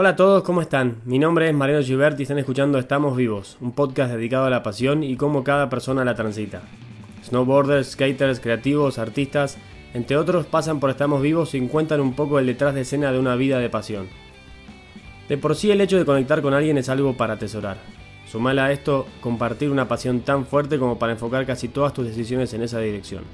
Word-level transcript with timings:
Hola 0.00 0.10
a 0.10 0.14
todos, 0.14 0.44
¿cómo 0.44 0.62
están? 0.62 0.98
Mi 1.06 1.18
nombre 1.18 1.48
es 1.48 1.54
Mariano 1.56 1.82
Gilbert 1.82 2.20
y 2.20 2.22
están 2.22 2.38
escuchando 2.38 2.78
Estamos 2.78 3.16
Vivos, 3.16 3.56
un 3.60 3.72
podcast 3.72 4.12
dedicado 4.12 4.44
a 4.44 4.50
la 4.50 4.62
pasión 4.62 5.02
y 5.02 5.16
cómo 5.16 5.42
cada 5.42 5.68
persona 5.68 6.04
la 6.04 6.14
transita. 6.14 6.62
Snowboarders, 7.24 7.90
skaters, 7.90 8.38
creativos, 8.38 9.00
artistas, 9.00 9.58
entre 9.94 10.16
otros, 10.16 10.46
pasan 10.46 10.78
por 10.78 10.90
Estamos 10.90 11.20
Vivos 11.20 11.52
y 11.56 11.66
cuentan 11.66 12.00
un 12.00 12.14
poco 12.14 12.38
el 12.38 12.46
detrás 12.46 12.76
de 12.76 12.82
escena 12.82 13.10
de 13.10 13.18
una 13.18 13.34
vida 13.34 13.58
de 13.58 13.70
pasión. 13.70 14.06
De 15.28 15.36
por 15.36 15.56
sí 15.56 15.72
el 15.72 15.80
hecho 15.80 15.98
de 15.98 16.04
conectar 16.04 16.42
con 16.42 16.54
alguien 16.54 16.78
es 16.78 16.88
algo 16.88 17.16
para 17.16 17.34
atesorar. 17.34 17.78
Sumala 18.30 18.66
a 18.66 18.72
esto 18.72 19.04
compartir 19.20 19.68
una 19.68 19.88
pasión 19.88 20.20
tan 20.20 20.46
fuerte 20.46 20.78
como 20.78 20.96
para 21.00 21.14
enfocar 21.14 21.44
casi 21.44 21.66
todas 21.66 21.92
tus 21.92 22.06
decisiones 22.06 22.54
en 22.54 22.62
esa 22.62 22.78
dirección. 22.78 23.24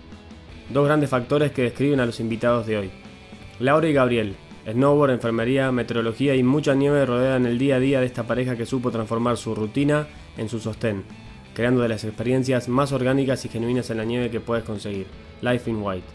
Dos 0.70 0.86
grandes 0.86 1.10
factores 1.10 1.52
que 1.52 1.60
describen 1.60 2.00
a 2.00 2.06
los 2.06 2.20
invitados 2.20 2.66
de 2.66 2.78
hoy. 2.78 2.90
Laura 3.60 3.86
y 3.86 3.92
Gabriel, 3.92 4.34
snowboard, 4.72 5.12
enfermería, 5.12 5.70
meteorología 5.72 6.34
y 6.34 6.42
mucha 6.42 6.74
nieve 6.74 7.04
rodean 7.04 7.46
el 7.46 7.58
día 7.58 7.76
a 7.76 7.80
día 7.80 8.00
de 8.00 8.06
esta 8.06 8.24
pareja 8.24 8.56
que 8.56 8.66
supo 8.66 8.90
transformar 8.90 9.36
su 9.36 9.54
rutina 9.54 10.06
en 10.36 10.48
su 10.48 10.58
sostén, 10.58 11.04
creando 11.54 11.82
de 11.82 11.88
las 11.88 12.04
experiencias 12.04 12.68
más 12.68 12.92
orgánicas 12.92 13.44
y 13.44 13.48
genuinas 13.48 13.90
en 13.90 13.98
la 13.98 14.04
nieve 14.04 14.30
que 14.30 14.40
puedes 14.40 14.64
conseguir. 14.64 15.06
Life 15.42 15.70
in 15.70 15.82
White. 15.82 16.06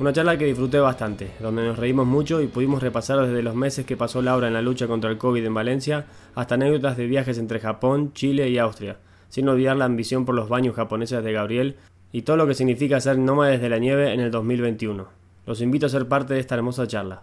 Una 0.00 0.12
charla 0.12 0.36
que 0.36 0.46
disfruté 0.46 0.80
bastante, 0.80 1.30
donde 1.38 1.64
nos 1.64 1.78
reímos 1.78 2.06
mucho 2.06 2.40
y 2.40 2.48
pudimos 2.48 2.82
repasar 2.82 3.20
desde 3.26 3.42
los 3.42 3.54
meses 3.54 3.86
que 3.86 3.96
pasó 3.96 4.22
Laura 4.22 4.48
en 4.48 4.54
la 4.54 4.62
lucha 4.62 4.88
contra 4.88 5.08
el 5.08 5.18
COVID 5.18 5.44
en 5.44 5.54
Valencia 5.54 6.06
hasta 6.34 6.56
anécdotas 6.56 6.96
de 6.96 7.06
viajes 7.06 7.38
entre 7.38 7.60
Japón, 7.60 8.12
Chile 8.12 8.48
y 8.48 8.58
Austria, 8.58 8.96
sin 9.28 9.48
olvidar 9.48 9.76
la 9.76 9.84
ambición 9.84 10.24
por 10.24 10.34
los 10.34 10.48
baños 10.48 10.74
japoneses 10.74 11.22
de 11.22 11.32
Gabriel 11.32 11.76
y 12.10 12.22
todo 12.22 12.36
lo 12.36 12.46
que 12.46 12.54
significa 12.54 13.00
ser 13.00 13.18
nómades 13.18 13.60
de 13.60 13.68
la 13.68 13.78
nieve 13.78 14.12
en 14.12 14.20
el 14.20 14.32
2021. 14.32 15.06
Los 15.46 15.60
invito 15.60 15.86
a 15.86 15.90
ser 15.90 16.08
parte 16.08 16.34
de 16.34 16.40
esta 16.40 16.56
hermosa 16.56 16.88
charla. 16.88 17.22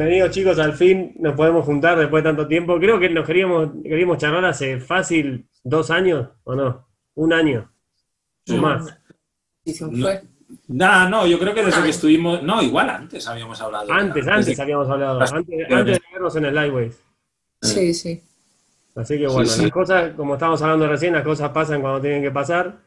Bienvenidos 0.00 0.30
chicos, 0.30 0.58
al 0.58 0.72
fin 0.72 1.12
nos 1.18 1.34
podemos 1.34 1.62
juntar 1.62 1.98
después 1.98 2.24
de 2.24 2.30
tanto 2.30 2.48
tiempo. 2.48 2.78
Creo 2.78 2.98
que 2.98 3.10
nos 3.10 3.26
queríamos, 3.26 3.68
queríamos 3.82 4.16
charlar 4.16 4.46
hace 4.46 4.80
fácil 4.80 5.46
dos 5.62 5.90
años, 5.90 6.26
¿o 6.44 6.54
no? 6.54 6.88
Un 7.16 7.34
año. 7.34 7.70
O 8.48 8.54
más. 8.54 8.96
No, 10.68 11.08
no, 11.10 11.26
yo 11.26 11.38
creo 11.38 11.52
que 11.52 11.62
desde 11.62 11.82
que 11.82 11.90
estuvimos. 11.90 12.42
No, 12.42 12.62
igual 12.62 12.88
antes 12.88 13.28
habíamos 13.28 13.60
hablado. 13.60 13.92
Antes, 13.92 14.26
antes 14.26 14.58
habíamos 14.58 14.88
hablado. 14.88 15.20
Antes, 15.20 15.70
antes 15.70 15.98
de 15.98 16.02
vernos 16.10 16.34
en 16.34 16.44
el 16.46 16.54
Lightways. 16.54 16.98
Sí, 17.60 17.92
sí. 17.92 18.22
Así 18.96 19.18
que 19.18 19.26
bueno, 19.26 19.50
las 19.54 19.70
cosas, 19.70 20.14
como 20.14 20.32
estábamos 20.32 20.62
hablando 20.62 20.88
recién, 20.88 21.12
las 21.12 21.24
cosas 21.24 21.50
pasan 21.50 21.82
cuando 21.82 22.00
tienen 22.00 22.22
que 22.22 22.30
pasar. 22.30 22.78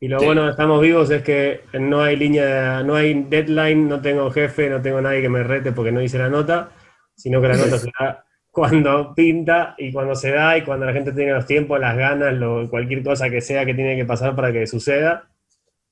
Y 0.00 0.08
lo 0.08 0.18
bueno 0.18 0.44
de 0.44 0.50
estamos 0.50 0.80
vivos 0.80 1.10
es 1.10 1.22
que 1.22 1.62
no 1.72 2.02
hay 2.02 2.16
línea, 2.16 2.82
no 2.84 2.94
hay 2.94 3.14
deadline, 3.24 3.88
no 3.88 4.00
tengo 4.00 4.30
jefe, 4.30 4.70
no 4.70 4.80
tengo 4.80 5.00
nadie 5.00 5.22
que 5.22 5.28
me 5.28 5.42
rete 5.42 5.72
porque 5.72 5.90
no 5.90 6.00
hice 6.00 6.18
la 6.18 6.28
nota, 6.28 6.70
sino 7.16 7.40
que 7.40 7.48
la 7.48 7.56
nota 7.56 7.78
se 7.78 7.90
da 7.98 8.24
cuando 8.50 9.14
pinta 9.14 9.74
y 9.76 9.92
cuando 9.92 10.14
se 10.14 10.30
da 10.30 10.56
y 10.56 10.62
cuando 10.62 10.86
la 10.86 10.92
gente 10.92 11.12
tiene 11.12 11.32
los 11.32 11.46
tiempos, 11.46 11.80
las 11.80 11.96
ganas, 11.96 12.32
lo, 12.34 12.68
cualquier 12.70 13.02
cosa 13.02 13.28
que 13.28 13.40
sea 13.40 13.66
que 13.66 13.74
tiene 13.74 13.96
que 13.96 14.04
pasar 14.04 14.36
para 14.36 14.52
que 14.52 14.66
suceda. 14.66 15.28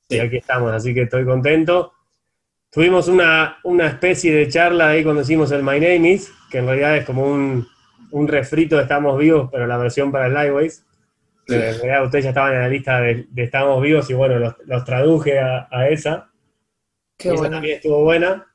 Y 0.08 0.18
aquí 0.18 0.36
estamos, 0.36 0.72
así 0.72 0.94
que 0.94 1.02
estoy 1.02 1.24
contento. 1.24 1.92
Tuvimos 2.70 3.08
una, 3.08 3.58
una 3.64 3.88
especie 3.88 4.32
de 4.32 4.48
charla 4.48 4.90
ahí 4.90 5.02
cuando 5.02 5.22
hicimos 5.22 5.50
el 5.50 5.62
My 5.62 5.80
Name 5.80 6.12
Is, 6.12 6.32
que 6.50 6.58
en 6.58 6.66
realidad 6.66 6.96
es 6.96 7.04
como 7.04 7.24
un, 7.24 7.66
un 8.12 8.28
refrito 8.28 8.76
de 8.76 8.82
Estamos 8.82 9.18
Vivos, 9.18 9.48
pero 9.50 9.66
la 9.66 9.78
versión 9.78 10.12
para 10.12 10.26
el 10.26 10.34
Lightways. 10.34 10.85
En 11.48 11.60
realidad 11.60 12.04
ustedes 12.04 12.24
ya 12.24 12.30
estaban 12.30 12.54
en 12.54 12.60
la 12.60 12.68
lista 12.68 13.00
de, 13.00 13.26
de 13.30 13.42
Estamos 13.44 13.80
Vivos 13.82 14.10
y 14.10 14.14
bueno, 14.14 14.38
los, 14.38 14.54
los 14.66 14.84
traduje 14.84 15.38
a, 15.38 15.68
a 15.70 15.88
esa. 15.88 16.30
Qué 17.16 17.30
Y 17.30 17.34
esa 17.34 17.40
bueno. 17.42 17.56
también 17.56 17.76
estuvo 17.76 18.02
buena. 18.02 18.46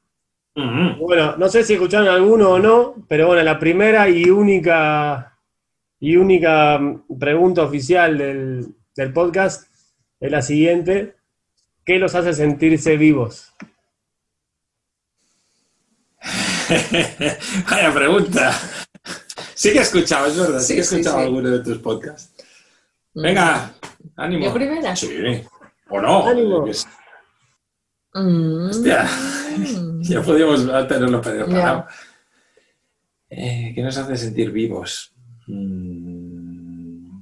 Ujú. 0.56 1.06
Bueno, 1.08 1.38
no 1.38 1.48
sé 1.50 1.64
si 1.64 1.74
escucharon 1.74 2.10
alguno 2.10 2.52
o 2.52 2.60
no, 2.60 2.96
pero 3.08 3.28
bueno, 3.28 3.42
la 3.44 3.58
primera 3.60 4.10
y 4.10 4.30
única 4.30 5.38
y 6.00 6.16
única 6.18 6.78
mm, 6.80 7.18
pregunta 7.20 7.64
oficial 7.64 8.18
del, 8.18 8.68
del 8.96 9.14
podcast 9.14 9.68
es 10.20 10.32
la 10.32 10.42
siguiente. 10.42 11.16
¿Qué 11.86 11.98
los 12.00 12.16
hace 12.16 12.34
sentirse 12.34 12.98
vivos? 12.98 13.54
Vaya 17.70 17.94
pregunta. 17.94 18.54
Sí 19.56 19.72
que 19.72 19.80
he 19.80 19.82
escuchado, 19.82 20.28
es 20.28 20.38
verdad, 20.38 20.60
sí, 20.60 20.68
Sí, 20.68 20.76
que 20.76 20.82
he 20.82 20.84
sí, 20.84 20.96
escuchado 20.96 21.20
sí. 21.20 21.24
alguno 21.26 21.50
de 21.50 21.60
tus 21.64 21.78
podcasts. 21.80 22.31
Venga, 23.14 23.74
ánimo. 24.16 24.46
¿Yo 24.46 24.54
primera? 24.54 24.96
Sí. 24.96 25.44
O 25.90 26.02
no. 26.02 26.28
Ánimo. 26.28 26.66
Mm. 28.14 28.70
Hostia, 28.70 29.08
ya 30.02 30.22
podíamos 30.22 30.66
tenerlo. 30.88 31.22
Ya. 31.50 31.88
Eh, 33.30 33.72
¿Qué 33.74 33.82
nos 33.82 33.98
hace 33.98 34.18
sentir 34.18 34.52
vivos? 34.52 35.14
Mm, 35.48 37.22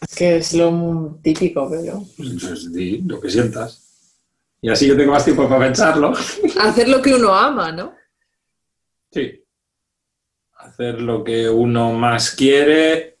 Es 0.00 0.16
que 0.16 0.36
es 0.36 0.52
lo 0.54 1.18
típico, 1.22 1.68
pero. 1.70 2.04
pues 2.16 2.72
di 2.72 3.02
lo 3.02 3.20
que 3.20 3.30
sientas. 3.30 3.78
Y 4.60 4.68
así 4.70 4.86
yo 4.86 4.96
tengo 4.96 5.12
más 5.12 5.24
tiempo 5.24 5.48
para 5.48 5.66
pensarlo. 5.66 6.12
Hacer 6.60 6.88
lo 6.88 7.00
que 7.02 7.14
uno 7.14 7.34
ama, 7.34 7.72
¿no? 7.72 7.94
Sí. 9.10 9.44
Hacer 10.54 11.00
lo 11.00 11.22
que 11.24 11.48
uno 11.48 11.92
más 11.92 12.30
quiere 12.32 13.11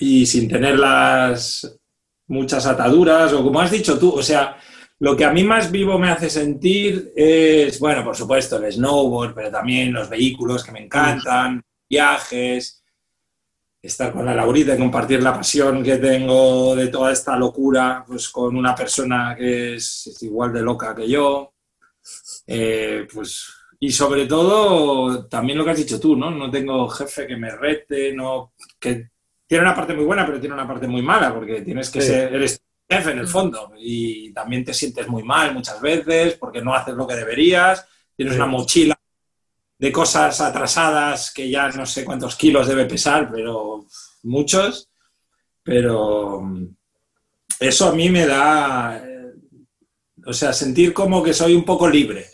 y 0.00 0.26
sin 0.26 0.48
tener 0.48 0.78
las 0.78 1.78
muchas 2.28 2.66
ataduras, 2.66 3.32
o 3.32 3.42
como 3.42 3.60
has 3.60 3.70
dicho 3.70 3.98
tú, 3.98 4.10
o 4.10 4.22
sea, 4.22 4.56
lo 4.98 5.16
que 5.16 5.24
a 5.24 5.32
mí 5.32 5.44
más 5.44 5.70
vivo 5.70 5.98
me 5.98 6.10
hace 6.10 6.30
sentir 6.30 7.12
es, 7.14 7.78
bueno, 7.78 8.02
por 8.02 8.16
supuesto, 8.16 8.56
el 8.56 8.72
snowboard, 8.72 9.34
pero 9.34 9.50
también 9.50 9.92
los 9.92 10.08
vehículos 10.08 10.64
que 10.64 10.72
me 10.72 10.84
encantan, 10.84 11.62
viajes, 11.88 12.82
estar 13.80 14.12
con 14.12 14.26
la 14.26 14.34
Laurita 14.34 14.74
y 14.74 14.78
compartir 14.78 15.22
la 15.22 15.34
pasión 15.34 15.82
que 15.82 15.96
tengo 15.96 16.74
de 16.74 16.88
toda 16.88 17.12
esta 17.12 17.36
locura, 17.36 18.04
pues 18.06 18.28
con 18.30 18.56
una 18.56 18.74
persona 18.74 19.36
que 19.36 19.76
es, 19.76 20.18
igual 20.22 20.52
de 20.52 20.62
loca 20.62 20.94
que 20.94 21.08
yo. 21.08 21.52
Eh, 22.46 23.06
pues 23.12 23.52
y 23.78 23.92
sobre 23.92 24.26
todo, 24.26 25.26
también 25.26 25.58
lo 25.58 25.64
que 25.64 25.70
has 25.72 25.76
dicho 25.78 26.00
tú, 26.00 26.16
¿no? 26.16 26.30
No 26.30 26.50
tengo 26.50 26.88
jefe 26.88 27.26
que 27.26 27.36
me 27.36 27.54
rete, 27.54 28.12
no, 28.14 28.54
que 28.80 29.10
tiene 29.46 29.62
una 29.62 29.74
parte 29.74 29.94
muy 29.94 30.04
buena, 30.04 30.26
pero 30.26 30.40
tiene 30.40 30.54
una 30.54 30.66
parte 30.66 30.86
muy 30.86 31.02
mala, 31.02 31.32
porque 31.34 31.62
tienes 31.62 31.90
que 31.90 32.00
Sí. 32.00 32.08
ser, 32.08 32.34
eres 32.34 32.60
jefe 32.88 33.10
en 33.10 33.18
el 33.18 33.28
fondo, 33.28 33.72
y 33.78 34.32
también 34.32 34.64
te 34.64 34.72
sientes 34.74 35.08
muy 35.08 35.22
mal 35.22 35.52
muchas 35.54 35.80
veces, 35.80 36.34
porque 36.34 36.62
no 36.62 36.74
haces 36.74 36.94
lo 36.94 37.06
que 37.06 37.16
deberías, 37.16 37.86
tienes 38.16 38.34
Sí. 38.34 38.40
una 38.40 38.46
mochila 38.46 38.98
de 39.78 39.92
cosas 39.92 40.40
atrasadas 40.40 41.32
que 41.32 41.50
ya 41.50 41.68
no 41.70 41.84
sé 41.84 42.04
cuántos 42.04 42.34
kilos 42.36 42.66
debe 42.66 42.86
pesar, 42.86 43.30
pero 43.30 43.86
muchos, 44.22 44.88
pero 45.62 46.42
eso 47.60 47.88
a 47.88 47.94
mí 47.94 48.08
me 48.08 48.26
da, 48.26 48.98
eh, 49.04 49.32
o 50.24 50.32
sea, 50.32 50.52
sentir 50.52 50.92
como 50.92 51.22
que 51.22 51.34
soy 51.34 51.54
un 51.54 51.64
poco 51.64 51.88
libre. 51.88 52.26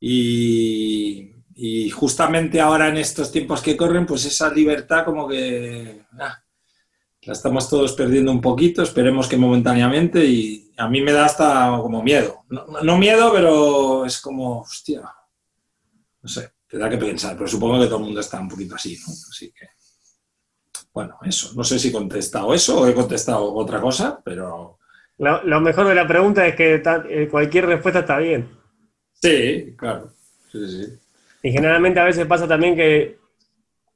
Y, 0.00 1.29
y 1.62 1.90
justamente 1.90 2.60
ahora 2.60 2.88
en 2.88 2.96
estos 2.98 3.30
tiempos 3.30 3.60
que 3.62 3.76
corren, 3.76 4.06
pues 4.06 4.24
esa 4.24 4.52
libertad 4.52 5.04
como 5.04 5.28
que 5.28 6.02
ah, 6.18 6.42
la 7.22 7.32
estamos 7.34 7.68
todos 7.68 7.92
perdiendo 7.92 8.32
un 8.32 8.40
poquito, 8.40 8.82
esperemos 8.82 9.28
que 9.28 9.36
momentáneamente, 9.36 10.24
y 10.24 10.72
a 10.78 10.88
mí 10.88 11.02
me 11.02 11.12
da 11.12 11.26
hasta 11.26 11.78
como 11.82 12.02
miedo. 12.02 12.44
No, 12.48 12.66
no 12.82 12.98
miedo, 12.98 13.32
pero 13.32 14.06
es 14.06 14.20
como, 14.20 14.60
hostia, 14.62 15.02
no 16.22 16.28
sé, 16.28 16.52
te 16.68 16.78
da 16.78 16.88
que 16.88 16.96
pensar, 16.98 17.36
pero 17.36 17.48
supongo 17.48 17.80
que 17.80 17.86
todo 17.86 17.98
el 17.98 18.04
mundo 18.04 18.20
está 18.20 18.40
un 18.40 18.48
poquito 18.48 18.74
así, 18.74 18.96
¿no? 19.06 19.12
Así 19.12 19.52
que, 19.52 19.66
bueno, 20.92 21.18
eso. 21.22 21.52
No 21.54 21.64
sé 21.64 21.78
si 21.78 21.88
he 21.88 21.92
contestado 21.92 22.52
eso 22.54 22.80
o 22.80 22.86
he 22.86 22.94
contestado 22.94 23.52
otra 23.54 23.80
cosa, 23.80 24.20
pero 24.24 24.78
Lo, 25.18 25.42
lo 25.44 25.60
mejor 25.60 25.86
de 25.86 25.94
la 25.94 26.06
pregunta 26.06 26.46
es 26.46 26.56
que 26.56 26.78
ta- 26.80 27.04
eh, 27.08 27.28
cualquier 27.28 27.66
respuesta 27.66 28.00
está 28.00 28.18
bien. 28.18 28.48
sí, 29.22 29.74
claro. 29.76 30.12
Sí, 30.50 30.58
sí. 30.68 30.98
Y 31.42 31.52
generalmente 31.52 32.00
a 32.00 32.04
veces 32.04 32.26
pasa 32.26 32.46
también 32.46 32.76
que 32.76 33.18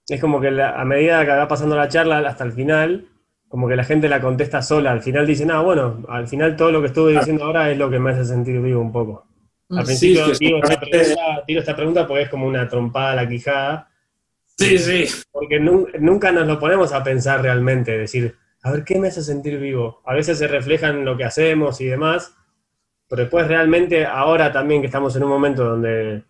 es 0.08 0.20
como 0.20 0.40
que 0.40 0.50
la- 0.50 0.80
a 0.80 0.84
medida 0.84 1.24
que 1.24 1.30
va 1.32 1.48
pasando 1.48 1.76
la 1.76 1.88
charla 1.88 2.18
hasta 2.18 2.44
el 2.44 2.52
final, 2.52 3.08
como 3.48 3.68
que 3.68 3.76
la 3.76 3.84
gente 3.84 4.08
la 4.08 4.20
contesta 4.20 4.62
sola. 4.62 4.92
Al 4.92 5.02
final 5.02 5.26
dicen, 5.26 5.50
ah, 5.50 5.60
bueno, 5.60 6.02
al 6.08 6.26
final 6.26 6.56
todo 6.56 6.72
lo 6.72 6.80
que 6.80 6.88
estuve 6.88 7.12
diciendo 7.12 7.44
ahora 7.44 7.70
es 7.70 7.78
lo 7.78 7.90
que 7.90 7.98
me 7.98 8.10
hace 8.10 8.24
sentir 8.24 8.60
vivo 8.60 8.80
un 8.80 8.92
poco. 8.92 9.26
Al 9.70 9.82
Mm. 9.82 9.84
principio 9.86 10.26
Sí, 10.34 10.38
tiro, 10.46 10.58
esta 10.62 10.80
pregunta, 10.80 11.44
tiro 11.46 11.60
esta 11.60 11.76
pregunta 11.76 12.06
porque 12.06 12.22
es 12.24 12.28
como 12.28 12.46
una 12.46 12.68
trompada 12.68 13.12
a 13.12 13.16
la 13.16 13.28
quijada. 13.28 13.88
Sí, 14.58 14.78
sí. 14.78 15.04
Porque 15.32 15.58
nu- 15.58 15.88
nunca 16.00 16.30
nos 16.32 16.46
lo 16.46 16.58
ponemos 16.58 16.92
a 16.92 17.02
pensar 17.02 17.42
realmente, 17.42 17.96
decir, 17.96 18.36
a 18.62 18.70
ver, 18.72 18.84
¿qué 18.84 18.98
me 18.98 19.08
hace 19.08 19.22
sentir 19.22 19.58
vivo? 19.58 20.00
A 20.04 20.14
veces 20.14 20.38
se 20.38 20.46
refleja 20.48 20.88
en 20.88 21.04
lo 21.04 21.16
que 21.16 21.24
hacemos 21.24 21.80
y 21.80 21.86
demás, 21.86 22.34
pero 23.08 23.22
después 23.22 23.46
realmente 23.48 24.04
ahora 24.06 24.52
también 24.52 24.80
que 24.80 24.86
estamos 24.86 25.14
en 25.16 25.24
un 25.24 25.28
momento 25.30 25.64
donde 25.64 26.22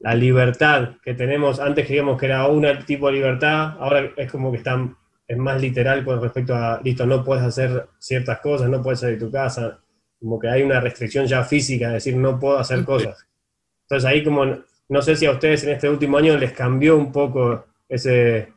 la 0.00 0.14
libertad 0.14 0.96
que 1.02 1.14
tenemos, 1.14 1.58
antes 1.60 1.86
creíamos 1.86 2.18
que 2.18 2.26
era 2.26 2.46
un 2.46 2.66
tipo 2.86 3.08
de 3.08 3.14
libertad, 3.14 3.76
ahora 3.80 4.10
es 4.16 4.30
como 4.30 4.50
que 4.52 4.58
está, 4.58 4.78
es 5.26 5.36
más 5.36 5.60
literal 5.60 6.04
con 6.04 6.20
respecto 6.20 6.54
a, 6.54 6.80
listo, 6.82 7.04
no 7.04 7.24
puedes 7.24 7.44
hacer 7.44 7.88
ciertas 7.98 8.40
cosas, 8.40 8.68
no 8.68 8.82
puedes 8.82 9.00
salir 9.00 9.18
de 9.18 9.26
tu 9.26 9.32
casa, 9.32 9.80
como 10.20 10.38
que 10.38 10.48
hay 10.48 10.62
una 10.62 10.80
restricción 10.80 11.26
ya 11.26 11.44
física, 11.44 11.88
es 11.88 12.04
decir, 12.04 12.16
no 12.16 12.38
puedo 12.38 12.58
hacer 12.58 12.84
cosas. 12.84 13.26
Entonces 13.82 14.08
ahí 14.08 14.22
como, 14.22 14.44
no 14.88 15.02
sé 15.02 15.16
si 15.16 15.26
a 15.26 15.32
ustedes 15.32 15.64
en 15.64 15.70
este 15.70 15.88
último 15.88 16.18
año 16.18 16.36
les 16.36 16.52
cambió 16.52 16.96
un 16.96 17.10
poco 17.10 17.66
ese, 17.88 18.52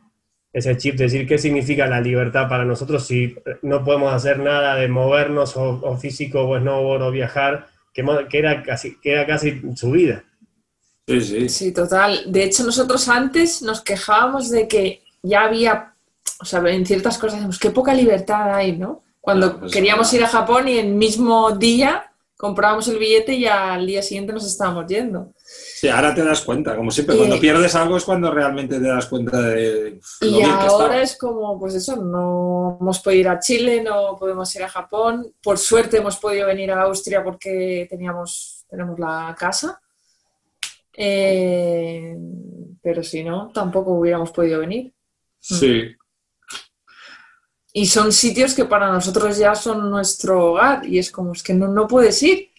ese 0.52 0.76
chip 0.76 0.96
de 0.96 1.04
decir 1.04 1.26
qué 1.26 1.38
significa 1.38 1.86
la 1.86 2.00
libertad 2.00 2.48
para 2.48 2.64
nosotros 2.64 3.06
si 3.06 3.34
no 3.62 3.82
podemos 3.82 4.12
hacer 4.12 4.38
nada 4.38 4.76
de 4.76 4.88
movernos 4.88 5.56
o, 5.56 5.80
o 5.82 5.96
físico 5.96 6.46
o 6.46 6.58
snowboard 6.58 7.02
o 7.02 7.10
viajar, 7.10 7.68
que, 7.92 8.04
que 8.28 8.38
era 8.38 8.62
casi, 8.62 9.00
que 9.00 9.12
era 9.12 9.26
casi 9.26 9.60
su 9.74 9.90
vida. 9.90 10.24
Sí, 11.06 11.20
sí. 11.20 11.48
Sí, 11.48 11.72
total. 11.72 12.22
De 12.26 12.44
hecho, 12.44 12.64
nosotros 12.64 13.08
antes 13.08 13.62
nos 13.62 13.80
quejábamos 13.80 14.50
de 14.50 14.68
que 14.68 15.02
ya 15.22 15.44
había, 15.44 15.94
o 16.40 16.44
sea, 16.44 16.60
en 16.68 16.86
ciertas 16.86 17.18
cosas 17.18 17.34
decimos, 17.36 17.58
qué 17.58 17.70
poca 17.70 17.92
libertad 17.94 18.54
hay, 18.54 18.76
¿no? 18.76 19.02
Cuando 19.20 19.46
Claro, 19.46 19.60
pues, 19.60 19.72
queríamos 19.72 20.12
ir 20.12 20.24
a 20.24 20.28
Japón 20.28 20.68
y 20.68 20.78
el 20.78 20.88
mismo 20.94 21.52
día 21.52 22.08
comprábamos 22.36 22.88
el 22.88 22.98
billete 22.98 23.34
y 23.34 23.46
al 23.46 23.86
día 23.86 24.02
siguiente 24.02 24.32
nos 24.32 24.44
estábamos 24.44 24.86
yendo. 24.88 25.32
Sí, 25.44 25.86
ahora 25.88 26.12
te 26.12 26.24
das 26.24 26.40
cuenta. 26.40 26.74
Como 26.74 26.90
siempre, 26.90 27.14
Y- 27.14 27.18
cuando 27.18 27.38
pierdes 27.38 27.74
algo 27.76 27.96
es 27.96 28.04
cuando 28.04 28.32
realmente 28.32 28.80
te 28.80 28.88
das 28.88 29.06
cuenta 29.06 29.40
de 29.42 30.00
lo 30.22 30.26
Y 30.26 30.30
bien 30.32 30.46
que 30.46 30.50
ahora 30.66 30.66
estaba. 30.66 31.02
es 31.02 31.16
como, 31.16 31.56
pues 31.60 31.74
eso, 31.76 31.94
no 31.96 32.78
hemos 32.80 32.98
podido 32.98 33.20
ir 33.20 33.28
a 33.28 33.38
Chile, 33.38 33.80
no 33.82 34.16
podemos 34.18 34.52
ir 34.56 34.64
a 34.64 34.68
Japón. 34.68 35.32
Por 35.40 35.56
suerte 35.58 35.98
hemos 35.98 36.16
podido 36.16 36.46
venir 36.48 36.72
a 36.72 36.82
Austria 36.82 37.22
porque 37.22 37.86
teníamos, 37.88 38.64
tenemos 38.68 38.98
la 38.98 39.36
casa. 39.38 39.80
Eh, 41.04 42.16
pero 42.80 43.02
si 43.02 43.24
no, 43.24 43.50
tampoco 43.52 43.92
hubiéramos 43.92 44.30
podido 44.30 44.60
venir. 44.60 44.94
Sí, 45.40 45.96
Y 47.72 47.86
son 47.86 48.12
sitios 48.12 48.54
que 48.54 48.66
para 48.66 48.92
nosotros 48.92 49.36
ya 49.36 49.56
son 49.56 49.90
nuestro 49.90 50.52
hogar 50.52 50.86
y 50.86 50.98
es 50.98 51.10
como, 51.10 51.32
es 51.32 51.42
que 51.42 51.54
no, 51.54 51.66
no 51.66 51.88
puedes 51.88 52.22
ir. 52.22 52.50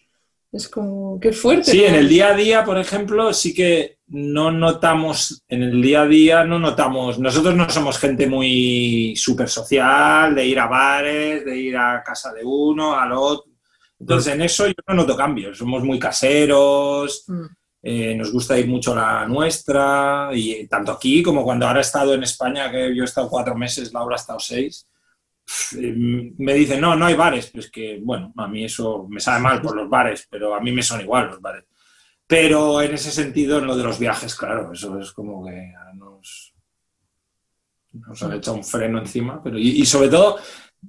Es 0.51 0.67
como, 0.67 1.17
qué 1.21 1.31
fuerte. 1.31 1.71
Sí, 1.71 1.77
¿no? 1.77 1.85
en 1.85 1.95
el 1.95 2.09
día 2.09 2.27
a 2.27 2.35
día, 2.35 2.65
por 2.65 2.77
ejemplo, 2.77 3.33
sí 3.33 3.53
que 3.53 3.99
no 4.07 4.51
notamos, 4.51 5.41
en 5.47 5.63
el 5.63 5.81
día 5.81 6.01
a 6.01 6.07
día 6.07 6.43
no 6.43 6.59
notamos, 6.59 7.19
nosotros 7.19 7.55
no 7.55 7.69
somos 7.69 7.97
gente 7.97 8.27
muy 8.27 9.15
súper 9.15 9.47
social, 9.47 10.35
de 10.35 10.45
ir 10.45 10.59
a 10.59 10.67
bares, 10.67 11.45
de 11.45 11.57
ir 11.57 11.77
a 11.77 12.03
casa 12.03 12.33
de 12.33 12.43
uno, 12.43 12.93
al 12.93 13.13
otro. 13.13 13.53
Entonces, 13.99 14.33
en 14.33 14.41
eso 14.41 14.67
yo 14.67 14.73
no 14.87 14.95
noto 14.95 15.15
cambios, 15.15 15.57
somos 15.57 15.81
muy 15.83 15.97
caseros, 15.97 17.23
Mm. 17.27 17.45
Eh, 17.85 18.15
nos 18.15 18.31
gusta 18.31 18.57
ir 18.57 18.67
mucho 18.67 18.93
a 18.93 18.95
la 18.95 19.27
nuestra, 19.27 20.29
y 20.33 20.65
tanto 20.67 20.93
aquí 20.93 21.21
como 21.21 21.43
cuando 21.43 21.67
ahora 21.67 21.79
he 21.79 21.81
estado 21.81 22.13
en 22.13 22.23
España, 22.23 22.71
que 22.71 22.95
yo 22.95 23.03
he 23.03 23.05
estado 23.05 23.29
cuatro 23.29 23.55
meses, 23.55 23.91
Laura 23.91 24.15
ha 24.15 24.19
estado 24.19 24.39
seis, 24.39 24.87
eh, 25.77 25.93
me 26.37 26.53
dicen, 26.53 26.79
no, 26.79 26.95
no 26.95 27.05
hay 27.05 27.15
bares. 27.15 27.51
Pues 27.51 27.69
que, 27.69 27.99
bueno, 28.01 28.33
a 28.37 28.47
mí 28.47 28.63
eso 28.63 29.05
me 29.09 29.19
sabe 29.19 29.41
mal 29.41 29.61
por 29.61 29.75
los 29.75 29.89
bares, 29.89 30.25
pero 30.29 30.55
a 30.55 30.61
mí 30.61 30.71
me 30.71 30.81
son 30.81 31.01
igual 31.01 31.27
los 31.27 31.41
bares. 31.41 31.65
Pero 32.25 32.81
en 32.81 32.93
ese 32.93 33.11
sentido, 33.11 33.59
en 33.59 33.67
lo 33.67 33.75
de 33.75 33.83
los 33.83 33.99
viajes, 33.99 34.33
claro, 34.33 34.71
eso 34.71 34.97
es 34.97 35.11
como 35.11 35.45
que 35.45 35.73
nos, 35.95 36.53
nos 37.91 38.23
han 38.23 38.33
echado 38.33 38.55
un 38.55 38.63
freno 38.63 38.99
encima. 38.99 39.43
Pero, 39.43 39.59
y, 39.59 39.81
y 39.81 39.85
sobre 39.85 40.07
todo, 40.07 40.37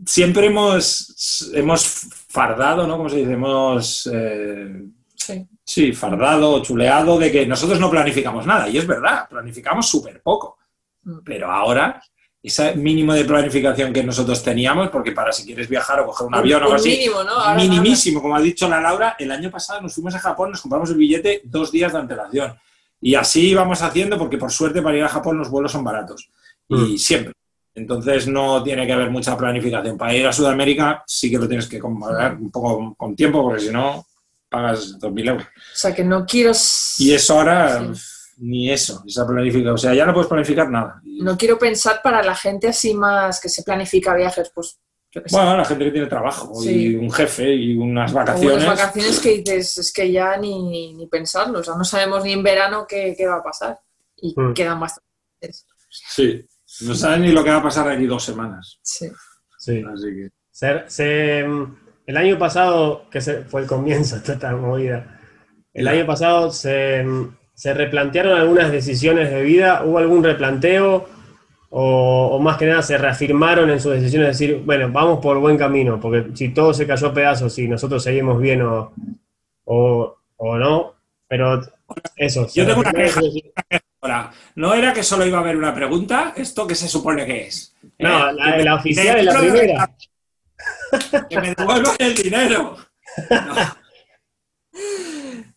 siempre 0.07 0.47
hemos, 0.47 1.51
hemos 1.53 1.85
fardado, 2.29 2.87
¿no? 2.87 2.97
Como 2.97 3.09
se 3.09 3.17
dice, 3.17 3.33
hemos... 3.33 4.09
eh, 4.13 4.85
Sí. 5.17 5.49
Sí, 5.65 5.93
fardado, 5.93 6.63
chuleado, 6.63 7.19
de 7.19 7.33
que 7.33 7.47
nosotros 7.47 7.81
no 7.81 7.91
planificamos 7.91 8.47
nada. 8.47 8.69
Y 8.69 8.77
es 8.79 8.87
verdad, 8.87 9.29
planificamos 9.29 9.89
súper 9.89 10.21
poco. 10.23 10.59
Mm. 11.05 11.19
Pero 11.25 11.51
ahora, 11.51 12.03
ese 12.43 12.75
mínimo 12.77 13.15
de 13.15 13.25
planificación 13.25 13.93
que 13.93 14.03
nosotros 14.05 14.43
teníamos, 14.43 14.91
porque 14.91 15.13
para 15.13 15.33
si 15.33 15.47
quieres 15.47 15.67
viajar 15.69 16.01
o 16.01 16.07
coger 16.07 16.27
un 16.27 16.35
avión 16.35 16.61
o 16.63 16.65
algo 16.67 16.77
así, 16.77 16.91
mínimo, 16.91 17.23
¿no? 17.25 17.31
Ahora 17.33 17.55
minimísimo, 17.55 18.21
como 18.21 18.37
ha 18.37 18.41
dicho 18.41 18.69
la 18.69 18.81
Laura, 18.81 19.17
el 19.19 19.33
año 19.33 19.51
pasado 19.51 19.81
nos 19.81 19.95
fuimos 19.95 20.15
a 20.15 20.19
Japón, 20.19 20.51
nos 20.51 20.61
compramos 20.61 20.91
el 20.91 20.97
billete 20.97 21.41
dos 21.45 21.73
días 21.73 21.93
de 21.93 21.99
antelación. 21.99 22.55
Y 23.01 23.15
así 23.15 23.55
vamos 23.55 23.81
haciendo, 23.81 24.19
porque 24.19 24.37
por 24.37 24.53
suerte 24.53 24.83
para 24.83 24.97
ir 24.99 25.05
a 25.05 25.09
Japón 25.09 25.39
los 25.39 25.49
vuelos 25.49 25.73
son 25.73 25.85
baratos. 25.85 26.29
Y 26.69 26.75
Mm. 26.75 26.99
siempre. 26.99 27.33
Entonces 27.75 28.29
no 28.29 28.63
tiene 28.63 28.87
que 28.87 28.93
haber 28.93 29.11
mucha 29.11 29.37
planificación. 29.37 29.97
Para 29.97 30.15
ir 30.15 30.27
a 30.27 30.33
Sudamérica 30.33 31.03
sí 31.07 31.31
que 31.31 31.39
lo 31.39 31.49
tienes 31.49 31.67
que 31.67 31.79
comprar 31.79 32.37
un 32.37 32.51
poco 32.51 32.95
con 32.95 33.17
tiempo, 33.17 33.43
porque 33.43 33.61
si 33.61 33.71
no 33.71 34.05
pagas 34.55 34.99
2.000 35.01 35.29
euros. 35.29 35.45
O 35.47 35.77
sea, 35.77 35.95
que 35.95 36.05
no 36.05 36.25
quiero... 36.27 36.53
Y 36.99 37.13
eso 37.13 37.35
ahora, 37.39 37.93
Sí. 37.95 38.01
ni 38.39 38.71
eso, 38.71 39.03
esa 39.07 39.27
planificación. 39.27 39.75
O 39.75 39.79
sea, 39.79 39.95
ya 39.95 40.07
no 40.07 40.13
puedes 40.13 40.29
planificar 40.29 40.71
nada. 40.71 41.01
No 41.05 41.37
quiero 41.37 41.59
pensar 41.59 42.01
para 42.03 42.23
la 42.23 42.35
gente 42.35 42.69
así 42.69 42.95
más 42.95 43.41
que 43.41 43.49
se 43.49 43.63
planifica 43.63 44.15
viajes, 44.15 44.51
pues 44.55 44.79
yo 45.13 45.23
qué 45.23 45.29
sé. 45.29 45.37
bueno, 45.37 45.57
la 45.57 45.65
gente 45.65 45.85
que 45.85 45.91
tiene 45.93 46.07
trabajo 46.09 46.53
Sí. 46.61 46.71
y 46.89 46.95
un 46.97 47.11
jefe 47.13 47.55
y 47.55 47.77
unas 47.77 48.13
vacaciones. 48.13 48.65
unas 48.65 48.79
vacaciones 48.79 49.21
que 49.21 49.37
dices, 49.39 49.79
es 49.79 49.93
que 49.93 50.11
ya 50.11 50.37
ni, 50.37 50.93
ni 50.95 51.07
pensarlo, 51.07 51.61
o 51.61 51.63
sea, 51.65 51.75
no 51.77 51.85
sabemos 51.85 52.25
ni 52.25 52.33
en 52.33 52.43
verano 52.43 52.85
qué, 52.89 53.15
qué 53.17 53.27
va 53.27 53.37
a 53.37 53.43
pasar. 53.43 53.79
Y 54.17 54.35
Mm. 54.37 54.55
quedan 54.55 54.81
bastantes. 54.81 55.67
Sí, 55.89 56.45
no 56.81 56.95
saben 56.95 57.23
ni 57.23 57.31
lo 57.33 57.45
que 57.45 57.51
va 57.51 57.59
a 57.59 57.63
pasar 57.63 57.89
aquí 57.89 58.07
dos 58.07 58.25
semanas. 58.25 58.79
Sí. 58.83 59.09
Sí. 59.59 59.83
Así 59.93 60.07
que. 60.07 60.29
Se- 60.51 60.85
se- 60.89 61.45
el 62.07 62.17
año 62.17 62.39
pasado, 62.39 63.05
que 63.11 63.21
se- 63.21 63.43
fue 63.45 63.63
el 63.63 63.67
comienzo 63.67 64.19
de 64.21 64.33
esta 64.33 64.55
movida, 64.57 65.21
el 65.73 65.89
año 65.89 66.07
pasado 66.07 66.51
se, 66.53 67.05
se 67.55 67.75
replantearon 67.75 68.39
algunas 68.39 68.71
decisiones 68.71 69.31
de 69.31 69.43
vida, 69.43 69.83
¿hubo 69.85 69.99
algún 69.99 70.23
replanteo? 70.23 71.09
O, 71.77 72.29
o 72.33 72.39
más 72.39 72.57
que 72.57 72.67
nada 72.67 72.83
se 72.83 72.97
reafirmaron 72.97 73.69
en 73.69 73.81
sus 73.81 73.93
decisiones, 73.95 74.27
de 74.39 74.47
decir, 74.47 74.63
bueno, 74.65 74.89
vamos 74.93 75.19
por 75.21 75.39
buen 75.41 75.59
camino, 75.59 75.99
porque 75.99 76.27
si 76.35 76.51
todo 76.51 76.73
se 76.73 76.87
cayó 76.87 77.09
a 77.09 77.15
pedazos 77.15 77.59
y 77.59 77.67
nosotros 77.67 78.01
seguimos 78.05 78.41
bien 78.41 78.63
o, 78.63 78.93
o, 79.65 80.17
o 80.37 80.57
no, 80.57 80.95
pero 81.27 81.61
eso. 82.17 82.47
Yo 82.55 82.65
tengo 82.65 82.79
una 82.81 82.93
queja. 82.93 83.21
Ahora, 84.01 84.31
no 84.55 84.73
era 84.75 84.93
que 84.93 85.03
solo 85.03 85.27
iba 85.27 85.39
a 85.39 85.41
haber 85.41 85.57
una 85.57 85.75
pregunta, 85.75 86.33
¿esto 86.37 86.65
qué 86.67 86.77
se 86.77 86.87
supone 86.87 87.27
que 87.27 87.47
es? 87.49 87.75
No, 87.99 88.29
Eh, 88.31 88.33
la, 88.35 88.59
la 88.59 88.75
oficial 88.77 89.19
es 89.19 89.25
la 89.25 89.33
de- 89.41 89.51
primera. 89.51 89.91
Que 91.29 91.41
me 91.41 91.55
devuelvan 91.55 91.97
el 91.99 92.15
dinero. 92.15 92.77
No. 93.31 93.55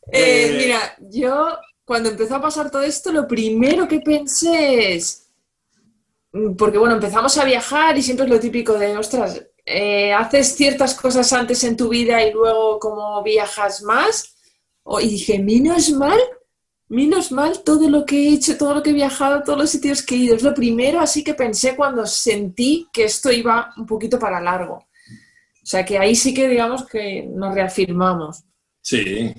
Eh, 0.10 0.48
Eh, 0.50 0.56
mira, 0.58 0.96
yo 1.00 1.58
cuando 1.84 2.10
empezó 2.10 2.36
a 2.36 2.42
pasar 2.42 2.72
todo 2.72 2.82
esto, 2.82 3.12
lo 3.12 3.28
primero 3.28 3.88
que 3.88 4.00
pensé 4.00 4.96
es, 4.96 5.28
mm, 6.34 6.56
porque 6.56 6.78
bueno, 6.78 6.96
empezamos 6.96 7.38
a 7.38 7.46
viajar 7.46 7.98
y 7.98 8.02
siempre 8.02 8.26
es 8.26 8.32
lo 8.32 8.40
típico 8.40 8.74
de, 8.78 8.98
ostras, 8.98 9.42
eh, 9.66 10.14
haces 10.14 10.56
ciertas 10.56 10.96
cosas 10.96 11.32
antes 11.34 11.64
en 11.64 11.76
tu 11.76 11.90
vida 11.90 12.24
y 12.26 12.32
luego 12.32 12.80
como 12.80 13.22
viajas 13.24 13.82
más. 13.84 14.34
Y 15.02 15.10
dije, 15.10 15.40
menos 15.40 15.92
mal, 15.92 16.20
menos 16.90 17.32
mal 17.32 17.64
todo 17.64 17.90
lo 17.90 18.06
que 18.06 18.16
he 18.30 18.34
hecho, 18.34 18.58
todo 18.58 18.76
lo 18.76 18.84
que 18.84 18.92
he 18.92 18.94
viajado, 18.94 19.44
todos 19.44 19.60
los 19.60 19.70
sitios 19.70 20.02
que 20.04 20.16
he 20.16 20.20
ido. 20.20 20.36
Es 20.36 20.44
lo 20.44 20.54
primero 20.54 21.00
así 21.02 21.24
que 21.24 21.34
pensé 21.34 21.76
cuando 21.76 22.06
sentí 22.06 22.88
que 22.94 23.04
esto 23.06 23.32
iba 23.32 23.74
un 23.78 23.86
poquito 23.86 24.18
para 24.20 24.40
largo. 24.42 24.87
O 25.68 25.70
sea 25.70 25.84
que 25.84 25.98
ahí 25.98 26.16
sí 26.16 26.34
que 26.34 26.48
digamos 26.48 26.86
que 26.88 27.24
nos 27.30 27.54
reafirmamos. 27.54 28.42
Sí, 28.82 29.34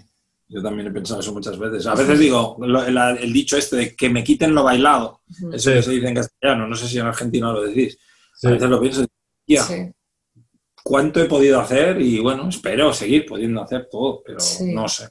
yo 0.47 0.62
también 0.62 0.88
he 0.88 0.90
pensado 0.90 1.20
eso 1.20 1.32
muchas 1.32 1.58
veces. 1.58 1.87
A 1.87 1.94
veces 1.94 2.18
digo, 2.18 2.54
lo- 2.61 2.85
el, 2.85 2.99
el 2.99 3.32
dicho 3.32 3.56
este 3.56 3.76
de 3.76 3.97
que 3.97 4.11
me 4.11 4.23
quiten 4.23 4.54
lo 4.54 4.62
bailado, 4.62 5.23
eso 5.54 5.70
se 5.82 5.90
dice 5.90 6.06
en 6.06 6.14
castellano, 6.16 6.68
no 6.68 6.76
sé 6.76 6.87
si 6.87 6.99
en 6.99 7.06
argentino 7.06 7.50
lo 7.54 7.62
decís. 7.62 7.97
Sí. 8.37 8.47
A 8.47 8.50
veces 8.50 8.68
lo 8.68 8.78
pienso, 8.78 9.06
tía, 9.47 9.62
Sí. 9.62 9.90
¿cuánto 10.85 11.18
he 11.18 11.25
podido 11.25 11.61
hacer? 11.62 11.99
Y 11.99 12.18
bueno, 12.18 12.47
espero 12.50 12.92
seguir 12.92 13.25
pudiendo 13.25 13.62
hacer 13.62 13.88
todo, 13.90 14.23
pero 14.23 14.38
Sí. 14.38 14.70
no 14.75 14.87
sé. 14.87 15.08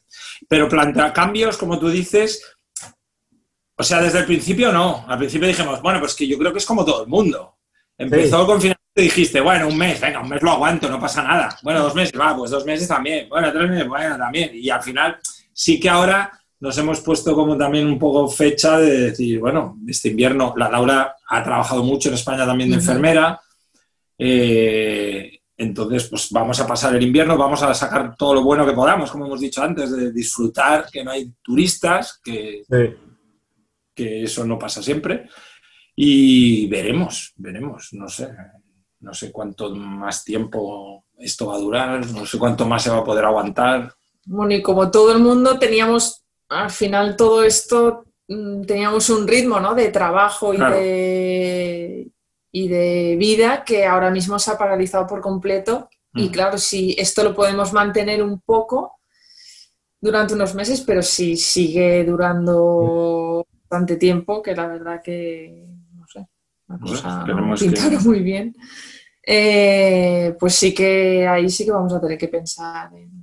Pero 0.47 0.69
plantear 0.69 1.13
cambios, 1.13 1.57
como 1.57 1.79
tú 1.79 1.89
dices, 1.89 2.43
o 3.75 3.81
sea, 3.81 4.03
desde 4.03 4.19
el 4.19 4.25
principio 4.27 4.71
no. 4.71 5.03
Al 5.07 5.17
principio 5.17 5.47
dijimos, 5.47 5.81
bueno, 5.81 5.99
pues 5.99 6.13
que 6.13 6.27
yo 6.27 6.37
creo 6.37 6.51
que 6.51 6.59
es 6.59 6.65
como 6.67 6.85
todo 6.85 7.01
el 7.01 7.09
mundo. 7.09 7.55
Empezó 7.97 8.35
Sí. 8.37 8.41
el 8.41 8.45
confinamiento 8.47 8.76
dijiste, 9.01 9.39
bueno, 9.41 9.67
un 9.67 9.77
mes, 9.77 9.99
venga, 10.01 10.21
un 10.21 10.29
mes 10.29 10.41
lo 10.41 10.51
aguanto, 10.51 10.89
no 10.89 10.99
pasa 10.99 11.23
nada. 11.23 11.57
Bueno, 11.63 11.81
dos 11.81 11.95
meses, 11.95 12.19
va, 12.19 12.35
pues 12.35 12.51
dos 12.51 12.65
meses 12.65 12.87
también. 12.87 13.27
Bueno, 13.29 13.51
tres 13.51 13.69
meses, 13.69 13.87
bueno, 13.87 14.17
también. 14.17 14.51
Y 14.53 14.69
al 14.69 14.81
final 14.81 15.17
sí 15.53 15.79
que 15.79 15.89
ahora 15.89 16.31
nos 16.59 16.77
hemos 16.77 17.01
puesto 17.01 17.35
como 17.35 17.55
también 17.57 17.85
un 17.85 17.99
poco 17.99 18.27
fecha 18.27 18.79
de 18.79 19.09
decir, 19.11 19.39
bueno, 19.39 19.77
este 19.87 20.09
invierno, 20.09 20.53
la 20.57 20.69
Laura 20.69 21.15
ha 21.29 21.43
trabajado 21.43 21.83
mucho 21.83 22.09
en 22.09 22.15
España 22.15 22.45
también 22.45 22.69
de 22.71 22.77
enfermera. 22.77 23.39
eh, 24.17 25.33
entonces, 25.59 26.07
pues 26.07 26.31
vamos 26.31 26.59
a 26.59 26.67
pasar 26.67 26.95
el 26.95 27.01
invierno, 27.01 27.35
vamos 27.35 27.63
a 27.63 27.73
sacar 27.73 28.15
todo 28.15 28.35
lo 28.35 28.43
bueno 28.43 28.63
que 28.63 28.73
podamos, 28.73 29.09
como 29.09 29.25
hemos 29.25 29.39
dicho 29.39 29.63
antes, 29.63 29.89
de 29.91 30.11
disfrutar, 30.11 30.85
que 30.91 31.03
no 31.03 31.09
hay 31.09 31.31
turistas, 31.41 32.19
que, 32.23 32.61
Sí. 32.69 32.95
que 33.95 34.23
eso 34.23 34.45
no 34.45 34.59
pasa 34.59 34.83
siempre. 34.83 35.27
Y 35.95 36.67
veremos, 36.67 37.33
veremos, 37.37 37.89
no 37.93 38.07
sé, 38.07 38.29
no 38.99 39.13
sé 39.13 39.31
cuánto 39.31 39.73
más 39.75 40.23
tiempo 40.23 41.05
esto 41.17 41.47
va 41.47 41.55
a 41.55 41.59
durar, 41.59 42.05
no 42.11 42.25
sé 42.25 42.37
cuánto 42.37 42.65
más 42.67 42.83
se 42.83 42.89
va 42.89 42.97
a 42.97 43.03
poder 43.03 43.25
aguantar. 43.25 43.93
Bueno, 44.25 44.53
y 44.53 44.61
como 44.61 44.91
todo 44.91 45.11
el 45.11 45.19
mundo 45.19 45.57
teníamos, 45.57 46.23
al 46.49 46.69
final 46.69 47.15
todo 47.15 47.43
esto, 47.43 48.03
mm, 48.27 48.61
teníamos 48.63 49.09
un 49.09 49.27
ritmo, 49.27 49.59
¿no? 49.59 49.73
De 49.73 49.89
trabajo 49.89 50.53
y, 50.53 50.57
Claro. 50.57 50.75
de, 50.75 52.11
y 52.51 52.67
de 52.67 53.15
vida 53.17 53.63
que 53.63 53.85
ahora 53.85 54.09
mismo 54.11 54.37
se 54.39 54.51
ha 54.51 54.57
paralizado 54.57 55.07
por 55.07 55.21
completo. 55.21 55.89
Y 56.13 56.29
Mm. 56.29 56.31
claro, 56.31 56.57
si 56.57 56.95
esto 56.97 57.23
lo 57.23 57.35
podemos 57.35 57.73
mantener 57.73 58.21
un 58.23 58.39
poco 58.41 58.93
durante 59.99 60.33
unos 60.35 60.53
meses, 60.55 60.81
pero 60.81 61.01
si 61.01 61.37
sigue 61.37 62.03
durando 62.03 63.45
bastante 63.63 63.95
tiempo, 63.97 64.41
que 64.41 64.55
la 64.55 64.67
verdad 64.67 65.01
que, 65.03 65.65
la 66.67 66.75
Bueno, 66.77 66.87
cosa 66.87 67.25
que- 67.89 67.97
muy 67.99 68.19
bien, 68.21 68.55
eh, 69.25 70.35
pues 70.39 70.55
sí 70.55 70.73
que 70.73 71.27
ahí 71.27 71.49
sí 71.49 71.65
que 71.65 71.71
vamos 71.71 71.93
a 71.93 72.01
tener 72.01 72.17
que 72.17 72.27
pensar 72.27 72.91
en 72.93 73.17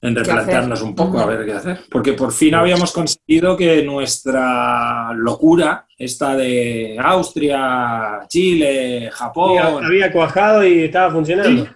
en 0.00 0.14
replantearnos 0.14 0.82
un 0.82 0.94
poco 0.94 1.18
a 1.18 1.24
ver 1.24 1.46
qué 1.46 1.52
hacer. 1.54 1.80
Porque 1.90 2.12
por 2.12 2.30
fin 2.30 2.54
habíamos 2.54 2.92
conseguido 2.92 3.56
que 3.56 3.82
nuestra 3.82 5.14
locura, 5.14 5.86
esta 5.96 6.36
de 6.36 6.98
Austria, 7.02 8.20
Chile, 8.28 9.08
Japón, 9.10 9.58
Había, 9.58 9.86
había 9.86 10.12
cuajado 10.12 10.62
y 10.66 10.84
estaba 10.84 11.10
funcionando. 11.10 11.66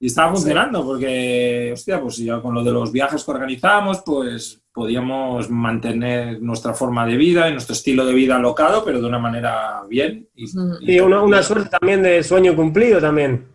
y 0.00 0.06
estaba 0.06 0.30
funcionando, 0.32 0.86
porque, 0.86 1.70
hostia, 1.74 2.00
pues 2.00 2.16
ya 2.16 2.40
con 2.40 2.54
lo 2.54 2.64
de 2.64 2.70
los 2.72 2.90
viajes 2.90 3.22
que 3.22 3.30
organizamos, 3.30 4.02
pues 4.06 4.58
podíamos 4.76 5.48
mantener 5.48 6.40
nuestra 6.42 6.74
forma 6.74 7.06
de 7.06 7.16
vida 7.16 7.48
y 7.48 7.52
nuestro 7.52 7.72
estilo 7.72 8.04
de 8.04 8.12
vida 8.12 8.36
alocado, 8.36 8.84
pero 8.84 9.00
de 9.00 9.06
una 9.06 9.18
manera 9.18 9.80
bien. 9.88 10.28
Y, 10.36 10.44
Ujú. 10.44 10.76
y- 10.82 10.86
Sí, 10.86 11.00
una, 11.00 11.22
una 11.22 11.42
suerte 11.42 11.70
también 11.70 12.02
de 12.02 12.22
sueño 12.22 12.54
cumplido 12.54 13.00
también. 13.00 13.46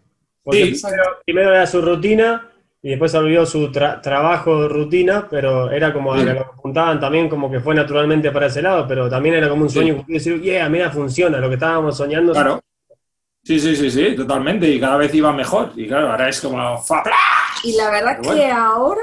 Porque 0.43 0.73
Sí. 0.73 0.81
primero, 0.83 1.03
primero 1.23 1.49
era 1.51 1.67
su 1.67 1.79
rutina 1.79 2.49
y 2.81 2.89
después 2.89 3.11
se 3.11 3.19
olvidó 3.19 3.45
su 3.45 3.71
tra- 3.71 4.01
trabajo 4.01 4.63
de 4.63 4.67
rutina, 4.69 5.27
pero 5.29 5.69
era 5.69 5.93
como 5.93 6.11
a 6.13 6.17
Sí. 6.19 6.25
lo 6.25 6.33
que 6.33 6.39
apuntaban 6.39 6.99
también 6.99 7.29
como 7.29 7.51
que 7.51 7.59
fue 7.59 7.75
naturalmente 7.75 8.31
para 8.31 8.47
ese 8.47 8.63
lado, 8.63 8.87
pero 8.87 9.07
también 9.07 9.35
era 9.35 9.47
como 9.47 9.61
un 9.61 9.69
sueño 9.69 9.93
Sí. 9.93 9.97
cumplido, 9.97 10.17
decir, 10.17 10.41
yeah, 10.41 10.67
mira, 10.69 10.89
funciona, 10.89 11.37
lo 11.37 11.47
que 11.49 11.53
estábamos 11.53 11.95
soñando. 11.95 12.33
Claro. 12.33 12.59
Sí, 13.43 13.59
sí, 13.59 13.75
sí, 13.75 13.91
sí, 13.91 14.15
totalmente. 14.15 14.67
Y 14.67 14.79
cada 14.79 14.97
vez 14.97 15.13
iba 15.13 15.31
mejor. 15.31 15.71
Y 15.75 15.87
claro, 15.87 16.09
ahora 16.11 16.29
es 16.29 16.41
como... 16.41 16.77
¡fa! 16.81 17.03
Y 17.63 17.75
la 17.75 17.91
verdad 17.91 18.17
Pero 18.23 18.33
que 18.33 18.39
bueno. 18.47 18.55
ahora 18.57 19.01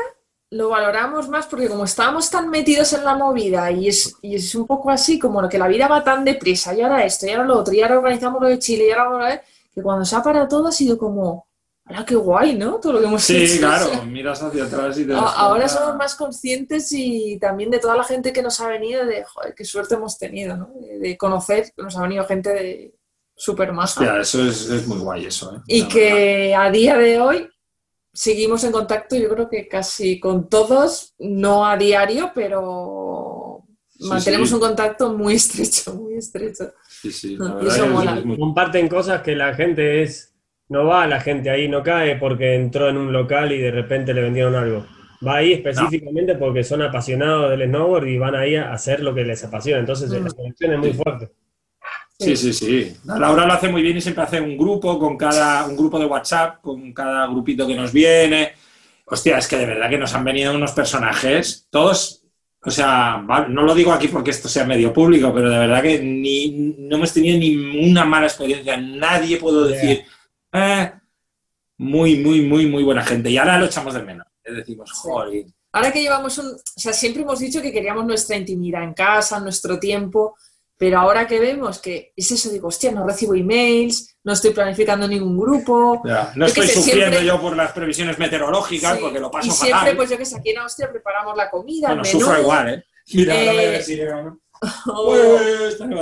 lo 0.50 0.71
valoramos 0.71 1.28
más 1.28 1.47
porque 1.47 1.69
como 1.69 1.85
estábamos 1.85 2.31
tan 2.31 2.49
metidos 2.49 2.93
en 2.95 3.05
la 3.05 3.14
movida 3.14 3.71
y 3.71 3.88
es, 3.88 4.17
y 4.23 4.35
es 4.37 4.55
un 4.55 4.67
poco 4.67 4.90
así 4.90 5.19
como 5.19 5.47
que 5.49 5.59
la 5.59 5.69
vida 5.69 5.88
va 5.88 6.02
tan 6.02 6.25
deprisa 6.25 6.75
y 6.75 6.81
ahora 6.81 7.05
esto 7.05 7.26
y 7.26 7.31
ahora 7.31 7.45
lo 7.45 7.59
otro 7.59 7.75
y 7.75 7.83
ahora 7.83 7.99
organizamos 7.99 8.40
lo 8.40 8.49
de 8.49 8.59
Chile 8.59 8.87
y 8.88 8.90
ahora 8.93 9.19
lo 9.19 9.25
de... 9.26 9.40
que 9.75 9.83
cuando 9.83 10.05
se 10.07 10.17
ha 10.17 10.23
parado 10.23 10.49
todo 10.49 10.69
ha 10.69 10.73
sido 10.73 10.97
como, 10.97 11.47
¡hala, 11.85 12.05
qué 12.07 12.14
guay, 12.17 12.55
¿no? 12.57 12.76
Todo 12.81 12.95
lo 12.95 13.00
que 13.00 13.07
hemos 13.07 13.23
Sí, 13.23 13.37
hecho. 13.45 13.59
claro, 13.59 14.02
miras 14.07 14.43
hacia 14.43 14.64
atrás 14.64 14.99
y 14.99 15.05
te 15.07 15.12
A- 15.12 15.19
Ahora 15.19 15.69
somos 15.69 15.97
más 15.97 16.14
conscientes 16.14 16.90
y 16.93 17.38
también 17.38 17.71
de 17.71 17.78
toda 17.78 17.95
la 17.97 18.05
gente 18.05 18.33
que 18.33 18.40
nos 18.40 18.59
ha 18.61 18.69
venido 18.69 19.05
de, 19.05 19.25
joder, 19.25 19.55
qué 19.55 19.67
suerte 19.67 19.97
hemos 19.97 20.17
tenido, 20.19 20.57
¿no? 20.57 20.71
De, 20.99 21.17
conocer, 21.19 21.71
nos 21.76 21.95
ha 21.99 22.02
venido 22.02 22.25
gente 22.25 22.50
de 22.55 22.95
súper 23.37 23.73
maja. 23.75 24.00
Hostia, 24.00 24.19
eso 24.21 24.43
es, 24.47 24.69
es 24.71 24.87
muy 24.87 24.99
guay 24.99 25.26
eso, 25.26 25.55
¿eh? 25.55 25.61
Y 25.67 25.83
La 25.83 25.88
que 25.88 26.55
a 26.55 26.71
día 26.71 26.97
de 26.97 27.21
hoy 27.21 27.49
seguimos 28.18 28.64
en 28.64 28.72
contacto, 28.72 29.14
yo 29.14 29.28
creo 29.28 29.48
que 29.48 29.68
casi 29.68 30.18
con 30.18 30.48
todos, 30.48 31.14
no 31.20 31.64
a 31.64 31.76
diario, 31.76 32.32
pero 32.34 33.62
Sí, 33.90 34.08
mantenemos 34.08 34.48
sí. 34.48 34.54
un 34.56 34.60
contacto 34.60 35.12
muy 35.16 35.34
estrecho, 35.34 35.94
muy 35.94 36.14
estrecho. 36.14 36.72
Sí, 36.88 37.12
sí, 37.12 37.37
la 37.37 37.60
eso 37.64 37.87
mola. 37.87 38.16
es 38.18 38.25
muy- 38.25 38.37
Comparten 38.37 38.88
cosas 38.88 39.22
que 39.22 39.37
la 39.37 39.54
gente 39.54 40.02
es, 40.02 40.34
no 40.68 40.84
va 40.87 41.06
la 41.06 41.20
gente 41.20 41.48
ahí, 41.50 41.68
no 41.68 41.82
cae 41.84 42.16
porque 42.16 42.54
entró 42.56 42.88
en 42.88 42.96
un 42.96 43.12
local 43.12 43.52
y 43.52 43.58
de 43.60 43.70
repente 43.70 44.12
le 44.12 44.22
vendieron 44.22 44.56
algo. 44.56 44.84
Va 45.25 45.37
ahí 45.37 45.52
específicamente 45.52 46.34
porque 46.37 46.62
son 46.64 46.82
apasionados 46.82 47.50
del 47.50 47.68
snowboard 47.68 48.06
y 48.08 48.18
van 48.18 48.34
ahí 48.34 48.54
a 48.56 48.72
hacer 48.72 49.00
lo 49.00 49.14
que 49.14 49.25
les 49.25 49.42
apasiona. 49.44 49.78
Entonces 49.80 50.10
Mm. 50.10 50.25
la 50.25 50.30
conexión 50.30 50.72
es 50.72 50.78
muy 50.80 50.92
fuerte. 50.92 51.30
Sí, 52.18 52.37
sí, 52.37 52.52
sí. 52.52 52.96
Laura 53.04 53.46
lo 53.46 53.52
hace 53.52 53.68
muy 53.68 53.80
bien 53.80 53.96
y 53.96 54.00
siempre 54.00 54.25
hace 54.25 54.40
un 54.40 54.58
grupo 54.58 54.98
con 54.98 55.16
cada, 55.16 55.66
un 55.66 55.76
grupo 55.76 56.00
de 56.00 56.06
WhatsApp 56.06 56.60
con 56.60 56.92
cada 56.92 57.28
grupito 57.28 57.66
que 57.66 57.76
nos 57.76 57.92
viene. 57.92 58.54
Hostia, 59.04 59.38
es 59.38 59.46
que 59.46 59.56
de 59.56 59.66
verdad 59.66 59.88
que 59.88 59.98
nos 59.98 60.12
han 60.14 60.25
venido 60.25 60.52
unos 60.52 60.72
personajes, 60.72 61.68
todos, 61.70 62.25
o 62.60 62.70
sea, 62.70 63.25
no 63.48 63.62
lo 63.62 63.75
digo 63.75 63.92
aquí 63.92 64.08
porque 64.08 64.32
esto 64.32 64.48
sea 64.48 64.64
medio 64.64 64.92
público, 64.92 65.32
pero 65.32 65.48
de 65.48 65.58
verdad 65.58 65.80
que 65.80 66.00
ni, 66.00 66.75
no 66.78 66.96
hemos 66.96 67.12
tenido 67.12 67.38
ni 67.38 67.88
una 67.88 68.04
mala 68.04 68.26
experiencia. 68.26 68.76
Nadie 68.76 69.37
puedo 69.37 69.66
decir, 69.66 70.04
"Eh", 70.52 70.92
muy, 71.78 72.16
muy, 72.16 72.42
muy, 72.42 72.66
muy 72.66 72.82
buena 72.82 73.04
gente. 73.04 73.30
Y 73.30 73.38
ahora 73.38 73.58
lo 73.58 73.66
echamos 73.66 73.94
de 73.94 74.02
menos. 74.02 74.26
Le 74.44 74.54
decimos, 74.56 74.90
joder, 74.92 75.46
Ahora 75.70 75.92
que 75.92 76.00
llevamos 76.00 76.37
un, 76.38 76.46
o 76.46 76.80
sea, 76.80 76.92
siempre 76.92 77.22
hemos 77.22 77.38
dicho 77.38 77.60
que 77.60 77.70
queríamos 77.72 78.04
nuestra 78.06 78.37
intimidad 78.37 78.82
en 78.82 78.94
casa, 78.94 79.38
nuestro 79.38 79.78
tiempo, 79.78 80.34
pero 80.78 81.00
ahora 81.00 81.26
que 81.26 81.38
vemos 81.40 81.80
que 81.80 82.12
es 82.16 82.30
eso, 82.30 82.49
digo, 82.50 82.68
hostia, 82.68 82.92
no 82.92 83.04
recibo 83.06 83.35
emails, 83.35 84.16
no 84.25 84.32
estoy 84.32 84.52
planificando 84.52 85.06
ningún 85.08 85.37
grupo. 85.37 86.00
ya, 86.06 86.32
no 86.37 86.47
Yo 86.47 86.52
estoy 86.52 86.66
sé, 86.68 86.75
sufriendo 86.75 87.16
siempre- 87.18 87.26
yo 87.26 87.40
por 87.40 87.56
las 87.56 87.73
previsiones 87.73 88.18
meteorológicas 88.18 88.94
Sí, 88.97 89.02
porque 89.02 89.18
lo 89.20 89.30
paso 89.30 89.49
y 89.49 89.50
siempre, 89.50 89.94
pues 89.97 90.08
yo 90.11 90.16
que 90.16 90.25
sé, 90.25 90.37
aquí 90.38 90.50
en 90.50 90.58
Austria 90.58 90.90
preparamos 90.90 91.37
la 91.37 91.50
comida, 91.50 91.88
bueno, 91.88 92.02
menú, 92.02 92.20
sufro 92.20 92.40
igual, 92.40 92.68
¿eh? 92.75 92.85
Mira, 93.12 93.35
Eh, 93.35 93.47
no 93.47 93.52
me 93.54 93.66
ves, 93.68 93.87
sí, 93.87 94.00
¿no? 94.02 94.40
o, 94.92 95.14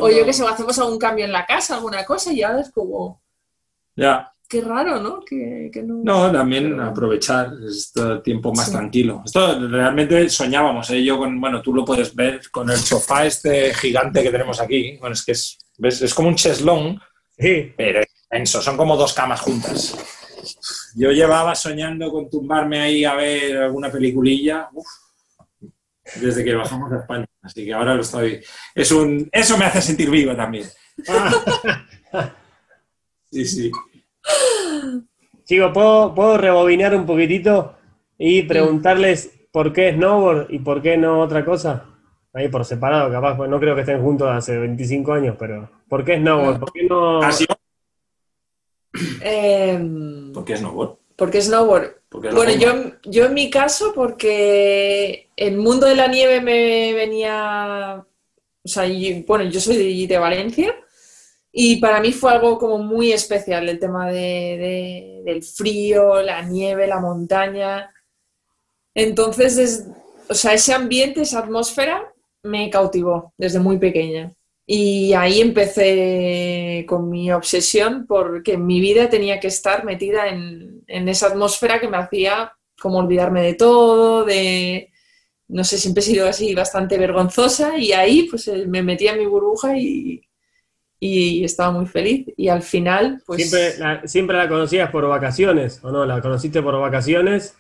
o 0.01 0.11
yo 0.11 0.25
que 0.25 0.33
sé, 0.33 0.47
hacemos 0.47 0.79
algún 0.79 0.99
cambio 0.99 1.25
en 1.25 1.33
la 1.33 1.45
casa, 1.47 1.75
alguna 1.77 2.05
cosa, 2.05 2.33
y 2.33 2.43
ahora 2.43 2.61
es 2.61 2.71
como, 2.71 3.23
Ya. 3.97 4.31
Qué 4.49 4.61
raro, 4.61 5.01
¿no? 5.01 5.21
Que, 5.25 5.71
que 5.73 5.83
no... 5.83 6.01
No, 6.05 6.31
también 6.33 6.71
Pero- 6.71 6.85
aprovechar 6.85 7.51
este 7.69 8.19
tiempo 8.25 8.53
más 8.55 8.67
Sí. 8.67 8.73
tranquilo. 8.73 9.23
Esto 9.25 9.69
realmente 9.69 10.29
soñábamos, 10.29 10.89
¿eh? 10.91 11.03
Yo 11.05 11.19
con, 11.19 11.41
bueno, 11.41 11.61
tú 11.63 11.75
lo 11.75 11.85
puedes 11.85 12.15
ver 12.15 12.41
con 12.51 12.71
el 12.71 12.77
sofá 12.79 13.27
este 13.27 13.75
gigante 13.75 14.23
que 14.23 14.31
tenemos 14.31 14.61
aquí. 14.61 14.97
Bueno, 14.99 15.15
es 15.15 15.25
que 15.25 15.33
es, 15.33 15.59
¿ves? 15.79 16.03
es 16.03 16.15
como 16.15 16.29
un 16.29 16.37
cheslón, 16.37 17.01
Sí, 17.39 17.71
pero 17.77 18.01
es 18.01 18.07
inmenso, 18.31 18.63
son 18.63 18.77
como 18.79 18.97
dos 18.97 19.13
camas 19.13 19.41
juntas. 19.43 19.95
Yo 20.95 21.11
llevaba 21.11 21.55
soñando 21.55 22.11
con 22.11 22.31
tumbarme 22.31 22.81
ahí 22.81 23.05
a 23.05 23.15
ver 23.15 23.59
alguna 23.59 23.91
peliculilla 23.91 24.71
uf, 24.73 24.87
desde 26.23 26.43
que 26.43 26.55
bajamos 26.55 26.91
a 26.93 27.01
España. 27.01 27.27
Así 27.43 27.67
que 27.67 27.75
ahora 27.75 27.95
lo 27.95 28.01
estoy. 28.01 28.41
Es 28.75 28.91
un, 28.91 29.29
eso 29.31 29.59
me 29.59 29.67
hace 29.67 29.83
sentir 29.83 30.09
vivo 30.11 30.35
también. 30.35 30.67
Sí, 33.31 33.45
sí. 33.45 33.71
Chicos, 35.45 35.71
¿puedo, 35.73 36.15
¿puedo 36.15 36.37
rebobinar 36.39 36.95
un 36.95 37.07
poquitito 37.07 37.75
y 38.19 38.43
preguntarles 38.43 39.31
por 39.53 39.73
qué 39.73 39.93
snowboard 39.93 40.47
y 40.51 40.59
por 40.59 40.83
qué 40.83 40.97
no 40.97 41.21
otra 41.21 41.45
cosa? 41.45 41.85
Ahí 42.33 42.49
por 42.49 42.65
separado, 42.65 43.11
capaz, 43.11 43.37
pues 43.37 43.49
no 43.49 43.59
creo 43.61 43.75
que 43.75 43.81
estén 43.83 44.03
juntos 44.03 44.29
hace 44.31 44.59
25 44.59 45.13
años, 45.13 45.37
pero 45.39 45.71
¿por 45.89 46.05
qué 46.05 46.19
snowboard? 46.19 46.59
¿Por 46.61 46.73
qué 46.73 46.83
no...? 46.85 47.23
Así, 47.23 47.47
Em, 49.21 50.33
¿Por 50.33 50.45
qué 50.45 50.57
snowboard? 50.57 50.97
¿Por 51.17 51.31
qué 51.31 51.41
snowboard? 51.43 51.97
Porque 52.09 52.31
Bueno, 52.31 52.53
yo, 52.55 52.73
yo 53.05 53.27
en 53.27 53.35
mi 53.35 53.51
caso, 53.51 53.93
porque 53.95 55.29
el 55.37 55.57
mundo 55.57 55.87
de 55.87 55.97
la 55.97 56.09
nieve 56.09 56.41
me 56.41 56.93
venía, 56.95 58.05
o 58.65 58.69
sea, 58.69 58.87
y- 58.87 59.23
bueno, 59.23 59.45
yo 59.45 59.61
soy 59.61 59.77
de, 59.77 60.07
de 60.07 60.19
Valencia 60.19 60.75
y 61.59 61.77
para 61.81 62.01
mí 62.01 62.13
fue 62.13 62.33
algo 62.33 62.59
como 62.59 62.79
muy 62.79 63.13
especial 63.13 63.69
el 63.69 63.79
tema 63.81 64.09
de, 64.11 64.21
de- 64.21 65.23
del 65.25 65.43
frío, 65.43 66.23
la 66.23 66.43
nieve, 66.43 66.87
la 66.87 67.01
montaña. 67.01 67.91
Entonces, 68.95 69.57
des- 69.57 69.87
o 70.29 70.35
sea, 70.35 70.55
ese 70.55 70.73
ambiente, 70.75 71.23
esa 71.23 71.41
atmósfera 71.41 72.13
me 72.43 72.71
cautivó 72.71 73.33
desde 73.37 73.59
muy 73.61 73.79
pequeña. 73.79 74.33
Y 74.67 75.13
ahí 75.13 75.41
empecé 75.41 76.85
con 76.89 77.09
mi 77.09 77.31
obsesión 77.33 78.07
porque 78.09 78.57
mi 78.59 78.81
vida 78.81 79.09
tenía 79.09 79.39
que 79.39 79.47
estar 79.49 79.85
metida 79.85 80.29
en, 80.29 80.83
en 80.89 81.09
esa 81.09 81.29
atmósfera 81.29 81.81
que 81.81 81.89
me 81.89 81.99
hacía 81.99 82.53
como 82.81 82.99
olvidarme 82.99 83.43
de 83.43 83.55
todo, 83.55 84.25
de, 84.25 84.91
no 85.49 85.65
sé, 85.65 85.79
siempre 85.79 86.03
he 86.03 86.07
sido 86.07 86.29
así 86.29 86.55
bastante 86.55 86.99
vergonzosa 86.99 87.79
y 87.79 87.93
ahí 87.93 88.25
pues 88.31 88.49
eh, 88.49 88.67
me 88.69 88.83
metía 88.83 89.13
en 89.13 89.19
mi 89.21 89.27
burbuja 89.27 89.79
y, 89.79 90.23
y 90.99 91.45
estaba 91.45 91.71
muy 91.73 91.87
feliz. 91.87 92.27
Y 92.37 92.49
al 92.49 92.63
final, 92.63 93.23
pues 93.27 93.49
Siempre 93.49 93.79
la, 93.79 94.07
siempre 94.07 94.37
la 94.37 94.49
conocías 94.49 94.91
por 94.91 95.07
vacaciones, 95.09 95.81
¿o 95.83 95.91
no? 95.91 96.05
¿La 96.07 96.21
conociste 96.21 96.63
por 96.63 96.79
vacaciones? 96.81 97.55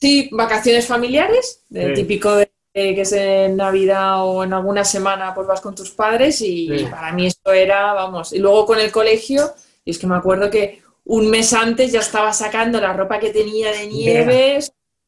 sí, 0.00 0.28
vacaciones 0.32 0.86
familiares, 0.86 1.64
Sí. 1.70 1.92
típico 1.94 2.34
de 2.36 2.50
de 2.72 2.94
que 2.94 3.00
es 3.00 3.10
en 3.12 3.56
Navidad 3.56 4.24
o 4.24 4.44
en 4.44 4.52
alguna 4.52 4.84
semana 4.84 5.34
pues 5.34 5.44
vas 5.44 5.60
con 5.60 5.74
tus 5.74 5.90
padres 5.90 6.40
y 6.40 6.68
Sí. 6.78 6.84
para 6.88 7.12
mí 7.12 7.26
esto 7.26 7.52
era, 7.52 7.92
vamos, 7.94 8.32
y 8.32 8.38
luego 8.38 8.64
con 8.64 8.78
el 8.78 8.92
colegio, 8.92 9.52
y 9.84 9.90
es 9.90 9.98
que 9.98 10.06
me 10.06 10.14
acuerdo 10.14 10.48
que 10.50 10.80
un 11.04 11.28
mes 11.28 11.52
antes 11.52 11.90
ya 11.90 11.98
estaba 11.98 12.32
sacando 12.32 12.80
la 12.80 12.92
ropa 12.92 13.18
que 13.18 13.30
tenía 13.30 13.72
de 13.72 13.88
nieve, 13.88 14.60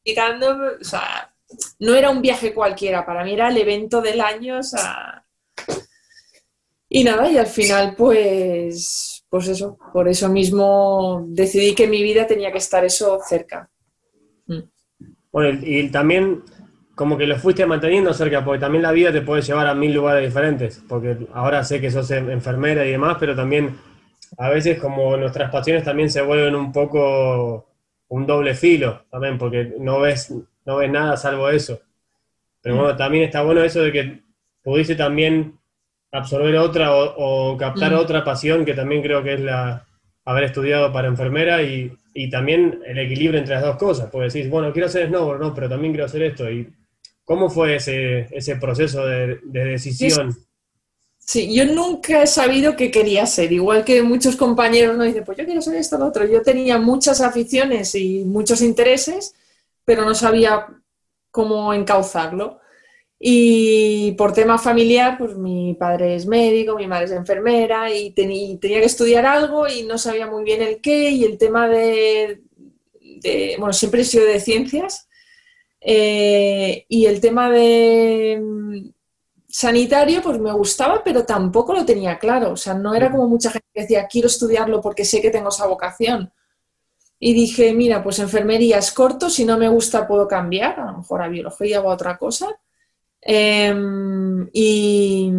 practicando, 0.03 0.57
o 0.81 0.83
sea, 0.83 1.33
no 1.79 1.95
era 1.95 2.09
un 2.09 2.21
viaje 2.21 2.53
cualquiera, 2.53 3.05
para 3.05 3.23
mí 3.23 3.31
era 3.33 3.47
el 3.47 3.57
evento 3.57 4.01
del 4.01 4.19
año, 4.19 4.59
o 4.59 4.63
sea, 4.63 5.22
Y 6.95 7.03
nada, 7.03 7.27
y 7.27 7.39
al 7.39 7.47
final, 7.47 7.95
pues, 7.97 9.25
pues 9.27 9.47
eso, 9.47 9.79
por 9.91 10.07
eso 10.07 10.29
mismo 10.29 11.25
decidí 11.27 11.73
que 11.73 11.87
mi 11.87 12.03
vida 12.03 12.27
tenía 12.27 12.51
que 12.51 12.59
estar 12.59 12.85
eso 12.85 13.19
cerca. 13.27 13.67
Mm. 14.45 14.59
Bueno, 15.31 15.59
y 15.63 15.89
también 15.89 16.43
como 16.93 17.17
que 17.17 17.25
lo 17.25 17.35
fuiste 17.39 17.65
manteniendo 17.65 18.13
cerca, 18.13 18.45
porque 18.45 18.59
también 18.59 18.83
la 18.83 18.91
vida 18.91 19.11
te 19.11 19.23
puede 19.23 19.41
llevar 19.41 19.65
a 19.65 19.73
mil 19.73 19.91
lugares 19.91 20.23
diferentes, 20.23 20.83
porque 20.87 21.17
ahora 21.33 21.63
sé 21.63 21.81
que 21.81 21.89
sos 21.89 22.11
enfermera 22.11 22.85
y 22.85 22.91
demás, 22.91 23.17
pero 23.19 23.35
también 23.35 23.75
a 24.37 24.51
veces 24.51 24.79
como 24.79 25.17
nuestras 25.17 25.49
pasiones 25.49 25.83
también 25.83 26.11
se 26.11 26.21
vuelven 26.21 26.53
un 26.53 26.71
poco 26.71 27.71
un 28.09 28.27
doble 28.27 28.53
filo, 28.53 29.05
también, 29.09 29.39
porque 29.39 29.73
no 29.79 29.99
ves, 29.99 30.31
no 30.63 30.77
ves 30.77 30.91
nada 30.91 31.17
salvo 31.17 31.49
eso. 31.49 31.81
Pero 32.61 32.75
bueno, 32.75 32.95
también 32.95 33.23
está 33.23 33.41
bueno 33.41 33.63
eso 33.63 33.81
de 33.81 33.91
que 33.91 34.23
pudiste 34.61 34.93
también 34.93 35.57
absorber 36.13 36.55
otra 36.55 36.95
o, 36.95 37.57
captar 37.57 37.91
mm. 37.91 37.97
otra 37.97 38.23
pasión, 38.23 38.63
que 38.63 38.73
también 38.73 39.01
creo 39.01 39.21
que 39.21 39.33
es 39.33 39.41
la 39.41 39.85
haber 40.23 40.45
estudiado 40.45 40.93
para 40.93 41.09
enfermera 41.09 41.61
y, 41.61 41.91
y, 42.13 42.29
también 42.29 42.79
el 42.85 42.97
equilibrio 42.97 43.39
entre 43.39 43.55
las 43.55 43.63
dos 43.63 43.75
cosas, 43.75 44.09
porque 44.09 44.29
decís, 44.29 44.49
bueno, 44.49 44.71
quiero 44.71 44.87
hacer 44.87 45.07
snowboard, 45.09 45.41
no, 45.41 45.53
pero 45.53 45.67
también 45.67 45.91
quiero 45.91 46.05
hacer 46.05 46.23
esto, 46.23 46.49
y 46.49 46.71
¿Cómo 47.25 47.49
fue 47.49 47.77
ese, 47.77 48.27
ese 48.31 48.57
proceso 48.57 49.05
de, 49.05 49.39
decisión? 49.43 50.35
Sí, 51.17 51.55
yo 51.55 51.65
nunca 51.65 52.23
he 52.23 52.27
sabido 52.27 52.75
qué 52.75 52.91
quería 52.91 53.25
ser, 53.25 53.53
igual 53.53 53.85
que 53.85 54.01
muchos 54.03 54.35
compañeros 54.35 54.97
no 54.97 55.05
dicen, 55.05 55.23
pues 55.23 55.37
yo 55.37 55.45
quiero 55.45 55.61
ser 55.61 55.75
esto 55.75 55.95
o 55.95 55.99
lo 55.99 56.07
otro. 56.07 56.27
Yo 56.27 56.41
tenía 56.41 56.77
muchas 56.77 57.21
aficiones 57.21 57.95
y 57.95 58.25
muchos 58.25 58.61
intereses, 58.61 59.33
pero 59.85 60.03
no 60.03 60.15
sabía 60.15 60.67
cómo 61.31 61.73
encauzarlo. 61.73 62.59
Y 63.19 64.11
por 64.13 64.33
tema 64.33 64.57
familiar, 64.57 65.17
pues 65.17 65.37
mi 65.37 65.75
padre 65.75 66.15
es 66.15 66.25
médico, 66.25 66.75
mi 66.75 66.87
madre 66.87 67.05
es 67.05 67.11
enfermera 67.11 67.89
y, 67.89 68.11
tenía 68.11 68.79
que 68.79 68.85
estudiar 68.85 69.25
algo 69.25 69.67
y 69.67 69.83
no 69.83 69.97
sabía 69.97 70.27
muy 70.27 70.43
bien 70.43 70.61
el 70.61 70.81
qué 70.81 71.09
y 71.11 71.23
el 71.23 71.37
tema 71.37 71.69
de, 71.69 72.41
bueno, 73.57 73.71
siempre 73.71 74.01
he 74.01 74.05
sido 74.05 74.25
de 74.25 74.39
ciencias 74.39 75.07
eh, 75.85 76.85
y 76.87 77.05
el 77.05 77.19
tema 77.19 77.49
de 77.51 78.39
mm, 78.41 78.89
sanitario, 79.47 80.21
pues 80.21 80.39
me 80.39 80.53
gustaba, 80.53 81.03
pero 81.03 81.25
tampoco 81.25 81.73
lo 81.73 81.85
tenía 81.85 82.17
claro. 82.17 82.53
O 82.53 82.57
sea, 82.57 82.73
no 82.73 82.95
era 82.95 83.11
como 83.11 83.27
mucha 83.27 83.51
gente 83.51 83.67
que 83.73 83.81
decía, 83.81 84.07
quiero 84.07 84.27
estudiarlo 84.27 84.81
porque 84.81 85.05
sé 85.05 85.21
que 85.21 85.29
tengo 85.29 85.49
esa 85.49 85.67
vocación. 85.67 86.31
Y 87.19 87.33
dije, 87.33 87.73
mira, 87.73 88.03
pues 88.03 88.19
enfermería 88.19 88.77
es 88.79 88.91
corto, 88.91 89.29
si 89.29 89.45
no 89.45 89.57
me 89.57 89.69
gusta 89.69 90.07
puedo 90.07 90.27
cambiar, 90.27 90.79
a 90.79 90.91
lo 90.91 90.97
mejor 90.99 91.21
a 91.21 91.27
biología 91.27 91.81
o 91.81 91.89
a 91.89 91.93
otra 91.93 92.17
cosa. 92.17 92.59
Em, 93.25 94.49
y, 94.53 95.31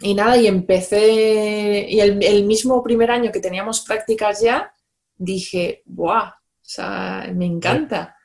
y, 0.00 0.14
nada, 0.14 0.36
y 0.36 0.46
empecé, 0.46 1.86
y 1.88 2.00
el, 2.00 2.22
el, 2.22 2.44
mismo 2.44 2.82
primer 2.82 3.10
año 3.10 3.30
que 3.32 3.40
teníamos 3.40 3.80
prácticas 3.82 4.40
ya, 4.40 4.74
dije, 5.16 5.82
¡buah! 5.86 6.28
O 6.28 6.68
sea, 6.68 7.30
me 7.34 7.46
encanta. 7.46 8.16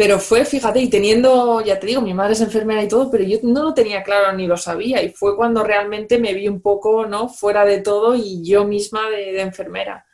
Pero 0.00 0.18
fue, 0.18 0.46
fíjate, 0.46 0.80
y 0.80 0.88
teniendo, 0.88 1.60
ya 1.60 1.78
te 1.78 1.86
digo, 1.86 2.00
mi 2.00 2.14
madre 2.14 2.32
es 2.32 2.40
enfermera 2.40 2.82
y 2.82 2.88
todo, 2.88 3.10
pero 3.10 3.22
yo 3.22 3.38
no 3.42 3.64
lo 3.64 3.74
tenía 3.74 4.02
claro 4.02 4.34
ni 4.34 4.46
lo 4.46 4.56
sabía. 4.56 5.02
Y 5.02 5.10
fue 5.10 5.36
cuando 5.36 5.62
realmente 5.62 6.18
me 6.18 6.32
vi 6.32 6.48
un 6.48 6.62
poco, 6.62 7.04
¿no? 7.04 7.28
Fuera 7.28 7.66
de 7.66 7.82
todo 7.82 8.14
y 8.14 8.42
yo 8.42 8.64
misma 8.64 9.10
de, 9.10 9.38
enfermera. 9.42 10.06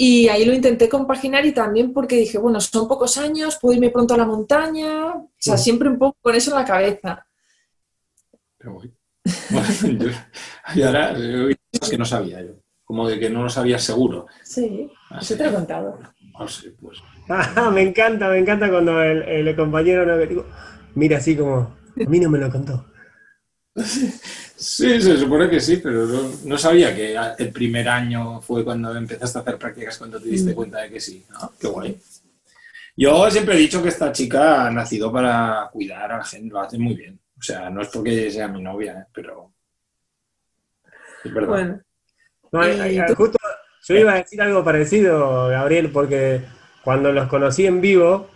Y 0.00 0.28
ahí 0.28 0.44
lo 0.44 0.54
intenté 0.54 0.88
compaginar 0.88 1.44
y 1.44 1.50
también 1.50 1.92
porque 1.92 2.14
dije, 2.14 2.38
bueno, 2.38 2.60
son 2.60 2.86
pocos 2.86 3.18
años, 3.18 3.58
puedo 3.60 3.74
irme 3.74 3.90
pronto 3.90 4.14
a 4.14 4.18
la 4.18 4.26
montaña. 4.26 5.08
O 5.08 5.28
sea, 5.36 5.58
siempre 5.58 5.88
un 5.88 5.98
poco 5.98 6.16
con 6.20 6.36
eso 6.36 6.52
en 6.52 6.56
la 6.56 6.64
cabeza. 6.64 7.26
Pero 8.56 8.74
Bueno, 8.74 8.92
y 10.76 10.82
ahora 10.82 11.16
que 11.90 11.98
no 11.98 12.04
sabía 12.04 12.40
yo, 12.42 12.52
como 12.84 13.08
de 13.08 13.18
que 13.18 13.28
no 13.28 13.42
lo 13.42 13.50
sabía 13.50 13.76
seguro. 13.80 14.28
Sí, 14.44 14.88
eso 15.20 15.36
te 15.36 15.42
lo 15.42 15.50
he 15.50 15.54
contado. 15.54 15.98
No 16.38 16.46
sé, 16.46 16.70
pues. 16.80 17.02
me 17.72 17.82
encanta, 17.82 18.28
me 18.28 18.38
encanta 18.38 18.70
cuando 18.70 19.02
el, 19.02 19.56
compañero 19.56 20.06
no, 20.06 20.16
digo, 20.16 20.46
mira 20.94 21.16
así 21.16 21.36
como, 21.36 21.56
a 21.56 22.08
mí 22.08 22.20
no 22.20 22.30
me 22.30 22.38
lo 22.38 22.48
contó. 22.52 22.86
Sí, 24.58 25.00
se 25.00 25.16
supone 25.16 25.48
que 25.48 25.60
sí, 25.60 25.76
pero 25.76 26.04
no, 26.44 26.58
sabía 26.58 26.92
que 26.94 27.16
el 27.38 27.52
primer 27.52 27.88
año 27.88 28.40
fue 28.40 28.64
cuando 28.64 28.94
empezaste 28.96 29.38
a 29.38 29.42
hacer 29.42 29.56
prácticas 29.56 29.96
cuando 29.98 30.20
te 30.20 30.28
diste 30.28 30.50
mm. 30.50 30.54
cuenta 30.54 30.80
de 30.80 30.90
que 30.90 31.00
sí. 31.00 31.24
Qué 31.60 31.68
guay. 31.68 31.96
Yo 32.96 33.30
siempre 33.30 33.54
he 33.54 33.58
dicho 33.58 33.80
que 33.80 33.90
esta 33.90 34.10
chica 34.10 34.66
ha 34.66 34.70
nacido 34.72 35.12
para 35.12 35.70
cuidar 35.72 36.10
a 36.10 36.18
la 36.18 36.24
gente, 36.24 36.52
lo 36.52 36.60
hace 36.60 36.76
muy 36.76 36.94
bien. 36.94 37.20
O 37.38 37.42
sea, 37.42 37.70
no 37.70 37.82
es 37.82 37.88
porque 37.88 38.30
sea 38.32 38.48
mi 38.48 38.60
novia, 38.60 38.98
¿eh? 38.98 39.04
pero 39.14 39.52
es 41.22 41.32
verdad. 41.32 41.82
Bueno. 42.50 43.14
justo 43.16 43.38
yo 43.88 43.96
iba 43.96 44.12
a 44.12 44.16
decir 44.16 44.42
algo 44.42 44.62
parecido, 44.62 45.48
Gabriel, 45.48 45.90
porque 45.90 46.42
cuando 46.82 47.12
los 47.12 47.28
conocí 47.28 47.64
en 47.64 47.80
vivo, 47.80 48.28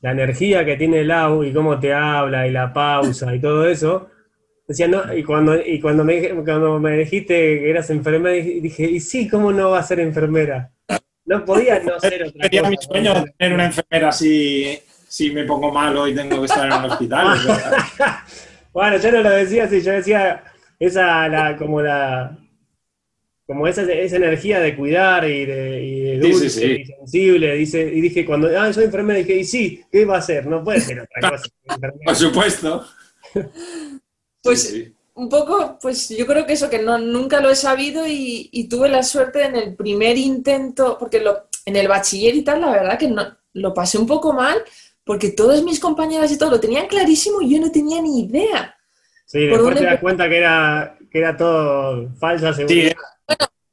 la 0.00 0.12
energía 0.12 0.64
que 0.64 0.76
tiene 0.76 1.04
Lau 1.04 1.44
y 1.44 1.52
cómo 1.52 1.78
te 1.78 1.92
habla 1.92 2.48
y 2.48 2.50
la 2.50 2.72
pausa 2.72 3.34
y 3.34 3.40
todo 3.40 3.68
eso, 3.68 4.09
decía, 4.70 4.86
no, 4.86 5.12
y 5.12 5.24
cuando, 5.24 5.60
y 5.60 5.80
cuando, 5.80 6.04
me, 6.04 6.28
cuando 6.44 6.78
me 6.78 6.98
dijiste 6.98 7.34
que 7.34 7.70
eras 7.70 7.90
enfermera, 7.90 8.34
dije, 8.36 8.84
y 8.84 9.00
sí, 9.00 9.28
¿cómo 9.28 9.52
no 9.52 9.70
va 9.70 9.80
a 9.80 9.82
ser 9.82 9.98
enfermera? 9.98 10.70
No 11.24 11.44
podía 11.44 11.80
no 11.80 11.98
ser 11.98 12.22
otra 12.22 12.42
Sería 12.44 12.62
mi 12.62 12.76
sueño 12.76 13.24
tener 13.36 13.54
una 13.54 13.66
enfermera 13.66 14.12
si, 14.12 14.78
si 15.08 15.32
me 15.32 15.44
pongo 15.44 15.72
malo 15.72 16.06
y 16.06 16.14
tengo 16.14 16.38
que 16.38 16.46
estar 16.46 16.66
en 16.66 16.72
un 16.72 16.90
hospital. 16.90 17.36
bueno, 18.72 18.96
yo 18.98 19.10
no 19.10 19.22
lo 19.22 19.30
decía 19.30 19.64
así, 19.64 19.82
yo 19.82 19.90
decía 19.90 20.44
esa, 20.78 21.26
la, 21.26 21.56
como 21.56 21.82
la, 21.82 22.38
como 23.46 23.66
esa, 23.66 23.82
esa 23.82 24.16
energía 24.16 24.60
de 24.60 24.76
cuidar 24.76 25.28
y 25.28 25.46
de, 25.46 26.18
dulce 26.20 26.46
y 26.46 26.84
sensible. 26.84 27.56
Dice, 27.56 27.82
y 27.92 28.00
dije, 28.00 28.24
cuando 28.24 28.48
ah, 28.56 28.72
soy 28.72 28.84
enfermera, 28.84 29.18
dije, 29.18 29.34
y 29.34 29.44
sí, 29.44 29.84
¿qué 29.90 30.04
va 30.04 30.14
a 30.14 30.18
hacer? 30.18 30.46
No 30.46 30.62
puede 30.62 30.80
ser 30.80 31.00
otra 31.00 31.30
cosa. 31.30 31.48
Por 32.04 32.14
supuesto. 32.14 32.86
Pues 34.42 34.92
un 35.14 35.28
poco, 35.28 35.78
pues 35.80 36.08
yo 36.08 36.26
creo 36.26 36.46
que 36.46 36.54
eso, 36.54 36.70
que 36.70 36.78
no, 36.78 36.98
nunca 36.98 37.40
lo 37.40 37.50
he 37.50 37.56
sabido 37.56 38.04
y, 38.06 38.66
tuve 38.70 38.88
la 38.88 39.02
suerte 39.02 39.44
en 39.44 39.56
el 39.56 39.74
primer 39.74 40.16
intento, 40.16 40.96
porque 40.98 41.20
lo, 41.20 41.48
en 41.66 41.76
el 41.76 41.88
bachiller 41.88 42.34
y 42.34 42.42
tal, 42.42 42.62
la 42.62 42.70
verdad 42.70 42.98
que 42.98 43.08
no, 43.08 43.36
lo 43.52 43.74
pasé 43.74 43.98
un 43.98 44.06
poco 44.06 44.32
mal, 44.32 44.62
porque 45.04 45.30
todas 45.30 45.62
mis 45.62 45.80
compañeras 45.80 46.32
y 46.32 46.38
todo 46.38 46.50
lo 46.50 46.60
tenían 46.60 46.86
clarísimo 46.86 47.42
y 47.42 47.54
yo 47.54 47.60
no 47.60 47.70
tenía 47.70 48.00
ni 48.00 48.20
idea. 48.20 48.76
Sí, 49.26 49.46
después 49.46 49.76
te 49.76 49.84
das 49.84 50.00
cuenta 50.00 50.28
que 50.28 50.38
era, 50.38 50.96
que 51.10 51.18
era 51.18 51.36
todo 51.36 52.08
falsa 52.18 52.52
seguridad. 52.52 52.94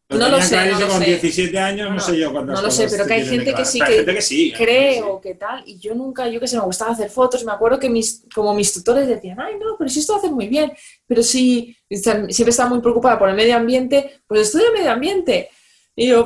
No 0.10 0.30
lo 0.30 0.42
sé. 0.42 0.72
No 0.72 0.88
con 0.88 1.04
17 1.04 1.60
años, 1.60 1.92
no, 1.92 2.00
sé 2.00 2.18
yo 2.18 2.32
cuántas 2.32 2.56
No 2.56 2.62
lo 2.62 2.72
sé, 2.72 2.88
pero 2.90 3.06
que 3.06 3.14
hay 3.14 3.26
gente 3.26 3.54
que 3.54 3.66
sí 3.66 3.80
que, 3.80 4.54
cree 4.58 5.02
o 5.02 5.20
que 5.20 5.36
tal. 5.36 5.64
Y 5.66 5.80
yo 5.80 5.94
nunca, 5.96 6.30
yo 6.30 6.40
que 6.40 6.48
sé, 6.48 6.58
me 6.58 6.64
gustaba 6.64 6.92
hacer 6.92 7.10
fotos. 7.10 7.44
Me 7.44 7.52
acuerdo 7.52 7.78
que 7.78 7.90
mis, 7.90 8.24
como 8.34 8.54
mis 8.54 8.74
tutores 8.74 9.08
decían, 9.08 9.40
ay, 9.40 9.56
no, 9.60 9.76
pero 9.78 9.90
si 9.90 10.00
esto 10.00 10.16
hace 10.16 10.30
muy 10.30 10.48
bien. 10.48 10.72
Pero 11.06 11.24
si 11.24 11.76
siempre 11.90 12.52
estaba 12.52 12.70
muy 12.70 12.80
preocupada 12.80 13.20
por 13.20 13.30
el 13.30 13.36
medio 13.36 13.58
ambiente, 13.58 14.22
pues 14.26 14.42
estudia 14.42 14.72
medio 14.72 14.92
ambiente. 14.92 15.50
Y 15.96 16.08
yo, 16.08 16.26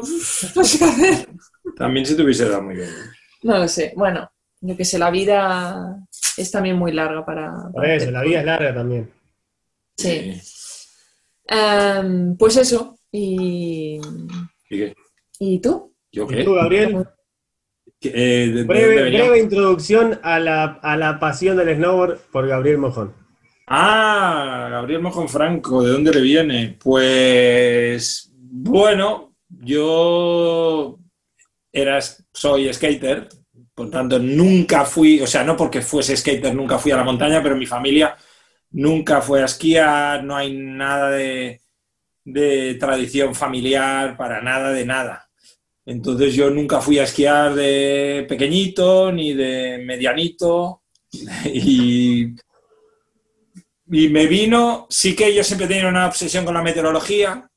no 0.56 0.64
sé 0.64 0.78
qué 0.78 0.86
hacer. 0.86 1.28
También 1.76 2.06
si 2.06 2.16
te 2.16 2.22
hubiese 2.22 2.48
dado 2.48 2.62
muy 2.62 2.76
bien. 2.76 2.90
No 3.44 3.58
lo 3.58 3.68
sé. 3.68 3.94
Bueno, 3.96 4.32
yo 4.60 4.78
que 4.78 4.86
sé, 4.86 5.00
la 5.00 5.10
vida 5.10 5.98
es 6.38 6.52
también 6.52 6.76
muy 6.76 6.92
larga 6.92 7.26
para. 7.26 7.52
Por 7.74 7.86
eso, 7.86 8.12
la 8.12 8.22
vida 8.22 8.40
es 8.42 8.46
larga 8.46 8.76
también. 8.76 9.12
Sí. 9.98 10.40
Em, 11.48 12.38
pues 12.38 12.58
eso, 12.58 13.00
y... 13.12 14.00
¿Y 14.70 14.78
qué? 14.78 14.96
¿Y 15.40 15.60
tú? 15.60 15.94
¿Yo 16.12 16.28
qué? 16.28 16.44
¿Tú, 16.44 16.54
Gabriel? 16.54 17.06
Eh, 18.04 18.64
breve, 18.66 19.40
introducción 19.40 20.20
a 20.24 20.40
la, 20.40 21.18
pasión 21.20 21.58
del 21.58 21.76
snowboard 21.76 22.18
por 22.32 22.48
Gabriel 22.48 22.80
Mojón. 22.80 23.14
Ah, 23.68 24.70
Gabriel 24.72 25.02
Mojón 25.02 25.30
Franco, 25.30 25.84
¿de 25.84 25.92
dónde 25.92 26.12
le 26.12 26.22
viene? 26.22 26.78
Pues 26.82 28.32
bueno, 28.34 29.36
yo 29.48 30.98
era, 31.72 32.00
soy 32.34 32.74
skater, 32.74 33.30
por 33.74 33.90
tanto 33.92 34.18
nunca 34.18 34.84
fui, 34.84 35.22
o 35.22 35.28
sea, 35.28 35.44
no 35.44 35.56
porque 35.56 35.82
fuese 35.82 36.18
skater, 36.18 36.56
nunca 36.56 36.80
fui 36.80 36.92
a 36.92 36.98
la 36.98 37.04
montaña, 37.04 37.42
pero 37.42 37.56
mi 37.56 37.68
familia 37.68 38.18
nunca 38.72 39.22
fue 39.22 39.42
a 39.44 39.46
esquiar, 39.46 40.24
no 40.24 40.36
hay 40.36 40.58
nada 40.58 41.12
de, 41.12 41.61
de 42.32 42.76
tradición 42.76 43.36
familiar, 43.36 44.18
para 44.18 44.42
nada 44.42 44.72
de 44.72 44.86
nada. 44.86 45.30
Entonces 45.86 46.34
yo 46.34 46.50
nunca 46.50 46.80
fui 46.82 47.00
a 47.00 47.04
esquiar 47.04 47.56
de 47.56 48.26
pequeñito 48.30 49.12
ni 49.12 49.34
de 49.34 49.80
medianito 49.86 50.84
y, 51.46 52.36
y 53.88 54.10
me 54.10 54.28
vino, 54.28 54.88
sí 54.90 55.16
que 55.16 55.34
yo 55.34 55.44
siempre 55.44 55.68
tenía 55.68 55.88
una 55.88 56.08
obsesión 56.08 56.46
con 56.46 56.54
la 56.54 56.62
meteorología, 56.62 57.50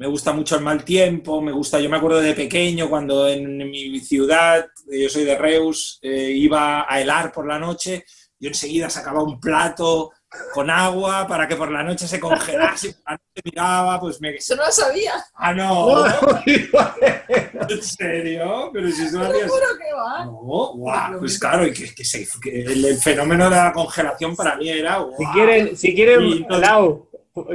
me 0.00 0.06
gusta 0.06 0.32
mucho 0.32 0.56
el 0.56 0.62
mal 0.62 0.82
tiempo, 0.82 1.42
me 1.42 1.52
gusta, 1.52 1.78
yo 1.78 1.90
me 1.90 1.98
acuerdo 1.98 2.20
de 2.20 2.32
pequeño 2.32 2.88
cuando 2.88 3.28
en 3.28 3.58
mi 3.70 4.00
ciudad, 4.00 4.66
yo 4.90 5.08
soy 5.10 5.24
de 5.24 5.36
Reus, 5.36 5.98
eh, 6.00 6.32
iba 6.34 6.86
a 6.88 7.00
helar 7.02 7.30
por 7.30 7.46
la 7.46 7.58
noche, 7.58 8.04
yo 8.38 8.48
enseguida 8.48 8.88
sacaba 8.88 9.22
un 9.22 9.38
plato 9.38 10.12
con 10.54 10.70
agua 10.70 11.26
para 11.26 11.48
que 11.48 11.56
por 11.56 11.70
la 11.70 11.82
noche 11.82 12.06
se 12.06 12.20
congelase 12.20 12.88
y 12.90 12.92
por 12.92 13.02
la 13.04 13.12
noche 13.12 13.42
miraba, 13.44 14.00
pues 14.00 14.20
me... 14.20 14.30
Eso 14.36 14.54
no 14.56 14.64
lo 14.66 14.72
sabía. 14.72 15.14
Ah, 15.34 15.52
no. 15.52 16.04
¿En 17.68 17.82
serio? 17.82 18.70
Pero 18.72 18.90
si 18.90 19.04
eso 19.06 19.18
no 19.18 19.28
Te 19.28 19.34
había... 19.36 19.48
juro 19.48 19.66
que 19.78 19.92
va. 19.94 20.24
No, 20.24 20.32
guau, 20.74 21.18
pues 21.18 21.38
claro, 21.38 21.66
y 21.66 21.72
que, 21.72 21.94
que 21.94 22.04
se- 22.04 22.26
que 22.40 22.62
el, 22.62 22.84
el 22.84 22.96
fenómeno 22.98 23.50
de 23.50 23.56
la 23.56 23.72
congelación 23.72 24.36
para 24.36 24.56
mí 24.56 24.68
era... 24.68 24.98
guau. 24.98 25.14
Si 25.18 25.26
quieren, 25.32 25.76
si 25.76 25.94
quieren, 25.94 26.22
Y 26.22 26.32
entonces- 26.38 26.68
Lau, 26.68 27.06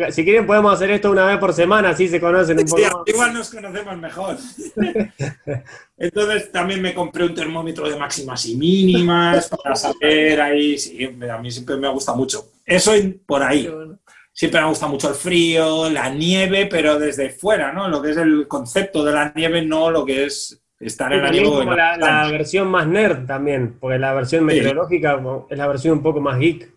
si 0.09 0.23
quieren 0.23 0.47
podemos 0.47 0.73
hacer 0.73 0.89
esto 0.91 1.11
una 1.11 1.25
vez 1.25 1.37
por 1.37 1.53
semana, 1.53 1.89
así 1.89 2.07
se 2.07 2.19
conocen 2.19 2.59
un 2.59 2.67
Sí, 2.67 2.73
poco 2.83 2.97
más. 2.99 3.07
igual 3.07 3.33
nos 3.33 3.49
conocemos 3.49 3.97
mejor. 3.97 4.37
Entonces 5.97 6.51
también 6.51 6.81
me 6.81 6.93
compré 6.93 7.25
un 7.25 7.33
termómetro 7.35 7.87
de 7.89 7.95
máximas 7.97 8.45
y 8.45 8.55
mínimas 8.55 9.49
para 9.49 9.75
saber 9.75 10.41
ahí. 10.41 10.77
Sí, 10.77 11.03
a 11.29 11.37
mí 11.37 11.51
siempre 11.51 11.77
me 11.77 11.89
gusta 11.89 12.13
mucho. 12.13 12.47
Eso 12.65 12.93
por 13.25 13.43
ahí. 13.43 13.67
Bueno. 13.67 13.99
Siempre 14.33 14.59
me 14.59 14.67
gusta 14.67 14.87
mucho 14.87 15.07
el 15.09 15.15
frío, 15.15 15.89
la 15.89 16.09
nieve, 16.09 16.65
pero 16.69 16.99
desde 16.99 17.29
fuera, 17.29 17.71
¿no? 17.71 17.87
Lo 17.87 18.01
que 18.01 18.11
es 18.11 18.17
el 18.17 18.47
concepto 18.49 19.03
de 19.05 19.13
la 19.13 19.31
nieve, 19.33 19.61
no 19.61 19.89
lo 19.91 20.03
que 20.03 20.25
es 20.25 20.61
estar 20.77 21.13
en 21.13 21.21
la 21.23 21.31
nieve. 21.31 21.47
como 21.47 21.73
la, 21.73 21.95
la 21.95 22.29
versión 22.29 22.67
más 22.67 22.85
nerd 22.85 23.25
también, 23.25 23.77
porque 23.79 23.97
la 23.97 24.13
versión 24.13 24.41
Sí. 24.41 24.45
meteorológica 24.47 25.21
es 25.49 25.57
la 25.57 25.67
versión 25.67 25.93
un 25.99 26.03
poco 26.03 26.19
más 26.19 26.37
geek. 26.37 26.69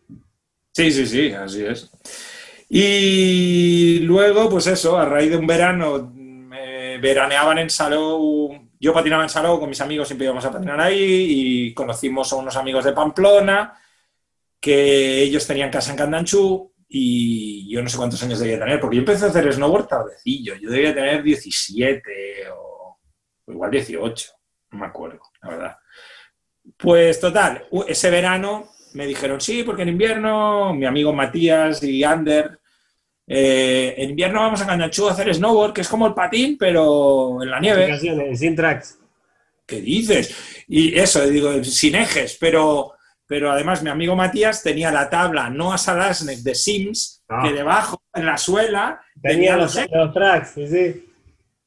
Sí, 0.73 0.93
sí, 0.93 1.05
sí, 1.07 1.33
así 1.33 1.65
es. 1.65 1.91
Y 2.71 4.01
luego, 4.01 4.49
pues 4.49 4.67
eso, 4.69 4.97
a 4.97 5.05
raíz 5.05 5.31
de 5.31 5.37
un 5.37 5.47
verano, 5.47 6.13
me 6.15 6.99
veraneaban 6.99 7.59
en 7.59 7.71
Salou, 7.71 8.57
yo 8.79 8.93
patinaba 8.93 9.25
en 9.25 9.29
Salou, 9.31 9.59
con 9.59 9.69
mis 9.69 9.81
amigos 9.81 10.07
siempre 10.07 10.27
íbamos 10.27 10.45
a 10.45 10.53
patinar 10.53 10.81
ahí 10.81 11.27
y 11.29 11.75
conocimos 11.75 12.33
a 12.33 12.37
unos 12.37 12.57
amigos 12.57 12.85
de 12.85 12.93
Pamplona, 12.93 13.75
que 14.61 15.23
ellos 15.23 15.47
tenían 15.47 15.71
casa 15.71 15.91
en 15.91 15.97
Candanchú 15.97 16.73
y 16.89 17.71
yo 17.71 17.83
no 17.83 17.89
sé 17.89 17.97
cuántos 17.97 18.23
años 18.23 18.41
debía 18.41 18.59
tener, 18.59 18.81
porque 18.81 18.97
yo 18.97 19.01
empecé 19.01 19.27
a 19.27 19.29
hacer 19.29 19.53
snowboard 19.53 19.89
tardecillo, 19.89 20.55
yo 20.57 20.71
debía 20.71 20.95
tener 20.95 21.23
17 21.23 22.03
o, 22.51 22.99
o 23.45 23.53
igual 23.53 23.71
18, 23.71 24.31
no 24.73 24.79
me 24.79 24.87
acuerdo, 24.87 25.21
la 25.43 25.49
verdad. 25.49 25.77
Pues 26.77 27.21
total, 27.21 27.67
ese 27.87 28.11
verano 28.11 28.71
me 28.95 29.07
dijeron, 29.07 29.41
sí, 29.41 29.63
porque 29.63 29.83
en 29.83 29.91
invierno, 29.91 30.75
mi 30.75 30.87
amigo 30.87 31.13
Matías 31.13 31.83
y 31.83 32.03
Ander, 32.05 32.59
eh, 33.31 33.95
en 33.99 34.11
invierno 34.11 34.41
vamos 34.41 34.63
a 34.63 34.67
Candanchú 34.67 35.07
a 35.07 35.13
hacer 35.13 35.35
snowboard, 35.35 35.75
que 35.75 35.83
es 35.83 35.89
como 35.89 36.07
el 36.07 36.15
patín, 36.15 36.57
pero 36.59 37.43
en 37.43 37.51
la 37.51 37.61
nieve. 37.61 38.35
Sin 38.35 38.57
tracks. 38.57 38.99
¿Qué 39.67 39.83
dices? 39.83 40.65
Y 40.67 40.99
eso, 40.99 41.27
digo, 41.27 41.63
sin 41.63 41.95
ejes, 41.95 42.39
pero, 42.41 42.95
pero 43.29 43.53
además 43.53 43.83
mi 43.85 43.91
amigo 43.91 44.17
Matías 44.17 44.63
tenía 44.65 44.91
la 44.91 45.09
tabla 45.09 45.49
Noah 45.51 45.79
Salasnek 45.79 46.39
de 46.41 46.55
Sims, 46.57 47.15
Ah. 47.31 47.43
que 47.45 47.53
debajo, 47.53 48.03
en 48.15 48.25
la 48.25 48.39
suela, 48.39 49.01
Tenía 49.23 49.57
los, 49.57 49.79
los 49.93 50.15
tracks, 50.15 50.53
sí, 50.55 50.67
sí. 50.67 51.05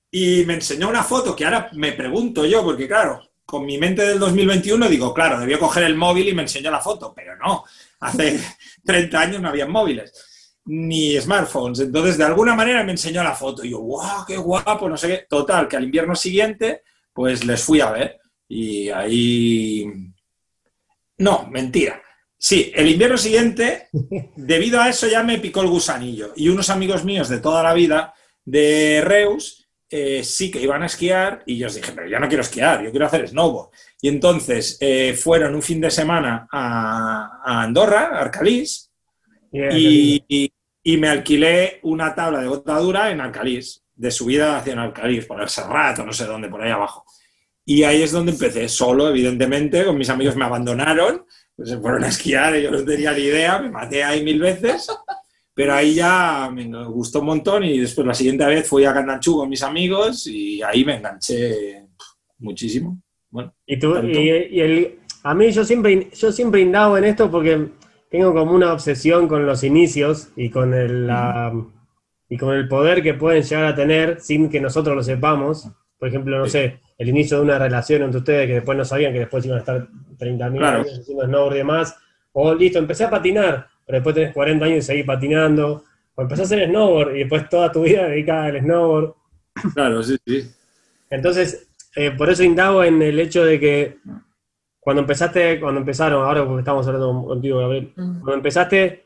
y 0.10 0.44
me 0.46 0.56
enseñó 0.56 0.90
una 0.90 1.04
foto 1.04 1.36
que 1.36 1.46
ahora 1.46 1.70
me 1.74 1.92
pregunto 1.92 2.46
yo, 2.46 2.64
porque 2.64 2.88
claro, 2.88 3.22
con 3.46 3.66
mi 3.66 3.78
mente 3.78 4.02
del 4.04 4.18
2021 4.18 4.90
digo, 4.90 5.14
claro, 5.14 5.40
debió 5.40 5.60
coger 5.60 5.84
el 5.84 5.96
móvil 5.96 6.28
y 6.30 6.34
me 6.34 6.42
enseñó 6.42 6.72
la 6.72 6.80
foto, 6.80 7.14
pero 7.16 7.36
no, 7.38 7.64
hace 8.00 8.40
30 8.86 9.20
años 9.20 9.42
no 9.42 9.50
había 9.50 9.68
móviles 9.68 10.28
ni 10.66 11.20
smartphones. 11.20 11.80
Entonces, 11.80 12.18
de 12.18 12.24
alguna 12.24 12.56
manera 12.56 12.84
me 12.84 12.92
enseñó 12.92 13.24
la 13.24 13.34
foto. 13.34 13.64
Y 13.66 13.72
yo, 13.72 13.80
wow, 13.82 14.24
qué 14.28 14.38
guapo, 14.38 14.88
no 14.88 14.96
sé 14.96 15.08
qué. 15.08 15.26
Total, 15.28 15.68
que 15.68 15.76
al 15.76 15.84
invierno 15.86 16.16
siguiente, 16.16 16.84
pues 17.14 17.44
les 17.46 17.64
fui 17.64 17.82
a 17.82 17.90
ver. 17.92 18.20
Y 18.48 18.90
ahí... 18.90 19.86
No, 21.22 21.48
mentira. 21.50 22.02
Sí, 22.38 22.72
el 22.76 22.90
invierno 22.90 23.18
siguiente, 23.18 23.90
debido 24.36 24.82
a 24.82 24.90
eso 24.90 25.08
ya 25.08 25.24
me 25.24 25.38
picó 25.40 25.62
el 25.62 25.68
gusanillo. 25.68 26.34
Y 26.36 26.50
unos 26.50 26.70
amigos 26.70 27.04
míos 27.06 27.30
de 27.30 27.40
toda 27.40 27.62
la 27.64 27.74
vida, 27.74 28.14
de 28.44 29.02
Reus, 29.06 29.68
eh, 29.90 30.24
sí 30.24 30.50
que 30.50 30.62
iban 30.62 30.82
a 30.84 30.88
esquiar 30.88 31.44
y 31.46 31.58
yo 31.58 31.68
os 31.68 31.76
dije, 31.76 31.92
pero 31.94 32.08
yo 32.08 32.18
no 32.20 32.28
quiero 32.28 32.42
esquiar, 32.42 32.84
yo 32.84 32.92
quiero 32.92 33.06
hacer 33.06 33.28
snowboard. 33.28 33.70
Y 34.02 34.08
entonces 34.08 34.78
eh, 34.82 35.14
fueron 35.14 35.54
un 35.54 35.62
fin 35.62 35.80
de 35.82 35.92
semana 35.92 36.48
a, 36.52 37.42
a 37.44 37.62
Andorra, 37.64 38.10
a 38.14 38.22
Arcalís, 38.22 38.90
y, 39.70 40.24
y- 40.28 40.54
y 40.84 40.98
me 40.98 41.10
alquilé 41.10 41.80
una 41.84 42.16
tabla 42.16 42.40
de 42.42 42.48
botadura 42.48 43.12
en 43.12 43.22
Alcalís, 43.22 43.84
de 43.94 44.10
subida 44.10 44.58
hacia 44.58 44.82
Alcalís, 44.82 45.26
por 45.26 45.40
el 45.42 45.48
Serrat 45.50 46.00
o 46.00 46.06
no 46.06 46.12
sé 46.14 46.26
dónde, 46.26 46.50
por 46.50 46.62
ahí 46.64 46.72
abajo. 46.72 47.06
Y 47.74 47.84
ahí 47.84 48.02
es 48.02 48.12
donde 48.12 48.32
empecé, 48.34 48.68
solo, 48.68 49.08
evidentemente, 49.10 49.86
con 49.86 49.98
mis 49.98 50.10
amigos 50.10 50.36
me 50.36 50.46
abandonaron, 50.46 51.24
pues 51.56 51.70
se 51.70 51.78
fueron 51.78 52.04
a 52.04 52.08
esquiar, 52.08 52.56
yo 52.58 52.72
no 52.72 52.84
tenía 52.84 53.12
ni 53.14 53.22
idea, 53.22 53.60
me 53.60 53.70
maté 53.70 54.04
ahí 54.04 54.24
mil 54.24 54.40
veces, 54.40 54.88
pero 55.54 55.74
ahí 55.74 55.94
ya 55.96 56.50
me 56.54 56.66
gustó 56.88 57.20
un 57.20 57.28
montón 57.28 57.64
y 57.64 57.78
después 57.80 58.06
la 58.08 58.14
siguiente 58.14 58.46
vez 58.46 58.68
fui 58.68 58.84
a 58.86 58.94
Candanchú 58.94 59.38
con 59.38 59.50
mis 59.50 59.64
amigos 59.64 60.26
y 60.28 60.62
ahí 60.64 60.84
me 60.84 60.96
enganché 60.98 61.86
muchísimo. 62.40 62.98
Bueno, 63.30 63.54
Y 63.66 63.80
tú, 63.80 63.96
y, 64.04 64.18
y 64.52 64.60
el, 64.60 65.00
a 65.24 65.34
mí 65.34 65.52
yo 65.52 65.64
siempre, 65.64 66.10
yo 66.14 66.32
siempre 66.32 66.62
indago 66.62 66.98
en 66.98 67.06
esto 67.06 67.30
porque 67.32 67.68
tengo 68.10 68.34
como 68.34 68.54
una 68.54 68.74
obsesión 68.74 69.28
con 69.28 69.46
los 69.46 69.64
inicios 69.64 70.30
y 70.36 70.50
con 70.50 70.74
el, 70.74 71.08
la- 71.08 71.54
y 72.30 72.38
con 72.38 72.56
el 72.56 72.68
poder 72.68 73.04
que 73.04 73.14
pueden 73.14 73.44
llegar 73.44 73.66
a 73.66 73.76
tener 73.76 74.20
sin 74.22 74.50
que 74.50 74.60
nosotros 74.62 74.96
lo 74.96 75.04
sepamos. 75.04 75.68
Por 76.00 76.08
ejemplo, 76.10 76.40
no 76.40 76.46
Sí. 76.46 76.52
sé, 76.52 76.80
el 77.02 77.10
inicio 77.10 77.38
de 77.38 77.44
una 77.44 77.58
relación 77.58 78.04
entre 78.04 78.20
ustedes 78.20 78.46
que 78.48 78.54
después 78.54 78.78
no 78.78 78.86
sabían 78.86 79.12
que 79.12 79.20
después 79.20 79.44
iban 79.46 79.58
a 79.58 79.62
estar 79.62 79.88
30.000 80.20 80.58
Claro. 80.60 80.82
años 80.82 81.00
haciendo 81.00 81.26
snowboard 81.26 81.54
y 81.56 81.58
demás. 81.58 81.96
O 82.34 82.54
listo, 82.54 82.78
empecé 82.78 83.06
a 83.06 83.10
patinar, 83.10 83.68
pero 83.86 83.98
después 83.98 84.14
tenés 84.14 84.34
40 84.34 84.66
años 84.66 84.78
y 84.78 84.82
seguís 84.84 85.06
patinando. 85.06 85.84
O 86.14 86.22
empecé 86.22 86.42
a 86.44 86.46
hacer 86.46 86.68
snowboard 86.70 87.16
y 87.16 87.20
después 87.20 87.50
toda 87.50 87.72
tu 87.72 87.82
vida 87.84 88.08
dedicada 88.08 88.46
al 88.46 88.60
snowboard. 88.60 89.14
claro, 89.74 90.04
sí, 90.04 90.16
sí. 90.28 90.48
Entonces, 91.10 91.68
eh, 91.96 92.12
por 92.12 92.30
eso 92.30 92.44
indago 92.44 92.84
en 92.84 93.02
el 93.02 93.20
hecho 93.20 93.44
de 93.46 93.60
que 93.60 93.98
cuando 94.80 95.02
empezaste, 95.02 95.60
cuando 95.60 95.80
empezaron, 95.80 96.24
ahora 96.24 96.46
porque 96.46 96.60
estamos 96.62 96.86
hablando 96.86 97.26
contigo, 97.26 97.60
Gabriel, 97.60 97.92
cuando 97.96 98.34
empezaste, 98.36 99.06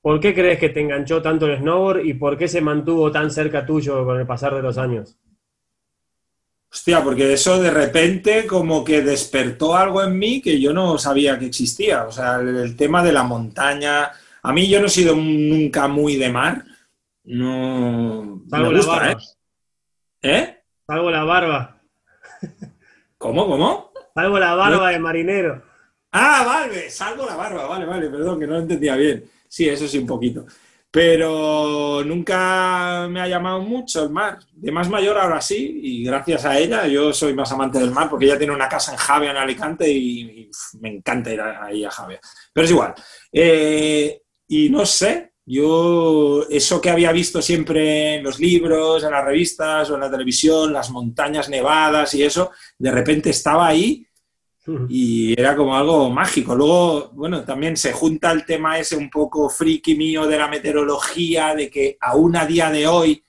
¿por 0.00 0.20
qué 0.20 0.32
crees 0.32 0.58
que 0.60 0.68
te 0.68 0.80
enganchó 0.80 1.20
tanto 1.22 1.46
el 1.46 1.58
snowboard 1.58 2.04
y 2.04 2.14
por 2.14 2.38
qué 2.38 2.46
se 2.46 2.60
mantuvo 2.60 3.10
tan 3.10 3.30
cerca 3.32 3.66
tuyo 3.66 4.04
con 4.04 4.18
el 4.20 4.26
pasar 4.26 4.54
de 4.54 4.62
los 4.62 4.78
años? 4.78 5.16
Hostia, 6.76 7.02
porque 7.02 7.32
eso 7.32 7.58
de 7.58 7.70
repente 7.70 8.46
como 8.46 8.84
que 8.84 9.00
despertó 9.00 9.74
algo 9.74 10.02
en 10.02 10.18
mí 10.18 10.42
que 10.42 10.60
yo 10.60 10.74
no 10.74 10.98
sabía 10.98 11.38
que 11.38 11.46
existía. 11.46 12.04
O 12.04 12.12
sea, 12.12 12.36
el, 12.36 12.54
el 12.54 12.76
tema 12.76 13.02
de 13.02 13.14
la 13.14 13.22
montaña. 13.22 14.12
A 14.42 14.52
mí 14.52 14.68
yo 14.68 14.78
no 14.78 14.84
he 14.84 14.90
sido 14.90 15.16
nunca 15.16 15.88
muy 15.88 16.16
de 16.16 16.28
mar. 16.28 16.64
No. 17.24 18.42
Salvo 18.50 18.66
me 18.66 18.72
la 18.72 18.76
gusta, 18.76 18.92
barba. 18.92 19.22
¿eh? 20.20 20.36
¿Eh? 20.36 20.62
Salvo 20.86 21.10
la 21.10 21.24
barba. 21.24 21.80
¿Cómo? 23.16 23.46
¿Cómo? 23.46 23.92
Salvo 24.14 24.38
la 24.38 24.54
barba 24.54 24.90
de 24.90 24.98
marinero. 24.98 25.62
Ah, 26.12 26.44
vale, 26.46 26.90
salvo 26.90 27.24
la 27.24 27.36
barba. 27.36 27.66
Vale, 27.68 27.86
vale, 27.86 28.10
perdón, 28.10 28.38
que 28.38 28.46
no 28.46 28.52
lo 28.52 28.60
entendía 28.60 28.96
bien. 28.96 29.24
Sí, 29.48 29.66
eso 29.66 29.88
sí, 29.88 29.96
un 29.96 30.06
poquito. 30.06 30.44
Pero 30.96 32.02
nunca 32.06 33.06
me 33.10 33.20
ha 33.20 33.28
llamado 33.28 33.60
mucho 33.60 34.02
el 34.02 34.08
mar. 34.08 34.38
De 34.50 34.72
más 34.72 34.88
mayor 34.88 35.18
ahora 35.18 35.42
sí, 35.42 35.78
y 35.82 36.04
gracias 36.04 36.46
a 36.46 36.58
ella 36.58 36.86
yo 36.86 37.12
soy 37.12 37.34
más 37.34 37.52
amante 37.52 37.78
del 37.78 37.90
mar 37.90 38.08
porque 38.08 38.24
ella 38.24 38.38
tiene 38.38 38.54
una 38.54 38.66
casa 38.66 38.92
en 38.92 38.96
Javia, 38.96 39.30
en 39.32 39.36
Alicante, 39.36 39.86
y, 39.90 40.20
y, 40.22 40.50
me 40.80 40.88
encanta 40.88 41.30
ir 41.30 41.42
ahí 41.42 41.84
a 41.84 41.90
Javia. 41.90 42.18
Pero 42.50 42.64
es 42.64 42.70
igual. 42.70 42.94
Eh, 43.30 44.22
y 44.48 44.70
no 44.70 44.86
sé, 44.86 45.32
yo 45.44 46.46
eso 46.48 46.80
que 46.80 46.88
había 46.88 47.12
visto 47.12 47.42
siempre 47.42 48.14
en 48.14 48.24
los 48.24 48.40
libros, 48.40 49.04
en 49.04 49.10
las 49.10 49.24
revistas 49.26 49.90
o 49.90 49.96
en 49.96 50.00
la 50.00 50.10
televisión, 50.10 50.72
las 50.72 50.88
montañas 50.88 51.50
nevadas 51.50 52.14
y 52.14 52.22
eso, 52.22 52.52
de 52.78 52.90
repente 52.90 53.28
estaba 53.28 53.66
ahí 53.66 54.06
y 54.88 55.38
era 55.38 55.54
como 55.54 55.76
algo 55.76 56.10
mágico. 56.10 56.54
Luego, 56.54 57.10
bueno, 57.12 57.44
también 57.44 57.76
se 57.76 57.92
junta 57.92 58.32
el 58.32 58.44
tema 58.44 58.78
ese 58.78 58.96
un 58.96 59.10
poco 59.10 59.48
friki 59.48 59.94
mío 59.94 60.26
de 60.26 60.38
la 60.38 60.48
meteorología, 60.48 61.54
de 61.54 61.70
que 61.70 61.96
aún 62.00 62.36
a 62.36 62.46
día 62.46 62.70
de 62.70 62.86
hoy 62.86 63.22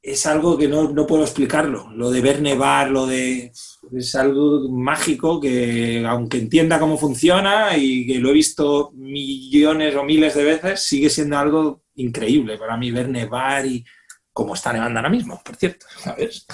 es 0.00 0.26
algo 0.26 0.58
que 0.58 0.68
no, 0.68 0.90
no 0.90 1.06
puedo 1.06 1.22
explicarlo. 1.22 1.90
Lo 1.92 2.10
de 2.10 2.20
ver 2.20 2.42
nevar, 2.42 2.90
lo 2.90 3.06
de... 3.06 3.50
Es 3.96 4.14
algo 4.14 4.68
mágico 4.68 5.40
que, 5.40 6.04
aunque 6.06 6.38
entienda 6.38 6.78
cómo 6.78 6.98
funciona 6.98 7.76
y 7.76 8.06
que 8.06 8.18
lo 8.18 8.28
he 8.28 8.34
visto 8.34 8.92
millones 8.94 9.96
o 9.96 10.04
miles 10.04 10.34
de 10.34 10.44
veces, 10.44 10.80
sigue 10.80 11.08
siendo 11.08 11.38
algo 11.38 11.84
increíble 11.94 12.58
para 12.58 12.76
mí 12.76 12.90
ver 12.90 13.08
nevar 13.08 13.64
y 13.66 13.84
como 14.32 14.54
está 14.54 14.72
nevando 14.72 14.98
ahora 14.98 15.08
mismo, 15.08 15.40
por 15.44 15.56
cierto, 15.56 15.86
¿sabes? 15.96 16.46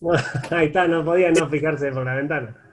Bueno, 0.00 0.22
ahí 0.50 0.66
está, 0.66 0.86
no 0.86 1.04
podía 1.04 1.30
no 1.30 1.48
fijarse 1.48 1.90
por 1.92 2.04
la 2.04 2.14
ventana. 2.14 2.67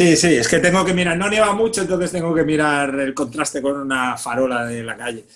Sí, 0.00 0.16
sí, 0.16 0.28
es 0.28 0.48
que 0.48 0.60
tengo 0.60 0.82
que 0.82 0.94
mirar, 0.94 1.18
no 1.18 1.28
nieva 1.28 1.52
mucho, 1.52 1.82
entonces 1.82 2.10
tengo 2.10 2.34
que 2.34 2.42
mirar 2.42 2.98
el 3.00 3.12
contraste 3.12 3.60
con 3.60 3.76
una 3.76 4.16
farola 4.16 4.64
de 4.64 4.82
la 4.82 4.96
calle. 4.96 5.26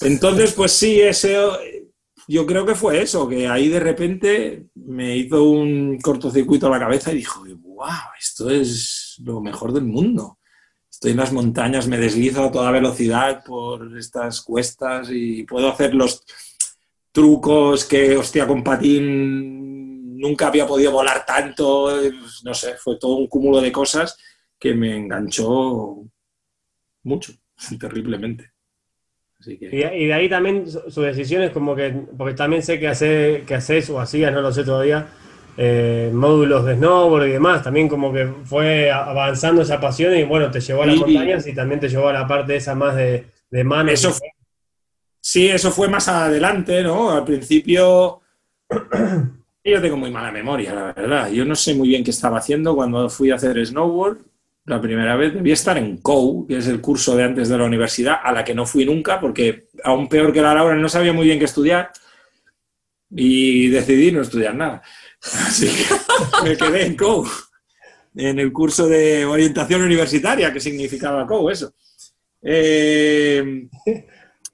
Entonces, 0.00 0.52
pues 0.52 0.70
sí, 0.70 1.00
ese, 1.00 1.90
yo 2.28 2.46
creo 2.46 2.64
que 2.64 2.76
fue 2.76 3.02
eso, 3.02 3.28
que 3.28 3.48
ahí 3.48 3.66
de 3.66 3.80
repente 3.80 4.66
me 4.76 5.16
hizo 5.16 5.42
un 5.42 5.98
cortocircuito 6.00 6.68
a 6.68 6.70
la 6.70 6.78
cabeza 6.78 7.10
y 7.10 7.16
dijo, 7.16 7.42
wow, 7.64 7.88
esto 8.16 8.48
es 8.48 9.20
lo 9.24 9.40
mejor 9.40 9.72
del 9.72 9.86
mundo. 9.86 10.38
estoy 10.88 11.10
en 11.10 11.16
las 11.16 11.32
montañas, 11.32 11.88
me 11.88 11.98
deslizo 11.98 12.44
a 12.44 12.52
toda 12.52 12.70
velocidad 12.70 13.42
por 13.44 13.98
estas 13.98 14.40
cuestas 14.42 15.08
y 15.10 15.42
puedo 15.42 15.68
hacer 15.68 15.96
los 15.96 16.22
trucos 17.10 17.84
que, 17.84 18.16
hostia, 18.16 18.46
con 18.46 18.62
patín 18.62 19.71
nunca 20.22 20.46
había 20.46 20.66
podido 20.66 20.92
volar 20.92 21.26
tanto, 21.26 21.90
no 22.44 22.54
sé, 22.54 22.74
fue 22.76 22.96
todo 22.96 23.16
un 23.16 23.26
cúmulo 23.26 23.60
de 23.60 23.72
cosas 23.72 24.16
que 24.58 24.72
me 24.72 24.96
enganchó 24.96 26.04
mucho, 27.02 27.32
terriblemente. 27.80 28.52
Y, 29.44 29.56
de 29.56 30.14
ahí 30.14 30.28
también 30.28 30.66
su 30.68 31.02
decisión 31.02 31.42
es 31.42 31.50
como 31.50 31.74
que, 31.74 31.90
porque 32.16 32.34
también 32.34 32.62
sé 32.62 32.78
que, 32.78 32.86
hace, 32.86 33.42
que 33.44 33.56
haces 33.56 33.90
o 33.90 34.00
hacías, 34.00 34.32
no 34.32 34.40
lo 34.40 34.52
sé 34.52 34.62
todavía, 34.62 35.08
eh, 35.56 36.12
módulos 36.14 36.64
de 36.64 36.76
snowboard 36.76 37.26
y 37.26 37.32
demás, 37.32 37.64
también 37.64 37.88
como 37.88 38.12
que 38.12 38.32
fue 38.44 38.92
avanzando 38.92 39.62
esa 39.62 39.80
pasión 39.80 40.16
y 40.16 40.22
bueno, 40.22 40.48
te 40.52 40.60
llevó 40.60 40.84
a 40.84 40.86
las 40.86 40.96
montañas 40.96 41.44
y 41.48 41.54
también 41.54 41.80
te 41.80 41.88
llevó 41.88 42.08
a 42.08 42.12
la 42.12 42.28
parte 42.28 42.54
esa 42.54 42.76
más 42.76 42.94
de, 42.94 43.26
de 43.50 43.64
mano. 43.64 43.90
Eso 43.90 44.14
sí, 45.20 45.48
eso 45.48 45.72
fue 45.72 45.88
más 45.88 46.06
adelante, 46.06 46.80
¿no? 46.84 47.10
Al 47.10 47.24
principio 47.24 48.20
yo 49.64 49.80
tengo 49.80 49.96
muy 49.96 50.10
mala 50.10 50.32
memoria, 50.32 50.74
la 50.74 50.92
verdad. 50.92 51.30
Yo 51.30 51.44
no 51.44 51.54
sé 51.54 51.74
muy 51.74 51.88
bien 51.88 52.02
qué 52.02 52.10
estaba 52.10 52.38
haciendo 52.38 52.74
cuando 52.74 53.08
fui 53.08 53.30
a 53.30 53.36
hacer 53.36 53.64
snowboard 53.64 54.18
la 54.64 54.80
primera 54.80 55.16
vez. 55.16 55.34
Debía 55.34 55.54
estar 55.54 55.78
en 55.78 55.98
COU, 55.98 56.46
que 56.46 56.58
es 56.58 56.66
el 56.66 56.80
curso 56.80 57.16
de 57.16 57.24
antes 57.24 57.48
de 57.48 57.58
la 57.58 57.64
universidad, 57.64 58.16
a 58.22 58.32
la 58.32 58.44
que 58.44 58.54
no 58.54 58.66
fui 58.66 58.84
nunca, 58.84 59.20
porque 59.20 59.68
aún 59.84 60.08
peor 60.08 60.32
que 60.32 60.42
la 60.42 60.54
Laura 60.54 60.74
no 60.74 60.88
sabía 60.88 61.12
muy 61.12 61.26
bien 61.26 61.38
qué 61.38 61.44
estudiar 61.44 61.92
y 63.10 63.68
decidí 63.68 64.10
no 64.10 64.22
estudiar 64.22 64.54
nada. 64.54 64.82
Así 65.22 65.68
que 65.68 66.48
me 66.48 66.56
quedé 66.56 66.86
en 66.86 66.96
COU, 66.96 67.28
en 68.16 68.38
el 68.38 68.52
curso 68.52 68.88
de 68.88 69.24
orientación 69.24 69.82
universitaria, 69.82 70.52
que 70.52 70.60
significaba 70.60 71.26
COU 71.26 71.50
eso. 71.50 71.74
Eh, 72.42 73.68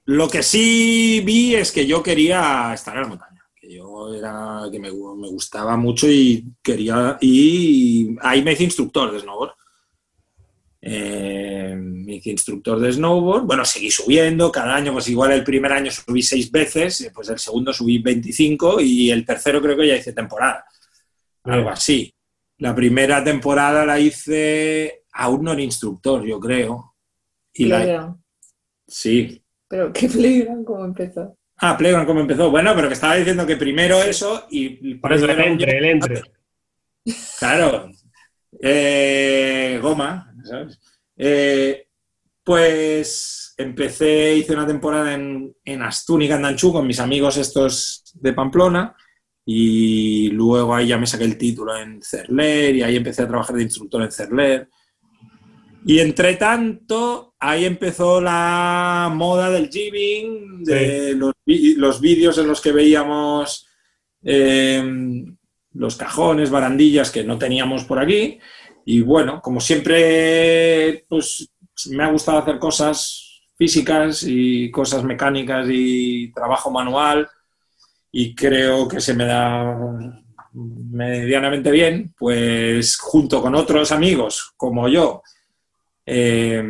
lo 0.05 0.29
que 0.29 0.43
sí 0.43 1.21
vi 1.25 1.55
es 1.55 1.71
que 1.71 1.85
yo 1.85 2.03
quería 2.03 2.71
estar 2.73 2.95
en 2.95 3.01
la 3.01 3.07
montaña, 3.07 3.28
yo 3.69 4.13
era, 4.13 4.63
que 4.71 4.79
me, 4.79 4.89
gustaba 4.89 5.77
mucho 5.77 6.09
y 6.09 6.45
quería, 6.61 7.17
y 7.21 8.15
ahí 8.21 8.41
me 8.41 8.53
hice 8.53 8.63
instructor 8.63 9.11
de 9.11 9.19
snowboard. 9.19 9.51
Eh, 10.81 11.75
me 11.77 12.15
hice 12.15 12.31
instructor 12.31 12.79
de 12.79 12.91
snowboard, 12.91 13.43
bueno, 13.43 13.65
seguí 13.65 13.91
subiendo, 13.91 14.51
cada 14.51 14.75
año, 14.75 14.93
pues 14.93 15.09
igual 15.09 15.33
el 15.33 15.43
primer 15.43 15.71
año 15.73 15.91
subí 15.91 16.21
seis 16.23 16.49
veces, 16.49 17.11
pues 17.13 17.29
el 17.29 17.39
segundo 17.39 17.73
subí 17.73 17.99
25 17.99 18.79
y 18.81 19.11
el 19.11 19.25
tercero 19.25 19.61
creo 19.61 19.77
que 19.77 19.87
ya 19.87 19.97
hice 19.97 20.13
temporada, 20.13 20.65
algo 21.43 21.69
así. 21.69 22.13
La 22.57 22.75
primera 22.75 23.23
temporada 23.23 23.85
la 23.85 23.99
hice 23.99 25.03
aún 25.13 25.43
no 25.43 25.53
era 25.53 25.61
instructor, 25.61 26.25
yo 26.25 26.39
creo. 26.39 26.95
Y 27.53 27.65
la... 27.65 28.17
Sí. 28.87 29.41
Pero 29.67 29.93
¿qué 29.93 30.09
Playground 30.09 30.65
cómo 30.65 30.83
empezó? 30.83 31.38
Ah, 31.61 31.77
Playground 31.77 32.07
cómo 32.07 32.21
empezó. 32.21 32.49
Bueno, 32.49 32.73
pero 32.75 32.87
que 32.87 32.93
estaba 32.93 33.15
diciendo 33.15 33.45
que 33.45 33.57
primero 33.57 34.01
eso 34.01 34.47
y... 34.49 34.95
Por 34.95 35.13
eso 35.13 35.25
el 35.25 35.39
entre, 35.39 35.77
el 35.77 35.85
entre. 35.85 36.21
Claro. 37.37 37.91
Eh, 38.61 39.79
goma, 39.81 40.33
¿sabes? 40.43 40.79
Eh, 41.17 41.87
pues 42.43 43.53
empecé, 43.57 44.35
hice 44.35 44.53
una 44.53 44.65
temporada 44.65 45.13
en, 45.13 45.53
en 45.63 45.81
Astúnica, 45.81 46.35
en 46.35 46.43
Danchú, 46.43 46.71
con 46.71 46.87
mis 46.87 46.99
amigos 46.99 47.37
estos 47.37 48.03
de 48.15 48.33
Pamplona, 48.33 48.95
y 49.45 50.29
luego 50.29 50.73
ahí 50.73 50.87
ya 50.87 50.97
me 50.97 51.05
saqué 51.05 51.25
el 51.25 51.37
título 51.37 51.77
en 51.77 52.01
Cerler, 52.01 52.75
y 52.75 52.83
ahí 52.83 52.95
empecé 52.95 53.23
a 53.23 53.27
trabajar 53.27 53.55
de 53.55 53.63
instructor 53.63 54.01
en 54.01 54.11
Cerler. 54.11 54.69
Y 55.89 56.01
entre 56.01 56.35
tanto, 56.35 57.33
ahí 57.39 57.65
empezó 57.65 58.21
la 58.21 59.11
moda 59.11 59.49
del 59.49 59.71
jibbing, 59.71 60.63
de 60.63 61.15
los, 61.15 61.33
los 61.47 61.99
vídeos 61.99 62.37
en 62.37 62.45
los 62.45 62.61
que 62.61 62.71
veíamos 62.71 63.65
eh, 64.21 64.83
los 65.73 65.95
cajones, 65.95 66.51
barandillas 66.51 67.09
que 67.09 67.23
no 67.23 67.39
teníamos 67.39 67.85
por 67.85 67.97
aquí. 67.97 68.37
Y 68.85 69.01
bueno, 69.01 69.41
como 69.41 69.59
siempre, 69.59 71.07
pues 71.09 71.49
me 71.87 72.03
ha 72.03 72.11
gustado 72.11 72.37
hacer 72.37 72.59
cosas 72.59 73.41
físicas 73.57 74.23
y 74.27 74.69
cosas 74.69 75.03
mecánicas 75.03 75.65
y 75.71 76.31
trabajo 76.33 76.69
manual 76.69 77.27
y 78.11 78.35
creo 78.35 78.87
que 78.87 79.01
se 79.01 79.15
me 79.15 79.25
da 79.25 79.75
medianamente 80.53 81.71
bien, 81.71 82.13
pues 82.15 82.95
junto 82.95 83.41
con 83.41 83.55
otros 83.55 83.91
amigos 83.91 84.53
como 84.55 84.87
yo, 84.87 85.23
eh, 86.11 86.63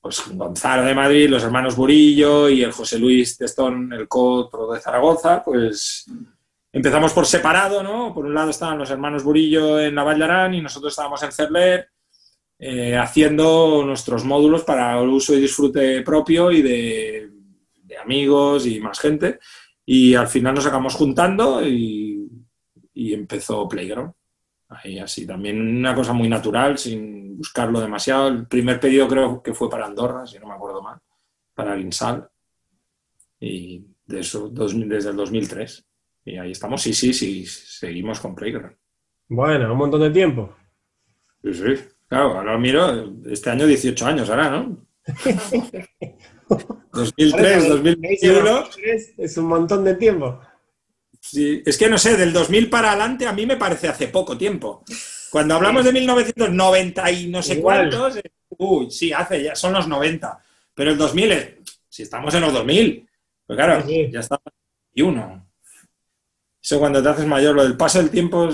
pues 0.00 0.22
Gonzalo 0.34 0.84
de 0.84 0.94
Madrid, 0.94 1.28
los 1.28 1.42
hermanos 1.42 1.74
Burillo 1.74 2.48
y 2.48 2.62
el 2.62 2.70
José 2.70 2.96
Luis 2.96 3.36
Testón, 3.36 3.92
el 3.92 4.06
cotro 4.06 4.70
de 4.70 4.78
Zaragoza, 4.78 5.42
pues 5.42 6.06
empezamos 6.72 7.12
por 7.12 7.26
separado, 7.26 7.82
¿no? 7.82 8.14
Por 8.14 8.24
un 8.24 8.34
lado 8.34 8.50
estaban 8.50 8.78
los 8.78 8.90
hermanos 8.90 9.24
Burillo 9.24 9.80
en 9.80 9.96
la 9.96 10.04
Vallarán 10.04 10.54
y 10.54 10.62
nosotros 10.62 10.92
estábamos 10.92 11.20
en 11.24 11.32
Cerler 11.32 11.88
eh, 12.56 12.96
haciendo 12.96 13.82
nuestros 13.84 14.24
módulos 14.24 14.62
para 14.62 14.96
el 15.00 15.08
uso 15.08 15.34
y 15.34 15.40
disfrute 15.40 16.02
propio 16.02 16.52
y 16.52 16.62
de, 16.62 17.30
amigos 18.00 18.64
y 18.64 18.78
más 18.78 19.00
gente. 19.00 19.40
Y 19.84 20.14
al 20.14 20.28
final 20.28 20.54
nos 20.54 20.66
acabamos 20.66 20.94
juntando 20.94 21.66
y, 21.66 22.28
y 22.94 23.12
empezó 23.12 23.66
Playground. 23.66 24.12
Ahí 24.68 24.98
así, 24.98 25.26
también 25.26 25.60
una 25.60 25.94
cosa 25.94 26.12
muy 26.12 26.28
natural, 26.28 26.76
sin 26.76 27.38
buscarlo 27.38 27.80
demasiado. 27.80 28.28
El 28.28 28.46
primer 28.46 28.78
pedido 28.78 29.08
creo 29.08 29.42
que 29.42 29.54
fue 29.54 29.70
para 29.70 29.86
Andorra, 29.86 30.26
si 30.26 30.38
no 30.38 30.46
me 30.46 30.54
acuerdo 30.54 30.82
mal, 30.82 30.98
para 31.54 31.74
el 31.74 31.80
INSAL. 31.80 32.28
Y 33.40 33.82
de 34.04 34.20
eso, 34.20 34.48
desde 34.48 35.10
el 35.10 35.16
2003. 35.16 35.86
Y 36.26 36.36
ahí 36.36 36.52
estamos, 36.52 36.82
sí, 36.82 36.92
sí, 36.92 37.14
sí, 37.14 37.46
seguimos 37.46 38.20
con 38.20 38.34
Playground. 38.34 38.76
Bueno, 39.28 39.72
un 39.72 39.78
montón 39.78 40.00
de 40.00 40.10
tiempo. 40.10 40.54
Sí, 41.42 41.54
sí, 41.54 41.74
claro, 42.06 42.38
ahora 42.38 42.58
miro, 42.58 43.14
este 43.26 43.50
año 43.50 43.66
18 43.66 44.06
años 44.06 44.28
ahora, 44.28 44.50
¿no? 44.50 44.86
2003, 46.92 47.68
2021. 47.68 48.64
Es 49.16 49.36
un 49.38 49.46
montón 49.46 49.84
de 49.84 49.94
tiempo. 49.94 50.40
Sí, 51.30 51.62
es 51.64 51.76
que 51.76 51.90
no 51.90 51.98
sé, 51.98 52.16
del 52.16 52.32
2000 52.32 52.70
para 52.70 52.90
adelante 52.90 53.26
a 53.26 53.32
mí 53.32 53.44
me 53.44 53.58
parece 53.58 53.88
hace 53.88 54.08
poco 54.08 54.38
tiempo. 54.38 54.82
Cuando 55.30 55.54
hablamos 55.54 55.84
de 55.84 55.92
1990 55.92 57.10
y 57.12 57.26
no 57.26 57.42
sé 57.42 57.60
cuántos, 57.60 58.18
uy, 58.48 58.90
sí, 58.90 59.12
hace 59.12 59.42
ya, 59.42 59.54
son 59.54 59.74
los 59.74 59.86
90. 59.86 60.42
Pero 60.74 60.92
el 60.92 60.96
2000 60.96 61.32
es, 61.32 61.48
si 61.88 62.04
estamos 62.04 62.32
en 62.34 62.40
los 62.40 62.52
2000, 62.52 63.06
pues 63.46 63.56
claro, 63.56 63.86
ya 63.86 64.20
está 64.20 64.40
y 64.94 65.02
uno. 65.02 65.46
Eso 66.62 66.78
cuando 66.78 67.02
te 67.02 67.08
haces 67.10 67.26
mayor, 67.26 67.54
lo 67.54 67.62
del 67.62 67.76
paso 67.76 67.98
del 67.98 68.10
tiempo, 68.10 68.48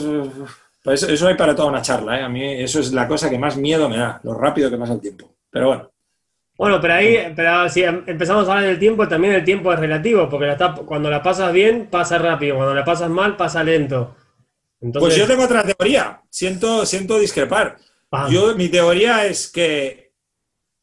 pues 0.82 1.02
eso 1.04 1.28
hay 1.28 1.36
para 1.36 1.54
toda 1.54 1.68
una 1.68 1.82
charla. 1.82 2.18
¿eh? 2.18 2.22
A 2.22 2.28
mí 2.28 2.44
eso 2.62 2.80
es 2.80 2.92
la 2.92 3.06
cosa 3.06 3.30
que 3.30 3.38
más 3.38 3.56
miedo 3.56 3.88
me 3.88 3.98
da, 3.98 4.20
lo 4.24 4.34
rápido 4.34 4.68
que 4.68 4.76
pasa 4.76 4.94
el 4.94 5.00
tiempo. 5.00 5.32
Pero 5.48 5.68
bueno. 5.68 5.93
Bueno, 6.56 6.80
pero 6.80 6.94
ahí, 6.94 7.32
pero 7.34 7.68
si 7.68 7.82
empezamos 7.82 8.48
a 8.48 8.52
hablar 8.52 8.68
del 8.68 8.78
tiempo, 8.78 9.08
también 9.08 9.34
el 9.34 9.44
tiempo 9.44 9.72
es 9.72 9.78
relativo, 9.78 10.28
porque 10.28 10.56
cuando 10.86 11.10
la 11.10 11.22
pasas 11.22 11.52
bien, 11.52 11.88
pasa 11.90 12.16
rápido, 12.18 12.56
cuando 12.56 12.74
la 12.74 12.84
pasas 12.84 13.10
mal, 13.10 13.36
pasa 13.36 13.64
lento. 13.64 14.14
Pues 14.92 15.16
yo 15.16 15.26
tengo 15.26 15.44
otra 15.44 15.64
teoría, 15.64 16.22
siento, 16.30 16.86
siento 16.86 17.18
discrepar. 17.18 17.76
Yo, 18.30 18.54
mi 18.54 18.68
teoría 18.68 19.26
es 19.26 19.48
que 19.48 20.12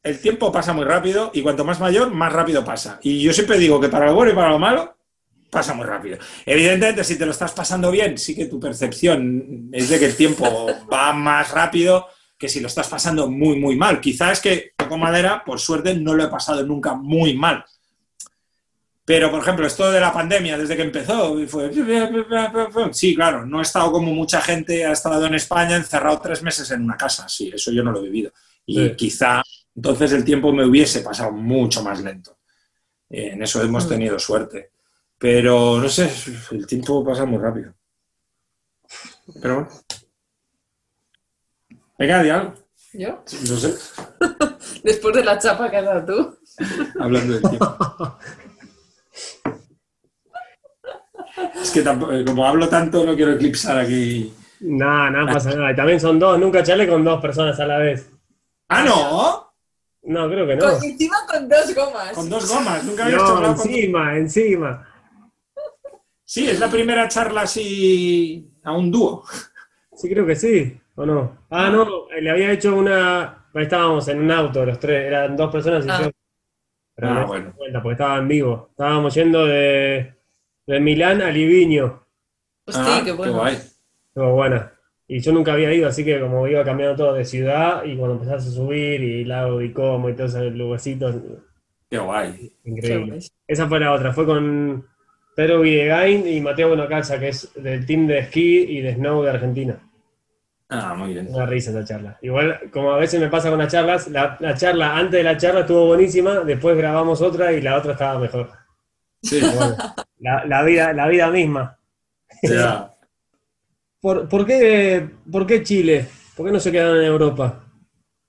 el 0.03 0.19
tiempo 0.19 0.51
pasa 0.51 0.73
muy 0.73 0.83
rápido 0.83 1.31
y 1.33 1.41
cuanto 1.41 1.63
más 1.63 1.79
mayor, 1.79 2.11
más 2.11 2.33
rápido 2.33 2.65
pasa. 2.65 2.99
Y 3.03 3.21
yo 3.21 3.31
siempre 3.31 3.57
digo 3.57 3.79
que 3.79 3.87
para 3.87 4.07
lo 4.07 4.15
bueno 4.15 4.31
y 4.31 4.35
para 4.35 4.49
lo 4.49 4.59
malo, 4.59 4.97
pasa 5.49 5.73
muy 5.73 5.85
rápido. 5.85 6.17
Evidentemente, 6.45 7.03
si 7.03 7.17
te 7.17 7.25
lo 7.25 7.31
estás 7.31 7.51
pasando 7.53 7.91
bien, 7.91 8.17
sí 8.17 8.35
que 8.35 8.45
tu 8.45 8.59
percepción 8.59 9.69
es 9.71 9.89
de 9.89 9.99
que 9.99 10.05
el 10.05 10.15
tiempo 10.15 10.67
va 10.91 11.13
más 11.13 11.51
rápido 11.51 12.07
que 12.41 12.49
si 12.49 12.59
lo 12.59 12.65
estás 12.65 12.87
pasando 12.87 13.29
muy, 13.29 13.55
muy 13.59 13.75
mal. 13.75 14.01
Quizás 14.01 14.31
es 14.31 14.39
que, 14.39 14.73
toco 14.75 14.97
madera, 14.97 15.43
por 15.45 15.59
suerte, 15.59 15.93
no 15.93 16.15
lo 16.15 16.23
he 16.23 16.27
pasado 16.27 16.65
nunca 16.65 16.95
muy 16.95 17.35
mal. 17.35 17.63
Pero, 19.05 19.29
por 19.29 19.43
ejemplo, 19.43 19.67
esto 19.67 19.91
de 19.91 19.99
la 19.99 20.11
pandemia, 20.11 20.57
desde 20.57 20.75
que 20.75 20.81
empezó, 20.81 21.37
fue... 21.47 21.71
Sí, 22.93 23.13
claro, 23.13 23.45
no 23.45 23.59
he 23.59 23.61
estado 23.61 23.91
como 23.91 24.11
mucha 24.11 24.41
gente 24.41 24.83
ha 24.83 24.93
estado 24.93 25.27
en 25.27 25.35
España 25.35 25.75
encerrado 25.75 26.19
tres 26.19 26.41
meses 26.41 26.71
en 26.71 26.81
una 26.81 26.97
casa. 26.97 27.29
Sí, 27.29 27.51
eso 27.53 27.71
yo 27.71 27.83
no 27.83 27.91
lo 27.91 27.99
he 27.99 28.09
vivido. 28.09 28.31
Y 28.65 28.95
quizá 28.95 29.43
entonces 29.75 30.11
el 30.13 30.25
tiempo 30.25 30.51
me 30.51 30.65
hubiese 30.65 31.01
pasado 31.01 31.33
mucho 31.33 31.83
más 31.83 32.01
lento. 32.01 32.39
En 33.07 33.43
eso 33.43 33.61
hemos 33.61 33.85
mm. 33.85 33.89
tenido 33.89 34.17
suerte. 34.17 34.71
Pero 35.15 35.79
no 35.79 35.89
sé, 35.89 36.11
el 36.53 36.65
tiempo 36.65 37.05
pasa 37.05 37.23
muy 37.25 37.37
rápido. 37.37 37.75
Pero 39.39 39.55
bueno. 39.55 39.69
Venga, 42.01 42.23
di 42.23 42.29
algo. 42.31 42.53
¿Yo? 42.93 43.23
No 43.47 43.57
sé. 43.57 43.75
Después 44.83 45.13
de 45.13 45.23
la 45.23 45.37
chapa 45.37 45.69
que 45.69 45.77
has 45.77 45.85
dado 45.85 46.03
tú. 46.03 46.37
Hablando 46.99 47.33
del 47.33 47.41
tiempo. 47.43 48.17
es 51.61 51.69
que 51.69 51.81
eh, 51.81 52.25
como 52.25 52.47
hablo 52.47 52.67
tanto, 52.67 53.05
no 53.05 53.15
quiero 53.15 53.33
eclipsar 53.33 53.77
aquí. 53.77 54.33
No, 54.61 55.11
no 55.11 55.31
pasa 55.31 55.51
nada. 55.51 55.75
También 55.75 55.99
son 55.99 56.17
dos. 56.17 56.39
Nunca 56.39 56.63
charlé 56.63 56.87
con 56.89 57.03
dos 57.03 57.21
personas 57.21 57.59
a 57.59 57.67
la 57.67 57.77
vez. 57.77 58.09
¿Ah, 58.69 58.83
no? 58.83 59.53
No, 60.01 60.27
creo 60.27 60.47
que 60.47 60.55
no. 60.55 60.65
Con, 60.73 60.83
encima 60.83 61.17
con 61.27 61.47
dos 61.47 61.75
gomas. 61.75 62.13
Con 62.13 62.29
dos 62.31 62.49
gomas, 62.49 62.83
nunca 62.83 63.05
había 63.05 63.17
No, 63.17 63.27
charlado 63.27 63.55
con- 63.57 63.67
encima, 63.69 64.17
encima. 64.17 64.87
Sí, 66.25 66.49
es 66.49 66.59
la 66.59 66.67
primera 66.67 67.07
charla 67.07 67.41
así 67.41 68.51
a 68.63 68.71
un 68.71 68.89
dúo. 68.89 69.23
Sí, 69.95 70.09
creo 70.09 70.25
que 70.25 70.35
sí, 70.35 70.80
¿o 70.95 71.05
no? 71.05 71.45
Ah, 71.49 71.69
no, 71.69 72.07
le 72.19 72.29
había 72.29 72.51
hecho 72.51 72.75
una... 72.75 73.47
ahí 73.53 73.63
Estábamos 73.63 74.07
en 74.07 74.19
un 74.19 74.31
auto, 74.31 74.65
los 74.65 74.79
tres, 74.79 75.05
eran 75.07 75.35
dos 75.35 75.51
personas 75.51 75.85
y 75.85 75.89
Ah. 75.89 76.01
yo. 76.03 76.11
Pero 76.95 77.07
Ah, 77.09 77.25
bueno. 77.25 77.53
cuenta, 77.55 77.81
porque 77.81 77.93
estaba 77.93 78.17
en 78.17 78.27
vivo. 78.27 78.67
Estábamos 78.71 79.13
yendo 79.15 79.45
de, 79.45 80.13
de 80.67 80.79
Milán 80.79 81.21
a 81.21 81.31
Livigno. 81.31 82.05
Hostia, 82.67 82.97
Ah, 82.97 83.01
qué 83.03 83.11
bueno. 83.11 83.33
guay. 83.39 83.55
Estuvo 83.55 84.33
buena. 84.33 84.73
Y 85.07 85.19
yo 85.19 85.31
nunca 85.33 85.53
había 85.53 85.73
ido, 85.73 85.87
así 85.87 86.05
que 86.05 86.19
como 86.19 86.47
iba 86.47 86.63
cambiando 86.63 86.95
todo 86.95 87.13
de 87.13 87.25
ciudad 87.25 87.83
y 87.83 87.95
cuando 87.97 88.15
empezás 88.15 88.47
a 88.47 88.51
subir 88.51 89.01
y 89.01 89.25
lago 89.25 89.57
de 89.59 89.73
Como 89.73 90.09
y 90.09 90.13
todos 90.15 90.35
esos 90.35 90.53
lugarcitos, 90.53 91.15
Qué 91.89 91.97
guay. 91.97 92.53
Qué 92.63 92.69
increíble. 92.69 93.05
guay. 93.07 93.27
Esa 93.47 93.67
fue 93.67 93.79
la 93.79 93.91
otra, 93.93 94.13
fue 94.13 94.25
con 94.25 94.85
Pedro 95.35 95.61
Videgain 95.61 96.25
y 96.27 96.39
Mateo 96.39 96.69
Bonacalza, 96.69 97.19
que 97.19 97.29
es 97.29 97.51
del 97.55 97.85
team 97.85 98.07
de 98.07 98.19
esquí 98.19 98.59
y 98.69 98.81
de 98.81 98.93
snow 98.95 99.23
de 99.23 99.29
Argentina. 99.31 99.79
Ah, 100.73 100.95
muy 100.95 101.13
bien. 101.13 101.27
Una 101.29 101.45
risa 101.45 101.71
esa 101.71 101.83
charla. 101.83 102.17
Igual, 102.21 102.71
como 102.71 102.93
a 102.93 102.97
veces 102.97 103.19
me 103.19 103.27
pasa 103.27 103.49
con 103.49 103.59
las 103.59 103.69
charlas, 103.69 104.07
la, 104.07 104.37
la 104.39 104.55
charla 104.55 104.95
antes 104.97 105.17
de 105.17 105.23
la 105.23 105.35
charla 105.35 105.61
estuvo 105.61 105.87
buenísima, 105.87 106.39
después 106.39 106.77
grabamos 106.77 107.21
otra 107.21 107.51
y 107.51 107.61
la 107.61 107.77
otra 107.77 107.91
estaba 107.91 108.17
mejor. 108.17 108.49
Sí, 109.21 109.41
bueno, 109.41 109.75
la, 110.19 110.45
la 110.45 110.63
vida, 110.63 110.93
la 110.93 111.09
vida 111.09 111.29
misma. 111.29 111.77
¿Por, 113.99 114.29
por 114.29 114.45
qué, 114.45 115.09
por 115.29 115.45
qué 115.45 115.61
Chile? 115.61 116.07
¿Por 116.35 116.45
qué 116.45 116.51
no 116.53 116.59
se 116.59 116.71
quedan 116.71 116.95
en 116.95 117.03
Europa? 117.03 117.65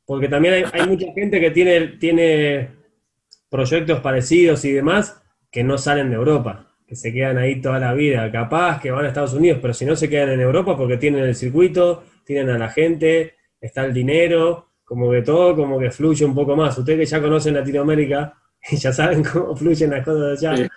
Porque 0.05 0.29
también 0.29 0.55
hay, 0.55 0.65
hay 0.73 0.89
mucha 0.89 1.07
gente 1.15 1.41
que 1.41 1.53
tiene, 1.53 1.87
tiene 1.99 2.71
proyectos 3.49 4.01
parecidos 4.01 4.65
y 4.65 4.73
demás 4.73 5.23
que 5.51 5.63
no 5.63 5.79
salen 5.79 6.11
de 6.11 6.17
Europa, 6.17 6.75
que 6.87 6.97
se 6.97 7.13
quedan 7.13 7.39
ahí 7.39 7.61
toda 7.61 7.79
la 7.79 7.95
vida. 7.95 8.31
Capaz 8.33 8.81
que 8.81 8.91
van 8.91 9.05
a 9.05 9.09
Estados 9.09 9.33
Unidos, 9.33 9.61
pero 9.63 9.73
si 9.73 9.85
no 9.85 9.95
se 9.95 10.11
quedan 10.11 10.31
en 10.31 10.41
Europa 10.41 10.77
porque 10.77 10.97
tienen 10.97 11.23
el 11.23 11.37
circuito, 11.37 12.03
tienen 12.25 12.51
a 12.51 12.59
la 12.59 12.69
gente, 12.69 13.35
está 13.61 13.85
el 13.85 13.95
dinero, 13.95 14.69
como 14.85 15.11
que 15.11 15.23
todo 15.23 15.57
como 15.57 15.79
que 15.79 15.91
fluye 15.91 16.25
un 16.25 16.35
poco 16.35 16.55
más. 16.57 16.77
Ustedes 16.77 16.99
que 16.99 17.07
ya 17.07 17.23
conocen 17.23 17.55
Latinoamérica 17.55 18.35
y 18.71 18.77
ya 18.79 18.93
saben 18.93 19.25
cómo 19.25 19.57
fluyen 19.57 19.91
las 19.91 20.05
cosas 20.05 20.39
allá. 20.39 20.57
Sí. 20.57 20.69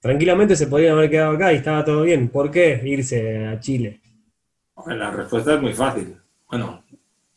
Tranquilamente 0.00 0.56
se 0.56 0.66
podrían 0.66 0.96
haber 0.96 1.10
quedado 1.10 1.32
acá 1.32 1.52
y 1.52 1.56
estaba 1.56 1.84
todo 1.84 2.02
bien. 2.02 2.28
¿Por 2.28 2.50
qué 2.50 2.80
irse 2.84 3.46
a 3.46 3.60
Chile? 3.60 4.00
Bueno, 4.74 4.96
La 4.96 5.10
respuesta 5.10 5.54
es 5.54 5.60
muy 5.60 5.72
fácil. 5.72 6.16
Bueno, 6.48 6.84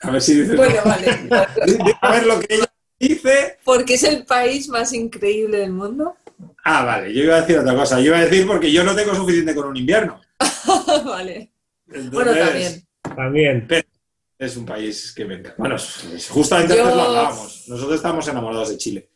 a 0.01 0.11
ver 0.11 0.21
si 0.21 0.39
dices. 0.39 0.55
Bueno, 0.55 0.75
vale. 0.83 1.07
a 2.01 2.11
ver 2.11 2.25
lo 2.25 2.39
que 2.39 2.55
ella 2.55 2.65
dice. 2.99 3.57
Porque 3.63 3.95
es 3.95 4.03
el 4.03 4.25
país 4.25 4.67
más 4.69 4.93
increíble 4.93 5.57
del 5.57 5.71
mundo. 5.71 6.15
Ah, 6.63 6.83
vale, 6.83 7.13
yo 7.13 7.23
iba 7.23 7.35
a 7.35 7.41
decir 7.41 7.59
otra 7.59 7.75
cosa. 7.75 7.99
Yo 7.99 8.07
iba 8.07 8.17
a 8.17 8.25
decir 8.25 8.47
porque 8.47 8.71
yo 8.71 8.83
no 8.83 8.95
tengo 8.95 9.13
suficiente 9.13 9.53
con 9.53 9.67
un 9.67 9.77
invierno. 9.77 10.19
vale. 11.05 11.51
Entonces, 11.87 12.11
Bueno, 12.11 12.33
también. 12.33 12.84
También. 13.15 13.67
Es 14.37 14.57
un 14.57 14.65
país 14.65 15.13
que 15.15 15.23
me 15.25 15.35
encanta. 15.35 15.55
Bueno, 15.57 15.75
justamente 16.29 16.75
Yo- 16.75 16.83
antes 16.83 16.95
lo 16.95 17.01
hablábamos. 17.03 17.63
Nosotros 17.67 17.95
estamos 17.95 18.27
enamorados 18.27 18.69
de 18.69 18.77
Chile. 18.77 19.09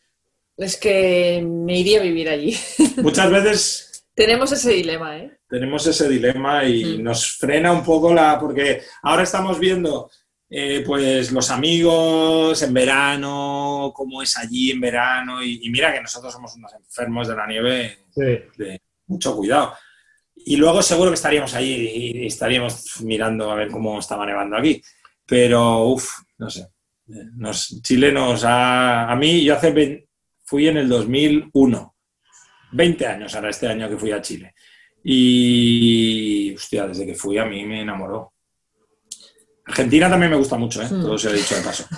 Es 0.56 0.78
que 0.78 1.42
me 1.46 1.78
iría 1.80 2.00
a 2.00 2.04
vivir 2.04 2.30
allí. 2.30 2.58
Muchas 2.98 3.30
veces 3.30 4.04
Tenemos 4.14 4.52
ese 4.52 4.72
dilema, 4.74 5.18
¿eh? 5.18 5.38
tenemos 5.50 5.86
ese 5.88 6.08
dilema 6.10 6.64
y 6.66 6.98
Mm. 7.00 7.04
nos 7.04 7.38
frena 7.38 7.72
un 7.72 7.84
poco 7.84 8.14
la. 8.14 8.40
Porque 8.40 8.82
ahora 9.04 9.24
estamos 9.24 9.58
viendo, 9.60 10.10
eh, 10.50 10.84
pues, 10.86 11.32
los 11.32 11.50
amigos 11.52 12.62
en 12.62 12.74
verano, 12.74 13.92
cómo 13.96 14.22
es 14.22 14.38
allí 14.38 14.72
en 14.72 14.80
verano. 14.82 15.42
Y, 15.44 15.60
y 15.66 15.70
mira 15.70 15.94
que 15.94 16.02
nosotros 16.02 16.32
somos 16.34 16.56
unos 16.56 16.72
enfermos 16.74 17.28
de 17.28 17.36
la 17.36 17.48
nieve 17.48 17.98
Sí. 18.16 18.40
mucho 19.08 19.36
cuidado. 19.36 19.74
Y 20.46 20.56
luego 20.56 20.82
seguro 20.82 21.12
que 21.12 21.16
estaríamos 21.16 21.54
allí 21.54 21.74
y 21.94 22.26
estaríamos 22.28 23.02
mirando 23.02 23.52
a 23.52 23.56
ver 23.56 23.70
cómo 23.70 24.00
estaba 24.00 24.26
nevando 24.26 24.58
aquí. 24.58 24.82
Pero, 25.26 25.86
uff, 25.88 26.10
no 26.38 26.50
sé. 26.50 26.62
Eh, 27.10 27.26
Nos, 27.36 27.82
Chile 27.84 28.12
nos 28.12 28.44
ha... 28.46 29.10
A 29.12 29.16
mí, 29.16 29.44
yo 29.44 29.56
hace... 29.56 30.08
Fui 30.46 30.68
en 30.68 30.78
el 30.78 30.90
2001. 30.90 31.96
20 32.72 33.06
años 33.08 33.36
ahora 33.36 33.50
este 33.50 33.68
año 33.68 33.88
que 33.90 33.98
fui 33.98 34.12
a 34.12 34.22
Chile. 34.22 34.54
Y, 35.04 36.54
hostia, 36.56 36.88
desde 36.88 37.06
que 37.06 37.16
fui 37.16 37.38
a 37.38 37.46
mí 37.46 37.66
me 37.66 37.82
enamoró. 37.82 38.34
Argentina 39.66 40.10
también 40.10 40.32
me 40.32 40.38
gusta 40.38 40.58
mucho, 40.58 40.82
¿eh? 40.82 40.88
Hmm. 40.90 41.02
Todo 41.02 41.18
se 41.18 41.30
ha 41.30 41.34
dicho 41.34 41.56
de 41.56 41.62
paso. 41.62 41.86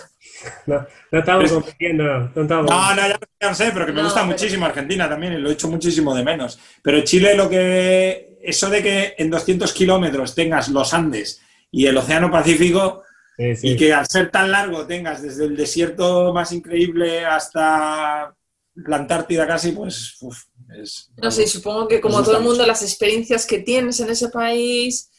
No, 0.65 0.83
no 1.11 1.19
estamos 1.19 1.45
Es- 1.45 1.51
compitiendo, 1.51 2.03
no 2.33 2.41
estamos. 2.41 2.65
No, 2.71 2.95
no, 2.95 3.07
ya, 3.07 3.19
ya 3.39 3.49
lo 3.49 3.53
sé, 3.53 3.69
pero 3.71 3.85
que 3.85 3.91
me 3.91 3.99
No, 3.99 4.05
gusta 4.05 4.21
pero- 4.21 4.31
muchísimo 4.31 4.65
Argentina 4.65 5.07
también, 5.07 5.33
y 5.33 5.37
lo 5.37 5.51
he 5.51 5.53
hecho 5.53 5.67
muchísimo 5.69 6.15
de 6.15 6.23
menos. 6.23 6.59
Pero 6.81 7.01
Chile 7.03 7.35
lo 7.35 7.47
que... 7.47 8.30
Eso 8.43 8.69
de 8.69 8.81
que 8.83 9.15
en 9.17 9.29
200 9.29 9.71
kilómetros 9.73 10.35
tengas 10.35 10.69
los 10.69 10.93
Andes 10.93 11.41
y 11.71 11.85
el 11.87 11.97
Océano 11.97 12.29
Pacífico, 12.31 13.03
Sí, 13.37 13.55
sí. 13.55 13.67
y 13.69 13.77
que 13.77 13.93
al 13.93 14.07
ser 14.07 14.29
tan 14.29 14.51
largo 14.51 14.85
tengas 14.85 15.21
desde 15.21 15.45
el 15.45 15.55
desierto 15.55 16.33
más 16.33 16.51
increíble 16.51 17.25
hasta 17.25 18.35
la 18.75 18.95
Antártida 18.95 19.47
casi, 19.47 19.71
pues... 19.71 20.17
uf, 20.21 20.43
es, 20.79 21.11
No 21.17 21.31
sé, 21.31 21.47
supongo 21.47 21.87
que 21.87 22.01
como 22.01 22.21
todo 22.23 22.37
el 22.37 22.43
mundo, 22.43 22.65
las 22.65 22.81
experiencias 22.81 23.45
que 23.45 23.59
tienes 23.59 23.99
en 23.99 24.09
ese 24.09 24.29
país, 24.29 25.09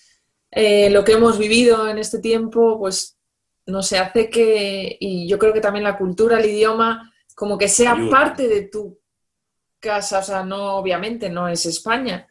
eh, 0.51 0.91
lo 0.91 1.05
que 1.05 1.13
hemos 1.13 1.39
vivido 1.39 1.89
en 1.89 1.99
este 1.99 2.19
tiempo, 2.19 2.79
pues 2.79 3.17
no 3.67 3.83
sé, 3.83 3.99
hace 3.99 4.29
que, 4.29 4.97
y 5.01 5.29
yo 5.29 5.39
creo 5.39 5.53
que 5.53 5.61
también 5.61 5.85
la 5.85 5.97
cultura, 5.97 6.39
el 6.39 6.51
idioma, 6.51 7.13
como 7.35 7.57
que 7.57 7.69
sea 7.69 7.93
Ayuda. 7.93 8.11
parte 8.11 8.49
de 8.49 8.63
tu 8.63 9.01
casa, 9.81 10.19
o 10.19 10.23
sea, 10.23 10.45
no, 10.45 10.77
obviamente 10.77 11.29
no 11.31 11.49
es 11.49 11.65
España, 11.67 12.29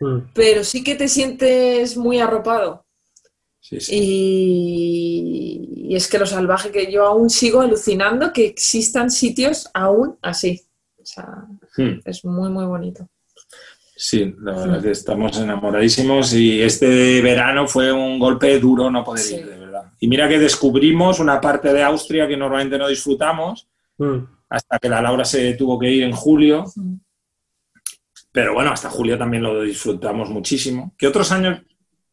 Mm. 0.00 0.18
pero 0.34 0.64
sí 0.64 0.82
que 0.82 0.94
te 0.96 1.08
sientes 1.08 1.96
muy 1.96 2.18
arropado. 2.18 2.84
Sí, 3.60 3.80
sí. 3.80 3.94
Y, 4.84 5.88
y 5.90 5.96
es 5.96 6.08
que 6.08 6.18
lo 6.18 6.26
salvaje 6.26 6.70
que 6.70 6.90
yo 6.92 7.06
aún 7.06 7.30
sigo 7.30 7.60
alucinando 7.60 8.32
que 8.32 8.46
existan 8.46 9.10
sitios 9.10 9.70
aún 9.74 10.16
así. 10.22 10.60
O 11.00 11.06
sea, 11.06 11.26
Hmm. 11.76 12.00
es 12.04 12.24
muy, 12.24 12.50
muy 12.50 12.64
bonito. 12.66 13.08
Sí, 13.96 14.32
la 14.40 14.52
verdad 14.52 14.82
que 14.82 14.90
estamos 14.92 15.36
enamoradísimos 15.38 16.32
y 16.34 16.60
este 16.62 17.20
verano 17.20 17.66
fue 17.66 17.90
un 17.92 18.18
golpe 18.18 18.58
duro 18.60 18.90
no 18.90 19.02
poder 19.04 19.22
Sí. 19.24 19.34
ir, 19.36 19.46
de 19.46 19.58
verdad. 19.58 19.82
Y 20.00 20.08
mira 20.08 20.28
que 20.28 20.38
descubrimos 20.38 21.18
una 21.20 21.40
parte 21.40 21.72
de 21.72 21.82
Austria 21.82 22.28
que 22.28 22.36
normalmente 22.36 22.78
no 22.78 22.88
disfrutamos, 22.88 23.66
Mm. 23.98 24.18
hasta 24.48 24.78
que 24.78 24.88
la 24.88 25.00
Laura 25.02 25.24
se 25.24 25.54
tuvo 25.54 25.78
que 25.78 25.90
ir 25.90 26.02
en 26.04 26.12
julio, 26.12 26.64
Mm. 26.76 26.94
Pero 28.36 28.52
bueno, 28.52 28.72
hasta 28.72 28.90
julio 28.90 29.16
también 29.16 29.44
lo 29.44 29.62
disfrutamos 29.62 30.28
muchísimo. 30.28 30.92
Que 30.98 31.06
otros 31.06 31.30
años, 31.30 31.60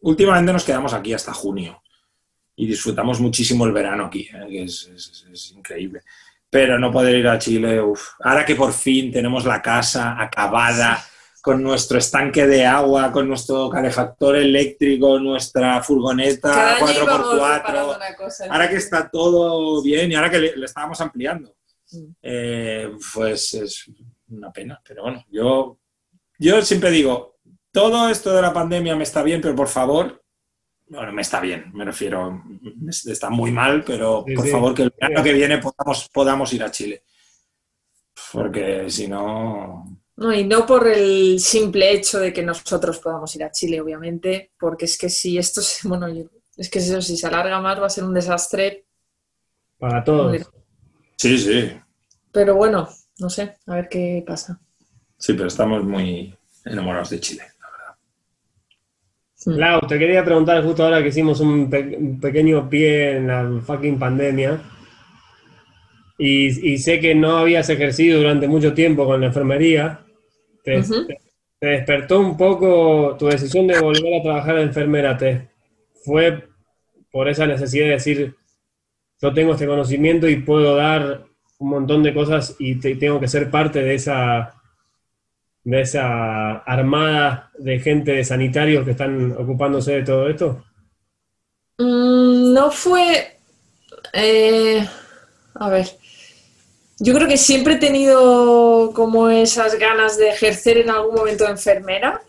últimamente 0.01 0.53
nos 0.53 0.63
quedamos 0.63 0.93
aquí 0.93 1.13
hasta 1.13 1.33
junio 1.33 1.81
y 2.55 2.67
disfrutamos 2.67 3.19
muchísimo 3.19 3.65
el 3.65 3.71
verano 3.71 4.05
aquí, 4.05 4.29
¿eh? 4.31 4.45
que 4.47 4.63
es, 4.65 4.87
es- 4.93 5.25
es 5.33 5.51
increíble. 5.53 6.01
Pero 6.47 6.77
no 6.77 6.91
poder 6.91 7.15
ir 7.15 7.27
a 7.27 7.39
Chile, 7.39 7.81
uf. 7.81 8.09
ahora 8.23 8.45
que 8.45 8.53
por 8.55 8.71
fin 8.71 9.11
tenemos 9.11 9.45
la 9.45 9.61
casa 9.63 10.15
acabada, 10.21 11.03
con 11.41 11.63
nuestro 11.63 11.97
estanque 11.97 12.45
de 12.45 12.67
agua, 12.67 13.11
con 13.11 13.27
nuestro 13.27 13.67
calefactor 13.67 14.35
eléctrico, 14.35 15.17
nuestra 15.17 15.81
furgoneta 15.81 16.51
Cada 16.51 16.75
año 16.75 16.91
íbamos 17.03 17.25
4x4, 17.39 17.53
preparando 17.63 17.95
una 17.95 18.15
cosa. 18.15 18.45
ahora 18.47 18.69
que 18.69 18.75
está 18.75 19.09
todo 19.09 19.81
bien 19.81 20.11
y 20.11 20.15
ahora 20.15 20.29
que 20.29 20.37
le, 20.39 20.55
le 20.55 20.65
estábamos 20.67 21.01
ampliando, 21.01 21.55
Mm. 21.93 22.05
eh, 22.21 22.91
pues 23.13 23.53
es 23.55 23.85
una 24.29 24.49
pena. 24.51 24.79
Pero 24.87 25.01
bueno, 25.03 25.25
yo, 25.31 25.77
yo 26.41 26.61
siempre 26.61 26.91
digo, 26.91 27.37
todo 27.71 28.09
esto 28.09 28.33
de 28.33 28.41
la 28.41 28.53
pandemia 28.53 28.95
me 28.95 29.03
está 29.03 29.23
bien, 29.23 29.41
pero 29.41 29.55
por 29.55 29.67
favor, 29.67 30.23
bueno, 30.89 31.13
me 31.13 31.21
está 31.21 31.39
bien, 31.39 31.71
me 31.73 31.85
refiero, 31.85 32.43
está 33.07 33.29
muy 33.29 33.51
mal, 33.51 33.83
pero 33.85 34.23
Sí, 34.27 34.35
por 34.35 34.45
sí. 34.45 34.51
favor 34.51 34.73
que 34.75 34.83
el 34.83 34.93
año 35.01 35.23
que 35.23 35.33
viene 35.33 35.57
podamos, 35.59 36.09
podamos 36.13 36.53
ir 36.53 36.63
a 36.63 36.71
Chile. 36.71 37.03
Porque 38.33 38.89
si 38.89 39.07
no... 39.07 39.85
No, 40.17 40.33
y 40.33 40.43
no 40.43 40.65
por 40.65 40.87
el 40.87 41.39
simple 41.39 41.91
hecho 41.93 42.19
de 42.19 42.31
que 42.31 42.43
nosotros 42.43 42.99
podamos 42.99 43.35
ir 43.35 43.43
a 43.43 43.51
Chile, 43.51 43.81
obviamente, 43.81 44.51
porque 44.59 44.85
es 44.85 44.97
que 44.97 45.09
si 45.09 45.37
esto 45.37 45.61
se, 45.61 45.87
bueno, 45.87 46.07
yo- 46.09 46.25
es 46.57 46.69
que 46.69 46.79
eso, 46.79 47.01
si 47.01 47.17
se 47.17 47.27
alarga 47.27 47.59
más 47.61 47.79
va 47.81 47.87
a 47.87 47.89
ser 47.89 48.03
un 48.03 48.13
desastre. 48.13 48.85
Para 49.79 50.03
todos. 50.03 50.37
Sí, 51.17 51.37
sí, 51.37 51.71
Pero 52.31 52.55
bueno, 52.55 52.89
no 53.19 53.29
sé, 53.29 53.57
a 53.65 53.75
ver 53.75 53.87
qué 53.89 54.23
pasa. 54.25 54.59
Sí, 55.21 55.33
pero 55.33 55.47
estamos 55.47 55.83
muy 55.83 56.33
enamorados 56.65 57.11
de 57.11 57.19
Chile. 57.19 57.43
Mm. 59.45 59.51
Lau, 59.57 59.79
te 59.87 59.97
quería 59.97 60.23
preguntar 60.23 60.63
justo 60.63 60.83
ahora 60.83 61.01
que 61.01 61.09
hicimos 61.09 61.39
un, 61.39 61.69
pe- 61.69 61.95
un 61.97 62.19
pequeño 62.19 62.69
pie 62.69 63.17
en 63.17 63.27
la 63.27 63.61
fucking 63.65 63.97
pandemia. 63.97 64.59
Y, 66.17 66.73
y 66.73 66.77
sé 66.77 66.99
que 66.99 67.15
no 67.15 67.37
habías 67.37 67.69
ejercido 67.69 68.19
durante 68.19 68.47
mucho 68.47 68.73
tiempo 68.73 69.05
con 69.05 69.21
la 69.21 69.27
enfermería. 69.27 70.01
Te, 70.63 70.79
Ujú. 70.79 71.07
te- 71.07 71.21
te 71.59 71.67
despertó 71.67 72.19
un 72.19 72.37
poco 72.37 73.15
tu 73.17 73.27
decisión 73.27 73.67
de 73.67 73.79
volver 73.79 74.19
a 74.19 74.23
trabajar 74.23 74.55
de 74.57 74.63
enfermera. 74.63 75.17
¿Te 75.17 75.49
fue 76.03 76.47
por 77.11 77.27
esa 77.27 77.45
necesidad 77.47 77.85
de 77.85 77.91
decir, 77.91 78.35
yo 79.21 79.33
tengo 79.33 79.53
este 79.53 79.67
conocimiento 79.67 80.27
y 80.29 80.37
puedo 80.37 80.75
dar 80.75 81.23
un 81.59 81.69
montón 81.69 82.01
de 82.03 82.13
cosas 82.13 82.55
y 82.59 82.75
tengo 82.75 83.19
que 83.19 83.27
ser 83.27 83.49
parte 83.51 83.81
de 83.81 83.95
esa, 83.95 84.53
de 85.63 85.81
esa 85.81 86.57
armada 86.57 87.51
de 87.57 87.79
gente 87.79 88.11
de 88.11 88.25
sanitarios 88.25 88.83
que 88.83 88.91
están 88.91 89.31
ocupándose 89.33 89.93
de 89.93 90.03
todo 90.03 90.29
esto? 90.29 90.63
Mm, 91.77 92.53
no 92.53 92.71
fue... 92.71 93.37
Eh, 94.13 94.87
a 95.55 95.69
ver, 95.69 95.87
yo 96.99 97.13
creo 97.13 97.27
que 97.27 97.37
siempre 97.37 97.75
he 97.75 97.77
tenido 97.77 98.91
como 98.93 99.29
esas 99.29 99.77
ganas 99.77 100.17
de 100.17 100.29
ejercer 100.29 100.77
en 100.77 100.89
algún 100.89 101.15
momento 101.15 101.45
de 101.45 101.51
enfermera, 101.51 102.21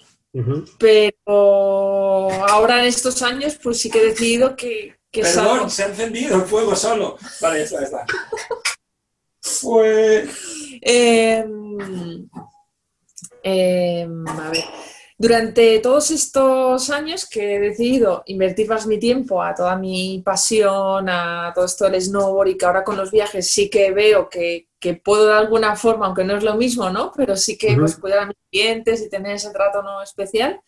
pero 0.78 2.30
ahora 2.48 2.80
en 2.80 2.86
estos 2.86 3.22
años 3.22 3.58
pues 3.62 3.80
sí 3.80 3.90
que 3.90 4.00
he 4.00 4.06
decidido 4.06 4.56
que... 4.56 4.96
que 5.10 5.22
Perdón, 5.22 5.70
se 5.70 5.84
ha 5.84 5.88
encendido 5.88 6.36
el 6.36 6.42
fuego 6.42 6.74
solo. 6.74 7.18
Vale, 7.40 7.62
está, 7.62 7.82
está. 7.82 8.06
Fue... 9.40 10.26
Em, 10.84 12.28
em, 13.42 14.26
a 14.28 14.50
ver, 14.50 14.64
durante 15.22 15.78
todos 15.78 16.10
estos 16.10 16.90
años 16.90 17.28
que 17.28 17.54
he 17.54 17.60
decidido 17.60 18.24
invertir 18.26 18.68
más 18.68 18.88
mi 18.88 18.98
tiempo 18.98 19.40
a 19.40 19.54
toda 19.54 19.76
mi 19.76 20.20
pasión, 20.24 21.08
a 21.08 21.52
todo 21.54 21.64
esto 21.64 21.88
del 21.88 22.02
snowboard 22.02 22.48
y 22.48 22.56
que 22.56 22.66
ahora 22.66 22.82
con 22.82 22.96
los 22.96 23.12
viajes 23.12 23.52
sí 23.52 23.70
que 23.70 23.92
veo 23.92 24.28
que, 24.28 24.66
puedo 25.04 25.28
de 25.28 25.34
alguna 25.34 25.76
forma, 25.76 26.06
aunque 26.06 26.24
no 26.24 26.36
es 26.36 26.42
lo 26.42 26.56
mismo, 26.56 26.90
¿no? 26.90 27.12
Pero 27.14 27.36
sí 27.36 27.56
que 27.56 27.76
pues, 27.76 27.96
cuidar 27.98 28.18
a 28.18 28.26
mis 28.26 28.36
clientes 28.50 29.00
y 29.00 29.08
tener 29.08 29.36
ese 29.36 29.52
trato 29.52 29.80
no 29.80 30.02
especial. 30.02 30.60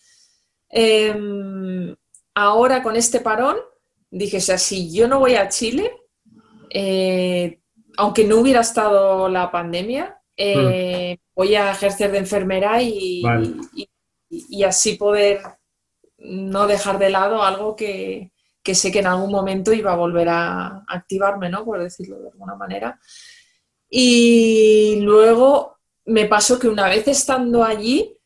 Em, 0.69 1.97
ahora 2.37 2.81
con 2.83 2.95
este 2.95 3.19
parón 3.19 3.57
dije, 4.09 4.37
o 4.37 4.41
sea, 4.41 4.59
si 4.59 4.93
yo 4.93 5.09
no 5.09 5.19
voy 5.19 5.35
a 5.35 5.49
Chile, 5.49 5.91
eh, 6.71 7.59
aunque 7.97 8.25
no 8.25 8.37
hubiera 8.37 8.61
estado 8.61 9.29
la 9.29 9.51
pandemia, 9.51 10.21
eh, 10.37 11.17
hmm. 11.19 11.24
Voy 11.35 11.55
a 11.55 11.73
ejercer 11.73 12.13
de 12.13 12.19
enfermera 12.19 12.81
y, 12.83 13.23
y, 14.31 14.63
así 14.63 14.97
poder 14.97 15.41
no 16.19 16.67
dejar 16.67 16.99
de 16.99 17.11
lado 17.11 17.43
algo 17.43 17.77
que, 17.77 18.33
sé 18.65 18.93
que 18.93 19.01
en 19.01 19.07
algún 19.07 19.31
momento 19.31 19.73
iba 19.73 19.93
a 19.93 19.97
volver 19.97 20.29
a 20.29 20.85
activarme, 20.87 21.49
¿no? 21.51 21.65
Por 21.65 21.83
decirlo 21.83 22.19
de 22.19 22.29
alguna 22.31 22.55
manera. 22.55 22.99
Y 23.89 25.01
luego 25.03 25.79
me 26.07 26.27
pasó 26.27 26.59
que 26.59 26.69
una 26.69 26.89
vez 26.89 27.07
estando 27.09 27.65
allí, 27.65 28.17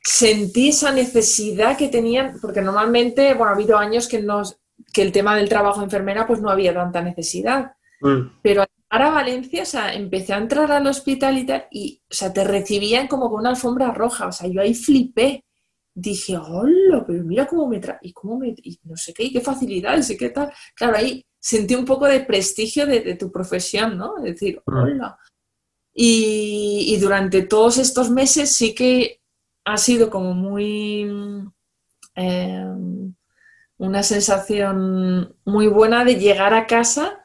sentí 0.00 0.68
esa 0.68 0.92
necesidad 0.92 1.76
que 1.76 1.88
tenían, 1.88 2.38
porque 2.40 2.60
normalmente, 2.60 3.34
bueno, 3.34 3.50
ha 3.50 3.54
habido 3.54 3.78
años 3.78 4.08
que, 4.08 4.22
nos, 4.22 4.58
que 4.92 5.02
el 5.02 5.12
tema 5.12 5.36
del 5.36 5.48
trabajo 5.48 5.80
de 5.80 5.84
enfermera 5.84 6.26
pues 6.26 6.40
no 6.40 6.50
había 6.50 6.74
tanta 6.74 7.00
necesidad. 7.02 7.72
Mm. 8.00 8.40
Pero 8.42 8.64
al 8.94 9.02
a 9.02 9.10
Valencia, 9.10 9.62
o 9.62 9.66
sea, 9.66 9.94
empecé 9.94 10.32
a 10.32 10.38
entrar 10.38 10.70
al 10.70 10.86
hospital 10.86 11.38
y 11.38 11.46
tal, 11.46 11.66
y, 11.70 12.00
o 12.10 12.14
sea, 12.14 12.32
te 12.32 12.44
recibían 12.44 13.08
como 13.08 13.28
con 13.28 13.40
una 13.40 13.50
alfombra 13.50 13.92
roja, 13.92 14.28
o 14.28 14.32
sea, 14.32 14.48
yo 14.48 14.60
ahí 14.60 14.74
flipé 14.74 15.44
dije, 15.94 16.36
hola, 16.36 17.04
pero 17.06 17.24
mira 17.24 17.46
cómo 17.46 17.68
me 17.68 17.78
trae, 17.78 17.98
y 18.02 18.12
cómo 18.12 18.38
me, 18.38 18.48
y 18.48 18.78
no 18.84 18.96
sé 18.96 19.14
qué, 19.14 19.24
y 19.24 19.32
qué 19.32 19.40
facilidad, 19.40 19.98
y 20.08 20.16
qué 20.16 20.30
tal. 20.30 20.52
Claro, 20.74 20.96
ahí 20.96 21.24
sentí 21.38 21.74
un 21.74 21.84
poco 21.84 22.06
de 22.06 22.20
prestigio 22.20 22.86
de, 22.86 23.14
tu 23.14 23.30
profesión, 23.30 23.96
¿no? 23.96 24.18
Es 24.18 24.24
decir, 24.24 24.60
mm. 24.66 24.74
hola. 24.74 25.18
Y, 25.92 26.96
durante 27.00 27.42
todos 27.42 27.78
estos 27.78 28.10
meses 28.10 28.50
sí 28.50 28.74
que 28.74 29.20
ha 29.64 29.76
sido 29.76 30.10
como 30.10 30.34
muy... 30.34 31.02
Em, 32.16 33.14
una 33.76 34.02
sensación 34.04 35.36
muy 35.44 35.66
buena 35.66 36.04
de 36.04 36.14
llegar 36.14 36.54
a 36.54 36.66
casa 36.66 37.23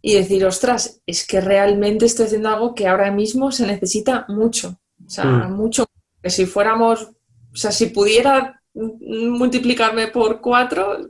y 0.00 0.14
decir, 0.14 0.44
ostras, 0.44 1.00
es 1.06 1.26
que 1.26 1.40
realmente 1.40 2.06
estoy 2.06 2.26
haciendo 2.26 2.48
algo 2.48 2.74
que 2.74 2.86
ahora 2.86 3.10
mismo 3.10 3.50
se 3.52 3.66
necesita 3.66 4.24
mucho. 4.28 4.80
O 5.04 5.10
sea, 5.10 5.24
mm. 5.24 5.54
mucho. 5.54 5.86
Que 6.22 6.30
si 6.30 6.46
fuéramos 6.46 7.12
o 7.52 7.56
sea, 7.56 7.72
si 7.72 7.86
pudiera 7.86 8.62
multiplicarme 8.74 10.08
por 10.08 10.40
cuatro, 10.40 11.08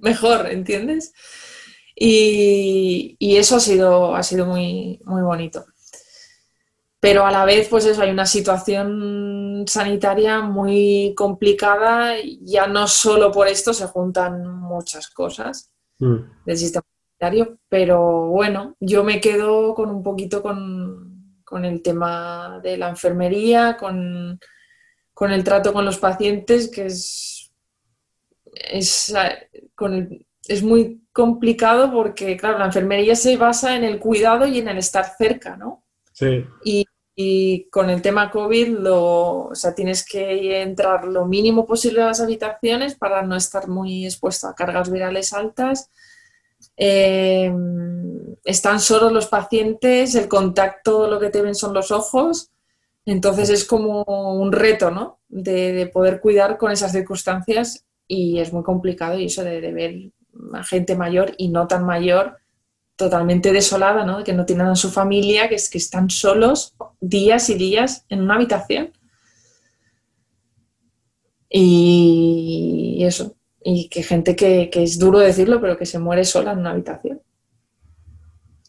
mejor, 0.00 0.50
¿entiendes? 0.50 1.12
Y, 1.96 3.16
eso 3.20 3.56
ha 3.56 3.60
sido, 3.60 4.14
ha 4.14 4.22
sido 4.22 4.46
muy, 4.46 5.00
muy 5.04 5.22
bonito. 5.22 5.64
Pero 7.00 7.26
a 7.26 7.32
la 7.32 7.44
vez, 7.44 7.68
pues 7.68 7.86
eso, 7.86 8.02
hay 8.02 8.10
una 8.10 8.26
situación 8.26 9.64
sanitaria 9.66 10.40
muy 10.40 11.12
complicada, 11.16 12.14
ya 12.42 12.66
no 12.66 12.86
solo 12.86 13.32
por 13.32 13.48
esto 13.48 13.72
se 13.72 13.86
juntan 13.86 14.46
muchas 14.46 15.08
cosas 15.08 15.70
mm. 15.98 16.44
del 16.44 16.56
sistema 16.56 16.84
pero 17.68 18.28
bueno, 18.28 18.76
yo 18.80 19.04
me 19.04 19.20
quedo 19.20 19.74
con 19.74 19.90
un 19.90 20.02
poquito 20.02 20.42
con, 20.42 21.40
con 21.44 21.64
el 21.64 21.82
tema 21.82 22.60
de 22.62 22.76
la 22.76 22.88
enfermería, 22.88 23.76
con 23.76 24.38
con 25.18 25.32
el 25.32 25.42
trato 25.42 25.72
con 25.72 25.84
los 25.84 25.98
pacientes, 25.98 26.70
que 26.70 26.86
es, 26.86 27.50
es, 28.54 29.12
es 30.46 30.62
muy 30.62 31.02
complicado 31.12 31.90
porque, 31.90 32.36
claro, 32.36 32.56
la 32.56 32.66
enfermería 32.66 33.16
se 33.16 33.36
basa 33.36 33.74
en 33.74 33.82
el 33.82 33.98
cuidado 33.98 34.46
y 34.46 34.58
en 34.58 34.68
el 34.68 34.78
estar 34.78 35.06
cerca, 35.18 35.56
¿no? 35.56 35.82
Sí. 36.12 36.44
Y, 37.16 37.68
con 37.72 37.90
el 37.90 38.00
tema 38.00 38.30
COVID, 38.30 38.68
lo, 38.78 39.46
o 39.46 39.54
sea, 39.56 39.74
tienes 39.74 40.06
que 40.06 40.62
entrar 40.62 41.04
lo 41.04 41.26
mínimo 41.26 41.66
posible 41.66 42.02
a 42.02 42.06
las 42.06 42.20
habitaciones 42.20 42.94
para 42.94 43.22
no 43.22 43.34
estar 43.34 43.66
muy 43.66 44.06
expuesto 44.06 44.46
a 44.46 44.54
cargas 44.54 44.88
virales 44.88 45.32
altas. 45.32 45.90
Eh, 46.76 47.52
están 48.44 48.80
solos 48.80 49.12
los 49.12 49.26
pacientes, 49.26 50.14
el 50.14 50.28
contacto 50.28 51.08
lo 51.08 51.18
que 51.18 51.30
te 51.30 51.42
ven 51.42 51.54
son 51.54 51.74
los 51.74 51.90
ojos 51.90 52.50
entonces 53.12 53.48
es 53.48 53.64
como 53.64 54.02
un 54.02 54.52
reto, 54.52 54.90
¿no? 54.90 55.18
De, 55.28 55.90
poder 55.92 56.20
cuidar 56.20 56.58
con 56.58 56.70
esas 56.70 56.92
circunstancias 56.92 57.86
y 58.06 58.38
es 58.38 58.52
muy 58.52 58.62
complicado 58.62 59.18
y 59.18 59.24
eso 59.24 59.42
de, 59.42 59.60
ver 59.72 60.10
a 60.52 60.62
gente 60.62 60.94
mayor 60.94 61.32
y 61.38 61.48
no 61.48 61.66
tan 61.66 61.86
mayor 61.86 62.36
totalmente 62.96 63.50
desolada, 63.50 64.04
¿no? 64.04 64.22
Que 64.24 64.34
no 64.34 64.44
tienen 64.44 64.66
a 64.66 64.76
su 64.76 64.90
familia, 64.90 65.48
que, 65.48 65.54
es, 65.54 65.70
que 65.70 65.78
están 65.78 66.10
solos 66.10 66.74
días 67.00 67.48
y 67.48 67.54
días 67.54 68.04
en 68.10 68.20
una 68.20 68.34
habitación. 68.34 68.92
Y 71.48 72.98
eso, 73.00 73.36
y 73.70 73.90
que 73.90 74.02
gente 74.02 74.34
que, 74.34 74.70
que 74.70 74.82
es 74.82 74.98
duro 74.98 75.18
decirlo, 75.18 75.60
pero 75.60 75.76
que 75.76 75.84
se 75.84 75.98
muere 75.98 76.24
sola 76.24 76.52
en 76.52 76.60
una 76.60 76.70
habitación. 76.70 77.20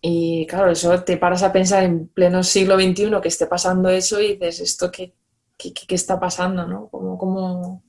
Y 0.01 0.45
claro, 0.45 0.71
eso 0.71 1.03
te 1.03 1.15
paras 1.15 1.41
a 1.41 1.53
pensar 1.53 1.83
en 1.85 2.09
pleno 2.09 2.43
siglo 2.43 2.75
XXI 2.75 3.09
que 3.21 3.29
esté 3.29 3.47
pasando 3.47 3.87
eso 3.87 4.19
y 4.19 4.33
dices, 4.33 4.59
¿esto 4.59 4.91
qué, 4.91 5.15
qué, 5.55 5.73
qué 5.73 5.95
está 5.95 6.19
pasando? 6.19 6.67
¿no? 6.67 6.89
¿Cómo, 6.89 7.17
cómo, 7.17 7.83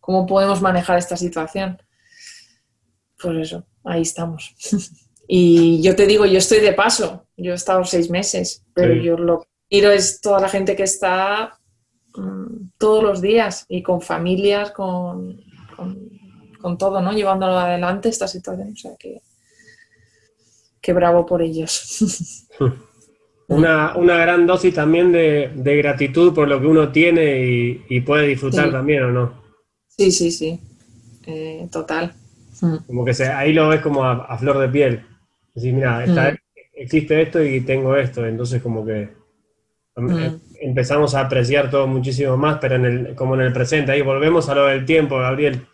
cómo 0.00 0.26
podemos 0.26 0.60
manejar 0.60 0.98
esta 0.98 1.16
situación? 1.16 1.80
Pues 3.22 3.36
eso, 3.38 3.64
ahí 3.84 4.02
estamos. 4.02 4.52
y 5.28 5.80
yo 5.80 5.94
te 5.94 6.08
digo, 6.08 6.26
yo 6.26 6.38
estoy 6.38 6.58
de 6.58 6.72
paso, 6.72 7.28
yo 7.36 7.52
he 7.52 7.54
estado 7.54 7.84
seis 7.84 8.10
meses, 8.10 8.64
pero 8.74 8.94
yo 8.94 9.16
lo 9.16 9.42
que 9.42 9.48
quiero 9.70 9.92
es 9.92 10.20
toda 10.20 10.40
la 10.40 10.48
gente 10.48 10.74
que 10.74 10.82
está 10.82 11.56
mm, 12.16 12.70
todos 12.78 13.04
los 13.04 13.20
días 13.20 13.64
y 13.68 13.84
con 13.84 14.00
familias, 14.00 14.72
con, 14.72 15.40
con, 15.76 16.17
con 16.60 16.78
todo, 16.78 17.00
¿no? 17.00 17.12
Llevándolo 17.12 17.58
adelante 17.58 18.08
esta 18.08 18.28
situación. 18.28 18.72
O 18.72 18.76
sea 18.76 18.92
que 18.98 19.20
qué 20.80 20.92
bravo 20.92 21.26
por 21.26 21.42
ellos. 21.42 22.46
Una, 23.48 23.94
gran 23.96 24.46
dosis 24.46 24.74
también 24.74 25.10
de, 25.10 25.76
gratitud 25.78 26.34
por 26.34 26.48
lo 26.48 26.60
que 26.60 26.66
uno 26.66 26.92
tiene 26.92 27.82
y, 27.88 28.00
puede 28.02 28.26
disfrutar 28.28 28.70
también, 28.70 29.04
¿o 29.04 29.10
no? 29.10 29.42
Sí, 29.86 30.12
sí, 30.12 30.30
sí. 30.30 30.60
Eh, 31.26 31.66
total. 31.72 32.12
Mm. 32.60 32.76
Como 32.86 33.04
que 33.04 33.14
se, 33.14 33.26
ahí 33.26 33.52
lo 33.52 33.68
ves 33.68 33.80
como 33.80 34.04
a, 34.04 34.36
flor 34.38 34.58
de 34.58 34.68
piel. 34.68 35.02
Decir, 35.54 35.72
mira, 35.72 36.04
mm. 36.06 36.36
existe 36.74 37.22
esto 37.22 37.42
y 37.42 37.62
tengo 37.62 37.96
esto. 37.96 38.26
Entonces 38.26 38.62
como 38.62 38.84
que 38.84 39.08
em, 39.96 40.04
mm. 40.04 40.18
em, 40.18 40.40
empezamos 40.60 41.14
a 41.14 41.20
apreciar 41.20 41.70
todo 41.70 41.86
muchísimo 41.86 42.36
más, 42.36 42.58
pero 42.60 42.76
en 42.76 42.84
el, 42.84 43.14
como 43.14 43.34
en 43.34 43.40
el 43.42 43.52
presente. 43.52 43.92
Ahí 43.92 44.02
volvemos 44.02 44.48
a 44.50 44.54
lo 44.54 44.66
del 44.66 44.84
tiempo, 44.84 45.18
Gabriel. 45.18 45.66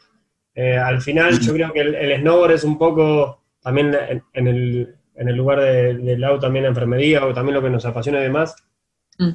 Eh, 0.54 0.76
al 0.76 1.00
final 1.00 1.38
yo 1.40 1.52
creo 1.52 1.72
que 1.72 1.80
el, 1.80 1.94
el 1.94 2.20
snowboard 2.20 2.52
es 2.52 2.64
un 2.64 2.78
poco 2.78 3.40
también 3.60 3.96
en, 4.34 4.46
el, 4.46 4.94
en 5.16 5.28
el, 5.28 5.36
lugar 5.36 5.60
del 5.60 6.20
lado 6.20 6.38
también 6.38 6.64
la 6.64 6.68
enfermería 6.68 7.24
o 7.24 7.32
también 7.32 7.54
lo 7.54 7.62
que 7.62 7.70
nos 7.70 7.84
apasiona 7.86 8.20
y 8.20 8.24
demás. 8.24 8.54
Mm. 9.16 9.30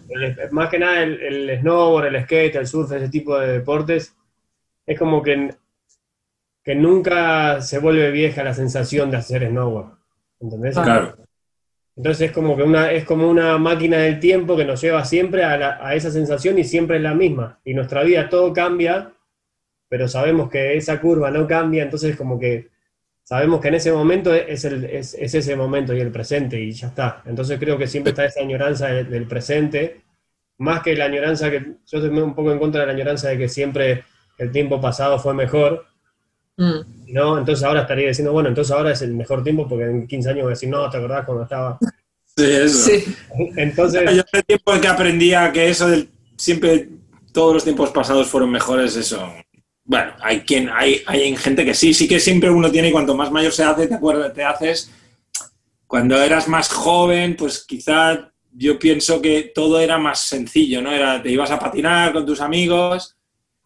más 0.51 0.69
que 0.69 0.77
nada 0.77 1.03
el, 1.03 1.21
el, 1.21 1.59
snowboard, 1.61 2.07
el 2.07 2.23
skate, 2.23 2.55
el 2.55 2.67
surf, 2.67 2.91
ese 2.91 3.09
tipo 3.09 3.37
de 3.37 3.53
deportes, 3.53 4.15
es 4.85 4.99
como 4.99 5.21
que, 5.21 5.55
que 6.63 6.75
nunca 6.75 7.61
se 7.61 7.79
vuelve 7.79 8.11
vieja 8.11 8.43
la 8.43 8.53
sensación 8.53 9.11
de 9.11 9.17
hacer 9.17 9.47
snowboard. 9.47 9.97
¿Entendés? 10.39 10.75
Claro. 10.75 11.17
Entonces 11.95 12.29
es 12.29 12.31
como 12.31 12.55
que 12.55 12.63
una, 12.63 12.91
es 12.91 13.03
como 13.03 13.29
una 13.29 13.57
máquina 13.57 13.97
del 13.97 14.21
tiempo 14.21 14.55
que 14.55 14.63
nos 14.63 14.79
lleva 14.79 15.03
siempre 15.03 15.43
a, 15.43 15.85
a 15.85 15.95
esa 15.95 16.11
sensación 16.11 16.57
y 16.57 16.63
siempre 16.63 16.95
es 16.95 17.03
la 17.03 17.13
misma. 17.13 17.59
Y 17.65 17.73
nuestra 17.73 18.03
vida 18.03 18.29
todo 18.29 18.53
cambia, 18.53 19.11
pero 19.89 20.07
sabemos 20.07 20.49
que 20.49 20.77
esa 20.77 21.01
curva 21.01 21.31
no 21.31 21.45
cambia, 21.47 21.83
entonces 21.83 22.15
como 22.15 22.39
que 22.39 22.69
sabemos 23.23 23.59
que 23.59 23.67
en 23.67 23.75
ese 23.75 23.91
momento 23.91 24.33
es, 24.33 24.63
el- 24.65 24.85
es- 24.85 25.15
es 25.15 25.33
ese 25.35 25.55
momento 25.55 25.93
y 25.93 25.99
el 25.99 26.11
presente 26.11 26.59
y 26.61 26.71
ya 26.71 26.87
está. 26.87 27.21
Entonces 27.25 27.59
creo 27.59 27.77
que 27.77 27.87
siempre 27.87 28.11
está 28.11 28.25
esa 28.25 28.41
añoranza 28.41 28.87
de- 28.87 29.03
del 29.03 29.25
presente, 29.27 30.01
más 30.59 30.81
que 30.81 30.95
la 30.95 31.05
añoranza 31.05 31.49
que 31.49 31.59
yo 31.59 31.97
estoy 31.99 32.09
un 32.09 32.35
poco 32.35 32.51
en 32.51 32.59
contra 32.59 32.81
de 32.81 32.87
la 32.87 32.93
añoranza 32.93 33.29
de 33.29 33.37
que 33.37 33.49
siempre 33.49 34.03
el 34.37 34.51
tiempo 34.51 34.79
pasado 34.79 35.17
fue 35.19 35.33
mejor, 35.33 35.85
Mm. 36.57 37.13
¿no? 37.13 37.37
Entonces 37.39 37.63
ahora 37.63 37.81
estaría 37.81 38.09
diciendo, 38.09 38.33
bueno, 38.33 38.49
entonces 38.49 38.71
ahora 38.75 38.91
es 38.91 39.01
el 39.01 39.13
mejor 39.13 39.43
tiempo 39.43 39.65
porque 39.67 39.85
en 39.85 40.05
15 40.07 40.29
años 40.31 40.43
voy 40.43 40.51
a 40.51 40.55
decir, 40.55 40.67
no, 40.69 40.89
¿te 40.89 40.97
acordás 40.97 41.25
cuando 41.25 41.43
estaba? 41.43 41.77
Sí, 42.35 42.45
eso. 42.51 42.89
Sí. 42.89 43.15
Entonces, 43.55 44.01
Yo 44.13 44.21
hace 44.21 44.43
tiempo 44.43 44.73
que 44.81 44.87
aprendía 44.87 45.51
que 45.53 45.69
eso 45.69 45.87
del 45.87 46.09
siempre 46.35 46.89
todos 47.31 47.53
los 47.53 47.63
tiempos 47.63 47.91
pasados 47.91 48.27
fueron 48.27 48.51
mejores, 48.51 48.95
eso. 48.97 49.25
Bueno, 49.89 50.13
hay 50.21 50.41
quien, 50.41 50.69
hay, 50.69 51.01
hay 51.07 51.35
gente 51.35 51.65
que 51.65 51.73
sí, 51.73 51.95
sí 51.95 52.07
que 52.07 52.19
siempre 52.19 52.51
uno 52.51 52.69
tiene, 52.69 52.89
y 52.89 52.91
cuanto 52.91 53.15
más 53.15 53.31
mayor 53.31 53.51
se 53.51 53.63
hace, 53.63 53.87
te 53.87 53.95
acuerdas, 53.95 54.31
te 54.35 54.43
haces. 54.43 54.91
Cuando 55.87 56.21
eras 56.21 56.47
más 56.47 56.69
joven, 56.71 57.35
pues 57.35 57.65
quizá 57.67 58.29
yo 58.51 58.77
pienso 58.77 59.19
que 59.19 59.51
todo 59.53 59.79
era 59.79 59.97
más 59.97 60.19
sencillo, 60.19 60.83
¿no? 60.83 60.91
Era, 60.91 61.19
te 61.23 61.31
ibas 61.31 61.49
a 61.49 61.57
patinar 61.57 62.13
con 62.13 62.23
tus 62.23 62.39
amigos 62.39 63.17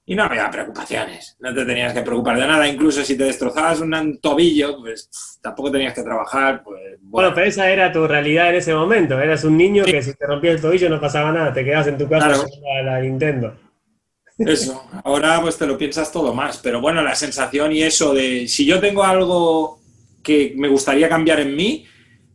y 0.05 0.15
no 0.15 0.23
había 0.23 0.49
preocupaciones. 0.49 1.35
No 1.41 1.53
te 1.53 1.65
tenías 1.65 1.91
que 1.91 2.03
preocupar 2.03 2.39
de 2.39 2.47
nada. 2.47 2.69
Incluso 2.69 3.03
si 3.03 3.17
te 3.17 3.25
destrozabas 3.25 3.81
un 3.81 4.19
tobillo, 4.21 4.77
pues 4.79 5.09
tampoco 5.41 5.71
tenías 5.71 5.93
que 5.93 6.03
trabajar. 6.03 6.63
Pues, 6.63 6.99
bueno, 7.01 7.33
pero 7.35 7.47
esa 7.47 7.69
era 7.69 7.91
tu 7.91 8.07
realidad 8.07 8.47
en 8.51 8.55
ese 8.55 8.73
momento. 8.73 9.19
Eras 9.19 9.43
un 9.43 9.57
niño 9.57 9.83
que 9.83 10.01
si 10.01 10.13
te 10.13 10.25
rompía 10.25 10.51
el 10.51 10.61
tobillo 10.61 10.87
no 10.89 11.01
pasaba 11.01 11.33
nada, 11.33 11.51
te 11.51 11.65
quedabas 11.65 11.87
en 11.87 11.97
tu 11.97 12.07
casa 12.07 12.27
Claro. 12.27 12.45
a 12.79 12.81
la 12.83 13.01
Nintendo. 13.01 13.57
Eso, 14.37 14.83
ahora 15.03 15.39
pues 15.41 15.57
te 15.57 15.67
lo 15.67 15.77
piensas 15.77 16.11
todo 16.11 16.33
más, 16.33 16.57
pero 16.57 16.81
bueno, 16.81 17.03
la 17.03 17.13
sensación 17.13 17.71
y 17.71 17.83
eso 17.83 18.13
de 18.13 18.47
si 18.47 18.65
yo 18.65 18.79
tengo 18.79 19.03
algo 19.03 19.79
que 20.23 20.53
me 20.57 20.69
gustaría 20.69 21.07
cambiar 21.07 21.39
en 21.39 21.55
mí, 21.55 21.85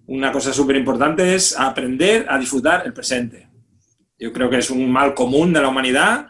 una 0.07 0.31
cosa 0.31 0.53
súper 0.53 0.77
importante 0.77 1.35
es 1.35 1.59
aprender 1.59 2.27
a 2.29 2.39
disfrutar 2.39 2.87
el 2.87 2.93
presente. 2.93 3.49
Yo 4.19 4.33
creo 4.33 4.49
que 4.49 4.59
es 4.59 4.71
un 4.71 4.91
mal 4.91 5.13
común 5.15 5.53
de 5.53 5.61
la 5.61 5.69
humanidad, 5.69 6.29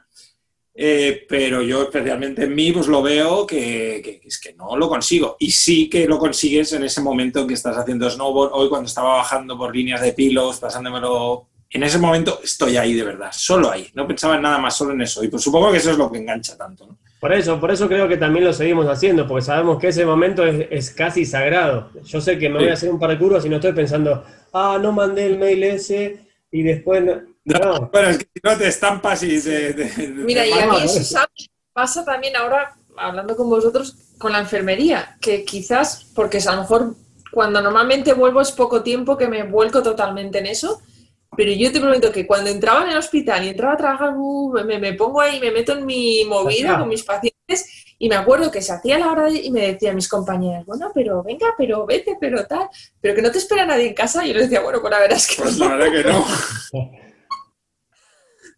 eh, 0.75 1.27
pero 1.29 1.61
yo 1.61 1.83
especialmente 1.83 2.45
en 2.45 2.55
mí 2.55 2.73
pues 2.73 2.87
lo 2.87 3.03
veo 3.03 3.47
que, 3.47 4.21
es 4.25 4.41
que 4.41 4.55
no 4.55 4.77
lo 4.77 4.89
consigo. 4.89 5.37
Y 5.39 5.51
sí 5.51 5.89
que 5.91 6.07
lo 6.07 6.19
consigues 6.19 6.73
en 6.73 6.85
ese 6.85 7.01
momento 7.01 7.47
que 7.47 7.55
estás 7.55 7.77
haciendo 7.77 8.09
snowboard. 8.09 8.53
Hoy 8.53 8.69
cuando 8.69 8.87
estaba 8.87 9.17
bajando 9.17 9.59
por 9.59 9.75
líneas 9.75 10.01
de 10.01 10.13
pilos, 10.13 10.59
pasándomelo 10.59 11.49
en 11.71 11.83
ese 11.83 11.99
momento 11.99 12.41
estoy 12.43 12.77
ahí 12.77 12.95
de 12.95 13.05
verdad, 13.05 13.31
solo 13.33 13.71
ahí. 13.71 13.89
No 13.95 14.07
pensaba 14.07 14.37
en 14.37 14.43
nada 14.43 14.59
más, 14.59 14.77
solo 14.77 14.93
en 14.93 15.03
eso. 15.03 15.23
Y 15.23 15.29
pues 15.29 15.43
supongo 15.43 15.71
que 15.71 15.79
eso 15.79 15.91
es 15.91 15.99
lo 15.99 16.11
que 16.11 16.19
engancha 16.19 16.57
tanto. 16.57 16.87
¿no? 16.87 16.99
Por 17.21 17.33
eso, 17.33 17.61
por 17.61 17.71
eso 17.71 17.89
creo 17.89 18.09
que 18.09 18.17
también 18.17 18.45
lo 18.45 18.53
seguimos 18.53 18.87
haciendo, 18.87 19.27
porque 19.27 19.45
sabemos 19.45 19.79
que 19.79 19.89
ese 19.89 20.07
momento 20.07 20.47
es, 20.47 20.67
es 20.71 20.91
casi 20.91 21.25
sagrado. 21.25 21.91
Yo 22.05 22.21
sé 22.21 22.39
que 22.39 22.49
me 22.49 22.59
voy 22.61 22.69
a 22.69 22.75
hacer 22.75 22.91
un 22.91 22.99
par 22.99 23.11
de 23.11 23.19
curvas 23.19 23.45
y 23.45 23.49
no 23.49 23.57
estoy 23.57 23.73
pensando, 23.73 24.25
ah, 24.53 24.79
no 24.81 24.93
mandé 24.93 25.27
el 25.27 25.39
mail 25.39 25.63
ese 25.65 26.27
y 26.51 26.63
después 26.63 27.05
no. 27.05 27.23
No. 27.45 27.89
Bueno, 27.91 28.11
es 28.11 28.19
que 28.19 28.25
si 28.35 28.41
no 28.45 28.57
te 28.59 28.69
estampas 28.69 29.23
y 29.23 29.41
te... 29.41 29.73
te- 29.75 30.09
Mira, 30.09 30.43
te 30.43 30.51
y 30.51 30.53
a 30.53 30.67
mí 30.67 30.77
eso 30.85 31.19
pasa 31.73 32.05
también 32.05 32.37
ahora, 32.37 32.77
hablando 32.97 33.37
con 33.37 33.49
vosotros, 33.49 33.97
con 34.19 34.33
la 34.33 34.41
enfermería, 34.41 35.17
que 35.21 35.45
quizás, 35.45 36.07
porque 36.15 36.39
a 36.47 36.55
lo 36.55 36.61
mejor 36.63 36.95
cuando 37.33 37.63
normalmente 37.63 38.13
vuelvo 38.13 38.41
es 38.43 38.53
poco 38.53 38.83
tiempo 38.83 39.17
que 39.17 39.29
me 39.29 39.45
vuelco 39.45 39.83
totalmente 39.83 40.39
en 40.39 40.47
eso, 40.47 40.83
pero 41.39 41.53
yo 41.53 41.71
te 41.71 41.79
prometo 41.81 42.11
que 42.11 42.27
cuando 42.27 42.51
entraba 42.51 42.83
en 42.85 42.91
el 42.91 42.99
hospital 42.99 43.45
y 43.45 43.51
entraba 43.51 43.75
a 43.75 43.77
trabajar, 43.77 44.13
uh, 44.17 44.53
me, 44.67 44.77
me 44.81 44.95
pongo 44.95 45.21
ahí, 45.21 45.39
me 45.39 45.53
meto 45.53 45.73
en 45.73 45.87
mi 45.87 46.25
movida 46.25 46.71
Ajá. 46.71 46.81
con 46.81 46.89
mis 46.89 47.05
pacientes 47.05 47.95
y 47.97 48.09
me 48.09 48.17
acuerdo 48.17 48.51
que 48.51 48.61
se 48.61 48.73
hacía 48.73 48.99
la 48.99 49.13
hora 49.13 49.27
de- 49.27 49.39
y 49.39 49.53
me 49.53 49.61
decían 49.73 49.95
mis 49.95 50.09
compañeras, 50.09 50.67
bueno, 50.67 50.91
pero 50.93 51.23
venga, 51.23 51.55
pero 51.57 51.87
vete, 51.87 52.17
pero 52.21 52.45
tal, 52.45 52.69
pero 53.01 53.15
que 53.15 53.23
no 53.23 53.31
te 53.31 53.39
espera 53.39 53.65
nadie 53.65 53.87
en 53.87 53.95
casa. 53.95 54.25
Y 54.25 54.29
yo 54.31 54.35
les 54.35 54.51
decía, 54.51 54.63
bueno, 54.65 54.81
pues 54.81 54.91
la 54.91 54.99
verdad 54.99 55.17
es 55.17 55.27
que 55.29 55.43
Pues 55.43 55.59
no. 55.59 55.69
la 55.69 55.77
verdad 55.77 55.93
que 55.93 56.09
no. 56.09 56.91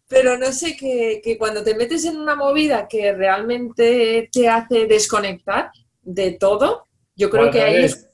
Pero 0.07 0.37
no 0.37 0.51
sé, 0.51 0.75
que, 0.75 1.21
que 1.23 1.37
cuando 1.37 1.63
te 1.63 1.75
metes 1.75 2.03
en 2.05 2.17
una 2.17 2.35
movida 2.35 2.87
que 2.87 3.13
realmente 3.13 4.27
te 4.33 4.49
hace 4.49 4.85
desconectar 4.87 5.71
de 6.01 6.31
todo, 6.31 6.87
yo 7.15 7.29
creo 7.29 7.51
que 7.51 7.61
ahí 7.61 7.83
es 7.85 8.09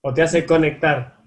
O 0.00 0.14
te 0.14 0.22
hace 0.22 0.46
conectar. 0.46 1.17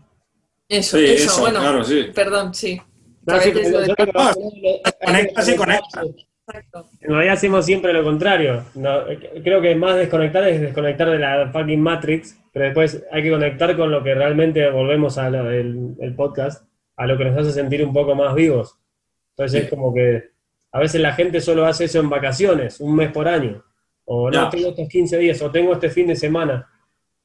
Eso, 0.78 0.98
Sí, 0.98 1.06
eso, 1.06 1.26
eso, 1.32 1.42
bueno, 1.42 1.60
claro, 1.60 1.84
sí. 1.84 2.08
perdón, 2.14 2.54
sí. 2.54 2.82
No, 3.26 3.36
pero 3.44 3.80
de- 3.80 4.82
Conectas 5.06 5.50
y 5.50 5.56
conectas. 5.56 6.06
Exacto. 6.48 6.90
En 7.02 7.10
realidad 7.12 7.34
hacemos 7.36 7.66
siempre 7.66 7.94
lo 7.94 8.04
contrario. 8.04 8.66
No, 8.76 9.02
creo 9.44 9.62
que 9.62 9.76
más 9.76 9.96
desconectar 9.96 10.48
es 10.48 10.60
desconectar 10.60 11.10
de 11.10 11.20
la 11.20 11.50
fucking 11.52 11.82
Matrix, 11.82 12.38
pero 12.52 12.66
después 12.66 13.04
hay 13.12 13.24
que 13.24 13.30
conectar 13.30 13.76
con 13.78 13.92
lo 13.92 14.04
que 14.04 14.16
realmente 14.16 14.70
volvemos 14.70 15.18
al 15.18 15.36
el, 15.36 15.96
el 16.00 16.16
podcast, 16.16 16.66
a 16.98 17.06
lo 17.08 17.18
que 17.18 17.26
nos 17.26 17.38
hace 17.38 17.52
sentir 17.52 17.86
un 17.86 17.94
poco 17.94 18.16
más 18.16 18.34
vivos. 18.36 18.76
Entonces 19.36 19.60
Sí. 19.60 19.66
es 19.66 19.70
como 19.70 19.94
que 19.94 20.32
a 20.72 20.80
veces 20.80 21.00
la 21.02 21.14
gente 21.14 21.40
solo 21.42 21.66
hace 21.66 21.86
eso 21.86 22.00
en 22.00 22.10
vacaciones, 22.10 22.80
un 22.80 22.96
mes 22.96 23.12
por 23.12 23.28
año. 23.28 23.64
O 24.06 24.30
no, 24.32 24.50
tengo 24.50 24.70
estos 24.70 24.90
15 24.90 25.18
días, 25.20 25.42
o 25.42 25.52
tengo 25.52 25.74
este 25.74 25.90
fin 25.90 26.08
de 26.08 26.16
semana. 26.16 26.68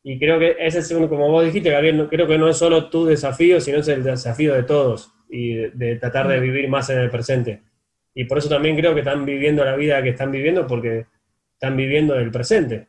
Y 0.08 0.20
creo 0.20 0.38
que 0.38 0.54
ese 0.60 0.78
es, 0.78 0.90
un- 0.92 1.08
como 1.08 1.28
vos 1.32 1.44
dijiste, 1.44 1.68
Gabriel, 1.68 1.96
no- 1.96 2.08
creo 2.08 2.28
que 2.28 2.38
no 2.38 2.48
es 2.48 2.56
solo 2.56 2.88
tu 2.90 3.06
desafío, 3.06 3.60
sino 3.60 3.78
es 3.78 3.88
el 3.88 4.04
desafío 4.04 4.54
de 4.54 4.62
todos 4.62 5.12
y 5.28 5.54
de, 5.54 5.70
de 5.74 5.96
tratar 5.96 6.28
de 6.28 6.38
vivir 6.38 6.68
más 6.68 6.88
en 6.90 6.98
el 7.00 7.10
presente. 7.10 7.62
Y 8.14 8.24
por 8.24 8.38
eso 8.38 8.48
también 8.48 8.76
creo 8.76 8.94
que 8.94 9.00
están 9.00 9.24
viviendo 9.26 9.64
la 9.64 9.74
vida 9.74 10.00
que 10.04 10.10
están 10.10 10.30
viviendo, 10.30 10.64
porque 10.68 11.06
están 11.54 11.76
viviendo 11.76 12.14
el 12.14 12.30
presente, 12.30 12.86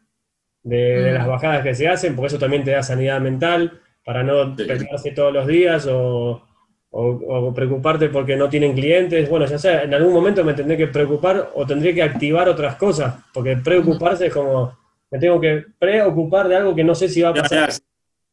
de, 0.61 0.78
de 1.01 1.11
las 1.13 1.26
bajadas 1.28 1.63
que 1.63 1.74
se 1.74 1.88
hacen, 1.88 2.15
porque 2.15 2.28
eso 2.28 2.38
también 2.39 2.63
te 2.63 2.70
da 2.72 2.84
sanidad 2.84 3.20
mental, 3.20 3.80
para 4.05 4.22
no 4.22 4.55
Sí. 4.55 4.65
pelearse 4.65 5.11
todos 5.11 5.34
los 5.34 5.47
días 5.47 5.88
o, 5.88 6.43
o- 6.91 7.47
o 7.47 7.53
preocuparte 7.53 8.09
porque 8.09 8.36
no 8.36 8.47
tienen 8.47 8.74
clientes. 8.76 9.28
Bueno, 9.28 9.47
ya 9.47 9.57
sea, 9.57 9.82
en 9.84 9.93
algún 9.93 10.13
momento 10.13 10.43
me 10.43 10.53
tendré 10.53 10.78
que 10.78 10.88
preocupar 10.88 11.49
o 11.55 11.65
tendré 11.65 11.95
que 11.95 12.03
activar 12.03 12.47
otras 12.47 12.76
cosas, 12.76 13.15
porque 13.34 13.57
preocuparse 13.57 14.28
es 14.28 14.34
como, 14.34 14.78
me 15.12 15.20
tengo 15.20 15.39
que 15.39 15.66
preocupar 15.80 16.47
de 16.47 16.55
algo 16.55 16.76
que 16.76 16.84
no 16.84 16.95
sé 16.95 17.08
si 17.10 17.22
va 17.22 17.30
a 17.30 17.34
Ya, 17.36 17.41
pasar. 17.43 17.70
ya, 17.72 17.78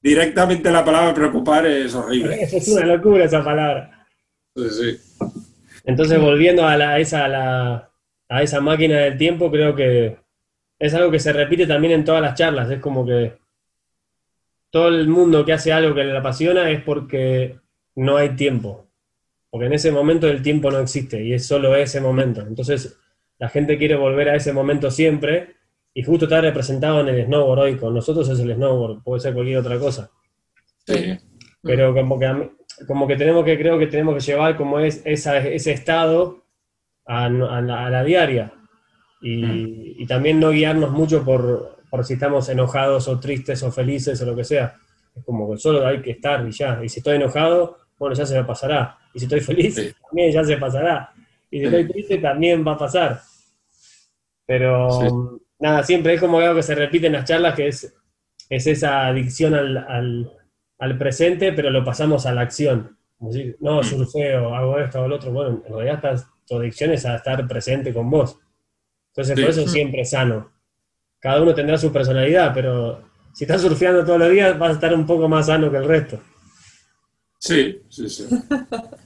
Directamente 0.02 0.70
la 0.70 0.84
palabra 0.84 1.14
preocupar 1.14 1.66
es 1.66 1.94
horrible. 1.94 2.42
Es 2.52 2.68
una 2.68 2.86
locura 2.86 3.24
esa 3.24 3.42
palabra. 3.42 4.06
Sí, 4.56 4.68
sí. 4.70 4.98
Entonces, 5.84 6.20
volviendo 6.20 6.66
a, 6.66 6.76
la, 6.76 6.90
a 6.90 6.98
esa, 6.98 7.24
a, 7.24 7.28
la- 7.28 7.90
a 8.28 8.42
esa 8.42 8.60
máquina 8.60 8.98
del 8.98 9.16
tiempo, 9.18 9.50
creo 9.50 9.74
que 9.74 10.18
es 10.78 10.94
algo 10.94 11.10
que 11.10 11.18
se 11.20 11.32
repite 11.32 11.66
también 11.66 11.92
en 11.94 12.04
todas 12.04 12.22
las 12.22 12.34
charlas. 12.38 12.70
Es 12.70 12.80
como 12.80 13.06
que 13.06 13.34
todo 14.70 14.88
el 14.88 15.08
mundo 15.08 15.44
que 15.44 15.52
hace 15.52 15.72
algo 15.72 15.94
que 15.94 16.04
le 16.04 16.16
apasiona 16.16 16.70
es 16.70 16.82
porque 16.82 17.58
no 17.96 18.16
hay 18.16 18.30
tiempo. 18.30 18.86
Porque 19.50 19.66
en 19.66 19.72
ese 19.74 19.92
momento 19.92 20.28
el 20.28 20.42
tiempo 20.42 20.70
no 20.70 20.80
existe 20.80 21.22
y 21.22 21.32
es 21.32 21.46
solo 21.46 21.76
ese 21.76 22.00
momento. 22.00 22.40
Entonces, 22.42 22.98
la 23.38 23.48
gente 23.48 23.78
quiere 23.78 23.94
volver 23.94 24.28
a 24.30 24.36
ese 24.36 24.52
momento 24.52 24.90
siempre 24.90 25.54
y 25.94 26.02
justo 26.02 26.24
está 26.26 26.40
representado 26.40 27.00
en 27.00 27.08
el 27.08 27.24
snowboard 27.26 27.60
hoy. 27.60 27.76
Con 27.76 27.94
nosotros 27.94 28.28
es 28.28 28.38
el 28.40 28.54
snowboard, 28.54 29.02
puede 29.02 29.20
ser 29.20 29.32
cualquier 29.34 29.58
otra 29.58 29.78
cosa. 29.78 30.10
Sí. 30.86 31.16
Pero 31.62 31.94
como 31.94 32.18
que, 32.18 32.32
mí- 32.32 32.50
como 32.86 33.06
que 33.06 33.16
tenemos 33.16 33.44
que, 33.44 33.56
creo 33.56 33.78
que 33.78 33.86
tenemos 33.86 34.14
que 34.14 34.20
llevar 34.32 34.56
como 34.56 34.80
es 34.80 35.00
esa, 35.04 35.38
ese 35.38 35.72
estado 35.72 36.42
a, 37.06 37.24
a 37.26 37.30
la, 37.30 37.86
a 37.86 37.90
la 37.90 38.04
diaria. 38.04 38.52
Y, 39.22 40.02
y 40.02 40.06
también 40.06 40.38
no 40.40 40.50
guiarnos 40.50 40.90
mucho 40.90 41.24
por, 41.24 41.78
por 41.88 42.04
si 42.04 42.14
estamos 42.14 42.48
enojados 42.50 43.08
o 43.08 43.18
tristes 43.18 43.62
o 43.62 43.72
felices 43.72 44.20
o 44.20 44.26
lo 44.26 44.36
que 44.36 44.44
sea. 44.44 44.76
Es 45.16 45.24
como 45.24 45.50
que 45.50 45.58
solo 45.58 45.86
hay 45.86 46.02
que 46.02 46.10
estar 46.10 46.46
y 46.46 46.50
ya. 46.50 46.80
Y 46.84 46.88
si 46.90 46.98
estoy 46.98 47.16
enojado, 47.16 47.78
bueno, 47.98 48.14
ya 48.14 48.26
se 48.26 48.34
me 48.36 48.44
pasará. 48.44 48.98
Y 49.14 49.20
si 49.20 49.24
estoy 49.26 49.40
feliz, 49.40 49.74
Sí. 49.76 49.92
también 50.08 50.32
ya 50.32 50.44
se 50.44 50.56
pasará. 50.58 51.12
Y 51.50 51.60
si 51.60 51.64
estoy 51.66 51.88
triste, 51.88 52.18
también 52.18 52.66
va 52.66 52.72
a 52.72 52.78
pasar. 52.78 53.20
Pero 54.44 54.90
Sí. 55.00 55.06
Nada, 55.58 55.82
siempre 55.82 56.14
es 56.14 56.20
como 56.20 56.38
algo 56.38 56.56
que 56.56 56.62
se 56.62 56.74
repite 56.74 57.06
en 57.06 57.12
las 57.14 57.24
charlas, 57.24 57.54
que 57.54 57.68
es, 57.68 57.94
es 58.50 58.66
esa 58.66 59.06
adicción 59.06 59.54
al, 59.54 59.76
al, 59.78 60.32
al 60.78 60.98
presente, 60.98 61.52
pero 61.52 61.70
lo 61.70 61.84
pasamos 61.84 62.26
a 62.26 62.32
la 62.34 62.42
acción. 62.42 62.98
Como 63.18 63.32
decir, 63.32 63.56
no, 63.60 63.80
Mm. 63.80 63.84
surfeo, 63.84 64.54
hago 64.54 64.78
esto, 64.78 64.98
hago 64.98 65.08
lo 65.08 65.16
otro. 65.16 65.32
Bueno, 65.32 65.62
en 65.66 65.72
realidad 65.72 65.96
estás, 65.96 66.26
tu 66.46 66.56
adicción 66.58 66.90
es 66.92 67.06
a 67.06 67.16
estar 67.16 67.46
presente 67.48 67.92
con 67.94 68.10
vos. 68.10 68.38
Entonces, 69.12 69.36
Sí. 69.36 69.42
por 69.42 69.50
eso 69.50 69.62
Mm. 69.64 69.68
siempre 69.68 70.00
es 70.02 70.10
sano. 70.10 70.52
Cada 71.20 71.40
uno 71.40 71.54
tendrá 71.54 71.78
su 71.78 71.90
personalidad, 71.92 72.52
pero 72.52 73.02
si 73.32 73.44
estás 73.44 73.62
surfeando 73.62 74.04
todos 74.04 74.18
los 74.18 74.30
días, 74.30 74.58
vas 74.58 74.70
a 74.70 74.74
estar 74.74 74.92
un 74.94 75.06
poco 75.06 75.28
más 75.28 75.46
sano 75.46 75.70
que 75.70 75.76
el 75.78 75.84
resto. 75.86 76.20
Sí, 77.38 77.82
sí, 77.88 78.08
sí. 78.08 78.26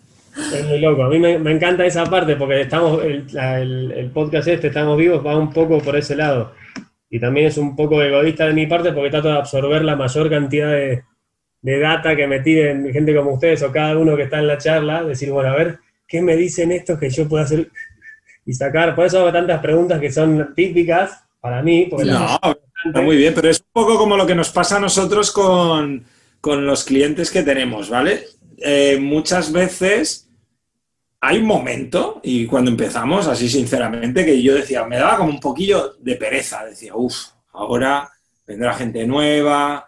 Es 0.55 0.65
muy 0.67 0.79
loco. 0.81 1.03
A 1.05 1.09
mí 1.09 1.19
me, 1.19 1.39
me 1.39 1.53
encanta 1.53 1.85
esa 1.87 2.05
parte 2.05 2.37
porque 2.37 2.61
estamos, 2.63 3.03
el, 3.05 3.27
el- 3.37 3.93
el 3.93 4.11
podcast 4.11 4.49
este, 4.49 4.69
Estamos 4.69 4.97
Vivos, 4.99 5.25
va 5.27 5.37
un 5.37 5.53
poco 5.53 5.79
por 5.79 5.97
ese 5.97 6.17
lado. 6.17 6.53
Y 7.11 7.19
también 7.21 7.47
es 7.47 7.57
un 7.59 7.75
poco 7.75 8.03
egoísta 8.03 8.47
de 8.47 8.53
mi 8.53 8.67
parte 8.67 8.93
porque 8.93 9.11
trato 9.11 9.29
de 9.29 9.39
absorber 9.39 9.83
la 9.85 9.97
mayor 9.97 10.29
cantidad 10.29 10.71
de, 10.71 11.03
de 11.63 11.79
data 11.81 12.15
que 12.15 12.27
me 12.27 12.41
tiren 12.41 12.93
gente 12.93 13.15
como 13.15 13.33
ustedes 13.35 13.63
o 13.63 13.73
cada 13.73 13.97
uno 13.97 14.17
que 14.17 14.25
está 14.25 14.39
en 14.39 14.47
la 14.47 14.59
charla. 14.59 15.03
Decir, 15.05 15.31
bueno, 15.31 15.51
a 15.51 15.57
ver, 15.57 15.79
¿qué 16.07 16.21
me 16.21 16.37
dicen 16.37 16.71
estos 16.73 16.99
que 16.99 17.09
yo 17.11 17.27
puedo 17.29 17.43
hacer? 17.43 17.69
Y 18.45 18.53
sacar. 18.53 18.95
Por 18.95 19.07
eso 19.07 19.21
hago 19.21 19.33
tantas 19.33 19.61
preguntas 19.61 20.01
que 20.01 20.11
son 20.13 20.55
típicas 20.55 21.25
para 21.41 21.63
mí, 21.63 21.89
No, 21.91 22.39
Está 22.85 23.01
muy 23.03 23.17
bien, 23.17 23.35
pero 23.35 23.49
es 23.49 23.59
un 23.61 23.67
poco 23.73 23.97
como 23.99 24.17
lo 24.17 24.27
que 24.27 24.35
nos 24.35 24.51
pasa 24.51 24.77
a 24.77 24.81
nosotros 24.81 25.33
con, 25.33 26.05
con 26.41 26.65
los 26.67 26.85
clientes 26.85 27.31
que 27.31 27.43
tenemos, 27.43 27.91
¿vale? 27.91 28.21
Eh, 28.59 28.99
muchas 29.01 29.51
veces 29.53 30.28
hay 31.21 31.39
un 31.39 31.47
momento, 31.47 32.21
y 32.23 32.47
cuando 32.47 32.71
empezamos, 32.71 33.27
así 33.27 33.49
sinceramente, 33.49 34.25
que 34.25 34.41
yo 34.41 34.55
decía, 34.55 34.85
me 34.85 34.99
daba 34.99 35.17
como 35.17 35.31
un 35.31 35.41
poquillo 35.41 35.95
de 35.99 36.15
pereza, 36.17 36.65
decía, 36.65 36.95
uff, 36.95 37.17
ahora 37.53 38.09
vendrá 38.47 38.75
gente 38.75 39.07
nueva. 39.07 39.85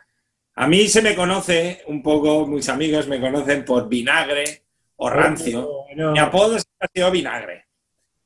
A 0.57 0.67
mí 0.67 0.89
se 0.89 1.03
me 1.03 1.15
conoce 1.15 1.83
un 1.87 2.03
poco, 2.03 2.47
mis 2.47 2.69
amigos 2.69 3.07
me 3.07 3.21
conocen 3.21 3.65
por 3.65 3.89
vinagre 3.89 4.65
o 4.97 5.09
rancio. 5.09 5.69
Mi 5.95 6.19
apodo 6.19 6.57
ha 6.57 6.87
sido 6.93 7.11
vinagre, 7.11 7.67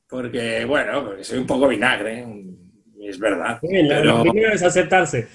porque, 0.09 0.65
bueno, 0.65 1.05
porque 1.05 1.25
soy 1.25 1.39
un 1.39 1.47
poco 1.47 1.69
vinagre, 1.69 2.27
es 3.03 3.19
verdad. 3.19 3.61
Lo 3.63 4.23
primero 4.23 4.53
es 4.53 4.63
aceptarse. 4.63 5.29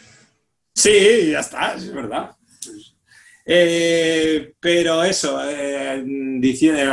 Sí, 0.73 1.31
ya 1.31 1.41
está, 1.41 1.75
es 1.75 1.93
verdad. 1.93 2.31
Eh, 3.51 4.53
pero 4.59 5.03
eso, 5.03 5.41
eh, 5.43 6.03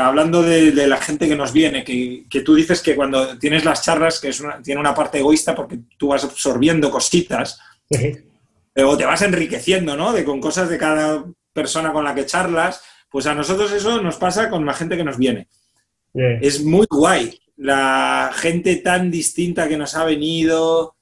hablando 0.01 0.43
de, 0.43 0.87
la 0.87 0.97
gente 0.97 1.29
que 1.29 1.37
nos 1.37 1.53
viene, 1.53 1.85
que, 1.85 2.41
tú 2.41 2.55
dices 2.55 2.81
que 2.81 2.97
cuando 2.97 3.37
tienes 3.37 3.67
las 3.67 3.83
charlas, 3.83 4.19
que 4.19 4.29
es 4.29 4.43
tiene 4.65 4.81
una 4.81 4.95
parte 4.95 5.19
egoísta 5.19 5.55
porque 5.55 5.81
tú 5.99 6.09
vas 6.09 6.25
absorbiendo 6.25 6.91
cositas, 6.91 7.61
o 7.91 8.97
te 8.97 9.05
vas 9.05 9.21
enriqueciendo, 9.21 9.99
¿no? 9.99 10.15
De, 10.15 10.25
con 10.25 10.41
cosas 10.41 10.71
de 10.71 10.79
cada 10.79 11.27
persona 11.53 11.93
con 11.93 12.05
la 12.05 12.15
que 12.15 12.25
charlas, 12.25 12.83
pues 13.11 13.27
a 13.27 13.35
nosotros 13.35 13.71
eso 13.73 14.01
nos 14.01 14.17
pasa 14.17 14.49
con 14.49 14.65
la 14.65 14.73
gente 14.73 14.97
que 14.97 15.05
nos 15.05 15.19
viene. 15.19 15.49
Es 16.15 16.65
muy 16.65 16.87
guay. 16.89 17.39
La 17.57 18.31
gente 18.35 18.77
tan 18.77 19.11
distinta 19.11 19.69
que 19.69 19.77
nos 19.77 19.95
ha 19.95 20.05
venido, 20.05 20.95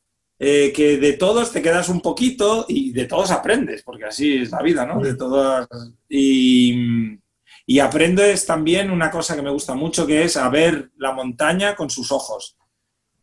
eh, 0.46 0.74
que 0.74 0.98
de 0.98 1.14
todos 1.14 1.52
te 1.52 1.62
quedas 1.62 1.88
un 1.88 2.02
poquito 2.02 2.66
y 2.68 2.92
de 2.92 3.06
todos 3.06 3.30
aprendes, 3.30 3.82
porque 3.82 4.04
así 4.04 4.42
es 4.42 4.50
la 4.50 4.60
vida, 4.60 4.84
¿no? 4.84 5.00
De 5.00 5.14
todas. 5.14 5.66
Y, 6.06 7.18
y 7.64 7.78
aprendes 7.78 8.44
también 8.44 8.90
una 8.90 9.10
cosa 9.10 9.34
que 9.34 9.40
me 9.40 9.48
gusta 9.48 9.74
mucho, 9.74 10.06
que 10.06 10.22
es 10.24 10.36
a 10.36 10.50
ver 10.50 10.90
la 10.98 11.12
montaña 11.12 11.74
con 11.74 11.88
sus 11.88 12.12
ojos. 12.12 12.58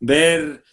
Ver 0.00 0.64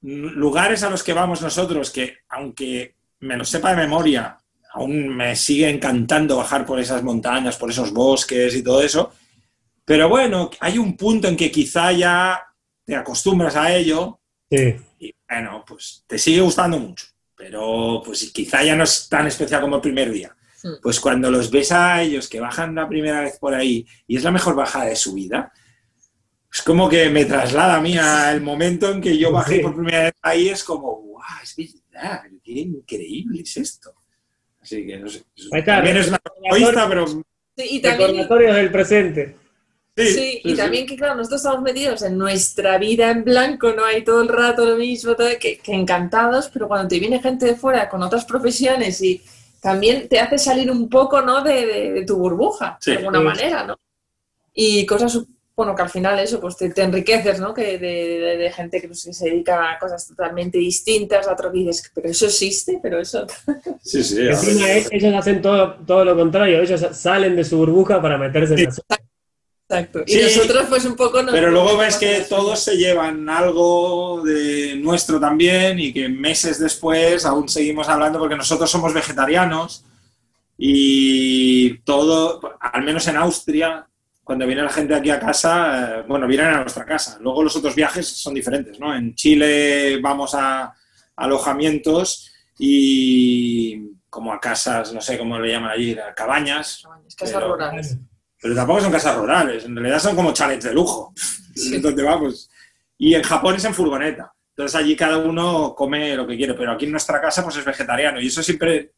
lugares 0.00 0.82
a 0.84 0.88
los 0.88 1.02
que 1.02 1.12
vamos 1.12 1.42
nosotros, 1.42 1.90
que 1.90 2.20
aunque 2.30 2.94
me 3.20 3.36
lo 3.36 3.44
sepa 3.44 3.68
de 3.68 3.82
memoria, 3.82 4.38
aún 4.72 5.06
me 5.08 5.36
sigue 5.36 5.68
encantando 5.68 6.38
bajar 6.38 6.64
por 6.64 6.80
esas 6.80 7.02
montañas, 7.02 7.58
por 7.58 7.68
esos 7.68 7.92
bosques 7.92 8.56
y 8.56 8.62
todo 8.62 8.80
eso. 8.80 9.12
Pero 9.84 10.08
bueno, 10.08 10.48
hay 10.60 10.78
un 10.78 10.96
punto 10.96 11.28
en 11.28 11.36
que 11.36 11.50
quizá 11.50 11.92
ya 11.92 12.42
te 12.86 12.96
acostumbras 12.96 13.54
a 13.54 13.76
ello. 13.76 14.18
Sí 14.50 14.76
bueno, 15.28 15.64
pues 15.66 16.04
te 16.06 16.18
sigue 16.18 16.40
gustando 16.40 16.78
mucho, 16.78 17.06
pero 17.36 18.02
pues 18.04 18.30
quizá 18.32 18.62
ya 18.64 18.74
no 18.74 18.84
es 18.84 19.08
tan 19.08 19.26
especial 19.26 19.60
como 19.60 19.76
el 19.76 19.82
primer 19.82 20.10
día. 20.10 20.34
Pues 20.82 20.98
cuando 20.98 21.30
los 21.30 21.50
ves 21.50 21.70
a 21.70 22.02
ellos 22.02 22.28
que 22.28 22.40
bajan 22.40 22.74
la 22.74 22.88
primera 22.88 23.20
vez 23.20 23.38
por 23.38 23.54
ahí 23.54 23.86
y 24.08 24.16
es 24.16 24.24
la 24.24 24.32
mejor 24.32 24.56
bajada 24.56 24.86
de 24.86 24.96
su 24.96 25.14
vida, 25.14 25.52
es 26.52 26.62
como 26.62 26.88
que 26.88 27.10
me 27.10 27.24
traslada 27.26 27.76
a 27.76 27.80
mí 27.80 27.96
al 27.96 28.40
momento 28.42 28.90
en 28.90 29.00
que 29.00 29.16
yo 29.16 29.30
bajé 29.30 29.60
por 29.60 29.74
primera 29.74 30.04
vez 30.04 30.14
ahí, 30.22 30.48
es 30.48 30.64
como, 30.64 30.96
guau, 30.96 31.22
es 31.42 31.56
verdad, 31.92 32.22
qué 32.42 32.52
increíble 32.52 33.42
es 33.42 33.56
esto. 33.56 33.94
Así 34.60 34.84
que 34.84 34.98
no 34.98 35.08
sé. 35.08 35.24
También 35.64 35.96
es 35.98 36.08
una 36.08 36.20
egoísta, 36.44 36.88
pero... 36.88 37.06
Sí, 37.06 37.22
y 37.70 37.80
también... 37.80 38.28
del 38.28 38.72
presente. 38.72 39.36
Sí, 40.06 40.40
y 40.44 40.54
también 40.54 40.86
que, 40.86 40.96
claro, 40.96 41.16
nosotros 41.16 41.40
estamos 41.40 41.62
metidos 41.62 42.02
en 42.02 42.16
nuestra 42.16 42.78
vida 42.78 43.10
en 43.10 43.24
blanco, 43.24 43.72
no 43.72 43.84
hay 43.84 44.04
todo 44.04 44.22
el 44.22 44.28
rato 44.28 44.64
lo 44.64 44.76
mismo, 44.76 45.16
todo, 45.16 45.28
que, 45.40 45.60
encantados, 45.66 46.48
pero 46.52 46.68
cuando 46.68 46.88
te 46.88 47.00
viene 47.00 47.20
gente 47.20 47.46
de 47.46 47.56
fuera 47.56 47.88
con 47.88 48.02
otras 48.02 48.24
profesiones 48.24 49.02
y 49.02 49.20
también 49.60 50.08
te 50.08 50.20
hace 50.20 50.38
salir 50.38 50.70
un 50.70 50.88
poco, 50.88 51.20
¿no?, 51.20 51.42
de, 51.42 52.04
tu 52.06 52.16
burbuja, 52.16 52.78
de 52.84 52.96
alguna 52.96 53.20
manera, 53.20 53.64
¿no? 53.64 53.76
Y 54.54 54.86
cosas, 54.86 55.20
bueno, 55.56 55.74
que 55.74 55.82
al 55.82 55.90
final 55.90 56.18
eso, 56.20 56.40
pues 56.40 56.56
te, 56.56 56.72
enriqueces, 56.80 57.40
¿no?, 57.40 57.52
que 57.52 57.78
de, 57.78 58.52
gente 58.54 58.80
pues, 58.86 59.04
que, 59.04 59.12
se 59.12 59.30
dedica 59.30 59.72
a 59.72 59.78
cosas 59.80 60.06
totalmente 60.06 60.58
distintas, 60.58 61.26
a 61.26 61.32
otro 61.32 61.50
que 61.50 61.58
dices, 61.58 61.90
pero 61.92 62.08
eso 62.08 62.26
existe, 62.26 62.78
pero 62.80 63.00
eso... 63.00 63.26
Sí, 63.82 64.04
sí. 64.04 64.20
ellos 64.20 65.14
hacen 65.14 65.42
todo, 65.42 65.74
todo 65.86 66.04
lo 66.04 66.14
contrario, 66.14 66.60
ellos 66.60 66.86
salen 66.92 67.34
de 67.34 67.42
su 67.42 67.56
burbuja 67.56 68.00
para 68.00 68.16
meterse 68.16 68.54
en 68.54 68.64
la... 68.64 68.98
Exacto. 69.68 70.02
Y 70.06 70.16
nosotros 70.16 70.66
pues 70.70 70.84
un 70.86 70.96
poco... 70.96 71.20
pero 71.30 71.50
luego 71.50 71.76
ves 71.76 71.96
que 71.98 72.24
todos 72.26 72.58
se 72.58 72.78
llevan 72.78 73.28
algo 73.28 74.22
de 74.24 74.76
nuestro 74.76 75.20
también 75.20 75.78
y 75.78 75.92
que 75.92 76.08
meses 76.08 76.58
después 76.58 77.26
aún 77.26 77.50
seguimos 77.50 77.86
hablando 77.88 78.18
porque 78.18 78.34
nosotros 78.34 78.70
somos 78.70 78.94
vegetarianos 78.94 79.84
y 80.56 81.78
todo, 81.80 82.40
al 82.58 82.82
menos 82.82 83.06
en 83.08 83.16
Austria, 83.16 83.86
cuando 84.24 84.46
viene 84.46 84.62
la 84.62 84.70
gente 84.70 84.94
aquí 84.94 85.10
a 85.10 85.20
casa, 85.20 85.98
eh, 85.98 86.04
bueno, 86.08 86.26
vienen 86.26 86.46
a 86.48 86.60
nuestra 86.62 86.86
casa. 86.86 87.18
Luego 87.20 87.42
los 87.42 87.54
otros 87.54 87.74
viajes 87.74 88.08
son 88.08 88.32
diferentes, 88.32 88.80
¿no? 88.80 88.94
En 88.94 89.14
Chile 89.14 90.00
vamos 90.00 90.34
a 90.34 90.74
alojamientos 91.14 92.32
y 92.58 93.82
como 94.08 94.32
a 94.32 94.40
casas, 94.40 94.94
no 94.94 95.02
sé 95.02 95.18
cómo 95.18 95.38
le 95.38 95.52
llaman 95.52 95.72
allí, 95.72 95.94
cabañas. 96.16 96.80
Cabañas, 96.82 97.14
casas 97.14 97.44
rurales 97.44 97.98
pero 98.40 98.54
tampoco 98.54 98.80
son 98.80 98.92
casas 98.92 99.16
rurales, 99.16 99.64
en 99.64 99.76
realidad 99.76 99.98
son 99.98 100.16
como 100.16 100.32
chalets 100.32 100.64
de 100.64 100.74
lujo. 100.74 101.12
Entonces 101.72 102.04
vamos. 102.04 102.50
Y 102.96 103.14
en 103.14 103.22
Japón 103.22 103.56
es 103.56 103.64
en 103.64 103.74
furgoneta. 103.74 104.32
Entonces 104.50 104.74
allí 104.80 104.96
cada 104.96 105.18
uno 105.18 105.74
come 105.76 106.16
lo 106.16 106.26
que 106.26 106.36
quiere, 106.36 106.54
pero 106.54 106.72
aquí 106.72 106.84
en 106.84 106.92
nuestra 106.92 107.20
casa 107.20 107.42
pues 107.44 107.56
es 107.56 107.64
vegetariano. 107.64 108.20
Y 108.20 108.26
eso 108.26 108.42
siempre, 108.42 108.92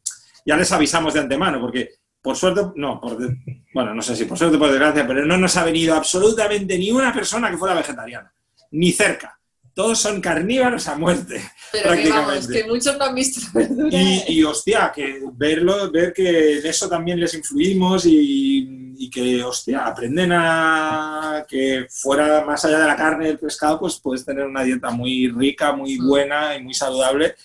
ya 0.45 0.57
les 0.57 0.71
avisamos 0.71 1.13
de 1.13 1.19
antemano, 1.19 1.59
porque 1.59 1.89
por 2.21 2.35
suerte, 2.35 2.61
no, 2.75 2.99
por 2.99 3.17
bueno, 3.73 3.93
no 3.93 4.01
sé 4.01 4.15
si 4.15 4.25
por 4.25 4.37
suerte 4.37 4.57
o 4.57 4.59
por 4.59 4.69
desgracia, 4.69 5.05
pero 5.05 5.25
no 5.25 5.37
nos 5.37 5.55
ha 5.57 5.63
venido 5.63 5.95
absolutamente 5.95 6.77
ni 6.77 6.91
una 6.91 7.13
persona 7.13 7.49
que 7.49 7.57
fuera 7.57 7.75
vegetariana, 7.75 8.33
ni 8.71 8.91
cerca 8.91 9.40
todos 9.73 9.99
son 9.99 10.21
carnívoros 10.21 10.87
a 10.87 10.95
muerte. 10.95 11.41
Pero 11.71 11.89
prácticamente. 11.89 12.53
Que, 12.53 12.63
muchos 12.65 12.97
no 12.97 13.05
han 13.05 13.15
visto 13.15 13.39
Y, 13.89 14.23
y, 14.27 14.43
hostia, 14.43 14.91
que 14.93 15.21
verlo, 15.33 15.89
ver 15.91 16.13
que 16.13 16.59
en 16.59 16.65
eso 16.65 16.89
también 16.89 17.19
les 17.19 17.33
influimos 17.33 18.05
y, 18.05 18.93
y, 18.97 19.09
que, 19.09 19.43
hostia, 19.43 19.85
aprenden 19.85 20.31
a 20.33 21.45
que 21.47 21.87
fuera 21.89 22.43
más 22.43 22.65
allá 22.65 22.79
de 22.79 22.87
la 22.87 22.95
carne 22.95 23.27
y 23.27 23.31
el 23.31 23.39
pescado, 23.39 23.79
pues 23.79 23.99
puedes 23.99 24.25
tener 24.25 24.45
una 24.45 24.63
dieta 24.63 24.89
muy 24.91 25.29
rica, 25.29 25.71
muy 25.71 25.97
mm. 25.97 26.07
buena 26.07 26.55
y 26.55 26.63
muy 26.63 26.73
saludable. 26.73 27.35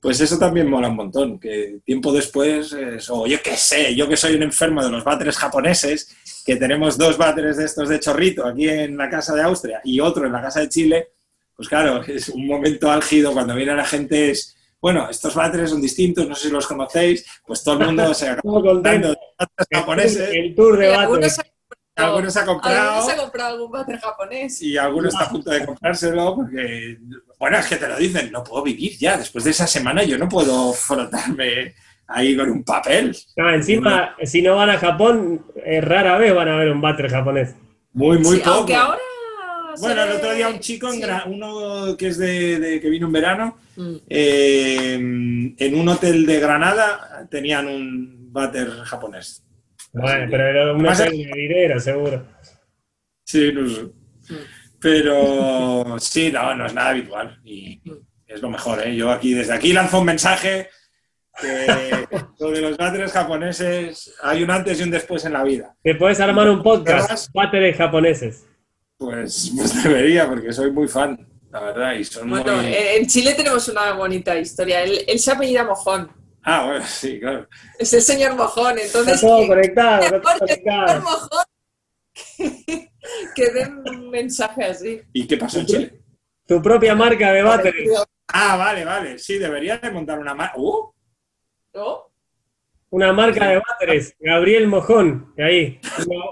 Pues 0.00 0.20
eso 0.20 0.38
también 0.38 0.68
mola 0.68 0.88
un 0.88 0.96
montón, 0.96 1.40
que 1.40 1.78
tiempo 1.84 2.12
después, 2.12 2.74
o 3.08 3.26
yo 3.26 3.42
qué 3.42 3.56
sé, 3.56 3.94
yo 3.96 4.08
que 4.08 4.16
soy 4.16 4.36
un 4.36 4.42
enfermo 4.42 4.84
de 4.84 4.90
los 4.90 5.02
váteres 5.02 5.36
japoneses, 5.36 6.14
que 6.44 6.54
tenemos 6.56 6.96
dos 6.96 7.16
váteres 7.18 7.56
de 7.56 7.64
estos 7.64 7.88
de 7.88 7.98
chorrito 7.98 8.46
aquí 8.46 8.68
en 8.68 8.96
la 8.96 9.10
casa 9.10 9.34
de 9.34 9.42
Austria 9.42 9.80
y 9.82 9.98
otro 9.98 10.26
en 10.26 10.32
la 10.32 10.42
casa 10.42 10.60
de 10.60 10.68
Chile, 10.68 11.08
pues 11.56 11.68
claro, 11.68 12.02
es 12.06 12.28
un 12.28 12.46
momento 12.46 12.90
álgido 12.90 13.32
cuando 13.32 13.54
viene 13.54 13.74
la 13.74 13.84
gente 13.84 14.30
es, 14.30 14.56
bueno, 14.80 15.08
estos 15.10 15.34
váteres 15.34 15.70
son 15.70 15.80
distintos, 15.80 16.28
no 16.28 16.34
sé 16.34 16.48
si 16.48 16.52
los 16.52 16.66
conocéis, 16.66 17.26
pues 17.46 17.64
todo 17.64 17.80
el 17.80 17.86
mundo 17.86 18.14
se 18.14 18.28
acaba 18.28 18.62
contando 18.62 19.08
de 19.08 19.16
japoneses. 19.72 20.30
El 20.32 20.54
tour 20.54 20.78
de 20.78 20.88
váteres. 20.88 21.40
Algunos 21.96 22.36
ha 22.36 22.44
comprado. 22.44 22.90
Algunos 22.90 23.08
ha 23.08 23.16
comprado 23.16 23.54
algún 23.54 23.70
váter 23.70 23.98
japonés. 23.98 24.60
Y 24.60 24.76
algunos 24.76 25.14
está 25.14 25.24
a 25.24 25.30
punto 25.30 25.50
de 25.50 25.64
comprárselo 25.64 26.34
porque, 26.36 26.98
bueno, 27.38 27.56
es 27.56 27.66
que 27.66 27.76
te 27.76 27.88
lo 27.88 27.96
dicen, 27.96 28.30
no 28.30 28.44
puedo 28.44 28.62
vivir 28.62 28.98
ya. 28.98 29.16
Después 29.16 29.44
de 29.44 29.52
esa 29.52 29.66
semana 29.66 30.04
yo 30.04 30.18
no 30.18 30.28
puedo 30.28 30.74
frotarme 30.74 31.74
ahí 32.06 32.36
con 32.36 32.50
un 32.50 32.64
papel. 32.64 33.16
No, 33.36 33.50
encima, 33.50 34.14
si 34.24 34.42
no 34.42 34.56
van 34.56 34.70
a 34.70 34.78
Japón, 34.78 35.46
eh, 35.64 35.80
rara 35.80 36.18
vez 36.18 36.34
van 36.34 36.48
a 36.48 36.56
ver 36.56 36.70
un 36.70 36.82
váter 36.82 37.08
japonés. 37.08 37.54
Muy, 37.94 38.18
muy 38.18 38.40
poco. 38.40 38.50
Aunque 38.50 38.74
ahora 38.74 39.00
bueno, 39.80 40.04
el 40.04 40.12
otro 40.12 40.34
día 40.34 40.48
un 40.48 40.60
chico, 40.60 40.88
uno 41.26 41.96
que 41.96 42.08
es 42.08 42.18
de, 42.18 42.78
que 42.80 42.90
vino 42.90 43.06
en 43.06 43.12
verano, 43.12 43.58
mm. 43.76 43.96
eh, 44.08 44.94
en 44.94 45.74
un 45.74 45.88
hotel 45.88 46.26
de 46.26 46.40
Granada 46.40 47.26
tenían 47.30 47.66
un 47.66 48.32
váter 48.32 48.68
japonés. 48.84 49.42
Bueno, 49.92 50.26
pero 50.30 50.46
era 50.46 50.72
un 50.72 50.86
hotel 50.86 51.10
de 51.10 51.38
dinero, 51.40 51.80
seguro. 51.80 52.26
Sí, 53.24 53.52
no 53.52 53.68
sé. 53.68 53.82
Mm. 53.82 54.34
Pero 54.80 55.96
sí, 55.98 56.30
no, 56.30 56.54
no 56.54 56.66
es 56.66 56.74
nada 56.74 56.90
habitual 56.90 57.40
y 57.44 57.80
mm. 57.84 57.92
es 58.26 58.42
lo 58.42 58.50
mejor. 58.50 58.86
¿eh? 58.86 58.94
Yo 58.94 59.10
aquí, 59.10 59.34
desde 59.34 59.54
aquí 59.54 59.72
lanzo 59.72 60.00
un 60.00 60.06
mensaje 60.06 60.68
que 61.40 62.06
lo 62.38 62.50
de 62.50 62.60
los 62.60 62.76
váteres 62.76 63.12
japoneses 63.12 64.14
hay 64.22 64.42
un 64.42 64.50
antes 64.50 64.80
y 64.80 64.82
un 64.82 64.90
después 64.90 65.24
en 65.24 65.32
la 65.32 65.44
vida. 65.44 65.74
Te 65.82 65.94
puedes 65.94 66.20
armar 66.20 66.48
un 66.48 66.62
podcast, 66.62 67.32
váteres 67.32 67.76
japoneses. 67.76 68.46
Pues, 68.98 69.52
pues, 69.56 69.82
debería, 69.82 70.26
porque 70.28 70.52
soy 70.52 70.70
muy 70.70 70.88
fan, 70.88 71.28
la 71.50 71.60
verdad. 71.60 71.92
Y 71.94 72.04
son 72.04 72.30
bueno, 72.30 72.60
en 72.62 73.06
Chile 73.06 73.34
tenemos 73.34 73.68
una 73.68 73.92
bonita 73.92 74.36
historia. 74.38 74.82
Él, 74.82 75.18
se 75.18 75.32
apellida 75.32 75.64
Mojón. 75.64 76.10
Ah, 76.42 76.66
bueno, 76.66 76.84
sí, 76.86 77.18
claro. 77.20 77.48
Es 77.78 77.92
el 77.92 78.02
señor 78.02 78.34
Mojón, 78.36 78.78
entonces... 78.78 79.14
Está 79.14 79.26
todo 79.26 79.46
conectado, 79.46 80.22
conectado. 80.22 81.02
Mojón 81.02 81.44
que, 83.34 83.50
den 83.50 83.82
un 83.86 84.10
mensaje 84.10 84.64
así. 84.64 85.02
¿Y 85.12 85.26
qué 85.26 85.36
pasó 85.36 85.60
en 85.60 85.66
Chile? 85.66 86.02
Tu 86.46 86.62
propia 86.62 86.94
marca 86.94 87.32
de 87.32 87.42
batería. 87.42 88.04
Ah, 88.28 88.56
vale, 88.56 88.84
vale. 88.84 89.18
Sí, 89.18 89.38
debería 89.38 89.78
de 89.78 89.90
montar 89.90 90.18
una 90.18 90.34
marca. 90.34 90.54
¡Uh! 90.56 90.92
¿No? 91.74 92.05
Una 92.90 93.12
marca 93.12 93.48
de 93.48 93.56
váteres, 93.58 94.14
Gabriel 94.20 94.68
Mojón, 94.68 95.32
de 95.36 95.44
ahí. 95.44 95.80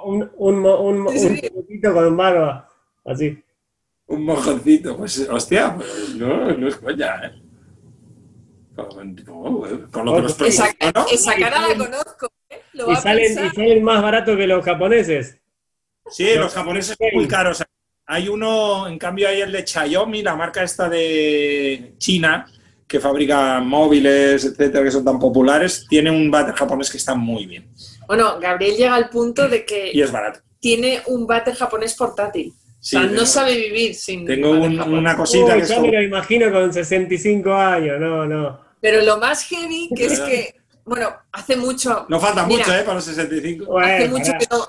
Un, 0.05 0.30
un, 0.36 0.66
un, 0.66 1.00
un, 1.07 1.18
Sí, 1.18 1.26
un 1.26 1.36
sí. 1.36 1.50
poquito 1.50 1.92
con 1.92 2.16
barba, 2.16 2.68
así. 3.05 3.42
Un 4.07 4.24
mojoncito. 4.24 4.96
Pues, 4.96 5.28
hostia, 5.28 5.76
no, 6.16 6.52
no 6.52 6.68
es 6.68 6.76
coña, 6.76 7.26
¿eh? 7.26 7.40
Con, 8.76 9.14
no, 9.14 9.62
con 9.90 10.05
lo 10.07 10.14
que 10.16 10.22
nos 10.22 10.40
Esa, 10.40 10.64
preguntó, 10.78 11.00
¿no? 11.00 11.07
esa 11.11 11.34
cara 11.36 11.68
la 11.68 11.74
conozco. 11.76 12.28
¿eh? 12.50 12.61
Lo 12.72 12.90
Y 12.92 12.96
salen, 12.96 13.32
y 13.46 13.50
salen 13.50 13.82
más 13.84 14.02
barato 14.02 14.36
que 14.36 14.46
los 14.46 14.64
japoneses. 14.64 15.38
Sí, 16.09 16.34
los 16.36 16.52
japoneses 16.52 16.96
son 16.98 17.09
muy 17.14 17.28
caros. 17.28 17.62
Hay 18.07 18.28
uno, 18.28 18.86
en 18.88 18.98
cambio, 18.98 19.28
hay 19.28 19.40
el 19.40 19.52
de 19.52 19.66
Xiaomi, 19.66 20.22
la 20.22 20.36
marca 20.36 20.62
esta 20.62 20.88
de 20.88 21.94
China, 21.98 22.46
que 22.95 23.01
fabrica 23.01 23.59
móviles, 23.59 24.45
etcétera, 24.45 24.84
que 24.84 24.90
son 24.92 25.05
tan 25.05 25.18
populares. 25.18 25.84
Tiene 25.88 26.12
un 26.12 26.30
váter 26.30 26.55
japonés 26.55 26.88
que 26.92 26.99
está 26.99 27.16
muy 27.16 27.45
bien. 27.45 27.68
Bueno, 28.07 28.38
Gabriel 28.38 28.76
llega 28.76 28.95
al 28.95 29.09
punto 29.11 29.49
de 29.49 29.57
Y 29.59 29.64
que 29.64 29.90
es 30.01 30.12
barato. 30.12 30.38
tiene 30.61 31.03
un 31.07 31.26
váter 31.26 31.57
japonés 31.57 31.95
portátil. 31.97 32.53
Sí, 32.78 32.95
o 32.95 33.01
sea, 33.01 33.09
tengo- 33.09 33.20
no 33.20 33.26
sabe 33.26 33.57
vivir 33.57 33.97
sin 33.97 34.24
Tengo 34.24 34.51
un- 34.53 34.80
una 34.80 35.16
cosita 35.16 35.57
Uy, 35.57 35.62
que 35.62 35.74
como- 35.74 35.86
me 35.88 35.92
lo 35.92 36.03
imagino 36.05 36.53
con 36.53 36.72
65 36.72 37.53
años, 37.53 37.99
no, 37.99 38.26
no. 38.26 38.61
Pero 38.80 39.03
lo 39.03 39.16
más 39.18 39.42
heavy 39.49 39.88
que 39.97 40.07
es 40.07 40.20
que, 40.20 40.55
bueno, 40.84 41.09
hace 41.32 41.57
mucho, 41.57 42.07
No 42.09 42.20
falta 42.20 42.47
Mira. 42.47 42.61
mucho, 42.64 42.76
¿eh? 42.78 42.82
Para 42.82 42.95
los 42.95 43.05
65. 43.05 43.76
hace 43.80 44.07
Bueno, 44.07 44.18
mucho 44.18 44.26
pará. 44.32 44.38
que 44.38 44.47
no, 44.53 44.68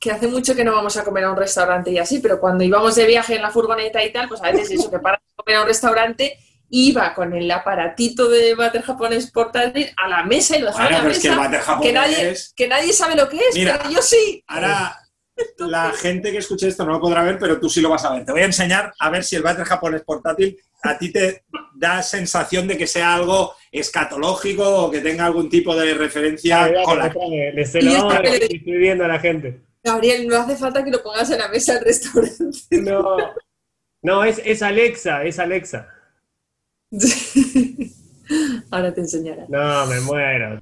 que 0.00 0.10
hace 0.10 0.26
mucho 0.26 0.56
que 0.56 0.64
no 0.64 0.72
vamos 0.72 0.96
a 0.96 1.04
comer 1.04 1.22
a 1.22 1.30
un 1.30 1.36
restaurante 1.36 1.92
y 1.92 1.98
así, 1.98 2.18
pero 2.18 2.40
cuando 2.40 2.64
íbamos 2.64 2.96
de 2.96 3.06
viaje 3.06 3.36
en 3.36 3.42
la 3.42 3.50
furgoneta 3.52 4.02
y 4.04 4.10
tal, 4.12 4.28
pues 4.28 4.42
a 4.42 4.50
veces 4.50 4.72
eso, 4.72 4.90
que 4.90 4.98
para 4.98 5.22
comer 5.36 5.58
a 5.58 5.62
un 5.62 5.68
restaurante, 5.68 6.36
iba 6.74 7.12
con 7.14 7.34
el 7.34 7.50
aparatito 7.50 8.28
de 8.30 8.54
váter 8.54 8.80
japonés 8.80 9.30
portátil 9.30 9.90
a 10.02 10.08
la 10.08 10.24
mesa 10.24 10.56
y 10.56 10.60
lo 10.60 10.68
dejaba 10.68 10.86
en 10.88 10.92
la 10.94 10.98
pero 11.00 11.10
es 11.12 11.20
que 11.20 11.28
el 11.28 11.36
mesa, 11.38 11.78
que, 11.82 11.92
nadie, 11.92 12.34
que 12.56 12.66
nadie 12.68 12.92
sabe 12.94 13.14
lo 13.14 13.28
que 13.28 13.36
es, 13.36 13.54
Mira. 13.54 13.76
pero 13.78 13.90
yo 13.90 14.00
sí. 14.00 14.42
Ahora, 14.46 14.96
la 15.58 15.90
gente 15.92 16.32
que 16.32 16.38
escuche 16.38 16.68
esto 16.68 16.84
no 16.86 16.92
lo 16.92 17.00
podrá 17.00 17.22
ver, 17.24 17.38
pero 17.38 17.60
tú 17.60 17.68
sí 17.68 17.82
lo 17.82 17.90
vas 17.90 18.04
a 18.06 18.14
ver. 18.14 18.24
Te 18.24 18.32
voy 18.32 18.40
a 18.40 18.46
enseñar 18.46 18.90
a 18.98 19.10
ver 19.10 19.22
si 19.22 19.36
el 19.36 19.42
váter 19.42 19.66
japonés 19.66 20.02
portátil 20.02 20.56
a 20.82 20.96
ti 20.96 21.12
te 21.12 21.44
da 21.74 22.02
sensación 22.02 22.66
de 22.66 22.78
que 22.78 22.86
sea 22.86 23.14
algo 23.14 23.54
escatológico 23.70 24.64
o 24.86 24.90
que 24.90 25.00
tenga 25.02 25.26
algún 25.26 25.50
tipo 25.50 25.76
de 25.76 25.92
referencia 25.92 26.72
con 26.84 26.96
la... 26.98 27.04
mostrame, 27.04 27.52
le- 27.52 27.66
se 27.66 27.82
lo 27.82 27.90
Y 27.90 27.94
vamos 27.96 28.14
a 28.14 28.16
esta- 28.20 28.36
ir 28.36 28.48
distribuyendo 28.48 29.04
a 29.04 29.08
la 29.08 29.18
gente. 29.20 29.60
Gabriel, 29.84 30.26
no 30.26 30.36
hace 30.36 30.56
falta 30.56 30.82
que 30.82 30.90
lo 30.90 31.02
pongas 31.02 31.30
en 31.30 31.38
la 31.38 31.48
mesa 31.48 31.74
del 31.74 31.84
restaurante. 31.84 32.40
No, 32.80 33.16
no 34.02 34.24
es, 34.24 34.40
es 34.44 34.62
Alexa, 34.62 35.22
es 35.24 35.38
Alexa. 35.38 35.88
Ahora 38.70 38.92
te 38.92 39.00
enseñaré. 39.00 39.46
No, 39.48 39.86
me 39.86 40.00
muero. 40.00 40.60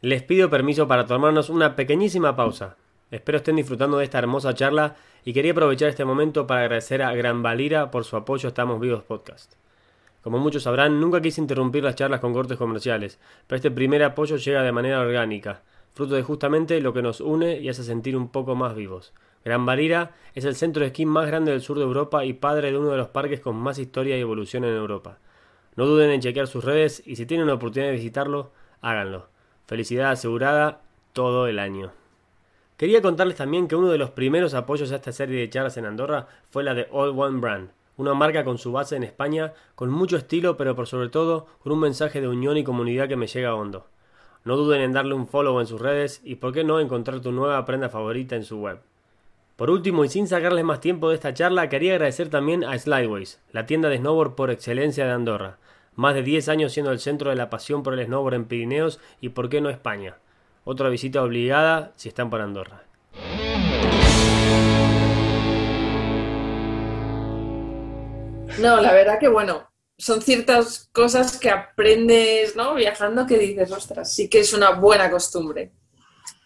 Les 0.00 0.22
pido 0.22 0.48
permiso 0.48 0.88
para 0.88 1.06
tomarnos 1.06 1.50
una 1.50 1.76
pequeñísima 1.76 2.36
pausa. 2.36 2.76
Espero 3.10 3.38
estén 3.38 3.56
disfrutando 3.56 3.98
de 3.98 4.04
esta 4.04 4.18
hermosa 4.18 4.54
charla 4.54 4.96
y 5.24 5.32
quería 5.32 5.52
aprovechar 5.52 5.88
este 5.88 6.04
momento 6.04 6.46
para 6.46 6.60
agradecer 6.60 7.02
a 7.02 7.14
Gran 7.14 7.42
Valira 7.42 7.90
por 7.90 8.04
su 8.04 8.16
apoyo 8.16 8.46
a 8.46 8.50
Estamos 8.50 8.80
Vivos 8.80 9.02
Podcast. 9.02 9.54
Como 10.22 10.38
muchos 10.38 10.62
sabrán, 10.62 11.00
nunca 11.00 11.20
quise 11.20 11.40
interrumpir 11.40 11.84
las 11.84 11.94
charlas 11.94 12.20
con 12.20 12.32
cortes 12.32 12.58
comerciales, 12.58 13.18
pero 13.46 13.56
este 13.56 13.70
primer 13.70 14.02
apoyo 14.04 14.36
llega 14.36 14.62
de 14.62 14.72
manera 14.72 15.00
orgánica, 15.00 15.62
fruto 15.98 16.14
de 16.14 16.22
justamente 16.22 16.80
lo 16.80 16.92
que 16.92 17.02
nos 17.02 17.20
une 17.20 17.58
y 17.58 17.68
hace 17.68 17.82
sentir 17.82 18.16
un 18.16 18.28
poco 18.28 18.54
más 18.54 18.76
vivos. 18.76 19.12
Gran 19.44 19.66
Valira 19.66 20.12
es 20.32 20.44
el 20.44 20.54
centro 20.54 20.82
de 20.82 20.86
esquí 20.86 21.04
más 21.06 21.26
grande 21.26 21.50
del 21.50 21.60
sur 21.60 21.76
de 21.76 21.82
Europa 21.82 22.24
y 22.24 22.34
padre 22.34 22.70
de 22.70 22.78
uno 22.78 22.90
de 22.90 22.96
los 22.96 23.08
parques 23.08 23.40
con 23.40 23.56
más 23.56 23.80
historia 23.80 24.16
y 24.16 24.20
evolución 24.20 24.62
en 24.62 24.76
Europa. 24.76 25.18
No 25.74 25.86
duden 25.86 26.10
en 26.10 26.20
chequear 26.20 26.46
sus 26.46 26.64
redes 26.64 27.02
y 27.04 27.16
si 27.16 27.26
tienen 27.26 27.48
la 27.48 27.54
oportunidad 27.54 27.90
de 27.90 27.96
visitarlo, 27.96 28.52
háganlo. 28.80 29.26
Felicidad 29.66 30.12
asegurada 30.12 30.82
todo 31.14 31.48
el 31.48 31.58
año. 31.58 31.90
Quería 32.76 33.02
contarles 33.02 33.36
también 33.36 33.66
que 33.66 33.74
uno 33.74 33.88
de 33.88 33.98
los 33.98 34.10
primeros 34.10 34.54
apoyos 34.54 34.92
a 34.92 34.96
esta 34.96 35.10
serie 35.10 35.40
de 35.40 35.50
charlas 35.50 35.78
en 35.78 35.84
Andorra 35.84 36.28
fue 36.48 36.62
la 36.62 36.74
de 36.74 36.86
All 36.92 37.18
One 37.18 37.40
Brand, 37.40 37.70
una 37.96 38.14
marca 38.14 38.44
con 38.44 38.58
su 38.58 38.70
base 38.70 38.94
en 38.94 39.02
España, 39.02 39.52
con 39.74 39.90
mucho 39.90 40.16
estilo, 40.16 40.56
pero 40.56 40.76
por 40.76 40.86
sobre 40.86 41.08
todo 41.08 41.48
con 41.58 41.72
un 41.72 41.80
mensaje 41.80 42.20
de 42.20 42.28
unión 42.28 42.56
y 42.56 42.62
comunidad 42.62 43.08
que 43.08 43.16
me 43.16 43.26
llega 43.26 43.56
hondo. 43.56 43.88
No 44.48 44.56
duden 44.56 44.80
en 44.80 44.94
darle 44.94 45.12
un 45.12 45.28
follow 45.28 45.60
en 45.60 45.66
sus 45.66 45.78
redes 45.78 46.22
y 46.24 46.36
por 46.36 46.54
qué 46.54 46.64
no 46.64 46.80
encontrar 46.80 47.20
tu 47.20 47.32
nueva 47.32 47.62
prenda 47.66 47.90
favorita 47.90 48.34
en 48.34 48.44
su 48.44 48.58
web. 48.58 48.80
Por 49.56 49.68
último, 49.68 50.06
y 50.06 50.08
sin 50.08 50.26
sacarles 50.26 50.64
más 50.64 50.80
tiempo 50.80 51.10
de 51.10 51.16
esta 51.16 51.34
charla, 51.34 51.68
quería 51.68 51.92
agradecer 51.92 52.30
también 52.30 52.64
a 52.64 52.78
Slideways, 52.78 53.42
la 53.52 53.66
tienda 53.66 53.90
de 53.90 53.98
snowboard 53.98 54.36
por 54.36 54.50
excelencia 54.50 55.04
de 55.04 55.12
Andorra. 55.12 55.58
Más 55.96 56.14
de 56.14 56.22
10 56.22 56.48
años 56.48 56.72
siendo 56.72 56.92
el 56.92 56.98
centro 56.98 57.28
de 57.28 57.36
la 57.36 57.50
pasión 57.50 57.82
por 57.82 57.92
el 57.92 58.06
snowboard 58.06 58.36
en 58.36 58.44
Pirineos 58.46 59.00
y 59.20 59.28
por 59.28 59.50
qué 59.50 59.60
no 59.60 59.68
España. 59.68 60.16
Otra 60.64 60.88
visita 60.88 61.22
obligada 61.22 61.92
si 61.96 62.08
están 62.08 62.30
por 62.30 62.40
Andorra. 62.40 62.84
No, 68.58 68.80
la 68.80 68.94
verdad 68.94 69.18
que 69.20 69.28
bueno, 69.28 69.67
son 69.98 70.22
ciertas 70.22 70.88
cosas 70.92 71.38
que 71.38 71.50
aprendes, 71.50 72.54
¿no? 72.56 72.74
Viajando 72.76 73.26
que 73.26 73.36
dices, 73.38 73.70
ostras, 73.72 74.12
sí 74.14 74.28
que 74.28 74.38
es 74.40 74.54
una 74.54 74.70
buena 74.70 75.10
costumbre. 75.10 75.72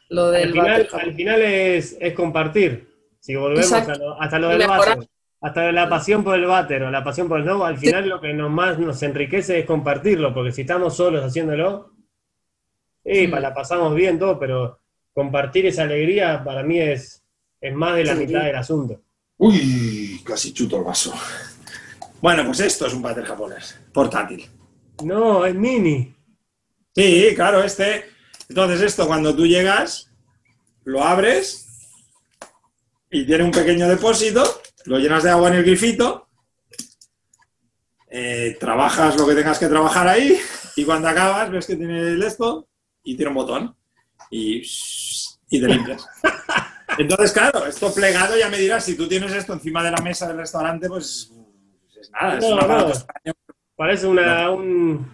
Lo 0.09 0.31
del 0.31 0.59
Al 0.59 1.15
final, 1.15 1.37
al 1.37 1.43
es, 1.43 1.97
es 2.01 2.15
compartir. 2.15 2.89
Si 3.21 3.37
volvemos 3.37 3.65
Exacto. 3.71 3.93
a 3.93 3.97
lo- 3.97 4.21
hasta 4.21 4.39
lo 4.39 4.49
del 4.49 4.67
váter, 4.67 5.09
hasta 5.41 5.71
la 5.73 5.89
pasión 5.89 6.25
por 6.25 6.35
el 6.39 6.47
váter 6.47 6.83
o 6.83 6.91
la 6.91 7.05
pasión 7.05 7.29
por 7.29 7.39
el 7.39 7.45
snow, 7.45 7.63
al 7.65 7.79
final 7.79 8.09
lo 8.09 8.21
que 8.21 8.33
nos 8.33 8.51
más 8.51 8.79
nos 8.79 9.03
enriquece 9.03 9.59
es 9.61 9.67
compartirlo, 9.67 10.33
porque 10.35 10.53
si 10.53 10.63
estamos 10.63 10.97
solos 10.97 11.23
haciéndolo, 11.25 11.93
y 13.05 13.27
Mm. 13.27 13.35
la 13.35 13.53
pasamos 13.55 13.95
bien 13.95 14.19
todo, 14.19 14.39
pero 14.39 14.81
compartir 15.15 15.67
esa 15.67 15.83
alegría 15.83 16.43
para 16.45 16.63
mí 16.63 16.81
es, 16.81 17.23
es 17.61 17.75
más 17.75 17.97
de 17.97 18.05
la 18.05 18.15
Sí. 18.17 18.27
mitad 18.27 18.45
del 18.45 18.57
asunto. 18.57 19.01
Uy, 19.39 20.21
casi 20.25 20.53
chuto 20.53 20.79
el 20.79 20.85
vaso. 20.85 21.13
Bueno, 22.23 22.47
pues 22.47 22.61
esto 22.61 22.87
es 22.87 22.95
un 22.95 23.03
váter 23.03 23.25
japonés, 23.25 23.77
portátil. 23.93 24.49
No, 25.03 25.45
es 25.45 25.57
mini. 25.57 26.15
Sí, 26.95 27.33
claro, 27.35 27.65
este. 27.65 28.05
Entonces, 28.49 28.81
esto 28.81 29.09
cuando 29.09 29.35
tú 29.35 29.45
llegas, 29.45 30.09
lo 30.85 31.03
abres 31.03 31.67
y 33.11 33.27
tiene 33.27 33.43
un 33.43 33.51
pequeño 33.51 33.89
depósito, 33.89 34.63
lo 34.85 35.01
llenas 35.01 35.25
de 35.25 35.31
agua 35.31 35.49
en 35.49 35.55
el 35.55 35.65
grifito, 35.65 36.29
eh, 38.09 38.57
trabajas 38.61 39.17
lo 39.17 39.27
que 39.27 39.35
tengas 39.35 39.59
que 39.59 39.67
trabajar 39.67 40.07
ahí 40.07 40.39
y 40.77 40.85
cuando 40.85 41.09
acabas 41.09 41.51
ves 41.51 41.67
que 41.67 41.77
tiene 41.77 41.99
el 41.99 42.23
esto 42.23 42.69
y 43.03 43.17
tiene 43.17 43.31
un 43.31 43.35
botón 43.35 43.77
y, 44.31 44.63
y 45.51 45.61
te 45.61 45.67
limpias. 45.67 46.07
Entonces, 46.99 47.33
claro, 47.33 47.67
esto 47.67 47.93
plegado 47.93 48.39
ya 48.39 48.49
me 48.49 48.59
dirás, 48.59 48.85
si 48.85 48.97
tú 48.97 49.09
tienes 49.09 49.33
esto 49.33 49.55
encima 49.55 49.83
de 49.83 49.91
la 49.91 50.03
mesa 50.03 50.29
del 50.29 50.37
restaurante, 50.37 50.89
pues 50.89 51.33
es 52.03 52.11
nada, 52.11 52.39
es 52.39 52.45
No, 52.45 52.55
un 52.55 52.61
aparato 52.61 52.93
no. 53.25 53.33
Parece 53.77 54.07
una, 54.07 54.51
un, 54.51 55.07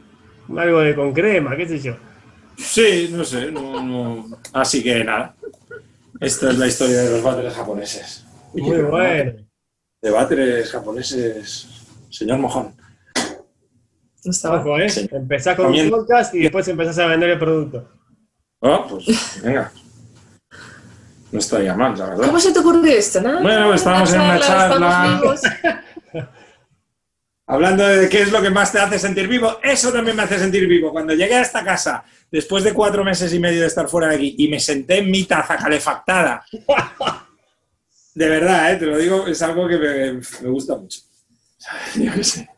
algo 0.57 0.80
de 0.80 0.95
con 0.95 1.12
crema, 1.12 1.57
qué 1.57 1.68
sé 1.68 1.78
yo. 1.78 1.97
Sí, 2.57 3.09
no 3.12 3.24
sé, 3.24 3.53
no, 3.53 3.82
no. 3.82 4.39
Así 4.53 4.82
que 4.82 5.05
nada. 5.05 5.34
Esta 6.20 6.51
es 6.51 6.59
la 6.59 6.66
historia 6.66 7.03
de 7.03 7.11
los 7.11 7.22
váteres 7.22 7.55
japoneses. 7.55 8.24
Uy, 8.53 8.62
Muy 8.62 8.82
bueno. 8.82 9.32
De 10.03 10.11
váteres 10.11 10.70
japoneses, 10.70 11.68
señor 12.11 12.39
Mojón. 12.39 12.74
No 14.24 14.30
estaba. 14.30 14.61
Ojo, 14.61 14.78
¿eh? 14.78 14.89
Sí. 14.89 15.09
Empezás 15.12 15.57
con 15.57 15.66
un 15.66 15.91
podcast 15.91 16.34
y 16.34 16.41
después 16.41 16.66
empezás 16.68 16.99
a 16.99 17.07
vender 17.07 17.30
el 17.30 17.39
producto. 17.39 17.89
Oh, 18.61 18.86
pues 18.89 19.41
venga. 19.43 19.70
No 21.30 21.39
estaría 21.39 21.74
mal, 21.74 21.97
la 21.97 22.07
verdad. 22.07 22.26
¿Cómo 22.26 22.41
se 22.41 22.53
te 22.53 22.59
ocurrió 22.59 22.91
esto? 22.93 23.20
Nada, 23.20 23.43
Bueno, 23.43 23.74
estábamos 23.74 24.12
en 24.12 24.20
una 24.20 24.41
charla. 24.41 25.84
Hablando 27.51 27.86
de 27.86 28.11
qué 28.11 28.20
es 28.20 28.30
lo 28.30 28.42
que 28.42 28.51
más 28.51 28.70
te 28.70 28.78
hace 28.78 28.99
sentir 28.99 29.26
vivo, 29.26 29.59
eso 29.62 29.90
también 29.90 30.14
me 30.14 30.22
hace 30.22 30.38
sentir 30.38 30.68
vivo. 30.68 30.92
Cuando 30.92 31.14
llegué 31.14 31.34
a 31.34 31.40
esta 31.40 31.64
casa, 31.64 32.05
después 32.30 32.62
de 32.62 32.74
cuatro 32.74 33.03
meses 33.03 33.32
y 33.32 33.38
medio 33.38 33.62
de 33.62 33.66
estar 33.66 33.88
fuera 33.88 34.09
de 34.09 34.16
aquí, 34.16 34.34
y 34.36 34.49
me 34.49 34.61
senté 34.61 34.99
en 34.99 35.11
mi 35.11 35.24
taza 35.24 35.57
calefactada, 35.57 36.44
de 38.14 38.28
verdad, 38.28 38.72
¿eh? 38.72 38.76
te 38.76 38.84
lo 38.84 38.99
digo, 38.99 39.26
es 39.26 39.40
algo 39.40 39.66
que 39.66 39.78
me, 39.78 40.12
me 40.12 40.49
gusta 40.51 40.76
mucho. 40.76 41.01
Yo 41.96 42.12
qué 42.12 42.22
sé. 42.22 42.49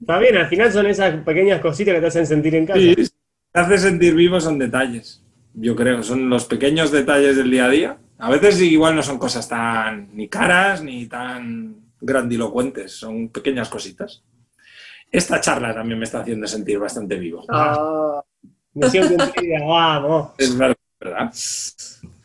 Está 0.00 0.18
bien, 0.18 0.36
al 0.36 0.48
final 0.48 0.72
son 0.72 0.86
esas 0.86 1.14
pequeñas 1.24 1.60
cositas 1.60 1.94
que 1.94 2.00
te 2.00 2.06
hacen 2.06 2.26
sentir 2.26 2.54
en 2.54 2.66
casa. 2.66 2.78
Sí, 2.78 2.94
te 2.94 3.60
hace 3.60 3.78
sentir 3.78 4.14
vivo 4.14 4.40
son 4.40 4.58
detalles, 4.58 5.22
yo 5.54 5.74
creo, 5.74 6.02
son 6.02 6.30
los 6.30 6.44
pequeños 6.44 6.90
detalles 6.92 7.36
del 7.36 7.50
día 7.50 7.66
a 7.66 7.70
día. 7.70 7.98
A 8.18 8.30
veces 8.30 8.60
igual 8.60 8.94
no 8.94 9.02
son 9.02 9.18
cosas 9.18 9.48
tan 9.48 10.14
ni 10.14 10.28
caras 10.28 10.82
ni 10.82 11.06
tan 11.06 11.76
grandilocuentes, 12.00 12.92
son 12.92 13.28
pequeñas 13.30 13.68
cositas. 13.68 14.22
Esta 15.10 15.40
charla 15.40 15.74
también 15.74 15.98
me 15.98 16.04
está 16.04 16.20
haciendo 16.20 16.46
sentir 16.46 16.78
bastante 16.78 17.16
vivo. 17.16 17.44
Ah, 17.48 18.22
Me 18.74 18.90
siento 18.90 19.14
envidia, 19.24 19.64
vamos. 19.64 20.32
Es 20.38 20.56
verdad, 20.56 20.76
¿verdad? 21.00 21.32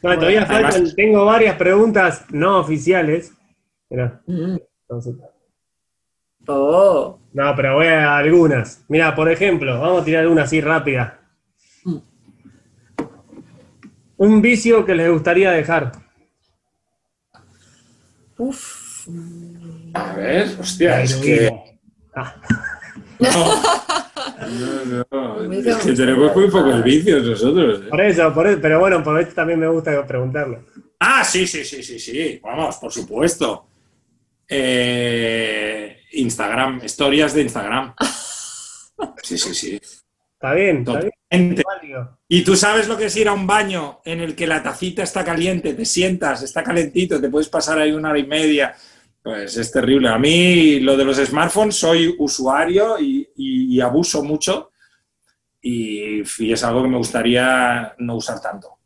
No, 0.03 0.15
todavía 0.15 0.45
faltan, 0.45 0.95
tengo 0.95 1.25
varias 1.25 1.55
preguntas 1.55 2.25
no 2.31 2.59
oficiales. 2.59 3.33
Mira, 3.89 4.21
Mm. 4.25 4.57
Oh. 6.47 7.19
no, 7.33 7.55
pero 7.55 7.75
voy 7.75 7.85
a 7.87 8.17
algunas. 8.17 8.83
Mira, 8.89 9.13
por 9.15 9.29
ejemplo, 9.31 9.79
vamos 9.79 10.01
a 10.01 10.05
tirar 10.05 10.27
una 10.27 10.43
así 10.43 10.59
rápida. 10.59 11.19
Mm. 11.85 11.97
Un 14.17 14.41
vicio 14.41 14.83
que 14.85 14.95
les 14.95 15.09
gustaría 15.11 15.51
dejar. 15.51 15.91
Uf. 18.37 19.07
A 19.93 20.13
ver, 20.13 20.59
hostia, 20.59 21.01
es 21.01 21.15
que. 21.15 21.49
Ah, 22.15 22.35
No, 23.21 24.85
no, 24.85 25.05
no. 25.11 25.53
Es 25.53 25.77
que 25.77 25.93
tenemos 25.93 26.35
muy 26.35 26.49
pocos 26.49 26.83
vicios 26.83 27.23
nosotros. 27.23 27.81
¿eh? 27.81 27.89
por 27.89 28.01
eso, 28.01 28.33
por 28.33 28.47
eso, 28.47 28.59
pero 28.61 28.79
bueno, 28.79 29.03
por 29.03 29.19
esto 29.19 29.35
también 29.35 29.59
me 29.59 29.67
gusta 29.67 30.05
preguntarlo. 30.05 30.65
Ah, 30.99 31.23
sí, 31.23 31.47
sí, 31.47 31.63
sí, 31.63 31.83
sí, 31.83 31.99
sí. 31.99 32.39
Vamos, 32.43 32.77
por 32.77 32.91
supuesto. 32.91 33.67
Eh, 34.47 36.01
Instagram, 36.13 36.81
historias 36.83 37.33
de 37.33 37.41
Instagram. 37.43 37.95
Sí, 39.23 39.37
sí, 39.37 39.53
sí. 39.53 39.79
Está 40.33 40.53
bien, 40.53 40.79
está 40.79 40.99
bien. 40.99 41.11
Totalmente. 41.55 41.63
Y 42.27 42.43
tú 42.43 42.55
sabes 42.55 42.87
lo 42.87 42.97
que 42.97 43.05
es 43.05 43.15
ir 43.15 43.27
a 43.27 43.33
un 43.33 43.47
baño 43.47 44.01
en 44.03 44.19
el 44.19 44.35
que 44.35 44.47
la 44.47 44.61
tacita 44.61 45.03
está 45.03 45.23
caliente, 45.23 45.73
te 45.73 45.85
sientas, 45.85 46.43
está 46.43 46.63
calentito, 46.63 47.21
te 47.21 47.29
puedes 47.29 47.47
pasar 47.47 47.79
ahí 47.79 47.91
una 47.91 48.09
hora 48.09 48.19
y 48.19 48.27
media. 48.27 48.75
Pues 49.23 49.55
es 49.57 49.71
terrible. 49.71 50.09
A 50.09 50.17
mí 50.17 50.79
lo 50.79 50.97
de 50.97 51.05
los 51.05 51.17
smartphones 51.17 51.75
soy 51.75 52.15
usuario 52.17 52.99
y, 52.99 53.27
y- 53.35 53.75
y 53.75 53.81
abuso 53.81 54.23
mucho 54.23 54.71
y, 55.61 56.21
y 56.39 56.51
es 56.53 56.63
algo 56.63 56.81
que 56.83 56.89
me 56.89 56.97
gustaría 56.97 57.93
no 57.99 58.15
usar 58.15 58.41
tanto. 58.41 58.77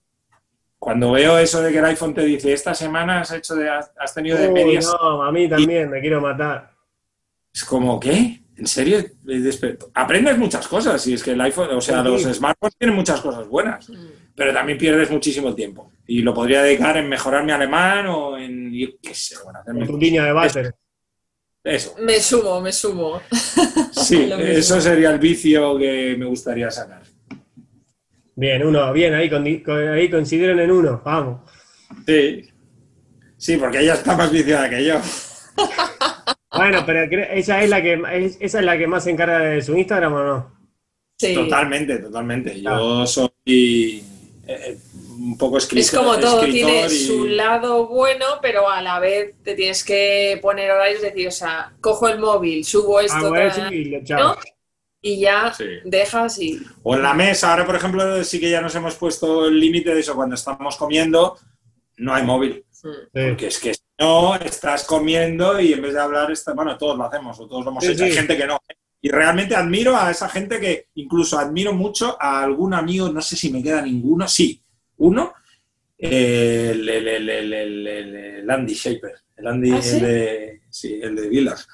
Cuando 0.77 1.13
veo 1.13 1.37
eso 1.39 1.61
de 1.61 1.71
que 1.71 1.79
el 1.79 1.85
iPhone 1.85 2.13
te 2.13 2.23
dice, 2.25 2.51
esta 2.53 2.73
semana 2.75 3.21
has, 3.21 3.31
hecho 3.31 3.55
de, 3.55 3.69
has 3.69 4.13
tenido 4.13 4.37
de 4.37 4.51
medias, 4.51 4.85
no, 5.01 5.23
a 5.23 5.31
mí 5.31 5.47
también, 5.49 5.89
me 5.89 5.99
quiero 6.01 6.19
matar. 6.21 6.71
es 7.53 7.63
como, 7.63 7.99
¿qué? 7.99 8.41
¿En 8.57 8.67
serio? 8.67 8.99
Aprendes 9.93 10.37
muchas 10.37 10.67
cosas 10.67 11.05
y 11.07 11.13
es 11.13 11.23
que 11.23 11.31
el 11.31 11.41
iPhone, 11.41 11.69
o 11.71 11.81
sea, 11.81 12.03
Sí. 12.03 12.09
los 12.09 12.21
smartphones 12.23 12.75
tienen 12.77 12.95
muchas 12.95 13.19
cosas 13.21 13.47
buenas. 13.47 13.89
Mm. 13.89 14.05
Pero 14.35 14.53
también 14.53 14.77
pierdes 14.77 15.09
muchísimo 15.09 15.53
tiempo. 15.55 15.91
Y 16.07 16.21
lo 16.21 16.33
podría 16.33 16.61
dedicar 16.61 16.97
en 16.97 17.09
mejorar 17.09 17.43
mi 17.43 17.51
alemán 17.51 18.05
o 18.07 18.37
en, 18.37 18.71
yo 18.73 18.87
qué 19.01 19.13
sé, 19.15 19.35
bueno, 19.43 19.59
hacerme- 19.59 19.87
Tu 19.87 19.97
línea 19.97 20.23
de 20.25 20.31
váter. 20.33 20.75
Eso, 21.63 21.95
Me 21.99 22.19
sumo, 22.19 22.61
me 22.61 22.71
sumo. 22.71 23.21
sí, 23.91 24.29
eso 24.39 24.79
sería 24.79 25.09
el 25.11 25.19
vicio 25.19 25.77
que 25.77 26.15
me 26.17 26.25
gustaría 26.25 26.69
sacar. 26.69 27.01
Bien, 28.35 28.63
uno, 28.65 28.91
bien, 28.93 29.13
ahí, 29.15 29.29
condi- 29.29 29.63
co- 29.63 29.73
ahí 29.73 30.09
coincidieron 30.09 30.59
en 30.59 30.69
uno, 30.71 31.01
vamos. 31.03 31.49
Sí, 32.05 32.41
sí, 33.37 33.57
porque 33.57 33.79
ella 33.79 33.93
está 33.93 34.15
más 34.15 34.31
viciada 34.31 34.69
que 34.69 34.85
yo. 34.85 34.95
Bueno, 36.57 36.83
pero 36.85 37.01
ella 37.03 37.63
es 37.63 37.69
la 37.69 37.81
que 37.81 38.01
es- 38.13 38.37
esa 38.39 38.59
es 38.59 38.65
la 38.65 38.77
que 38.77 38.87
más 38.87 39.03
se 39.03 39.11
encarga 39.11 39.39
de 39.39 39.61
su 39.61 39.75
Instagram 39.75 40.13
o 40.13 40.23
no? 40.23 40.55
Sí. 41.19 41.33
Totalmente, 41.33 41.97
totalmente. 41.97 42.61
Yo 42.61 43.05
soy 43.05 44.01
eh, 44.47 44.77
un 45.17 45.37
poco 45.37 45.57
escritor. 45.57 45.79
Es 45.83 45.91
como 45.91 46.19
todo, 46.19 46.41
tiene 46.45 46.85
y- 46.85 46.89
su 46.89 47.25
lado 47.25 47.87
bueno, 47.87 48.25
pero 48.41 48.69
a 48.69 48.81
la 48.81 48.99
vez 48.99 49.33
te 49.43 49.55
tienes 49.55 49.83
que 49.83 50.37
poner 50.41 50.71
horarios, 50.71 50.97
es 50.97 51.13
decir, 51.13 51.27
o 51.27 51.31
sea, 51.31 51.73
cojo 51.81 52.07
el 52.09 52.19
móvil, 52.19 52.63
subo 52.65 52.99
esto 52.99 53.33
y. 53.71 54.01
¿no? 54.09 54.35
y 55.01 55.19
ya 55.19 55.53
Sí. 55.53 55.65
dejas 55.83 56.39
y... 56.39 56.59
O 56.81 56.95
en 56.95 57.03
la 57.03 57.13
mesa, 57.13 57.51
ahora 57.51 57.63
por 57.65 57.75
ejemplo 57.75 58.23
sí 58.23 58.39
que 58.39 58.49
ya 58.49 58.59
nos 58.59 58.73
hemos 58.73 58.95
puesto 58.95 59.45
el 59.45 59.59
límite 59.59 59.93
de 59.93 59.99
eso, 59.99 60.15
cuando 60.15 60.33
estamos 60.33 60.75
comiendo 60.77 61.37
no 61.97 62.13
hay 62.13 62.23
móvil. 62.23 62.65
Sí. 62.71 62.87
Porque 63.13 63.47
es 63.47 63.59
que 63.59 63.73
si 63.75 63.81
no, 63.99 64.35
estás 64.35 64.83
comiendo 64.83 65.59
y 65.59 65.73
en 65.73 65.81
vez 65.83 65.93
de 65.93 65.99
hablar, 66.01 66.31
está, 66.31 66.53
bueno, 66.53 66.75
todos 66.77 66.97
lo 66.97 67.03
hacemos 67.05 67.39
o 67.39 67.47
todos 67.47 67.63
lo 67.65 67.69
hemos 67.71 67.83
Sí, 67.85 67.91
hecho. 67.91 68.03
Hay 68.03 68.11
gente 68.13 68.35
que 68.35 68.47
no. 68.47 68.59
Y 69.05 69.09
realmente 69.09 69.55
admiro 69.55 69.95
a 69.95 70.09
esa 70.09 70.27
gente 70.27 70.59
que 70.59 70.87
incluso 70.95 71.37
admiro 71.37 71.71
mucho 71.73 72.17
a 72.19 72.41
algún 72.41 72.73
amigo, 72.73 73.07
no 73.09 73.21
sé 73.21 73.35
si 73.35 73.51
me 73.51 73.61
queda 73.61 73.79
ninguno, 73.83 74.27
sí, 74.27 74.59
uno, 74.97 75.31
eh, 75.95 76.71
el, 76.73 76.89
el, 76.89 77.07
el, 77.09 77.29
el, 77.29 77.53
el- 77.53 77.87
el- 77.87 78.15
el 78.15 78.49
Andy 78.49 78.73
Shaper, 78.73 79.11
el 79.37 79.45
Andy, 79.45 79.71
¿Ah, 79.73 79.79
sí? 79.83 79.97
el 79.97 80.01
de, 80.01 80.61
sí, 80.71 80.99
el 81.03 81.15
de 81.17 81.29
Village, 81.29 81.65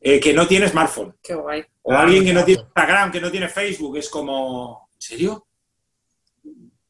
eh, 0.00 0.18
que 0.18 0.32
no 0.34 0.48
tiene 0.48 0.66
smartphone. 0.68 1.14
Qué 1.22 1.32
guay. 1.36 1.64
O 1.82 1.92
Ah, 1.92 2.00
alguien 2.02 2.24
que 2.24 2.32
no 2.32 2.42
tiene 2.44 2.62
Instagram, 2.62 3.12
que 3.12 3.20
no 3.20 3.30
tiene 3.30 3.48
Facebook, 3.48 3.96
es 3.96 4.08
como, 4.08 4.88
¿en 4.94 5.00
serio? 5.00 5.46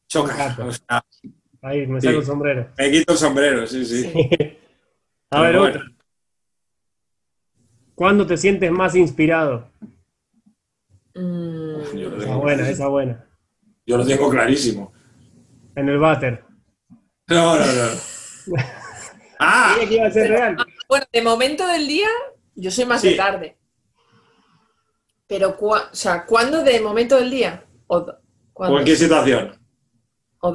Choca. 0.07 0.35
Gato. 0.35 0.65
O 0.65 0.71
sea, 0.71 1.05
Ahí, 1.61 1.85
me 1.85 2.01
Sí. 2.01 2.07
saco 2.07 2.19
el 2.21 2.25
sombrero. 2.25 2.69
me 2.75 2.89
quito 2.89 3.11
el 3.13 3.19
sombrero, 3.19 3.67
sí, 3.67 3.85
sí. 3.85 4.05
A 5.29 5.41
ver, 5.43 5.51
Pero 5.51 5.63
otra. 5.63 5.83
¿Cuándo 7.93 8.25
te 8.25 8.35
sientes 8.35 8.71
más 8.71 8.95
inspirado? 8.95 9.69
Mm, 11.13 11.97
Yo 11.97 12.07
Esa 12.09 12.17
tengo, 12.19 12.39
buena, 12.39 12.69
esa 12.69 12.87
buena. 12.87 13.25
yo 13.85 13.97
lo 13.97 14.05
tengo 14.05 14.29
clarísimo. 14.29 14.93
En 15.75 15.89
el 15.89 15.97
váter. 15.99 16.43
No, 17.27 17.55
no, 17.57 17.65
no. 17.65 18.57
Ah, 19.43 19.75
que 19.79 19.95
iba 19.95 20.05
a 20.05 20.11
ser 20.11 20.29
real. 20.29 20.55
Bueno, 20.87 21.05
de 21.11 21.21
momento 21.23 21.65
del 21.67 21.87
día, 21.87 22.07
yo 22.53 22.69
soy 22.69 22.85
más 22.85 23.01
Sí. 23.01 23.09
de 23.09 23.15
tarde. 23.15 23.57
Pero, 25.25 25.57
cua- 25.57 25.89
o 25.91 25.95
sea, 25.95 26.25
¿cuándo 26.27 26.63
de 26.63 26.79
momento 26.79 27.17
del 27.17 27.31
día? 27.31 27.65
¿O, 27.87 28.05
qué 28.85 28.95
situación? 28.95 29.59
O 30.41 30.53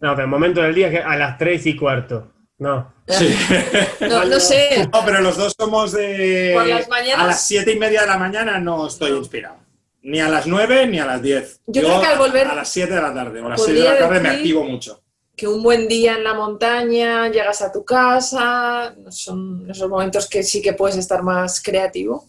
No, 0.00 0.18
el 0.18 0.26
momento 0.26 0.62
del 0.62 0.74
día 0.74 0.86
es 0.86 0.92
que 0.92 0.98
a 1.02 1.16
las 1.16 1.36
3 1.36 1.66
y 1.66 1.76
cuarto. 1.76 2.32
No. 2.60 2.92
Sí. 3.08 3.34
No, 4.08 4.24
no 4.24 4.38
sé. 4.38 4.88
No, 4.92 5.02
pero 5.04 5.20
los 5.20 5.36
dos 5.36 5.54
somos 5.58 5.92
de... 5.92 6.52
Por 6.54 6.66
las 6.66 6.88
mañanas- 6.88 7.24
A 7.24 7.26
las 7.26 7.46
siete 7.46 7.72
y 7.72 7.78
media 7.78 8.02
de 8.02 8.06
la 8.06 8.16
mañana 8.18 8.58
no 8.60 8.86
estoy 8.86 9.10
No. 9.10 9.16
inspirado. 9.18 9.56
Ni 10.02 10.20
a 10.20 10.28
las 10.28 10.46
nueve 10.46 10.86
ni 10.86 10.98
a 11.00 11.06
las 11.06 11.20
diez. 11.22 11.60
Yo 11.66 11.82
creo 11.82 12.00
que 12.00 12.06
al 12.06 12.18
volver- 12.18 12.46
A 12.46 12.54
las 12.54 12.68
siete 12.68 12.94
de 12.94 13.02
la 13.02 13.12
tarde 13.12 13.40
o 13.40 13.46
a 13.46 13.50
las 13.50 13.62
seis 13.62 13.78
de 13.78 13.84
la 13.84 13.98
tarde 13.98 14.20
me 14.20 14.28
activo 14.28 14.62
mucho. 14.64 15.02
Que 15.36 15.48
un 15.48 15.62
buen 15.62 15.88
día 15.88 16.16
en 16.16 16.24
la 16.24 16.34
montaña, 16.34 17.28
llegas 17.28 17.62
a 17.62 17.72
tu 17.72 17.82
casa, 17.84 18.94
son 19.10 19.66
esos 19.70 19.88
momentos 19.88 20.28
que 20.28 20.42
sí 20.42 20.60
que 20.62 20.74
puedes 20.74 20.96
estar 20.98 21.22
más 21.22 21.62
creativo. 21.62 22.26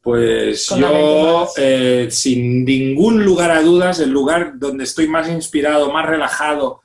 Pues 0.00 0.66
Con 0.68 0.80
yo, 0.80 1.48
eh, 1.56 2.08
sin 2.10 2.64
ningún 2.64 3.24
lugar 3.24 3.50
a 3.52 3.62
dudas, 3.62 4.00
el 4.00 4.10
lugar 4.10 4.52
donde 4.56 4.84
estoy 4.84 5.06
más 5.08 5.28
inspirado, 5.28 5.92
más 5.92 6.06
relajado, 6.06 6.82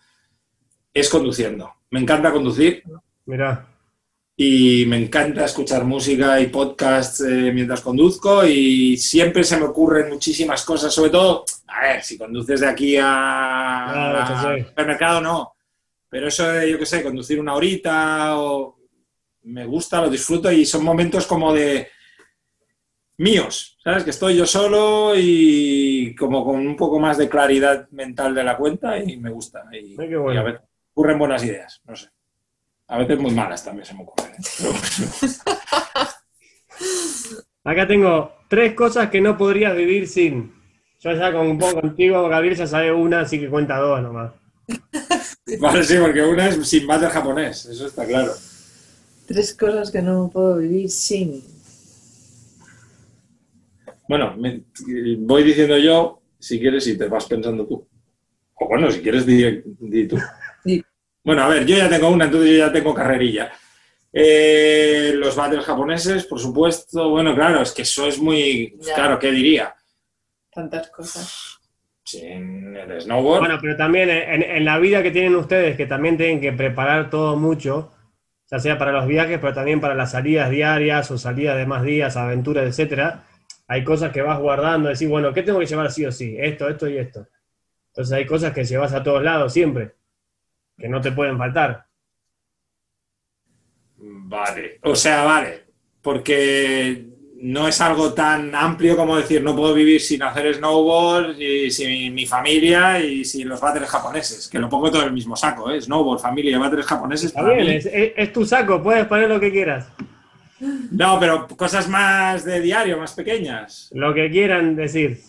es 0.94 1.10
conduciendo. 1.10 1.72
Me 1.92 2.00
encanta 2.00 2.32
conducir 2.32 2.84
Mirá. 3.26 3.66
y 4.36 4.86
me 4.88 4.98
encanta 4.98 5.46
escuchar 5.46 5.84
música 5.86 6.40
y 6.40 6.48
podcasts 6.48 7.22
eh, 7.22 7.52
mientras 7.54 7.82
conduzco 7.82 8.46
y 8.46 8.98
siempre 8.98 9.44
se 9.44 9.58
me 9.58 9.66
ocurren 9.66 10.10
muchísimas 10.10 10.64
cosas, 10.66 10.94
sobre 10.94 11.12
todo, 11.12 11.46
a 11.68 11.82
ver, 11.82 12.04
si 12.04 12.18
conduces 12.18 12.60
de 12.60 12.68
aquí 12.68 12.98
a, 12.98 14.46
al 14.50 14.66
supermercado, 14.66 15.22
no. 15.22 15.54
Pero 16.10 16.28
eso 16.28 16.48
de, 16.52 16.72
yo 16.72 16.80
qué 16.80 16.86
sé, 16.86 17.04
conducir 17.04 17.40
una 17.40 17.54
horita 17.56 18.38
o 18.40 18.78
me 19.44 19.66
gusta, 19.66 20.02
lo 20.02 20.10
disfruto 20.10 20.52
y 20.52 20.66
son 20.66 20.84
momentos 20.84 21.26
como 21.26 21.54
de 21.54 21.88
míos, 23.18 23.78
¿sabes? 23.84 24.04
Que 24.04 24.12
estoy 24.12 24.36
yo 24.36 24.46
solo 24.46 25.14
y 25.16 26.14
como 26.16 26.46
con 26.46 26.56
un 26.66 26.76
poco 26.76 27.00
más 27.00 27.18
de 27.18 27.28
claridad 27.30 27.90
mental 27.92 28.36
de 28.36 28.44
la 28.44 28.56
cuenta 28.58 28.98
y 29.02 29.18
me 29.18 29.32
gusta. 29.32 29.66
Y, 29.72 29.96
Ay, 30.00 30.10
qué 30.10 30.18
bueno. 30.18 30.34
y 30.34 30.38
a 30.38 30.44
veces 30.44 30.62
ocurren 30.98 31.20
buenas 31.20 31.44
ideas, 31.44 31.80
no 31.86 31.96
sé. 31.96 32.08
A 32.88 32.98
veces 32.98 33.20
muy 33.20 33.32
malas 33.32 33.64
también 33.64 33.86
se 33.86 33.94
me 33.94 34.02
ocurren. 34.02 34.34
¿eh? 34.34 34.38
Pero. 34.58 34.74
Acá 37.64 37.86
tengo 37.86 38.34
tres 38.50 38.74
cosas 38.74 39.10
que 39.12 39.22
no 39.22 39.38
podrías 39.38 39.76
vivir 39.76 40.08
sin. 40.08 40.54
Yo 41.00 41.14
ya 41.14 41.32
con 41.32 41.46
un 41.48 41.60
poco 41.60 41.82
contigo, 41.82 42.28
Gabriel 42.28 42.56
ya 42.56 42.66
sabe 42.66 42.92
una, 42.92 43.22
así 43.22 43.40
que 43.40 43.48
cuenta 43.48 43.78
dos 43.78 44.02
nomás. 44.02 44.34
Vale, 45.60 45.84
sí, 45.84 45.98
porque 46.02 46.24
una 46.24 46.50
es 46.50 46.68
sin 46.68 46.88
váter 46.88 47.10
japonés, 47.10 47.66
eso 47.66 47.86
está 47.86 48.06
claro. 48.06 48.34
Tres 49.28 49.54
cosas 49.54 49.92
que 49.92 50.02
no 50.02 50.30
puedo 50.34 50.58
vivir 50.58 50.90
sin. 50.90 51.44
Bueno, 54.10 54.36
me- 54.38 54.64
voy 55.20 55.44
diciendo 55.44 55.78
yo, 55.78 56.22
si 56.40 56.60
quieres, 56.60 56.88
y 56.88 56.98
te 56.98 57.08
vas 57.08 57.26
pensando 57.26 57.68
tú. 57.68 57.88
O 58.56 58.68
bueno, 58.68 58.90
si 58.90 59.02
quieres, 59.02 59.26
di, 59.26 59.62
di 59.80 60.08
tú. 60.08 60.18
Bueno, 61.28 61.44
a 61.44 61.50
ver, 61.50 61.66
yo 61.66 61.76
ya 61.76 61.90
tengo 61.90 62.08
una, 62.08 62.24
entonces 62.24 62.52
yo 62.52 62.58
ya 62.60 62.72
tengo 62.72 62.94
carrerilla. 62.94 63.52
Eh, 64.14 65.12
los 65.14 65.36
battles 65.36 65.66
japoneses, 65.66 66.24
por 66.26 66.40
supuesto. 66.40 67.10
Bueno, 67.10 67.36
claro, 67.36 67.62
es 67.64 67.74
que 67.74 67.82
eso 67.82 68.08
es 68.08 68.18
muy... 68.18 68.78
Ya. 68.80 68.96
Claro, 68.96 69.20
¿qué 69.20 69.30
diría? 69.30 69.76
Tantas 70.50 70.90
cosas. 70.90 71.60
Sin 72.02 72.74
el 72.78 73.02
snowboard. 73.02 73.42
Bueno, 73.42 73.58
pero 73.62 73.76
también 73.76 74.10
en, 74.10 74.42
en 74.42 74.64
la 74.64 74.80
vida 74.80 75.04
que 75.04 75.12
tienen 75.12 75.36
ustedes, 75.36 75.76
que 75.76 75.86
también 75.86 76.16
tienen 76.16 76.40
que 76.40 76.54
preparar 76.54 77.10
todo 77.10 77.36
mucho, 77.36 77.92
ya 78.50 78.60
sea 78.60 78.78
para 78.78 78.94
los 78.94 79.06
viajes, 79.06 79.38
pero 79.42 79.54
también 79.54 79.82
para 79.82 79.96
las 79.96 80.12
salidas 80.12 80.50
diarias 80.50 81.12
o 81.12 81.18
salidas 81.18 81.58
de 81.58 81.66
más 81.66 81.84
días, 81.84 82.16
aventuras, 82.16 82.66
etcétera, 82.66 83.26
hay 83.68 83.84
cosas 83.84 84.14
que 84.14 84.22
vas 84.22 84.40
guardando, 84.40 84.88
decir, 84.88 85.10
bueno, 85.10 85.34
¿qué 85.34 85.44
tengo 85.44 85.60
que 85.60 85.66
llevar 85.66 85.92
sí 85.92 86.06
o 86.06 86.12
sí? 86.14 86.38
Esto, 86.40 86.70
esto 86.70 86.88
y 86.88 86.98
esto. 86.98 87.28
Entonces 87.90 88.14
hay 88.14 88.26
cosas 88.26 88.54
que 88.54 88.64
llevas 88.64 88.94
a 88.94 89.04
todos 89.04 89.22
lados 89.22 89.52
siempre, 89.52 89.97
que 90.78 90.88
no 90.88 91.02
te 91.02 91.12
pueden 91.12 91.38
faltar. 91.38 91.86
Vale, 93.98 94.80
o 94.84 94.96
sea, 94.96 95.24
vale, 95.24 95.66
porque 96.02 97.08
no 97.40 97.68
es 97.68 97.80
algo 97.82 98.14
tan 98.14 98.54
amplio 98.56 98.96
como 98.96 99.18
decir 99.18 99.44
no 99.44 99.56
puedo 99.56 99.74
vivir 99.74 100.02
sin 100.02 100.24
hacer 100.24 100.56
snowboard 100.56 101.40
y 101.40 101.70
sin 101.70 102.14
mi 102.14 102.26
familia 102.26 103.00
y 103.00 103.24
sin 103.24 103.48
los 103.48 103.62
váteres 103.62 103.90
japoneses, 103.90 104.48
que 104.48 104.60
lo 104.60 104.70
pongo 104.70 104.90
todo 104.90 105.02
en 105.02 105.10
el 105.10 105.14
mismo 105.14 105.36
saco, 105.36 105.70
¿eh? 105.72 105.82
Snowboard, 105.82 106.20
familia, 106.20 106.58
váteres 106.58 106.86
japoneses. 106.86 107.28
Está 107.28 107.44
bien, 107.44 107.68
es, 107.68 107.88
es, 107.92 108.34
tu 108.34 108.46
saco, 108.46 108.82
puedes 108.82 109.06
poner 109.06 109.30
lo 109.30 109.40
que 109.40 109.52
quieras. 109.52 109.88
No, 110.92 111.20
pero 111.20 111.48
cosas 111.48 111.88
más 111.88 112.44
de 112.44 112.60
diario, 112.62 112.98
más 112.98 113.14
pequeñas. 113.14 113.90
Lo 113.94 114.14
que 114.14 114.30
quieran 114.32 114.76
decir. 114.76 115.20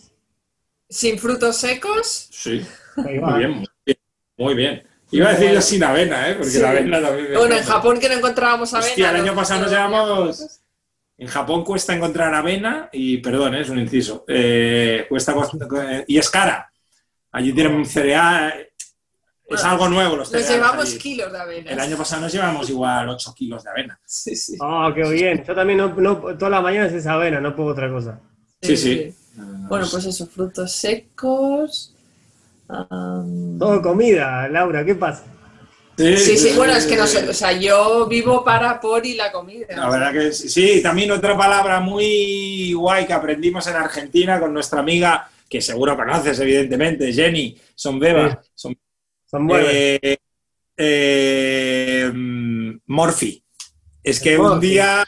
¿Sin 0.89 1.19
frutos 1.19 1.59
secos? 1.59 2.29
Sí. 2.31 2.63
Muy 2.97 3.39
bien, 3.39 3.51
muy 3.53 3.67
bien, 3.85 3.99
muy 4.39 4.55
bien. 4.55 4.88
Iba 5.11 5.29
a 5.31 5.33
decir 5.33 5.53
yo 5.53 5.61
sin 5.61 5.83
avena, 5.83 6.31
¿eh? 6.31 6.35
Porque 6.35 6.59
la 6.59 6.71
avena 6.71 7.01
también. 7.01 7.35
Bueno, 7.35 7.57
en 7.57 7.65
Japón 7.65 7.99
que 7.99 8.09
no 8.09 8.15
encontrábamos 8.17 8.75
avena. 8.75 8.89
Hostia, 8.89 9.11
el 9.11 9.17
año 9.17 9.35
pasado 9.35 9.63
nos 9.63 9.71
llevamos. 9.71 10.61
En 11.17 11.27
Japón 11.27 11.65
cuesta 11.65 11.95
encontrar 11.95 12.33
avena 12.33 12.89
y, 12.93 13.19
perdón, 13.19 13.57
¿eh? 13.57 13.63
es 13.63 13.69
un 13.69 13.81
inciso, 13.81 14.25
eh, 14.29 15.07
cuesta, 15.09 15.35
y 16.07 16.17
es 16.17 16.31
cara. 16.31 16.73
Allí 17.33 17.53
tienen 17.53 17.85
cereal, 17.85 18.69
es 19.49 19.65
algo 19.65 19.89
nuevo 19.89 20.17
los 20.17 20.31
Nos 20.31 20.49
llevamos 20.49 20.95
kilos 20.95 21.33
de 21.33 21.39
avena. 21.39 21.71
El 21.71 21.81
año 21.81 21.97
pasado 21.97 22.23
nos 22.23 22.33
llevamos 22.33 22.69
igual 22.69 23.09
8 23.09 23.35
kilos 23.35 23.65
de 23.65 23.71
avena. 23.71 23.99
Sí, 24.05 24.37
sí. 24.37 24.57
Oh, 24.61 24.91
qué 24.95 25.09
bien. 25.11 25.43
Yo 25.43 25.55
también 25.55 25.79
no, 25.79 25.89
no 25.95 26.19
todas 26.19 26.51
las 26.51 26.63
mañanas 26.63 26.93
es 26.93 27.07
avena, 27.07 27.41
no 27.41 27.57
puedo 27.57 27.71
otra 27.71 27.91
cosa. 27.91 28.21
Sí, 28.61 28.77
sí. 28.77 29.15
Bueno, 29.69 29.87
pues 29.91 30.05
eso, 30.05 30.27
frutos 30.27 30.73
secos. 30.73 31.95
Todo 32.69 33.81
comida, 33.81 34.47
Laura, 34.49 34.85
¿qué 34.85 34.95
pasa? 34.95 35.25
Sí, 35.97 36.37
sí, 36.37 36.53
bueno, 36.55 36.75
es 36.75 36.87
que 36.87 36.97
no 36.97 37.09
sé, 37.09 37.29
o 37.29 37.35
sea, 37.35 37.53
yo 37.53 38.07
vivo 38.07 38.45
para, 38.45 38.79
por 38.81 39.05
y 39.05 39.15
la 39.15 39.33
comida. 39.33 39.67
La 39.71 39.91
verdad 39.91 40.13
que 40.13 40.33
sí, 40.33 40.81
también 40.81 41.11
otra 41.11 41.37
palabra 41.37 41.81
muy 41.81 42.73
guay 42.73 43.05
que 43.05 43.13
aprendimos 43.15 43.67
en 43.67 43.75
Argentina 43.75 44.39
con 44.39 44.55
nuestra 44.55 44.79
amiga, 44.79 45.29
que 45.49 45.61
seguro 45.61 45.97
conoces 45.97 46.39
evidentemente, 46.39 47.13
Jenny 47.13 47.59
Sonbeba, 47.75 48.41
son, 48.55 48.77
eh, 49.51 50.19
eh, 50.77 52.13
Morphy. 52.15 53.43
Es 54.05 54.21
que 54.21 54.39
un 54.39 54.61
día, 54.61 55.05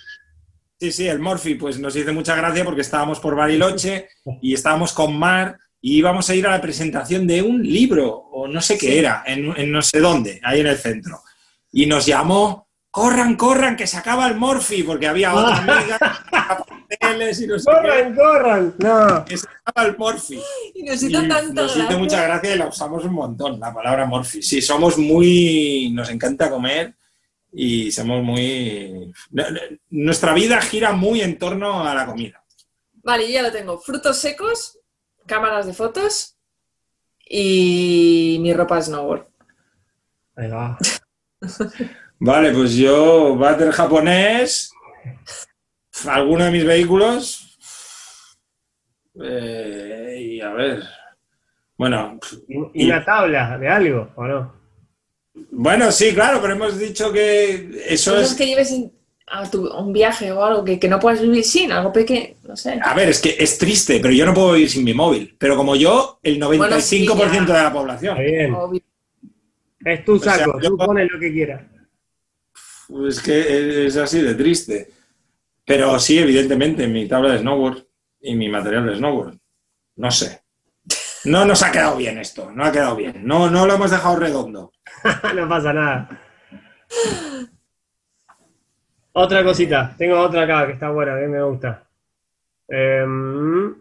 sí, 0.80 0.90
sí, 0.90 1.06
el 1.06 1.20
Morphy, 1.20 1.54
pues 1.54 1.78
nos 1.78 1.94
hizo 1.94 2.12
mucha 2.12 2.34
gracia 2.34 2.64
porque 2.64 2.80
estábamos 2.80 3.20
por 3.20 3.36
Bariloche 3.36 4.08
y 4.42 4.54
estábamos 4.54 4.92
con 4.92 5.16
Mar 5.16 5.56
y 5.80 5.98
íbamos 5.98 6.28
a 6.28 6.34
ir 6.34 6.46
a 6.46 6.50
la 6.50 6.60
presentación 6.60 7.26
de 7.26 7.42
un 7.42 7.62
libro, 7.62 8.08
o 8.08 8.46
no 8.46 8.60
sé 8.60 8.76
qué 8.76 8.98
era, 8.98 9.22
en, 9.26 9.72
no 9.72 9.82
sé 9.82 10.00
dónde, 10.00 10.40
ahí 10.42 10.60
en 10.60 10.66
el 10.66 10.76
centro. 10.76 11.22
Y 11.72 11.86
nos 11.86 12.04
llamó, 12.04 12.68
corran, 12.90 13.36
corran, 13.36 13.76
que 13.76 13.86
se 13.86 13.96
acaba 13.96 14.28
el 14.28 14.36
Morphy, 14.36 14.82
porque 14.82 15.08
había 15.08 15.34
otra 15.34 15.56
amiga, 15.56 15.98
y 17.38 17.46
no 17.46 17.56
corran, 17.64 18.14
corran, 18.14 18.74
no. 18.78 19.24
Que 19.24 19.38
se 19.38 19.46
acaba 19.64 19.88
el 19.88 19.96
Morphy. 19.96 20.40
Y 20.74 20.82
nos 20.82 21.02
hizo 21.02 21.26
tanto 21.26 21.62
Nos 21.62 21.76
hizo 21.76 21.98
mucha 21.98 22.22
gracia 22.22 22.54
y 22.54 22.58
la 22.58 22.66
usamos 22.66 23.04
un 23.04 23.14
montón, 23.14 23.58
la 23.58 23.72
palabra 23.72 24.04
Morphy. 24.04 24.42
Sí, 24.42 24.60
somos 24.60 24.98
muy, 24.98 25.90
nos 25.94 26.10
encanta 26.10 26.50
comer 26.50 26.94
y 27.52 27.90
somos 27.90 28.22
muy... 28.22 29.12
Nuestra 29.88 30.34
vida 30.34 30.60
gira 30.60 30.92
muy 30.92 31.22
en 31.22 31.38
torno 31.38 31.88
a 31.88 31.94
la 31.94 32.04
comida. 32.04 32.44
Vale, 33.02 33.30
ya 33.30 33.42
lo 33.42 33.50
tengo. 33.50 33.78
Frutos 33.78 34.18
secos, 34.18 34.79
cámaras 35.30 35.64
de 35.64 35.72
fotos 35.72 36.36
y 37.24 38.38
mi 38.40 38.52
ropa 38.52 38.82
snowboard. 38.82 39.28
Ahí 40.34 40.48
va. 40.48 40.76
vale, 42.18 42.50
pues 42.52 42.74
yo, 42.74 43.36
váter 43.36 43.70
japonés, 43.70 44.72
alguno 46.08 46.44
de 46.44 46.50
mis 46.50 46.66
vehículos 46.66 47.56
eh, 49.22 50.16
y 50.18 50.40
a 50.40 50.50
ver, 50.50 50.82
bueno. 51.76 52.18
¿Y, 52.74 52.86
la 52.86 53.04
tabla 53.04 53.56
de 53.56 53.68
algo 53.68 54.10
o 54.16 54.24
no? 54.24 54.60
Bueno, 55.52 55.92
sí, 55.92 56.12
claro, 56.12 56.40
pero 56.42 56.54
hemos 56.54 56.76
dicho 56.76 57.12
que 57.12 57.84
eso 57.86 58.18
es... 58.18 58.34
que 58.34 58.46
lleves 58.46 58.74
a, 59.30 59.48
un 59.78 59.92
viaje 59.92 60.32
o 60.32 60.44
algo 60.44 60.64
que, 60.64 60.88
no 60.88 60.98
puedas 60.98 61.22
vivir 61.22 61.44
sin, 61.44 61.72
algo 61.72 61.92
pequeño, 61.92 62.34
no 62.46 62.56
sé. 62.56 62.78
A 62.82 62.94
ver, 62.94 63.08
es 63.08 63.20
que 63.20 63.36
es 63.38 63.56
triste, 63.58 64.00
pero 64.00 64.12
yo 64.12 64.26
no 64.26 64.34
puedo 64.34 64.52
vivir 64.52 64.70
sin 64.70 64.84
mi 64.84 64.92
móvil. 64.92 65.34
Pero 65.38 65.56
como 65.56 65.76
yo, 65.76 66.18
el 66.22 66.40
95% 66.40 67.46
de 67.46 67.52
la 67.52 67.72
población. 67.72 68.18
Es 69.84 70.04
tu 70.04 70.18
saco, 70.18 70.58
tú 70.60 70.76
pones 70.76 71.10
lo 71.10 71.18
que 71.18 71.32
quieras. 71.32 71.62
Pues 72.88 73.20
que 73.22 73.86
es 73.86 73.96
así 73.96 74.20
de 74.20 74.34
triste. 74.34 74.90
Pero 75.64 75.98
sí, 75.98 76.18
evidentemente, 76.18 76.88
mi 76.88 77.06
tabla 77.06 77.32
de 77.32 77.38
snowboard 77.38 77.86
y 78.20 78.34
mi 78.34 78.48
material 78.48 78.86
de 78.86 78.96
snowboard. 78.96 79.38
No 79.96 80.10
sé. 80.10 80.42
No 81.24 81.44
nos 81.44 81.62
ha 81.62 81.70
quedado 81.70 81.96
bien 81.96 82.18
esto, 82.18 82.50
no 82.50 82.64
ha 82.64 82.72
quedado 82.72 82.96
bien. 82.96 83.20
No, 83.24 83.50
no 83.50 83.66
lo 83.66 83.74
hemos 83.74 83.90
dejado 83.90 84.16
redondo. 84.16 84.72
no 85.34 85.48
pasa 85.48 85.72
nada. 85.72 86.20
Otra 89.12 89.42
cosita, 89.42 89.94
tengo 89.98 90.20
otra 90.20 90.42
acá 90.42 90.66
que 90.66 90.74
está 90.74 90.90
buena, 90.90 91.18
que 91.18 91.26
me 91.26 91.42
gusta. 91.42 91.86
Em, 92.68 93.74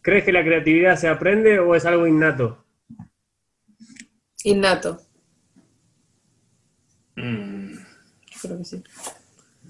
¿Crees 0.00 0.24
que 0.24 0.32
la 0.32 0.44
creatividad 0.44 0.96
se 0.96 1.08
aprende 1.08 1.58
o 1.58 1.74
es 1.74 1.84
algo 1.86 2.06
innato? 2.06 2.64
Innato. 4.44 5.00
Mm. 7.16 7.74
Creo 8.42 8.58
que 8.58 8.64
sí. 8.64 8.82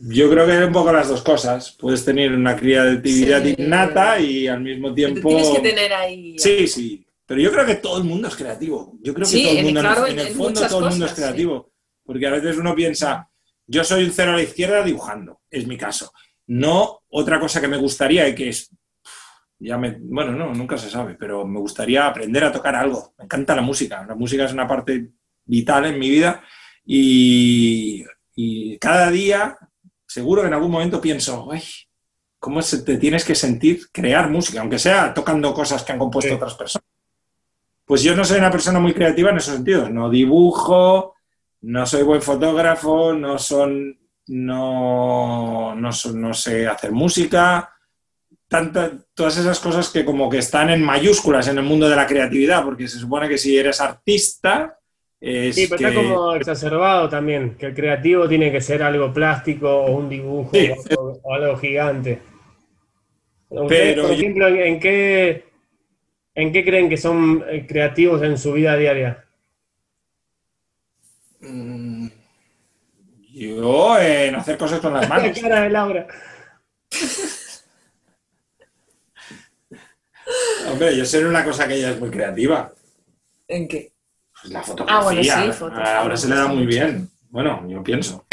Yo 0.01 0.29
creo 0.29 0.45
que 0.47 0.59
es 0.59 0.67
un 0.67 0.73
poco 0.73 0.93
las 0.93 1.09
dos 1.09 1.23
cosas. 1.23 1.77
Puedes 1.79 2.05
tener 2.05 2.33
una 2.33 2.57
creatividad 2.57 3.45
innata 3.45 4.19
y 4.19 4.49
al 4.49 4.61
mismo 4.61 4.93
tiempo. 4.93 5.29
tienes 5.29 5.49
que 5.51 5.61
tener 5.61 5.93
ahí. 5.93 6.37
Sí, 6.39 6.67
sí. 6.67 7.07
Pero 7.27 7.41
yo 7.41 7.53
creo 7.53 7.65
que 7.65 7.77
todo 7.77 7.99
el 7.99 8.05
mundo 8.05 8.29
es 8.29 8.37
creativo. 8.37 8.99
Yo 9.01 9.15
creo 9.15 9.27
que 9.27 9.41
todo 9.41 9.53
el 9.53 9.65
mundo, 9.65 10.07
en, 10.07 10.19
el 10.19 10.35
fondo, 10.35 10.67
todo 10.69 10.85
el 10.85 10.91
mundo 10.91 11.07
es 11.07 11.13
creativo. 11.13 11.73
Porque 12.05 12.27
a 12.27 12.31
veces 12.31 12.59
uno 12.59 12.75
piensa, 12.75 13.31
yo 13.67 13.85
soy 13.85 14.05
un 14.05 14.13
cero 14.13 14.33
a 14.33 14.37
la 14.37 14.43
izquierda 14.43 14.83
dibujando, 14.83 15.41
es 15.51 15.67
mi 15.67 15.77
caso. 15.77 16.13
No 16.47 17.01
otra 17.09 17.41
cosa 17.41 17.61
que 17.61 17.69
me 17.69 17.79
gustaría 17.79 18.29
y 18.29 18.35
que 18.35 18.51
es, 18.51 18.71
ya 19.59 19.79
me, 19.79 19.97
bueno, 20.01 20.33
no, 20.33 20.53
nunca 20.53 20.77
se 20.77 20.91
sabe, 20.91 21.15
pero 21.15 21.47
me 21.47 21.59
gustaría 21.59 22.07
aprender 22.07 22.45
a 22.45 22.53
tocar 22.53 22.77
algo. 22.77 23.15
Me 23.19 23.25
encanta 23.25 23.57
la 23.57 23.63
música, 23.63 24.05
la 24.07 24.15
música 24.15 24.45
es 24.45 24.53
una 24.53 24.69
parte 24.69 25.11
vital 25.45 25.87
en 25.87 25.99
mi 25.99 26.11
vida 26.11 26.43
y, 26.85 28.05
cada 28.81 29.11
día 29.11 29.57
seguro 30.07 30.43
que 30.43 30.49
en 30.49 30.55
algún 30.55 30.71
momento 30.71 31.01
pienso, 31.01 31.49
Ay, 31.51 31.63
¿cómo 32.39 32.61
se 32.61 32.83
te 32.83 32.99
tienes 32.99 33.25
que 33.25 33.35
sentir 33.35 33.91
crear 33.91 34.29
música, 34.29 34.61
aunque 34.61 34.79
sea 34.79 35.15
tocando 35.15 35.55
cosas 35.55 35.83
que 35.83 35.93
han 35.93 35.99
compuesto 35.99 36.35
otras 36.35 36.55
personas? 36.55 36.87
Pues 37.85 38.03
yo 38.03 38.15
no 38.17 38.25
soy 38.25 38.39
una 38.39 38.51
persona 38.51 38.81
muy 38.81 38.93
creativa 38.93 39.31
en 39.31 39.37
esos 39.37 39.55
sentidos, 39.55 39.91
no 39.91 40.11
dibujo, 40.11 41.14
no 41.65 41.87
soy 41.87 42.03
buen 42.03 42.21
fotógrafo, 42.21 43.15
no 43.15 43.39
son, 43.39 43.99
no, 44.29 45.75
no, 45.75 46.35
sé 46.35 46.67
hacer 46.67 46.93
música, 46.93 47.71
todas 49.15 49.39
esas 49.39 49.59
cosas 49.61 49.89
que 49.89 50.05
como 50.05 50.29
que 50.29 50.39
están 50.39 50.71
en 50.71 50.83
mayúsculas 50.83 51.49
en 51.49 51.59
el 51.59 51.65
mundo 51.65 51.89
de 51.89 51.97
la 51.97 52.07
creatividad, 52.07 52.63
porque 52.65 52.87
se 52.87 52.99
supone 52.99 53.29
que 53.29 53.39
si 53.39 53.57
eres 53.57 53.81
artista... 53.81 54.79
sí, 55.21 55.67
pero 55.71 55.89
está 55.89 55.95
como 55.95 56.35
exacerbado 56.35 57.09
también, 57.09 57.57
que 57.57 57.67
el 57.67 57.75
creativo 57.75 58.29
tiene 58.29 58.53
que 58.53 58.61
ser 58.61 58.83
algo 58.83 59.13
plástico 59.13 59.69
o 59.71 59.97
un 59.97 60.11
dibujo 60.11 60.53
o, 60.99 61.35
algo 61.35 61.57
gigante. 61.57 62.21
Pero 63.49 64.03
por 64.03 64.13
ejemplo, 64.13 64.49
¿en 64.49 64.79
qué, 64.79 65.45
¿en 66.35 66.53
qué 66.53 66.65
creen 66.65 66.91
que 66.91 66.99
son 66.99 67.43
eh, 67.49 67.67
creativos 67.67 68.23
en 68.23 68.37
su 68.37 68.53
vida 68.53 68.77
diaria? 68.77 69.24
Mm, 71.47 72.09
yo 73.33 73.99
en 73.99 74.35
hacer 74.35 74.57
cosas 74.57 74.81
con 74.81 74.95
las 74.95 75.09
manos. 75.09 75.39
cara 75.39 75.63
de 75.63 75.71
Laura. 75.71 76.07
Hombre, 80.71 80.97
yo 80.97 81.05
sé 81.05 81.25
una 81.25 81.45
cosa 81.45 81.69
que 81.69 81.75
ella 81.75 81.91
es 81.91 82.01
muy 82.01 82.11
creativa. 82.11 82.73
¿En 83.47 83.69
qué? 83.69 83.93
Pues 84.41 84.53
la 84.53 84.63
fotografía. 84.63 84.99
Ah, 84.99 85.05
bueno, 85.05 85.23
sí, 85.23 85.65
Ahora 85.97 86.17
se 86.17 86.29
le 86.29 86.35
da 86.35 86.47
muy 86.47 86.67
bien. 86.67 87.09
Bueno, 87.31 87.67
yo 87.69 87.83
pienso. 87.83 88.27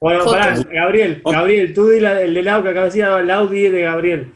Bueno, 0.00 0.24
pará, 0.24 0.54
Gabriel, 0.70 1.22
Gabriel, 1.24 1.74
tú 1.74 1.88
di 1.88 1.98
el 1.98 2.34
de 2.34 2.42
Lau 2.42 2.62
que 2.62 2.68
acabas 2.68 2.94
de 2.94 3.02
decir, 3.02 3.24
Lau 3.24 3.48
de 3.48 3.82
Gabriel. 3.82 4.32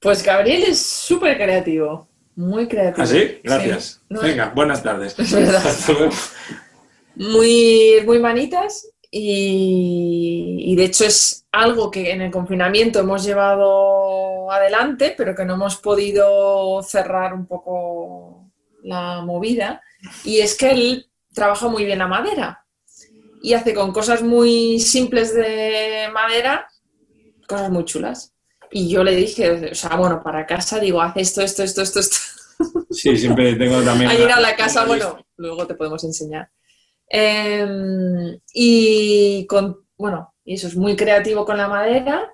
Pues 0.00 0.22
Gabriel 0.22 0.64
es 0.64 0.82
súper 0.82 1.36
creativo. 1.36 2.08
Muy 2.34 2.66
creativo. 2.66 3.02
¿Ah, 3.02 3.06
sí? 3.06 3.40
Gracias. 3.42 4.02
Venga, 4.08 4.50
buenas 4.54 4.82
tardes. 4.82 5.16
muy, 7.16 8.02
muy 8.04 8.18
manitas 8.18 8.88
y, 9.10 10.74
de 10.74 10.84
hecho 10.84 11.04
es 11.04 11.46
algo 11.52 11.90
que 11.90 12.12
en 12.12 12.22
el 12.22 12.30
confinamiento 12.30 13.00
hemos 13.00 13.24
llevado 13.24 14.50
adelante, 14.50 15.14
pero 15.16 15.34
que 15.34 15.44
no 15.44 15.54
hemos 15.54 15.76
podido 15.76 16.82
cerrar 16.82 17.34
un 17.34 17.46
poco 17.46 18.50
la 18.82 19.20
movida. 19.20 19.82
Y 20.24 20.38
es 20.38 20.56
que 20.56 20.70
él 20.70 21.10
trabaja 21.34 21.68
muy 21.68 21.84
bien 21.84 21.98
la 21.98 22.08
madera 22.08 22.64
y 23.42 23.54
hace 23.54 23.74
con 23.74 23.92
cosas 23.92 24.22
muy 24.22 24.78
simples 24.78 25.34
de 25.34 26.08
madera 26.12 26.68
cosas 27.52 27.70
muy 27.70 27.84
chulas. 27.84 28.34
Y 28.70 28.88
yo 28.88 29.04
le 29.04 29.14
dije, 29.14 29.70
o 29.70 29.74
sea, 29.74 29.96
bueno, 29.96 30.22
para 30.22 30.46
casa 30.46 30.80
digo, 30.80 31.02
haz 31.02 31.16
esto, 31.16 31.42
esto, 31.42 31.62
esto, 31.62 31.82
esto, 31.82 32.00
esto. 32.00 32.16
Sí, 32.90 33.16
siempre 33.16 33.54
tengo 33.56 33.82
también. 33.82 34.10
A 34.10 34.14
llegar 34.14 34.38
a 34.38 34.40
la 34.40 34.56
casa, 34.56 34.84
bueno, 34.86 35.18
luego 35.36 35.66
te 35.66 35.74
podemos 35.74 36.02
enseñar. 36.04 36.50
Em, 37.14 38.40
y 38.54 39.46
con, 39.46 39.84
bueno, 39.98 40.32
y 40.46 40.54
eso 40.54 40.66
es 40.66 40.74
muy 40.76 40.96
creativo 40.96 41.44
con 41.44 41.58
la 41.58 41.68
madera. 41.68 42.32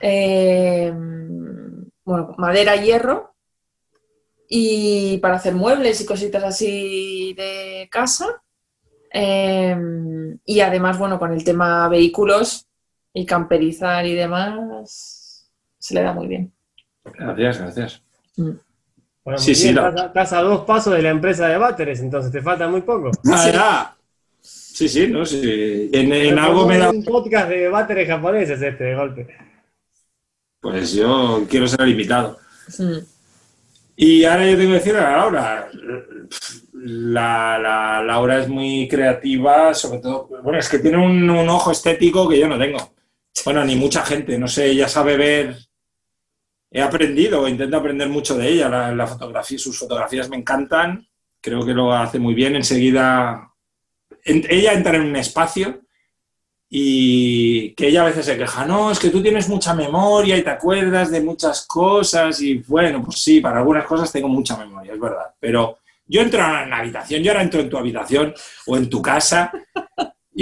Em, 0.00 1.84
bueno, 2.02 2.34
madera, 2.38 2.76
hierro. 2.76 3.34
Y 4.48 5.18
para 5.18 5.36
hacer 5.36 5.54
muebles 5.54 6.00
y 6.00 6.06
cositas 6.06 6.42
así 6.42 7.34
de 7.34 7.88
casa. 7.92 8.42
Em, 9.10 10.38
y 10.46 10.60
además, 10.60 10.98
bueno, 10.98 11.18
con 11.18 11.34
el 11.34 11.44
tema 11.44 11.86
vehículos 11.88 12.66
y 13.12 13.26
camperizar 13.26 14.06
y 14.06 14.14
demás, 14.14 15.50
se 15.78 15.94
le 15.94 16.02
da 16.02 16.14
muy 16.14 16.26
bien. 16.26 16.52
Gracias, 17.04 17.58
gracias. 17.58 18.02
Mm. 18.38 18.69
Bueno, 19.30 19.44
sí, 19.44 19.54
sí, 19.54 19.68
estás, 19.68 20.32
a 20.32 20.42
dos 20.42 20.64
pasos 20.64 20.92
de 20.92 21.02
la 21.02 21.10
empresa 21.10 21.46
de 21.46 21.56
Váteres, 21.56 22.00
entonces 22.00 22.32
te 22.32 22.42
falta 22.42 22.66
muy 22.66 22.80
poco. 22.80 23.12
Ah, 23.30 23.94
sí. 24.40 24.88
sí, 24.88 25.06
no, 25.06 25.24
sí. 25.24 25.88
En, 25.92 26.36
algo 26.36 26.66
me 26.66 26.78
da. 26.78 26.90
Un 26.90 27.04
podcast 27.04 27.48
de 27.48 27.68
Váteres 27.68 28.08
japoneses 28.08 28.60
este, 28.60 28.82
de 28.82 28.94
golpe. 28.96 29.28
Pues 30.60 30.94
yo 30.94 31.46
quiero 31.48 31.68
ser 31.68 31.86
limitado. 31.86 32.38
Y 33.94 34.24
ahora 34.24 34.50
yo 34.50 34.56
tengo 34.56 34.70
que 34.72 34.78
decir 34.78 34.96
a 34.96 35.16
Laura, 35.16 35.68
la, 36.72 37.56
la, 37.56 38.02
Laura 38.02 38.40
es 38.40 38.48
muy 38.48 38.88
creativa, 38.88 39.72
sobre 39.74 40.00
todo, 40.00 40.28
bueno, 40.42 40.58
es 40.58 40.68
que 40.68 40.80
tiene 40.80 40.96
un, 40.96 41.30
un, 41.30 41.48
ojo 41.48 41.70
estético 41.70 42.28
que 42.28 42.40
yo 42.40 42.48
no 42.48 42.58
tengo. 42.58 42.94
Bueno, 43.44 43.64
ni 43.64 43.76
mucha 43.76 44.04
gente, 44.04 44.36
no 44.40 44.48
sé, 44.48 44.70
ella 44.70 44.88
sabe 44.88 45.16
ver 45.16 45.56
he 46.70 46.80
aprendido, 46.80 47.48
intento 47.48 47.76
aprender 47.76 48.08
mucho 48.08 48.36
de 48.36 48.48
ella. 48.48 48.68
La, 48.92 49.06
fotografía, 49.06 49.58
sus 49.58 49.78
fotografías 49.78 50.28
me 50.28 50.36
encantan, 50.36 51.06
creo 51.40 51.64
que 51.64 51.74
lo 51.74 51.92
hace 51.92 52.18
muy 52.18 52.34
bien. 52.34 52.54
Enseguida, 52.56 53.52
ella 54.24 54.72
entra 54.72 54.96
en 54.96 55.02
un 55.02 55.16
espacio 55.16 55.80
y 56.72 57.74
que 57.74 57.88
ella 57.88 58.02
a 58.02 58.06
veces 58.06 58.24
se 58.24 58.38
queja, 58.38 58.64
no, 58.64 58.92
es 58.92 59.00
que 59.00 59.10
tú 59.10 59.20
tienes 59.20 59.48
mucha 59.48 59.74
memoria 59.74 60.38
y 60.38 60.42
te 60.42 60.50
acuerdas 60.50 61.10
de 61.10 61.20
muchas 61.20 61.66
cosas 61.66 62.40
y 62.40 62.58
bueno, 62.58 63.02
pues 63.02 63.20
sí, 63.20 63.40
para 63.40 63.58
algunas 63.58 63.84
cosas 63.84 64.12
tengo 64.12 64.28
mucha 64.28 64.56
memoria, 64.56 64.92
es 64.92 65.00
verdad, 65.00 65.34
pero 65.40 65.78
yo 66.06 66.20
entro 66.20 66.38
en 66.40 66.70
la 66.70 66.78
habitación, 66.78 67.24
yo 67.24 67.32
ahora 67.32 67.42
entro 67.42 67.60
en 67.60 67.68
tu 67.68 67.76
habitación 67.76 68.32
o 68.66 68.76
en 68.76 68.88
tu 68.88 69.02
casa 69.02 69.52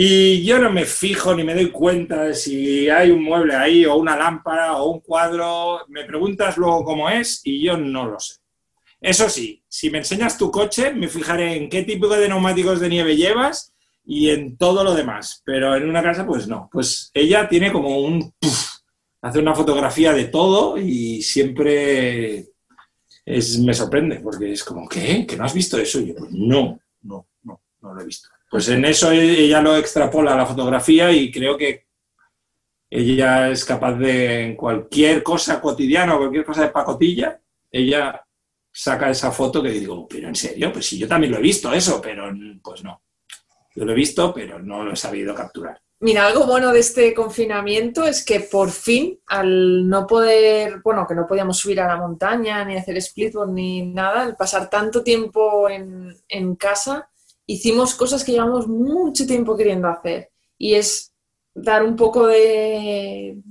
y 0.01 0.44
yo 0.44 0.61
no 0.61 0.70
me 0.70 0.84
fijo 0.84 1.34
ni 1.34 1.42
me 1.42 1.57
doy 1.57 1.72
cuenta 1.72 2.22
de 2.22 2.32
si 2.32 2.88
hay 2.88 3.11
un 3.11 3.20
mueble 3.20 3.57
ahí 3.57 3.84
o 3.84 3.96
una 3.96 4.16
lámpara 4.16 4.76
o 4.76 4.92
un 4.92 5.01
cuadro. 5.01 5.80
Me 5.88 6.05
preguntas 6.05 6.57
luego 6.57 6.84
cómo 6.84 7.11
es 7.11 7.40
y 7.42 7.64
yo 7.64 7.76
no 7.76 8.07
lo 8.07 8.20
sé. 8.20 8.34
Eso 9.01 9.28
sí, 9.28 9.61
si 9.66 9.90
me 9.90 9.99
enseñas 9.99 10.38
tu 10.38 10.53
coche, 10.53 10.94
me 10.94 11.09
fijaré 11.09 11.57
en 11.57 11.68
qué 11.68 11.82
tipo 11.82 12.07
de 12.07 12.28
neumáticos 12.28 12.78
de 12.78 12.88
nieve 12.88 13.16
llevas 13.16 13.74
y 14.05 14.30
en 14.30 14.57
todo 14.57 14.84
lo 14.84 14.94
demás. 14.94 15.42
Pero 15.44 15.74
en 15.74 15.88
una 15.88 16.01
casa, 16.01 16.24
pues 16.24 16.46
no. 16.46 16.68
Pues 16.70 17.11
ella 17.12 17.49
tiene 17.49 17.72
como 17.72 17.99
un... 17.99 18.32
hace 19.20 19.40
una 19.40 19.57
fotografía 19.57 20.12
de 20.12 20.26
todo 20.26 20.78
y 20.78 21.22
siempre 21.22 22.51
es, 23.26 23.59
me 23.59 23.74
sorprende 23.74 24.20
porque 24.20 24.53
es 24.53 24.62
como, 24.62 24.88
¿qué? 24.88 25.26
¿Que 25.26 25.36
no 25.36 25.42
has 25.42 25.55
visto 25.55 25.76
eso? 25.76 25.99
Y 25.99 26.11
yo, 26.11 26.14
pues 26.14 26.30
no, 26.30 26.78
no, 27.03 27.26
no, 27.42 27.61
no 27.80 27.94
lo 27.94 28.01
he 28.01 28.07
visto. 28.07 28.28
Pues 28.51 28.68
en 28.68 28.84
eso 28.84 29.12
ella 29.12 29.61
lo 29.61 29.76
extrapola 29.76 30.32
a 30.32 30.36
la 30.36 30.46
fotografía 30.46 31.12
y 31.12 31.30
creo 31.30 31.57
que 31.57 31.88
ella 32.90 33.51
es 33.51 33.64
capaz 33.64 33.94
de, 33.94 34.42
en 34.42 34.57
cualquier 34.57 35.22
cosa 35.22 35.61
cotidiana 35.61 36.14
o 36.14 36.18
cualquier 36.18 36.44
cosa 36.44 36.62
de 36.62 36.70
pacotilla, 36.70 37.40
ella 37.70 38.24
saca 38.72 39.11
esa 39.11 39.30
foto 39.30 39.62
que 39.62 39.70
digo, 39.70 40.07
pero 40.09 40.28
en 40.28 40.34
serio, 40.34 40.72
pues 40.72 40.86
sí, 40.86 40.99
yo 40.99 41.07
también 41.07 41.32
lo 41.32 41.38
he 41.38 41.42
visto 41.42 41.72
eso, 41.72 42.01
pero 42.01 42.30
pues 42.62 42.82
no. 42.82 43.03
Yo 43.74 43.84
lo 43.84 43.92
he 43.92 43.94
visto, 43.94 44.32
pero 44.32 44.59
no 44.59 44.82
lo 44.82 44.92
he 44.92 44.96
sabido 44.96 45.34
capturar. 45.34 45.80
Mira, 46.01 46.26
algo 46.26 46.46
bueno 46.46 46.72
de 46.72 46.78
este 46.78 47.12
confinamiento 47.12 48.05
es 48.05 48.24
que 48.24 48.40
por 48.40 48.70
fin, 48.70 49.18
al 49.26 49.88
no 49.88 50.07
poder, 50.07 50.80
bueno, 50.82 51.05
que 51.09 51.14
no 51.14 51.26
podíamos 51.26 51.59
subir 51.59 51.80
a 51.80 51.88
la 51.88 51.96
montaña, 51.96 52.64
ni 52.64 52.76
hacer 52.76 53.03
splitboard, 53.03 53.51
ni 53.51 53.82
nada, 53.82 54.22
al 54.22 54.36
pasar 54.36 54.70
tanto 54.70 55.03
tiempo 55.03 55.68
en, 55.68 56.16
en 56.28 56.55
casa, 56.55 57.11
hicimos 57.49 57.94
cosas 57.94 58.22
que 58.22 58.32
llevamos 58.32 58.68
mucho 58.68 59.26
tiempo 59.26 59.57
queriendo 59.57 59.88
hacer 59.88 60.30
y 60.59 60.74
es 60.74 61.14
dar 61.55 61.82
un 61.82 61.96
poco 61.96 62.26
de, 62.26 63.42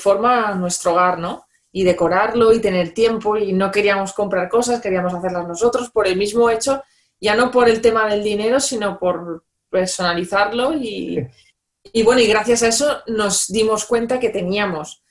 forma 0.00 0.48
a 0.48 0.54
nuestro 0.54 0.92
hogar, 0.92 1.18
¿no? 1.18 1.46
Y 1.72 1.82
decorarlo 1.82 2.52
y 2.52 2.60
tener 2.60 2.94
tiempo 2.94 3.36
y 3.36 3.52
no 3.52 3.70
queríamos 3.70 4.12
comprar 4.12 4.48
cosas, 4.48 4.80
queríamos 4.80 5.12
hacerlas 5.12 5.48
nosotros 5.48 5.90
por 5.90 6.06
el 6.06 6.16
mismo 6.16 6.48
hecho, 6.48 6.82
ya 7.20 7.34
no 7.34 7.50
por 7.50 7.68
el 7.68 7.80
tema 7.80 8.06
del 8.08 8.22
dinero, 8.22 8.60
sino 8.60 8.98
por 8.98 9.44
personalizarlo 9.68 10.74
y, 10.74 11.26
bueno, 12.04 12.20
y 12.20 12.26
gracias 12.28 12.62
a 12.62 12.68
eso 12.68 13.02
nos 13.08 13.48
dimos 13.48 13.84
cuenta 13.84 14.20
que 14.20 14.30
teníamos 14.30 15.02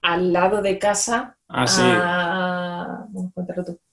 al 0.00 0.32
lado 0.32 0.62
de 0.62 0.78
casa 0.78 1.36
ah, 1.48 3.06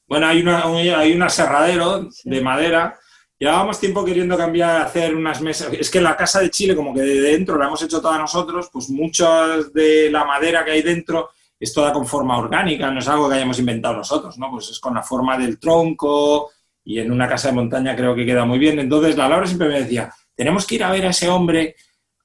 Bueno, 0.07 0.27
hay, 0.27 0.41
una, 0.41 0.63
hay 0.97 1.13
un 1.13 1.23
aserradero 1.23 2.07
de 2.23 2.41
madera 2.41 2.97
Llevábamos 3.41 3.79
tiempo 3.79 4.05
queriendo 4.05 4.37
cambiar, 4.37 4.83
hacer 4.83 5.15
unas 5.15 5.41
mesas. 5.41 5.73
Es 5.73 5.89
que 5.89 5.99
la 5.99 6.15
casa 6.15 6.41
de 6.41 6.51
Chile, 6.51 6.75
como 6.75 6.93
que 6.93 7.01
de 7.01 7.21
dentro 7.21 7.57
la 7.57 7.65
hemos 7.65 7.81
hecho 7.81 7.99
toda 7.99 8.19
nosotros, 8.19 8.69
pues 8.71 8.91
mucha 8.91 9.57
de 9.73 10.11
la 10.11 10.23
madera 10.25 10.63
que 10.63 10.69
hay 10.69 10.83
dentro 10.83 11.31
es 11.59 11.73
toda 11.73 11.91
con 11.91 12.05
forma 12.05 12.37
orgánica, 12.37 12.91
no 12.91 12.99
es 12.99 13.07
algo 13.07 13.27
que 13.27 13.37
hayamos 13.37 13.57
inventado 13.57 13.95
nosotros, 13.95 14.37
¿no? 14.37 14.51
Pues 14.51 14.69
es 14.69 14.79
con 14.79 14.93
la 14.93 15.01
forma 15.01 15.39
del 15.39 15.59
tronco 15.59 16.51
y 16.83 16.99
en 16.99 17.11
una 17.11 17.27
casa 17.27 17.47
de 17.47 17.55
montaña 17.55 17.95
creo 17.95 18.13
que 18.13 18.27
queda 18.27 18.45
muy 18.45 18.59
bien. 18.59 18.77
Entonces 18.77 19.17
la 19.17 19.27
Laura 19.27 19.47
siempre 19.47 19.69
me 19.69 19.81
decía, 19.81 20.13
tenemos 20.35 20.67
que 20.67 20.75
ir 20.75 20.83
a 20.83 20.91
ver 20.91 21.07
a 21.07 21.09
ese 21.09 21.27
hombre 21.27 21.75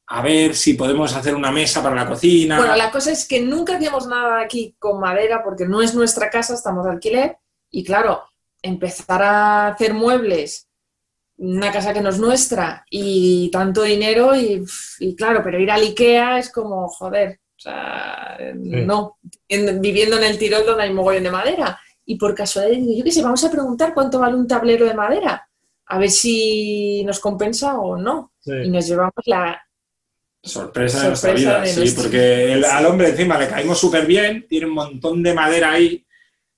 a 0.08 0.20
ver 0.20 0.54
si 0.54 0.74
podemos 0.74 1.16
hacer 1.16 1.34
una 1.34 1.50
mesa 1.50 1.82
para 1.82 1.96
la 1.96 2.06
cocina. 2.06 2.58
Bueno, 2.58 2.76
la 2.76 2.90
cosa 2.90 3.10
es 3.12 3.26
que 3.26 3.40
nunca 3.40 3.76
hacíamos 3.76 4.06
nada 4.06 4.42
aquí 4.42 4.76
con 4.78 5.00
madera 5.00 5.42
porque 5.42 5.64
no 5.64 5.80
es 5.80 5.94
nuestra 5.94 6.28
casa, 6.28 6.52
estamos 6.52 6.84
de 6.84 6.90
alquiler 6.90 7.38
y 7.70 7.84
claro, 7.84 8.22
empezar 8.60 9.22
a 9.22 9.68
hacer 9.68 9.94
muebles 9.94 10.65
una 11.38 11.70
casa 11.70 11.92
que 11.92 12.00
no 12.00 12.08
es 12.08 12.18
nuestra 12.18 12.84
y 12.90 13.50
tanto 13.50 13.82
dinero 13.82 14.32
y, 14.34 14.64
claro, 15.16 15.42
pero 15.44 15.60
ir 15.60 15.70
al 15.70 15.82
Ikea 15.82 16.38
es 16.38 16.50
como, 16.50 16.88
joder, 16.88 17.40
o 17.56 17.60
sea, 17.60 18.38
no, 18.54 19.18
viviendo 19.48 20.16
en 20.18 20.24
el 20.24 20.38
Tirol 20.38 20.64
donde 20.64 20.84
hay 20.84 20.92
mogollón 20.92 21.24
de 21.24 21.30
madera. 21.30 21.78
Y 22.04 22.16
por 22.16 22.34
casualidad, 22.34 22.78
yo 22.96 23.04
qué 23.04 23.10
sé, 23.10 23.22
vamos 23.22 23.44
a 23.44 23.50
preguntar 23.50 23.92
cuánto 23.92 24.20
vale 24.20 24.36
un 24.36 24.46
tablero 24.46 24.86
de 24.86 24.94
madera, 24.94 25.48
a 25.86 25.98
ver 25.98 26.10
si 26.10 27.02
nos 27.04 27.18
compensa 27.18 27.78
o 27.78 27.96
no. 27.96 28.32
Y 28.44 28.70
nos 28.70 28.86
llevamos 28.86 29.12
la 29.26 29.60
sorpresa, 30.40 31.02
de 31.02 31.08
nuestra 31.08 31.32
vida, 31.32 31.66
sí, 31.66 31.92
porque 31.96 32.62
al 32.70 32.86
hombre 32.86 33.08
encima 33.08 33.36
le 33.36 33.48
caímos 33.48 33.78
súper 33.78 34.06
bien, 34.06 34.46
tiene 34.48 34.66
un 34.66 34.74
montón 34.74 35.20
de 35.22 35.34
madera 35.34 35.72
ahí 35.72 36.05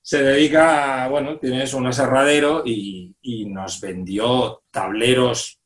se 0.08 0.22
dedica, 0.22 1.04
a, 1.04 1.08
bueno, 1.08 1.38
tienes 1.38 1.74
un 1.74 1.86
aserradero 1.86 2.62
y, 2.64 3.14
nos 3.50 3.78
vendió 3.78 4.62
tableros, 4.70 5.60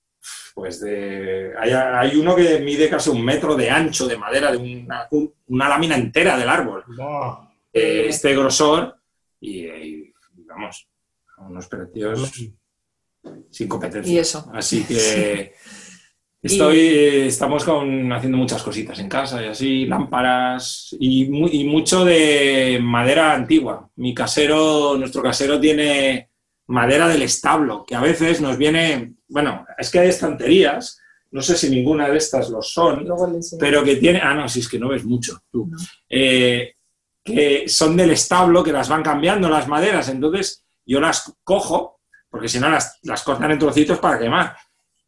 pues 0.52 0.80
de... 0.80 1.52
Hay, 1.56 2.16
uno 2.16 2.34
que 2.34 2.58
mide 2.58 2.90
casi 2.90 3.10
un 3.10 3.24
metro 3.24 3.54
de 3.54 3.70
ancho 3.70 4.08
de 4.08 4.16
madera, 4.16 4.50
de 4.50 4.58
una, 5.46 5.68
lámina 5.68 5.94
entera 5.94 6.36
del 6.36 6.48
árbol. 6.48 6.84
Eh, 7.72 8.06
este 8.08 8.34
grosor 8.34 8.96
y, 9.40 10.12
vamos, 10.44 10.88
unos 11.38 11.68
precios 11.68 12.32
sin 13.48 13.68
competencia. 13.68 14.12
Y 14.12 14.18
eso. 14.18 14.50
Así 14.52 14.82
que... 14.88 15.54
Estoy, 16.42 16.80
estamos 17.28 17.62
con, 17.64 18.12
haciendo 18.12 18.36
muchas 18.36 18.64
cositas 18.64 18.98
en 18.98 19.08
casa 19.08 19.40
y 19.44 19.46
así, 19.46 19.86
lámparas 19.86 20.88
y, 20.98 21.26
mucho 21.64 22.04
de 22.04 22.80
madera 22.82 23.32
antigua. 23.32 23.88
Mi 23.94 24.12
casero, 24.12 24.96
nuestro 24.98 25.22
casero 25.22 25.60
tiene 25.60 26.30
madera 26.66 27.06
del 27.06 27.22
establo, 27.22 27.84
que 27.86 27.94
a 27.94 28.00
veces 28.00 28.40
nos 28.40 28.58
viene, 28.58 29.14
bueno, 29.28 29.64
es 29.78 29.88
que 29.88 30.00
hay 30.00 30.08
estanterías, 30.08 31.00
no 31.30 31.42
sé 31.42 31.56
si 31.56 31.70
ninguna 31.70 32.08
de 32.08 32.18
estas 32.18 32.50
lo 32.50 32.60
son, 32.60 33.06
pero 33.60 33.84
que 33.84 33.96
tiene, 33.96 34.20
ah, 34.20 34.34
no, 34.34 34.48
si 34.48 34.60
es 34.60 34.68
que 34.68 34.80
no 34.80 34.88
ves 34.88 35.04
mucho 35.04 35.38
tú, 35.48 35.70
eh, 36.10 36.74
que 37.22 37.68
son 37.68 37.96
del 37.96 38.10
establo, 38.10 38.64
que 38.64 38.72
las 38.72 38.88
van 38.88 39.04
cambiando 39.04 39.48
las 39.48 39.68
maderas, 39.68 40.08
entonces 40.08 40.64
yo 40.84 40.98
las 40.98 41.32
cojo, 41.44 42.00
porque 42.28 42.48
si 42.48 42.58
no 42.58 42.68
las, 42.68 42.98
las 43.02 43.22
cortan 43.22 43.52
en 43.52 43.60
trocitos 43.60 44.00
para 44.00 44.18
quemar 44.18 44.56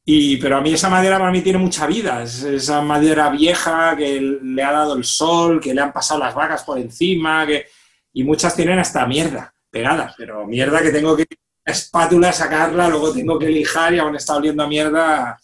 Y, 0.06 0.36
pero 0.36 0.58
a 0.58 0.60
mí 0.60 0.74
esa 0.74 0.90
madera 0.90 1.18
para 1.18 1.30
mí 1.30 1.40
tiene 1.40 1.58
mucha 1.58 1.86
vida, 1.86 2.22
es 2.22 2.42
esa 2.42 2.82
madera 2.82 3.30
vieja 3.30 3.96
que 3.96 4.20
le 4.20 4.62
ha 4.62 4.72
dado 4.72 4.96
el 4.96 5.04
sol, 5.04 5.60
que 5.60 5.72
le 5.72 5.80
han 5.80 5.94
pasado 5.94 6.20
las 6.20 6.34
vacas 6.34 6.62
por 6.62 6.78
encima, 6.78 7.46
que, 7.46 7.66
y 8.12 8.22
muchas 8.22 8.54
tienen 8.54 8.78
hasta 8.78 9.06
mierda 9.06 9.54
pegada, 9.70 10.14
pero 10.16 10.46
mierda 10.46 10.82
que 10.82 10.90
tengo 10.90 11.16
que 11.16 11.26
espátula 11.64 12.32
sacarla, 12.32 12.88
luego 12.88 13.12
tengo 13.12 13.38
que 13.38 13.48
lijar 13.48 13.94
y 13.94 13.98
aún 13.98 14.14
está 14.14 14.36
oliendo 14.36 14.62
a 14.62 14.68
mierda, 14.68 15.38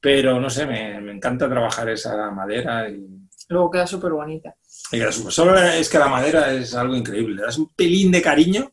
pero 0.00 0.40
no 0.40 0.48
sé, 0.48 0.64
me, 0.64 1.00
me 1.00 1.12
encanta 1.12 1.48
trabajar 1.48 1.88
esa 1.90 2.30
madera 2.30 2.88
y... 2.88 3.04
Luego 3.50 3.70
queda 3.70 3.86
súper 3.86 4.12
bonita. 4.12 4.54
Solo 5.30 5.58
es 5.58 5.88
que 5.88 5.98
la 5.98 6.08
madera 6.08 6.52
es 6.52 6.74
algo 6.74 6.94
increíble, 6.94 7.36
le 7.36 7.42
das 7.42 7.58
un 7.58 7.74
pelín 7.74 8.12
de 8.12 8.22
cariño. 8.22 8.72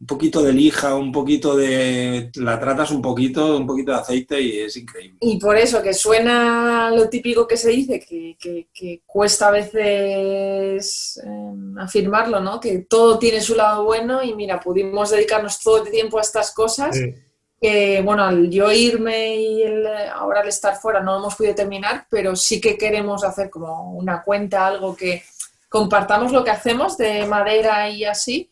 Un 0.00 0.06
poquito 0.06 0.42
de 0.42 0.52
lija, 0.52 0.94
un 0.94 1.10
poquito 1.10 1.56
de... 1.56 2.30
la 2.36 2.58
tratas 2.60 2.90
un 2.92 3.02
poquito, 3.02 3.56
un 3.56 3.66
poquito 3.66 3.90
de 3.92 3.98
aceite 3.98 4.40
y 4.40 4.60
es 4.60 4.76
increíble. 4.76 5.18
Y 5.20 5.38
por 5.40 5.56
eso 5.56 5.82
que 5.82 5.92
suena 5.92 6.90
lo 6.90 7.08
típico 7.08 7.46
que 7.48 7.56
se 7.56 7.70
dice, 7.70 7.98
que, 7.98 8.36
que- 8.38 8.68
que 8.72 9.02
cuesta 9.04 9.48
a 9.48 9.50
veces 9.50 11.20
eh, 11.24 11.52
afirmarlo, 11.78 12.40
¿no? 12.40 12.60
Que 12.60 12.78
todo 12.88 13.18
tiene 13.18 13.40
su 13.40 13.54
lado 13.54 13.84
bueno 13.84 14.22
y 14.22 14.34
mira, 14.34 14.60
pudimos 14.60 15.10
dedicarnos 15.10 15.60
todo 15.60 15.84
el 15.84 15.90
tiempo 15.90 16.18
a 16.18 16.22
estas 16.22 16.52
cosas. 16.52 16.96
Sí. 16.96 17.14
que 17.60 18.00
bueno, 18.04 18.22
al 18.22 18.50
yo 18.50 18.70
irme 18.70 19.34
y 19.36 19.62
el- 19.62 19.84
ahora 20.14 20.42
al 20.42 20.48
estar 20.48 20.76
fuera 20.76 21.00
no 21.00 21.16
hemos 21.18 21.34
podido 21.34 21.56
terminar, 21.56 22.06
pero 22.08 22.36
sí 22.36 22.60
que 22.60 22.78
queremos 22.78 23.24
hacer 23.24 23.50
como 23.50 23.94
una 23.94 24.22
cuenta, 24.22 24.64
algo 24.64 24.94
que 24.94 25.24
compartamos 25.68 26.30
lo 26.30 26.44
que 26.44 26.52
hacemos 26.52 26.96
de 26.96 27.26
madera 27.26 27.90
y 27.90 28.04
así, 28.04 28.48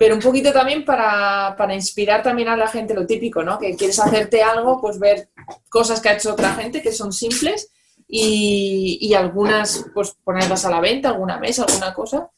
pero 0.00 0.14
un 0.14 0.22
poquito 0.22 0.50
también 0.50 0.82
para, 0.82 1.54
para 1.58 1.74
inspirar 1.74 2.22
también 2.22 2.48
a 2.48 2.56
la 2.56 2.68
gente 2.68 2.94
lo 2.94 3.06
típico, 3.06 3.42
¿no? 3.42 3.58
Que 3.58 3.76
quieres 3.76 4.00
hacerte 4.00 4.42
algo, 4.42 4.80
pues 4.80 4.98
ver 4.98 5.28
cosas 5.68 6.00
que 6.00 6.08
ha 6.08 6.14
hecho 6.14 6.32
otra 6.32 6.54
gente 6.54 6.80
que 6.80 6.90
son 6.90 7.12
simples 7.12 7.70
y, 8.08 8.96
y 8.98 9.12
algunas 9.12 9.90
pues 9.92 10.16
ponerlas 10.24 10.64
a 10.64 10.70
la 10.70 10.80
venta, 10.80 11.10
alguna 11.10 11.38
mesa, 11.38 11.66
alguna 11.68 11.92
cosa. 11.92 12.30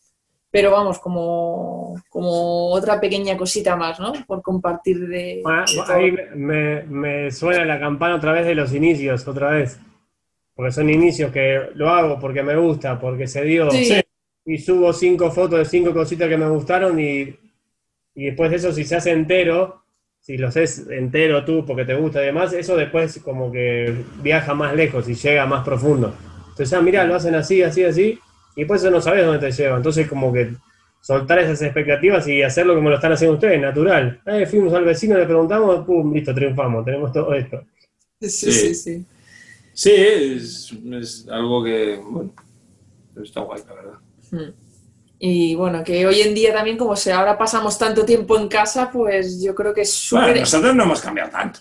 Pero 0.51 0.73
vamos, 0.73 0.99
como, 0.99 2.03
como 2.09 2.73
otra 2.73 3.01
pequeña 3.01 3.37
cosita 3.37 3.77
más, 3.77 4.01
¿no? 4.01 4.13
Por 4.27 4.43
compartir 4.43 5.07
de, 5.07 5.41
Bueno, 5.45 5.63
de. 5.65 5.81
Ah, 5.83 5.95
ahí 5.95 6.13
me, 6.35 6.83
me 6.83 7.31
suena 7.31 7.65
la 7.65 7.79
campana 7.79 8.17
otra 8.17 8.33
vez 8.33 8.45
de 8.45 8.57
los 8.57 8.75
inicios, 8.75 9.29
otra 9.29 9.51
vez. 9.51 9.79
Porque 10.57 10.73
son 10.73 10.91
inicios 10.91 11.31
que 11.31 11.69
lo 11.75 11.91
hago 11.91 12.19
porque 12.19 12.43
me 12.43 12.57
gusta, 12.57 12.99
porque 12.99 13.29
se 13.29 13.45
dio. 13.45 13.71
Sí. 13.71 14.01
Y 14.47 14.59
subo 14.59 14.93
cinco 14.93 15.31
fotos 15.31 15.61
de 15.61 15.65
cinco 15.65 15.93
cositas 15.93 16.29
que 16.29 16.37
me 16.37 16.49
gustaron 16.49 16.99
y, 16.99 17.39
y 18.15 18.27
después 18.27 18.51
de 18.51 18.57
eso, 18.57 18.73
si 18.73 18.85
se 18.85 18.97
hace 18.97 19.11
entero, 19.11 19.83
si 20.21 20.37
lo 20.39 20.49
haces 20.49 20.87
entero 20.91 21.45
tú 21.45 21.65
porque 21.67 21.85
te 21.85 21.95
gusta 21.95 22.23
y 22.23 22.27
demás, 22.27 22.53
eso 22.53 22.77
después 22.77 23.19
como 23.25 23.51
que 23.51 23.95
viaja 24.23 24.55
más 24.55 24.75
lejos 24.75 25.09
y 25.09 25.15
llega 25.15 25.47
más 25.47 25.65
profundo. 25.65 26.15
Entonces, 26.51 26.73
ah, 26.75 26.83
mira, 26.83 27.05
lo 27.05 27.15
hacen 27.15 27.35
así, 27.35 27.63
así, 27.63 27.83
así, 27.85 28.19
y 28.55 28.61
después 28.61 28.83
eso 28.83 28.91
no 28.91 29.01
sabes 29.01 29.25
dónde 29.25 29.47
te 29.47 29.53
lleva. 29.53 29.77
Entonces, 29.77 30.07
como 30.09 30.33
que 30.33 30.53
soltar 31.01 31.39
esas 31.41 31.61
expectativas 31.63 32.29
y 32.29 32.43
hacerlo 32.43 32.75
como 32.77 32.91
lo 32.91 32.97
están 32.97 33.13
haciendo 33.13 33.35
ustedes, 33.35 33.61
natural. 33.61 34.21
Eh, 34.27 34.47
fuimos 34.47 34.73
al 34.75 34.85
vecino, 34.85 35.19
le 35.19 35.25
preguntamos, 35.25 35.85
pum, 35.85 36.13
listo, 36.15 36.33
triunfamos, 36.35 36.85
tenemos 36.85 37.13
todo 37.13 37.35
esto. 37.35 37.65
Sí, 38.21 38.29
Sí. 38.29 38.53
sí, 38.53 38.75
sí. 38.75 39.07
Sí, 39.75 39.91
es, 39.97 40.73
es 40.93 41.27
algo 41.29 41.65
que, 41.65 41.97
bueno, 41.97 42.33
está 43.23 43.41
guay, 43.41 43.63
la 43.67 43.75
verdad. 43.75 43.99
Mm. 44.31 44.62
Y 45.25 45.55
bueno, 45.55 45.85
que 45.85 46.05
hoy 46.05 46.21
en 46.21 46.35
día 46.35 46.53
también, 46.53 46.77
como 46.77 46.97
se 46.97 47.13
ahora 47.13 47.39
pasamos 47.39 47.79
tanto 47.79 48.05
tiempo 48.05 48.37
en 48.37 48.49
casa, 48.49 48.91
pues 48.91 49.41
yo 49.41 49.55
creo 49.55 49.73
que 49.73 49.83
es 49.83 50.09
Bueno, 50.11 50.27
súper... 50.27 50.41
nosotros 50.41 50.75
no 50.75 50.83
hemos 50.83 51.01
cambiado 51.01 51.31
tanto 51.31 51.61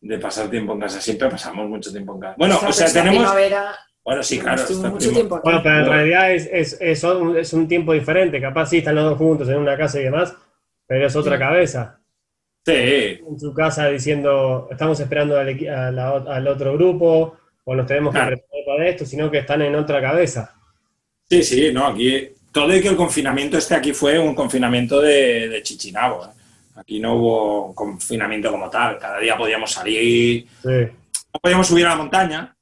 de 0.00 0.16
pasar 0.18 0.48
tiempo 0.48 0.74
en 0.74 0.80
casa, 0.80 1.00
siempre 1.00 1.28
pasamos 1.28 1.68
mucho 1.68 1.90
tiempo 1.90 2.14
en 2.14 2.20
casa. 2.20 2.34
Bueno, 2.38 2.54
Esta- 2.54 2.68
o 2.68 2.72
sea, 2.72 2.86
esta 2.86 3.00
tenemos... 3.00 3.18
primavera, 3.18 3.74
Bueno, 4.04 4.22
sí, 4.22 4.38
claro. 4.38 4.62
mucho 4.62 4.96
prima- 4.96 5.12
tiempo. 5.12 5.40
Bueno, 5.42 5.60
pero 5.60 5.78
en 5.80 5.86
realidad 5.86 6.32
es, 6.32 6.48
es, 6.52 6.76
es, 6.80 7.02
un, 7.02 7.36
es 7.36 7.52
un 7.52 7.66
tiempo 7.66 7.92
diferente. 7.92 8.40
Capaz 8.40 8.66
sí 8.66 8.78
están 8.78 8.94
los 8.94 9.04
dos 9.10 9.18
juntos 9.18 9.48
en 9.48 9.56
una 9.58 9.76
casa 9.76 9.98
y 9.98 10.04
demás, 10.04 10.36
pero 10.86 11.04
es 11.04 11.16
otra 11.16 11.34
Sí. 11.36 11.40
cabeza. 11.40 11.98
Sí, 12.64 12.72
En 13.28 13.40
su 13.40 13.52
casa 13.54 13.88
diciendo, 13.88 14.68
estamos 14.70 15.00
esperando 15.00 15.36
al, 15.36 15.48
a 15.68 15.90
la 15.90 16.10
al 16.10 16.46
otro 16.46 16.74
grupo, 16.74 17.36
o 17.64 17.74
nos 17.74 17.86
tenemos 17.86 18.14
que 18.14 18.20
preparar 18.20 18.64
para 18.66 18.88
esto, 18.88 19.04
sino 19.04 19.28
que 19.32 19.38
están 19.38 19.62
en 19.62 19.74
otra 19.74 20.00
cabeza. 20.00 20.54
sí, 21.28 21.42
sí, 21.42 21.72
no, 21.72 21.88
aquí... 21.88 22.28
Todo 22.60 22.76
y 22.76 22.80
que 22.82 22.88
el 22.88 22.96
confinamiento 22.96 23.56
este 23.58 23.74
aquí 23.74 23.92
fue 23.92 24.18
un 24.18 24.34
confinamiento 24.34 25.00
de, 25.00 25.48
de 25.48 25.62
chichinabo. 25.62 26.24
¿eh? 26.24 26.28
Aquí 26.76 27.00
no 27.00 27.14
hubo 27.14 27.74
confinamiento 27.74 28.50
como 28.50 28.68
tal. 28.70 28.98
Cada 28.98 29.18
día 29.18 29.36
podíamos 29.36 29.70
salir, 29.70 30.46
Sí. 30.62 30.68
no 30.70 31.40
podíamos 31.40 31.66
subir 31.66 31.86
a 31.86 31.90
la 31.90 31.96
montaña, 31.96 32.56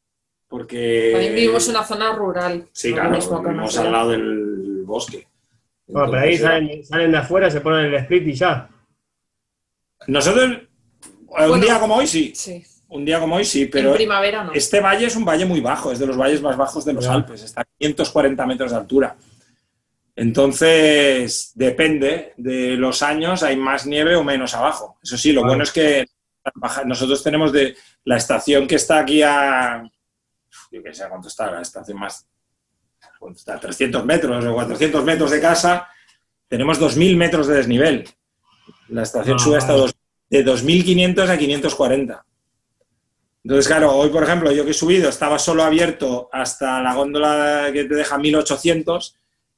porque... 0.48 1.10
También 1.12 1.34
vivimos 1.34 1.64
en 1.68 1.76
una 1.76 1.84
zona 1.84 2.12
rural. 2.12 2.64
Sí, 2.72 2.90
no 2.90 2.94
claro, 2.96 3.10
mismo 3.10 3.30
que 3.42 3.48
una 3.48 3.50
vivimos 3.50 3.78
al 3.78 3.92
lado 3.92 4.10
del 4.10 4.82
bosque. 4.84 5.26
Bueno, 5.88 6.10
pero 6.10 6.22
ahí 6.22 6.36
salen, 6.36 6.84
salen 6.84 7.12
de 7.12 7.18
afuera, 7.18 7.50
se 7.50 7.60
ponen 7.60 7.86
el 7.86 7.94
split 7.94 8.26
y 8.28 8.32
ya. 8.34 8.68
Nosotros, 10.08 10.50
eh, 11.38 11.48
un 11.50 11.60
día 11.60 11.78
como 11.78 11.96
hoy 11.96 12.06
sí, 12.06 12.32
Sí, 12.34 12.62
un 12.88 13.04
día 13.04 13.18
como 13.20 13.36
hoy 13.36 13.44
sí, 13.44 13.62
en 13.62 13.70
pero 13.70 13.94
primavera 13.94 14.44
no. 14.44 14.52
este 14.52 14.80
valle 14.80 15.06
es 15.06 15.16
un 15.16 15.24
valle 15.24 15.44
muy 15.44 15.60
bajo, 15.60 15.90
es 15.92 15.98
de 15.98 16.06
los 16.06 16.16
valles 16.16 16.40
más 16.42 16.56
bajos 16.56 16.84
de 16.84 16.92
los. 16.92 17.06
Alpes, 17.06 17.42
está 17.42 17.62
a 17.62 17.66
540 17.78 18.46
metros 18.46 18.70
de 18.72 18.76
altura. 18.76 19.16
Entonces, 20.16 21.52
depende 21.54 22.32
de 22.38 22.76
los 22.76 23.02
años, 23.02 23.42
hay 23.42 23.56
más 23.56 23.86
nieve 23.86 24.16
o 24.16 24.24
menos 24.24 24.54
abajo. 24.54 24.98
Eso 25.02 25.16
sí, 25.18 25.32
lo 25.32 25.42
Vale. 25.42 25.50
bueno 25.50 25.62
es 25.64 25.72
que 25.72 26.06
nosotros 26.86 27.22
tenemos 27.22 27.52
de 27.52 27.76
la 28.04 28.16
estación 28.16 28.66
que 28.66 28.76
está 28.76 28.98
aquí 29.00 29.22
a, 29.22 29.82
yo 30.72 30.82
qué 30.82 30.94
sé 30.94 31.04
cuánto 31.08 31.28
está, 31.28 31.50
la 31.50 31.60
estación 31.60 31.98
más, 31.98 32.26
¿cuánto 33.18 33.38
está? 33.38 33.60
300 33.60 34.04
metros 34.04 34.44
o 34.44 34.54
400 34.54 35.04
metros 35.04 35.30
de 35.30 35.40
casa, 35.40 35.88
tenemos 36.48 36.78
2.000 36.80 37.16
metros 37.16 37.46
de 37.48 37.54
desnivel. 37.56 38.08
La 38.88 39.02
estación 39.02 39.36
Ah, 39.38 39.42
sube 39.42 39.56
hasta 39.58 39.72
dos- 39.74 39.94
de 40.30 40.44
2.500 40.44 41.28
a 41.28 41.36
540. 41.36 42.24
Entonces, 43.44 43.66
claro, 43.68 43.92
hoy, 43.92 44.08
por 44.10 44.22
ejemplo, 44.24 44.50
yo 44.50 44.64
que 44.64 44.70
he 44.72 44.74
subido, 44.74 45.08
estaba 45.08 45.38
solo 45.38 45.62
abierto 45.62 46.28
hasta 46.32 46.80
la 46.82 46.94
góndola 46.94 47.68
que 47.72 47.84
te 47.84 47.94
deja 47.94 48.18
1800, 48.18 49.16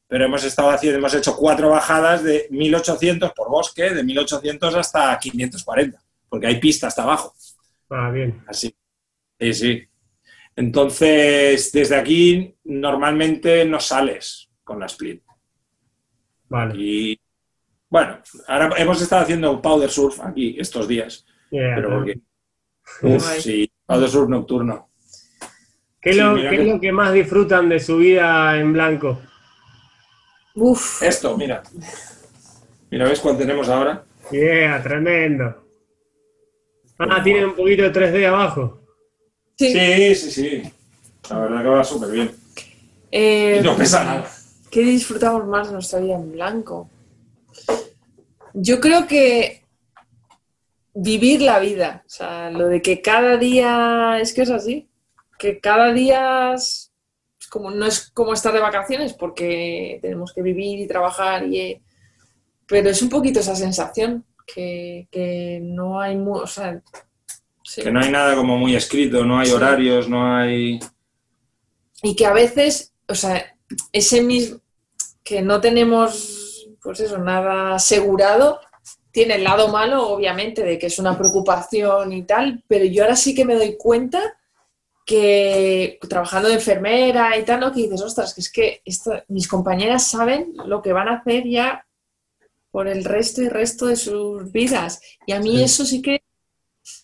pero 0.09 0.25
hemos 0.25 0.43
estado 0.43 0.71
haciendo, 0.71 0.99
hemos 0.99 1.15
hecho 1.15 1.37
cuatro 1.37 1.69
bajadas 1.71 2.25
de 2.25 2.49
1800 2.51 3.33
por 3.33 3.49
bosque, 3.51 3.91
de 3.91 4.03
1800 4.03 4.75
hasta 4.75 5.19
540, 5.19 6.01
porque 6.29 6.47
hay 6.47 6.59
pista 6.59 6.87
hasta 6.89 7.03
abajo. 7.03 7.35
Ah, 7.91 8.11
bien. 8.11 8.43
Así. 8.47 8.75
Sí, 9.39 9.53
sí. 9.55 9.89
Entonces, 10.57 11.71
desde 11.73 11.95
aquí 11.97 12.57
normalmente 12.65 13.65
no 13.65 13.79
sales 13.79 14.51
con 14.65 14.81
la 14.81 14.87
split. 14.87 15.23
Vale. 16.49 16.75
Y 16.77 17.21
bueno, 17.89 18.19
ahora 18.49 18.71
hemos 18.79 19.01
estado 19.01 19.23
haciendo 19.23 19.61
powder 19.63 19.91
surf 19.91 20.21
aquí 20.21 20.57
estos 20.59 20.89
días, 20.89 21.25
Yeah, 21.51 21.75
pero 21.77 21.91
porque. 21.91 22.21
Uf, 23.03 23.25
sí, 23.39 23.71
powder 23.87 24.09
surf 24.11 24.29
nocturno. 24.29 24.91
¿Qué, 26.01 26.13
Sí, 26.13 26.19
lo, 26.21 26.35
qué 26.37 26.49
que- 26.51 26.63
es 26.63 26.69
lo 26.69 26.81
que 26.81 26.93
más 26.93 27.13
disfrutan 27.13 27.69
de 27.69 27.81
su 27.81 27.97
vida 27.99 28.59
en 28.59 28.73
blanco? 28.73 29.21
Uf, 30.61 31.03
Esto, 31.03 31.37
mira. 31.37 31.63
Mira, 32.91 33.09
¿ves 33.09 33.21
cuál 33.21 33.39
tenemos 33.39 33.69
ahora? 33.69 34.05
Yeah, 34.31 34.83
tremendo. 34.83 35.65
Ah, 36.99 37.23
tienen 37.23 37.45
un 37.47 37.55
poquito 37.55 37.85
de 37.85 37.93
3D 37.93 38.27
abajo. 38.27 38.81
sí. 39.57 39.73
Sí, 39.73 40.15
sí, 40.15 40.31
sí. 40.31 40.73
La 41.31 41.39
verdad 41.41 41.63
que 41.63 41.69
va 41.69 41.85
súper 41.85 42.11
bien. 42.11 42.31
Eh, 43.11 43.59
Y 43.61 43.65
no 43.65 43.77
pesa 43.77 44.05
nada. 44.05 44.31
¿Qué 44.71 44.81
disfrutamos 44.81 45.47
más 45.47 45.69
de 45.69 45.75
nuestra 45.75 46.01
vida 46.01 46.15
en 46.17 46.33
blanco? 46.33 46.91
Yo 48.55 48.81
creo 48.81 49.07
que 49.07 49.65
vivir 50.95 51.43
la 51.43 51.59
vida, 51.61 52.03
o 52.07 52.11
sea, 52.11 52.51
lo 52.51 52.67
de 52.67 52.83
que 52.83 53.01
cada 53.01 53.37
día 53.37 54.19
es 54.21 54.33
que 54.35 54.43
es 54.43 54.51
así, 54.51 54.89
que 55.39 55.61
cada 55.61 55.93
día 55.93 56.55
como 57.49 57.71
no 57.71 57.87
es 57.87 58.11
como 58.11 58.33
estar 58.33 58.53
de 58.53 58.61
vacaciones 58.61 59.13
porque 59.15 59.99
tenemos 60.03 60.33
que 60.33 60.43
vivir 60.43 60.79
y 60.81 60.87
trabajar 60.87 61.47
y 61.47 61.61
eh, 61.61 61.83
pero 62.67 62.91
es 62.91 63.01
un 63.03 63.09
poquito 63.09 63.41
esa 63.41 63.57
sensación 63.57 64.25
que, 64.47 65.09
que 65.11 65.61
no 65.63 66.01
hay 66.01 66.17
mu- 66.17 66.37
o 66.39 66.47
sea, 66.47 66.83
sí. 67.65 67.83
Que 67.83 67.91
no 67.91 68.01
hay 68.01 68.11
nada 68.11 68.35
como 68.37 68.57
muy 68.59 68.75
escrito, 68.77 69.25
no 69.25 69.39
hay 69.39 69.47
Sí. 69.49 69.53
horarios, 69.53 70.09
no 70.09 70.37
hay. 70.37 70.79
y 72.03 72.15
que 72.15 72.27
a 72.27 72.33
veces, 72.33 72.93
o 73.09 73.15
sea, 73.15 73.57
ese 73.93 74.23
mismo, 74.23 74.61
que 75.25 75.43
no 75.43 75.61
tenemos, 75.61 76.69
pues 76.83 77.01
eso, 77.01 77.19
nada 77.19 77.75
asegurado, 77.75 78.61
tiene 79.11 79.35
el 79.35 79.45
lado 79.45 79.69
malo, 79.69 80.09
obviamente, 80.09 80.63
de 80.63 80.79
que 80.79 80.87
es 80.87 80.99
una 80.99 81.19
preocupación 81.19 82.13
y 82.13 82.23
tal, 82.23 82.63
pero 82.69 82.85
yo 82.85 83.03
ahora 83.03 83.17
sí 83.17 83.35
que 83.35 83.45
me 83.45 83.55
doy 83.57 83.77
cuenta 83.77 84.21
que 85.09 85.99
trabajando 86.07 86.49
de 86.49 86.57
enfermera 86.57 87.37
y 87.39 87.43
tal, 87.45 87.61
¿no? 87.61 87.73
que 87.73 87.81
dices, 87.83 88.03
ostras, 88.03 88.35
que 88.35 88.41
es 88.43 88.53
que 88.53 88.83
esto, 88.85 89.13
mis 89.29 89.49
compañeras 89.49 90.07
saben 90.07 90.53
lo 90.67 90.83
que 90.83 90.93
van 90.93 91.09
a 91.09 91.15
hacer 91.21 91.45
ya 91.49 91.87
por 92.71 92.87
el 92.87 93.05
resto 93.05 93.41
y 93.41 93.49
resto 93.49 93.87
de 93.87 93.97
sus 93.97 94.53
vidas. 94.53 95.01
Y 95.27 95.33
a 95.33 95.41
mí 95.41 95.57
Sí. 95.57 95.63
eso 95.65 95.85
sí 95.87 96.03
que 96.03 96.23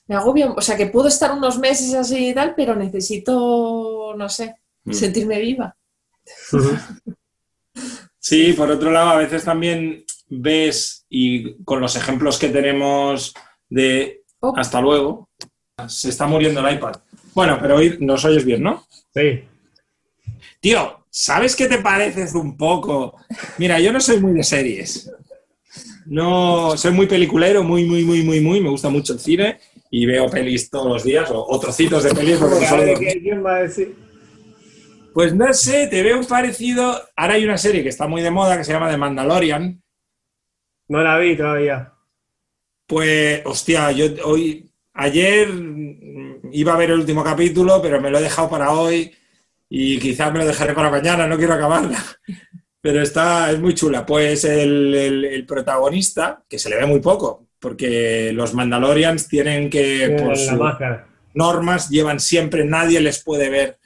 me 0.06 0.14
agobia, 0.16 0.50
o 0.52 0.60
sea, 0.60 0.76
que 0.76 0.86
puedo 0.86 1.08
estar 1.08 1.32
unos 1.32 1.58
meses 1.58 1.94
así 1.94 2.28
y 2.28 2.34
tal, 2.34 2.54
pero 2.54 2.76
necesito, 2.76 4.14
no 4.16 4.28
sé, 4.28 4.54
Mm. 4.84 4.92
sentirme 4.92 5.40
viva. 5.40 5.74
Sí, 8.18 8.54
por 8.54 8.70
otro 8.70 8.90
lado, 8.90 9.10
a 9.10 9.16
veces 9.18 9.44
también 9.44 10.04
ves, 10.28 11.04
y 11.10 11.54
con 11.64 11.80
los 11.80 11.94
ejemplos 11.96 12.38
que 12.38 12.48
tenemos 12.48 13.34
de 13.68 14.22
Oh. 14.40 14.52
hasta 14.56 14.80
luego, 14.80 15.28
se 15.88 16.08
está 16.10 16.26
muriendo 16.26 16.60
el 16.66 16.74
iPad. 16.74 16.94
Bueno, 17.34 17.58
pero 17.60 17.76
hoy 17.76 17.96
nos 18.00 18.24
oyes 18.24 18.44
bien, 18.44 18.62
¿no? 18.62 18.86
Sí. 19.14 19.44
Tío, 20.60 21.04
¿sabes 21.10 21.54
qué 21.56 21.66
te 21.66 21.78
pareces 21.78 22.34
un 22.34 22.56
poco? 22.56 23.16
Mira, 23.58 23.80
yo 23.80 23.92
no 23.92 24.00
soy 24.00 24.20
muy 24.20 24.32
de 24.32 24.42
series. 24.44 25.10
No, 26.06 26.76
soy 26.76 26.92
muy 26.92 27.06
peliculero, 27.06 27.62
muy, 27.64 27.84
muy, 27.84 28.04
muy, 28.04 28.22
muy, 28.22 28.40
muy. 28.40 28.60
Me 28.60 28.68
gusta 28.68 28.88
mucho 28.88 29.14
el 29.14 29.18
cine 29.20 29.58
y 29.90 30.06
veo 30.06 30.28
pelis 30.28 30.70
todos 30.70 30.86
los 30.86 31.04
días 31.04 31.30
o, 31.30 31.44
o 31.46 31.58
trocitos 31.60 32.04
de 32.04 32.14
pelis. 32.14 32.36
porque 32.38 32.60
no 32.60 32.66
solo- 32.68 32.94
¿Quién 32.98 33.44
va 33.44 33.56
a 33.56 33.62
decir? 33.62 33.94
Pues 35.12 35.34
no 35.34 35.52
sé, 35.52 35.86
te 35.86 36.02
veo 36.02 36.20
parecido. 36.26 37.00
Ahora 37.16 37.34
hay 37.34 37.44
una 37.44 37.56
serie 37.58 37.82
que 37.82 37.88
está 37.88 38.06
muy 38.06 38.20
de 38.22 38.30
moda 38.30 38.56
que 38.58 38.64
se 38.64 38.72
llama 38.72 38.90
The 38.90 38.96
Mandalorian. 38.96 39.82
No 40.88 41.02
la 41.02 41.18
vi 41.18 41.36
todavía. 41.36 41.92
Pues, 42.86 43.40
hostia, 43.46 43.90
yo 43.92 44.06
hoy, 44.24 44.70
ayer 44.92 45.48
iba 46.54 46.74
a 46.74 46.76
ver 46.76 46.90
el 46.90 47.00
último 47.00 47.22
capítulo, 47.24 47.80
pero 47.82 48.00
me 48.00 48.10
lo 48.10 48.18
he 48.18 48.22
dejado 48.22 48.48
para 48.48 48.70
hoy 48.72 49.12
y 49.68 49.98
quizás 49.98 50.32
me 50.32 50.38
lo 50.40 50.46
dejaré 50.46 50.72
para 50.74 50.90
mañana, 50.90 51.26
no 51.26 51.36
quiero 51.36 51.54
acabarla. 51.54 51.98
Pero 52.80 53.00
está, 53.00 53.50
es 53.50 53.58
muy 53.60 53.72
chula. 53.74 54.04
Pues 54.04 54.44
el, 54.44 54.94
el- 54.94 55.24
el 55.24 55.46
protagonista, 55.46 56.44
que 56.46 56.58
se 56.58 56.68
le 56.68 56.76
ve 56.76 56.84
muy 56.84 57.00
poco, 57.00 57.46
porque 57.58 58.30
los 58.34 58.52
Mandalorians 58.52 59.26
tienen 59.26 59.70
que, 59.70 60.04
Eh, 60.04 60.10
por 60.10 60.36
sus 60.36 60.58
normas, 61.32 61.88
llevan 61.88 62.20
siempre, 62.20 62.64
nadie 62.64 63.00
les 63.00 63.22
puede 63.24 63.48
ver 63.48 63.78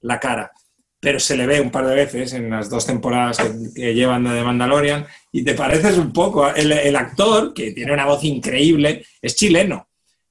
la 0.00 0.18
cara. 0.18 0.52
Pero 1.00 1.20
se 1.20 1.36
le 1.36 1.46
ve 1.46 1.60
un 1.60 1.70
par 1.70 1.86
de 1.86 1.94
veces 1.94 2.32
en 2.32 2.48
las 2.48 2.70
dos 2.70 2.86
temporadas 2.86 3.36
que, 3.38 3.52
que 3.74 3.94
llevan 3.94 4.24
de 4.24 4.42
Mandalorian 4.42 5.06
y 5.30 5.44
te 5.44 5.52
pareces 5.52 5.98
un 5.98 6.10
poco. 6.14 6.48
El, 6.54 6.72
el 6.72 6.96
actor, 6.96 7.52
que 7.52 7.72
tiene 7.72 7.92
una 7.92 8.06
voz 8.06 8.24
increíble, 8.24 9.04
es 9.20 9.36
chileno. 9.36 9.86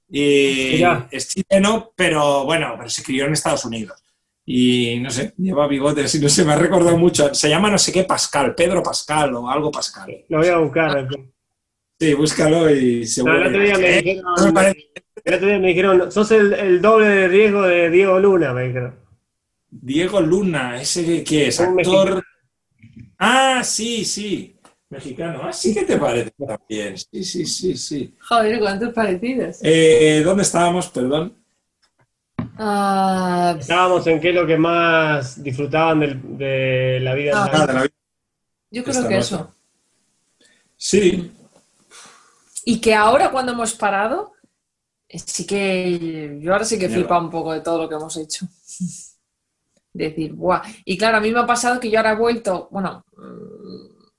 Y 0.10 0.72
Mira. 0.74 1.08
es 1.12 1.30
chileno, 1.30 1.92
pero 1.96 2.46
bueno, 2.46 2.76
pero 2.78 2.90
se 2.90 3.04
crió 3.04 3.26
en 3.26 3.34
Estados 3.34 3.66
Unidos. 3.66 4.02
Y 4.46 5.00
no 5.00 5.10
sé, 5.10 5.34
lleva 5.38 5.68
bigotes 5.68 6.14
y 6.16 6.20
no 6.20 6.30
sé, 6.30 6.46
me 6.46 6.54
ha 6.54 6.58
recordado 6.58 6.98
mucho. 6.98 7.34
Se 7.34 7.50
llama 7.50 7.72
no 7.72 7.78
sé 7.80 7.92
qué 7.92 8.04
Pascal, 8.04 8.54
Pedro 8.54 8.84
Pascal 8.84 9.34
o 9.34 9.50
algo 9.50 9.72
Pascal. 9.72 10.24
Lo 10.30 10.38
voy 10.38 10.48
a 10.48 10.58
buscar. 10.58 11.08
Sí, 12.00 12.14
búscalo 12.14 12.70
y 12.70 13.00
No, 13.02 13.06
seguro. 13.08 13.38
el 13.42 13.48
otro 13.48 13.62
día 13.64 13.78
me 13.78 14.02
dijeron, 14.02 14.24
no 14.38 14.52
me 14.54 14.76
el 15.24 15.34
otro 15.34 15.48
día 15.48 15.60
me 15.60 15.68
dijeron, 15.70 16.12
sos 16.12 16.30
el, 16.32 16.54
el 16.54 16.82
doble 16.82 17.08
de 17.08 17.28
riesgo 17.28 17.64
de 17.64 17.90
Diego 17.90 18.20
Luna, 18.20 18.54
me 18.54 18.68
dijeron. 18.68 19.00
Diego 19.72 20.22
Luna, 20.22 20.80
ese 20.82 21.24
que 21.24 21.48
es 21.48 21.60
actor. 21.60 22.24
Ah, 23.18 23.62
sí, 23.64 24.06
sí. 24.06 24.55
Mexicano. 24.90 25.42
Ah, 25.44 25.52
sí 25.54 25.74
que 25.74 25.84
te 25.84 25.98
parece 25.98 26.32
también. 26.32 26.98
Sí, 26.98 27.24
sí, 27.24 27.46
sí, 27.46 27.76
sí. 27.78 28.16
Joder, 28.30 28.60
cuántos 28.60 28.94
parecidos. 28.94 29.58
Eh, 29.64 30.22
¿Dónde 30.24 30.44
estábamos? 30.44 30.88
Perdón. 30.90 31.36
Ah, 32.58 33.56
Estábamos 33.60 34.06
en 34.08 34.22
qué 34.22 34.30
es 34.30 34.36
lo 34.36 34.46
que 34.48 34.58
más 34.58 35.44
disfrutaban 35.44 36.00
del- 36.00 36.38
de 36.38 37.00
la 37.02 37.14
vida. 37.14 37.32
Ah. 37.36 37.50
Ah, 37.52 37.68
de 37.68 37.74
la 37.74 37.82
vida. 37.84 37.94
yo 38.72 38.84
creo 38.84 38.96
Esta 38.96 39.10
que 39.10 39.18
eso. 39.18 39.54
Sí. 40.78 41.32
Y 42.64 42.80
que 42.80 42.94
ahora 42.94 43.32
cuando 43.32 43.52
hemos 43.54 43.74
parado, 43.74 44.34
eh, 45.08 45.20
sí 45.20 45.46
que 45.46 46.38
yo 46.42 46.52
ahora 46.54 46.66
sí 46.66 46.78
que 46.80 46.90
flipado 46.90 47.22
un 47.22 47.30
poco 47.30 47.54
de 47.54 47.62
todo 47.62 47.84
lo 47.84 47.90
que 47.90 47.96
hemos 47.96 48.16
hecho. 48.18 48.46
Decir, 49.94 50.34
¡buah! 50.34 50.62
Y 50.84 50.98
claro, 50.98 51.18
a 51.18 51.22
mí 51.22 51.32
me 51.32 51.40
ha 51.40 51.46
pasado 51.46 51.80
que 51.80 51.90
yo 51.90 52.00
ahora 52.00 52.12
he 52.12 52.16
vuelto, 52.18 52.68
bueno, 52.70 53.06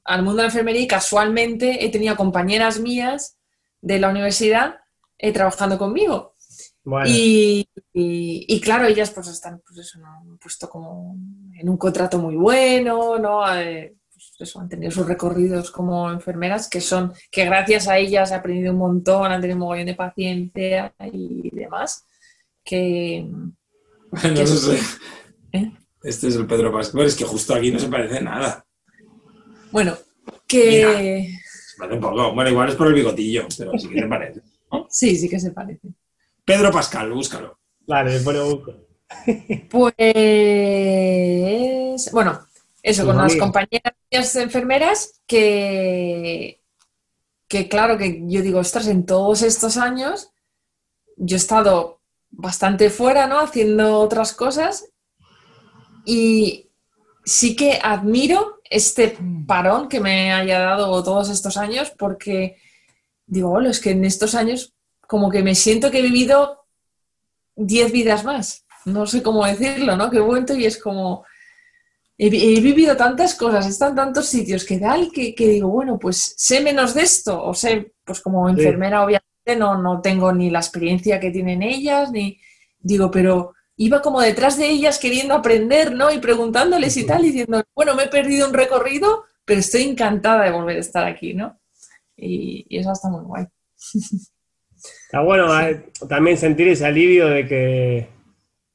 al 0.07 0.23
mundo 0.23 0.39
de 0.39 0.43
la 0.45 0.49
enfermería 0.49 0.83
y 0.83 0.87
casualmente 0.89 1.85
he 1.85 1.91
tenido 1.91 2.17
compañeras 2.17 2.81
mías 2.81 3.37
de 3.81 3.99
la 3.99 4.09
universidad 4.11 4.77
eh, 5.19 5.33
trabajando 5.33 5.79
conmigo. 5.79 6.35
Bueno, 6.85 7.09
Y, 7.11 7.69
y- 7.93 8.45
y 8.49 8.61
claro, 8.61 8.87
ellas 8.87 9.11
pues 9.11 9.29
están 9.29 9.61
pues 9.67 9.79
eso, 9.81 9.99
¿no? 9.99 10.39
puesto 10.41 10.69
como 10.71 11.17
en 11.59 11.69
un 11.69 11.77
contrato 11.77 12.19
muy 12.19 12.37
bueno, 12.37 13.19
¿no? 13.19 13.53
Eh, 13.59 13.97
pues 14.13 14.33
eso, 14.39 14.61
han 14.61 14.69
tenido 14.69 14.91
sus 14.93 15.07
recorridos 15.07 15.71
como 15.71 16.11
enfermeras 16.11 16.69
que 16.69 16.81
son, 16.81 17.13
que 17.31 17.45
gracias 17.45 17.89
a 17.89 17.99
ellas 17.99 18.31
he 18.31 18.35
aprendido 18.35 18.73
un 18.73 18.79
montón, 18.79 19.33
han 19.33 19.41
tenido 19.41 19.57
un 19.57 19.61
mogollón 19.63 19.87
de 19.87 19.95
paciencia 19.95 20.95
y 21.13 21.51
demás. 21.55 22.05
Que 22.65 23.27
Bueno, 23.29 23.55
¿Qué 24.23 24.29
no 24.31 24.41
es? 24.43 24.61
sé. 24.61 24.79
¿Eh? 25.53 25.73
Este 26.03 26.29
es 26.29 26.37
el 26.37 26.47
Pedro 26.47 26.73
Pascual. 26.73 27.07
Es 27.07 27.17
que 27.17 27.25
justo 27.25 27.55
aquí 27.55 27.71
no 27.73 27.79
se 27.79 27.89
parece 27.89 28.21
nada. 28.21 28.66
Bueno, 29.77 29.95
que 30.49 31.37
Se 31.45 31.77
parece 31.77 31.97
un 31.97 32.01
poco. 32.01 32.33
Bueno, 32.33 32.49
igual 32.49 32.71
es 32.71 32.77
por 32.77 32.87
el 32.87 32.95
bigotillo, 32.95 33.47
pero 33.59 33.79
sí 33.79 33.91
que 33.91 34.01
se 34.01 34.07
parece. 34.07 34.41
sí, 34.89 35.15
sí 35.17 35.29
que 35.29 35.39
se 35.39 35.51
parece. 35.51 35.89
Pedro 36.47 36.73
Pascal, 36.73 37.13
búscalo. 37.13 37.59
dale, 37.87 38.13
después 38.13 38.35
lo 38.39 38.57
busco. 38.57 38.73
Pues, 39.69 40.01
bueno, 42.11 42.41
eso, 42.83 43.05
con 43.05 43.19
las 43.19 43.37
compañeras 43.37 43.93
enfermeras 44.37 45.21
que, 45.27 46.63
que 47.47 47.69
claro 47.69 47.99
que 47.99 48.23
yo 48.27 48.41
digo, 48.41 48.61
ostras, 48.61 48.89
en 48.89 49.05
todos 49.05 49.43
estos 49.43 49.77
años 49.77 50.31
yo 51.19 51.37
he 51.37 51.39
estado 51.39 52.01
bastante 52.31 52.89
fuera, 52.89 53.27
¿no? 53.27 53.41
Haciendo 53.41 53.99
otras 54.01 54.33
cosas 54.33 54.87
y 56.07 56.66
sí 57.27 57.55
que 57.57 57.79
admiro 57.83 58.61
este 58.71 59.19
parón 59.47 59.89
que 59.91 60.01
me 60.01 60.33
haya 60.33 60.61
dado 60.61 61.03
todos 61.05 61.29
estos 61.29 61.57
años 61.59 61.93
porque 61.99 62.57
digo, 63.27 63.51
"Hola, 63.53 63.69
es 63.71 63.81
que 63.81 63.91
en 63.91 64.05
estos 64.07 64.35
años 64.35 64.73
como 65.07 65.31
que 65.31 65.43
me 65.43 65.55
siento 65.55 65.91
que 65.91 65.99
he 65.99 66.03
vivido 66.03 66.65
10 67.57 67.93
vidas 67.93 68.25
más. 68.25 68.65
No 68.85 69.07
sé 69.07 69.23
cómo 69.23 69.45
decirlo, 69.45 69.97
¿no? 69.97 70.11
Que 70.11 70.21
vuelto 70.21 70.55
y 70.55 70.65
es 70.67 70.81
como... 70.81 71.25
He, 72.19 72.31
vi- 72.31 72.57
he 72.57 72.61
vivido 72.61 72.97
tantas 72.97 73.35
cosas, 73.35 73.67
en 73.81 73.95
tantos 73.95 74.27
sitios 74.27 74.65
que 74.65 74.79
tal, 74.79 75.11
que, 75.13 75.35
que 75.35 75.49
digo, 75.49 75.69
bueno, 75.69 75.99
pues 75.99 76.35
sé 76.37 76.61
menos 76.61 76.95
de 76.95 77.03
esto, 77.03 77.43
o 77.45 77.53
sé, 77.55 77.93
pues 78.05 78.21
como 78.21 78.49
enfermera 78.49 79.05
obviamente 79.05 79.57
no, 79.59 79.81
no 79.83 80.01
tengo 80.01 80.33
ni 80.33 80.49
la 80.51 80.61
experiencia 80.61 81.21
que 81.21 81.31
tienen 81.31 81.63
ellas, 81.63 82.11
ni 82.11 82.41
digo, 82.79 83.11
pero 83.11 83.53
iba 83.77 84.03
como 84.03 84.21
detrás 84.21 84.59
de 84.59 84.69
ellas 84.69 84.99
queriendo 84.99 85.35
aprender, 85.35 85.93
¿no? 85.93 86.13
Y 86.13 86.19
preguntándoles 86.19 86.97
y 86.97 87.07
tal, 87.07 87.25
y 87.25 87.29
diciendo, 87.29 87.63
bueno, 87.75 87.95
me 87.95 88.05
he 88.05 88.09
perdido 88.09 88.49
un 88.49 88.55
recorrido, 88.55 89.25
pero 89.45 89.61
estoy 89.61 89.83
encantada 89.83 90.45
de 90.45 90.51
volver 90.51 90.77
a 90.77 90.81
estar 90.81 91.05
aquí, 91.05 91.35
¿no? 91.35 91.61
Y, 92.17 92.67
y 92.69 92.79
eso 92.79 92.93
está 92.93 93.09
muy 93.09 93.25
guay. 93.25 93.47
Está 95.07 95.21
bueno 95.21 95.61
eh, 95.61 95.91
también 96.09 96.37
sentir 96.37 96.69
ese 96.69 96.87
alivio 96.87 97.29
de 97.29 97.47
que, 97.47 98.09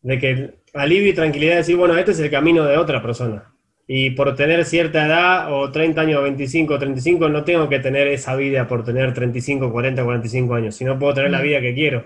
de 0.01 0.19
que 0.19 0.61
alivio 0.73 1.09
y 1.09 1.13
tranquilidad 1.13 1.53
de 1.53 1.57
decir, 1.57 1.75
bueno, 1.75 1.97
este 1.97 2.11
es 2.11 2.19
el 2.19 2.31
camino 2.31 2.65
de 2.65 2.77
otra 2.77 3.01
persona. 3.01 3.53
Y 3.87 4.11
por 4.11 4.35
tener 4.35 4.63
cierta 4.65 5.05
edad, 5.05 5.53
o 5.53 5.71
30 5.71 6.01
años, 6.01 6.23
25, 6.23 6.79
35, 6.79 7.29
no 7.29 7.43
tengo 7.43 7.67
que 7.67 7.79
tener 7.79 8.07
esa 8.07 8.35
vida 8.35 8.67
por 8.67 8.85
tener 8.85 9.13
35, 9.13 9.71
40, 9.71 10.03
45 10.03 10.53
años, 10.53 10.75
sino 10.75 10.97
puedo 10.97 11.13
tener 11.13 11.31
la 11.31 11.41
vida 11.41 11.59
que 11.59 11.73
quiero. 11.73 12.05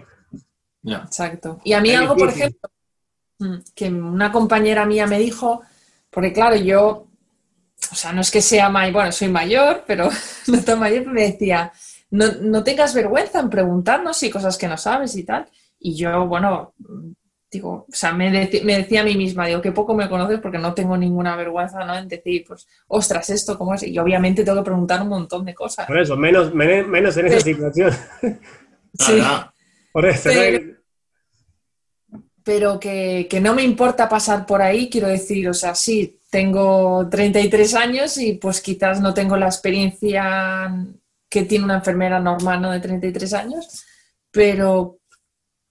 Exacto. 0.84 1.59
Y 1.63 1.73
a 1.73 1.81
mí 1.81 1.91
Es 1.91 1.97
algo, 1.97 2.15
por 2.15 2.30
ejemplo, 2.30 2.69
mm, 2.69 2.74
que 3.75 3.89
una 3.89 4.31
compañera 4.31 4.85
mía 4.85 5.07
me 5.07 5.19
dijo, 5.19 5.61
porque 6.09 6.33
claro, 6.33 6.55
yo, 6.55 7.07
o 7.91 7.95
sea, 7.95 8.11
no 8.13 8.21
es 8.21 8.31
que 8.31 8.41
sea 8.41 8.69
mayor, 8.69 8.93
bueno, 8.93 9.11
soy 9.11 9.29
mayor, 9.29 9.83
pero 9.87 10.09
no 10.47 10.61
tan 10.63 10.79
mayor, 10.79 11.05
me 11.07 11.23
decía, 11.23 11.71
no, 12.11 12.25
no 12.41 12.63
tengas 12.63 12.93
vergüenza 12.93 13.39
en 13.39 13.49
preguntarnos 13.49 14.21
y 14.23 14.29
cosas 14.29 14.57
que 14.57 14.67
no 14.67 14.77
sabes 14.77 15.15
y 15.15 15.23
tal. 15.23 15.47
Y 15.79 15.95
yo, 15.95 16.27
bueno, 16.27 16.73
digo, 17.51 17.85
o 17.89 17.95
sea, 17.95 18.11
me, 18.13 18.29
me 18.31 18.77
decía 18.77 19.01
a 19.01 19.03
mí 19.03 19.15
misma, 19.15 19.47
digo, 19.47 19.61
que 19.61 19.71
poco 19.71 19.93
me 19.93 20.09
conoces 20.09 20.39
porque 20.39 20.57
no 20.57 20.73
tengo 20.73 20.97
ninguna 20.97 21.35
vergüenza, 21.35 21.83
¿no? 21.85 21.95
En 21.95 22.07
decir, 22.07 22.43
pues, 22.47 22.67
ostras, 22.87 23.29
esto, 23.29 23.57
¿cómo 23.57 23.73
es? 23.75 23.83
Y 23.83 23.97
obviamente 23.99 24.43
tengo 24.43 24.57
que 24.59 24.65
preguntar 24.65 25.01
un 25.01 25.09
montón 25.09 25.45
de 25.45 25.53
cosas. 25.53 25.85
Por 25.85 25.99
eso, 25.99 26.17
menos, 26.17 26.53
men- 26.53 26.89
menos 26.89 27.15
en 27.17 27.27
esa 27.27 27.39
situación. 27.41 27.91
Sí. 28.97 29.21
Por 29.91 30.05
eso, 30.05 30.29
pero 32.45 32.80
que, 32.80 33.27
que 33.27 33.41
no 33.41 33.55
me 33.55 33.63
importa 33.63 34.07
pasar 34.07 34.45
por 34.45 34.61
ahí, 34.61 34.88
quiero 34.88 35.07
decir, 35.07 35.49
o 35.49 35.53
sea, 35.53 35.73
sí, 35.73 36.22
tengo 36.30 37.09
33 37.09 37.73
años 37.73 38.17
y 38.19 38.34
pues 38.34 38.61
quizás 38.61 39.01
no 39.01 39.15
tengo 39.15 39.35
la 39.35 39.47
experiencia 39.47 40.72
que 41.27 41.43
tiene 41.43 41.65
una 41.65 41.77
enfermera 41.77 42.19
normal, 42.19 42.61
¿no? 42.61 42.72
De 42.72 42.80
33 42.80 43.34
años, 43.34 43.84
pero 44.31 44.99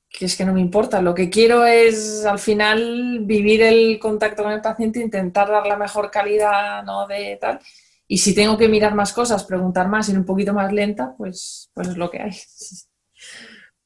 que 0.09 0.27
es 0.27 0.37
que 0.37 0.45
no 0.45 0.53
me 0.53 0.61
importa, 0.61 1.01
lo 1.01 1.15
que 1.15 1.31
quiero 1.31 1.65
es 1.65 2.25
al 2.25 2.41
final 2.41 3.21
vivir 3.23 3.63
el 3.63 3.99
contacto 4.01 4.43
con 4.43 4.53
el 4.53 4.61
paciente, 4.61 5.01
intentar 5.01 5.49
dar 5.49 5.67
la 5.67 5.77
mejor 5.77 6.11
calidad, 6.11 6.83
¿no? 6.83 7.07
De 7.07 7.39
tal, 7.41 7.61
y 8.09 8.19
si 8.19 8.35
tengo 8.35 8.59
que 8.59 8.69
mirar 8.69 8.95
más 8.95 9.13
cosas, 9.13 9.45
preguntar 9.45 9.89
más, 9.89 10.09
ir 10.09 10.19
un 10.19 10.25
poquito 10.25 10.53
más 10.53 10.73
lenta, 10.73 11.15
pues, 11.17 11.71
pues 11.73 11.89
es 11.89 11.97
lo 11.97 12.11
que 12.11 12.21
hay. 12.21 12.33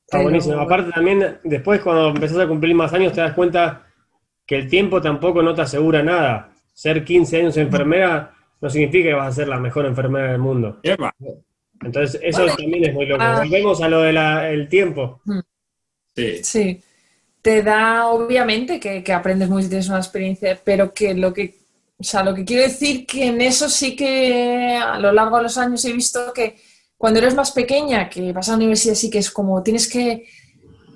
Está 0.09 0.23
buenísimo. 0.23 0.59
Aparte 0.59 0.91
también, 0.91 1.39
después 1.45 1.83
cuando 1.83 2.09
empezás 2.09 2.39
a 2.39 2.49
cumplir 2.49 2.75
más 2.75 2.95
años, 2.95 3.13
te 3.13 3.21
das 3.21 3.35
cuenta 3.35 3.89
que 4.47 4.57
el 4.57 4.67
tiempo 4.67 5.03
tampoco 5.03 5.43
no 5.43 5.55
te 5.55 5.61
asegura 5.61 6.03
nada. 6.03 6.51
Ser 6.73 7.05
15 7.05 7.41
años 7.41 7.57
enfermera 7.59 8.33
no 8.59 8.71
significa 8.71 9.11
que 9.11 9.15
vas 9.15 9.29
a 9.29 9.33
ser 9.33 9.49
la 9.49 9.61
mejor 9.61 9.85
enfermera 9.85 10.33
del 10.33 10.39
mundo. 10.39 10.81
Entonces, 11.83 12.19
eso 12.23 12.47
también 12.47 12.87
es 12.87 12.95
muy 12.95 13.05
loco. 13.05 13.23
Ah. 13.23 13.41
Volvemos 13.41 13.83
a 13.83 13.89
lo 13.91 14.01
del 14.01 14.69
tiempo. 14.71 15.21
Mm. 15.27 15.41
Sí. 16.17 16.41
Sí. 16.43 16.83
Te 17.43 17.63
da, 17.63 18.07
obviamente, 18.07 18.81
que, 18.81 19.05
que 19.05 19.13
aprendes 19.13 19.51
mucho, 19.51 19.69
tienes 19.69 19.91
una 19.91 19.99
experiencia, 19.99 20.59
pero 20.65 20.95
que 20.95 21.13
lo 21.13 21.35
que, 21.35 21.55
o 21.99 22.03
sea, 22.03 22.25
lo 22.25 22.35
que 22.35 22.47
quiero 22.47 22.63
decir 22.63 23.05
que 23.05 23.27
en 23.27 23.43
eso 23.43 23.69
sí 23.69 23.95
que 23.95 24.75
a 24.83 24.99
lo 24.99 25.13
largo 25.13 25.37
de 25.37 25.43
los 25.43 25.59
años 25.59 25.85
he 25.85 25.93
visto 25.93 26.33
que 26.33 26.57
cuando 26.99 27.21
eres 27.21 27.35
más 27.35 27.53
pequeña, 27.53 28.11
que 28.11 28.33
vas 28.33 28.49
a 28.49 28.53
la 28.53 28.57
universidad, 28.59 28.95
sí 28.95 29.09
que 29.09 29.19
es 29.19 29.31
como 29.31 29.63
tienes 29.63 29.89
que, 29.89 30.27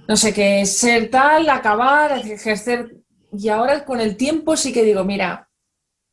no 0.08 0.16
sé, 0.16 0.34
que 0.34 0.66
ser 0.66 1.08
tal, 1.08 1.48
acabar, 1.48 2.18
ejercer. 2.18 2.96
Y 3.32 3.48
ahora 3.48 3.84
con 3.84 4.00
el 4.00 4.16
tiempo 4.16 4.56
sí 4.56 4.72
que 4.72 4.82
digo, 4.82 5.04
mira, 5.04 5.48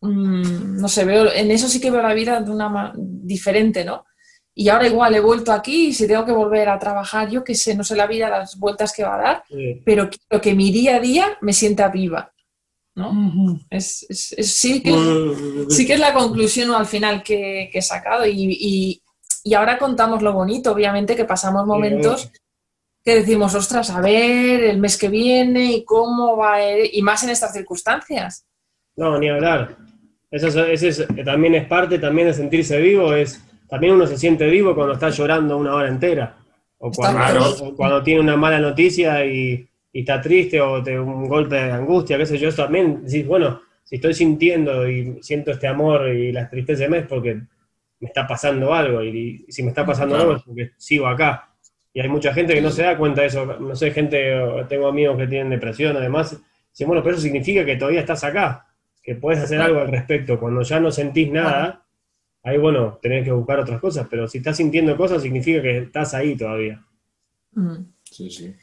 mm, 0.01 0.79
no 0.79 0.87
sé, 0.87 1.05
veo, 1.05 1.33
en 1.33 1.49
eso 1.49 1.67
sí 1.67 1.81
que 1.81 1.89
veo 1.89 2.03
la 2.03 2.13
vida 2.13 2.39
de 2.39 2.51
una 2.51 2.93
diferente, 2.95 3.83
¿no? 3.83 4.05
Y 4.53 4.69
ahora 4.69 4.87
igual 4.87 5.15
he 5.15 5.21
vuelto 5.21 5.51
aquí 5.51 5.87
y 5.87 5.93
si 5.93 6.07
tengo 6.07 6.25
que 6.25 6.33
volver 6.33 6.69
a 6.69 6.77
trabajar, 6.77 7.29
yo 7.29 7.43
qué 7.43 7.55
sé, 7.55 7.75
no 7.75 7.83
sé 7.83 7.95
la 7.95 8.07
vida, 8.07 8.29
las 8.29 8.59
vueltas 8.59 8.93
que 8.93 9.03
va 9.03 9.15
a 9.15 9.21
dar, 9.21 9.43
pero 9.85 10.09
quiero 10.09 10.41
que 10.41 10.53
mi 10.53 10.71
día 10.71 10.97
a 10.97 10.99
día 10.99 11.37
me 11.41 11.53
sienta 11.53 11.89
viva. 11.89 12.31
¿no? 12.95 13.57
es, 13.69 14.05
sí, 14.09 14.83
que, 14.83 14.93
sí 15.69 15.87
que 15.87 15.93
es 15.93 15.99
la 15.99 16.13
conclusión 16.13 16.71
al 16.71 16.85
final 16.85 17.23
que, 17.23 17.71
he 17.73 17.81
sacado 17.81 18.25
y, 18.25 18.57
y 18.59 19.03
ahora 19.53 19.77
contamos 19.77 20.21
lo 20.21 20.33
bonito, 20.33 20.71
obviamente, 20.71 21.15
que 21.15 21.25
pasamos 21.25 21.65
momentos 21.65 22.31
que 23.03 23.15
decimos, 23.15 23.55
ostras, 23.55 23.89
a 23.89 24.01
ver, 24.01 24.63
el 24.63 24.77
mes 24.77 24.97
que 24.97 25.07
viene 25.07 25.71
y 25.71 25.85
cómo 25.85 26.37
va, 26.37 26.55
a 26.55 26.71
ir, 26.71 26.89
y 26.93 27.01
más 27.01 27.23
en 27.23 27.29
estas 27.29 27.53
circunstancias. 27.53 28.45
No, 28.95 29.17
ni 29.17 29.29
hablar. 29.29 29.77
Eso, 30.29 30.65
es, 30.65 31.07
también 31.25 31.55
es 31.55 31.65
parte 31.65 31.97
también 31.97 32.27
de 32.27 32.33
sentirse 32.33 32.79
vivo, 32.79 33.13
es 33.13 33.43
también 33.67 33.93
uno 33.93 34.05
se 34.05 34.17
siente 34.17 34.47
vivo 34.47 34.75
cuando 34.75 34.93
está 34.93 35.09
llorando 35.09 35.57
una 35.57 35.73
hora 35.73 35.87
entera, 35.87 36.37
o 36.77 36.91
cuando, 36.91 37.73
cuando 37.75 38.03
tiene 38.03 38.19
una 38.19 38.35
mala 38.35 38.59
noticia 38.59 39.25
y, 39.25 39.65
está 39.91 40.21
triste 40.21 40.61
o 40.61 40.83
te, 40.83 40.99
un 40.99 41.27
golpe 41.27 41.55
de 41.55 41.71
angustia, 41.71 42.17
qué 42.17 42.25
sé 42.25 42.37
yo, 42.37 42.53
también 42.53 43.03
decís, 43.03 43.25
bueno, 43.25 43.59
si 43.83 43.95
estoy 43.95 44.13
sintiendo 44.13 44.87
y 44.87 45.17
siento 45.21 45.51
este 45.51 45.67
amor 45.67 46.09
y 46.09 46.31
la 46.31 46.47
tristeza 46.47 46.83
de 46.83 46.89
mes 46.89 47.05
porque 47.07 47.41
me 47.99 48.07
está 48.07 48.27
pasando 48.27 48.73
algo 48.73 49.03
y, 49.03 49.45
si 49.49 49.63
me 49.63 49.69
está 49.69 49.85
pasando 49.85 50.15
algo 50.15 50.35
es 50.35 50.43
porque 50.43 50.71
sigo 50.77 51.07
acá. 51.07 51.49
Y 51.93 52.01
hay 52.01 52.07
mucha 52.07 52.33
gente 52.33 52.53
que 52.53 52.61
no 52.61 52.69
se 52.69 52.83
da 52.83 52.97
cuenta 52.97 53.21
de 53.21 53.27
eso. 53.27 53.45
No 53.45 53.75
sé, 53.75 53.91
gente, 53.91 54.33
tengo 54.67 54.87
amigos 54.87 55.17
que 55.17 55.27
tienen 55.27 55.49
depresión, 55.49 55.97
además. 55.97 56.39
Dicen, 56.71 56.87
bueno, 56.87 57.01
pero 57.01 57.15
eso 57.15 57.23
significa 57.23 57.65
que 57.65 57.75
todavía 57.75 58.01
estás 58.01 58.23
acá, 58.23 58.67
que 59.01 59.15
puedes 59.15 59.41
hacer 59.41 59.59
algo 59.59 59.79
al 59.79 59.89
respecto. 59.89 60.39
Cuando 60.39 60.61
ya 60.61 60.79
no 60.79 60.91
sentís 60.91 61.31
nada, 61.31 61.83
ahí, 62.43 62.57
bueno, 62.57 62.99
tenés 63.01 63.25
que 63.25 63.31
buscar 63.31 63.59
otras 63.59 63.81
cosas, 63.81 64.07
pero 64.09 64.27
si 64.27 64.37
estás 64.37 64.57
sintiendo 64.57 64.95
cosas, 64.95 65.23
significa 65.23 65.61
que 65.61 65.79
estás 65.79 66.13
ahí 66.13 66.37
todavía. 66.37 66.83
Sí, 68.03 68.29
sí. 68.29 68.55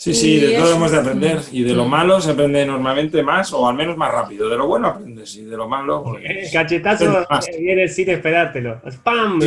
Sí, 0.00 0.14
sí, 0.14 0.40
de 0.40 0.56
todo 0.56 0.76
hemos 0.76 0.90
de 0.90 0.96
aprender. 0.96 1.42
Y 1.52 1.62
de 1.62 1.74
lo 1.74 1.84
malo 1.84 2.22
se 2.22 2.30
aprende 2.30 2.64
normalmente 2.64 3.22
más, 3.22 3.52
o 3.52 3.68
al 3.68 3.74
menos 3.74 3.98
más 3.98 4.10
rápido. 4.10 4.48
De 4.48 4.56
lo 4.56 4.66
bueno 4.66 4.88
aprendes, 4.88 5.36
y 5.36 5.44
de 5.44 5.54
lo 5.54 5.68
malo. 5.68 6.02
Pues, 6.02 6.24
el 6.24 6.50
cachetazo 6.50 7.26
viene 7.58 7.86
sin 7.86 8.08
esperártelo. 8.08 8.80
¡Pam! 9.04 9.38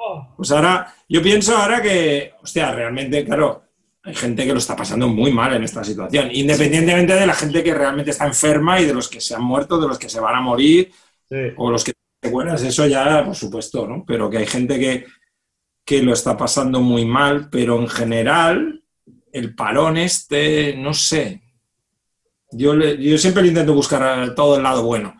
Oh. 0.00 0.34
Pues, 0.36 0.50
ahora, 0.50 0.92
yo 1.08 1.22
pienso 1.22 1.56
ahora 1.56 1.80
que, 1.80 2.32
hostia, 2.42 2.72
realmente, 2.72 3.24
claro, 3.24 3.62
hay 4.02 4.16
gente 4.16 4.44
que 4.44 4.52
lo 4.52 4.58
está 4.58 4.74
pasando 4.74 5.06
muy 5.06 5.30
mal 5.30 5.54
en 5.54 5.62
esta 5.62 5.84
situación, 5.84 6.28
independientemente 6.32 7.14
de 7.14 7.26
la 7.26 7.34
gente 7.34 7.62
que 7.62 7.72
realmente 7.72 8.10
está 8.10 8.26
enferma 8.26 8.80
y 8.80 8.86
de 8.86 8.94
los 8.94 9.08
que 9.08 9.20
se 9.20 9.36
han 9.36 9.44
muerto, 9.44 9.80
de 9.80 9.86
los 9.86 9.98
que 9.98 10.08
se 10.08 10.18
van 10.18 10.34
a 10.34 10.40
morir, 10.40 10.90
o 11.56 11.70
los 11.70 11.84
que 11.84 11.92
buenas, 12.28 12.64
eso 12.64 12.84
ya, 12.84 13.24
por 13.24 13.36
supuesto, 13.36 13.86
¿no? 13.86 14.02
Pero 14.04 14.28
que 14.28 14.38
hay 14.38 14.46
gente 14.46 14.76
que, 14.76 15.06
que 15.84 16.02
lo 16.02 16.12
está 16.14 16.36
pasando 16.36 16.80
muy 16.80 17.04
mal, 17.04 17.48
pero 17.48 17.78
en 17.78 17.86
general 17.86 18.79
el 19.32 19.54
parón 19.54 19.96
este, 19.96 20.76
no 20.76 20.94
sé. 20.94 21.42
Yo, 22.52 22.74
yo 22.74 23.18
siempre 23.18 23.46
intento 23.46 23.74
buscar 23.74 24.34
todo 24.34 24.56
el 24.56 24.62
lado 24.62 24.82
bueno. 24.82 25.14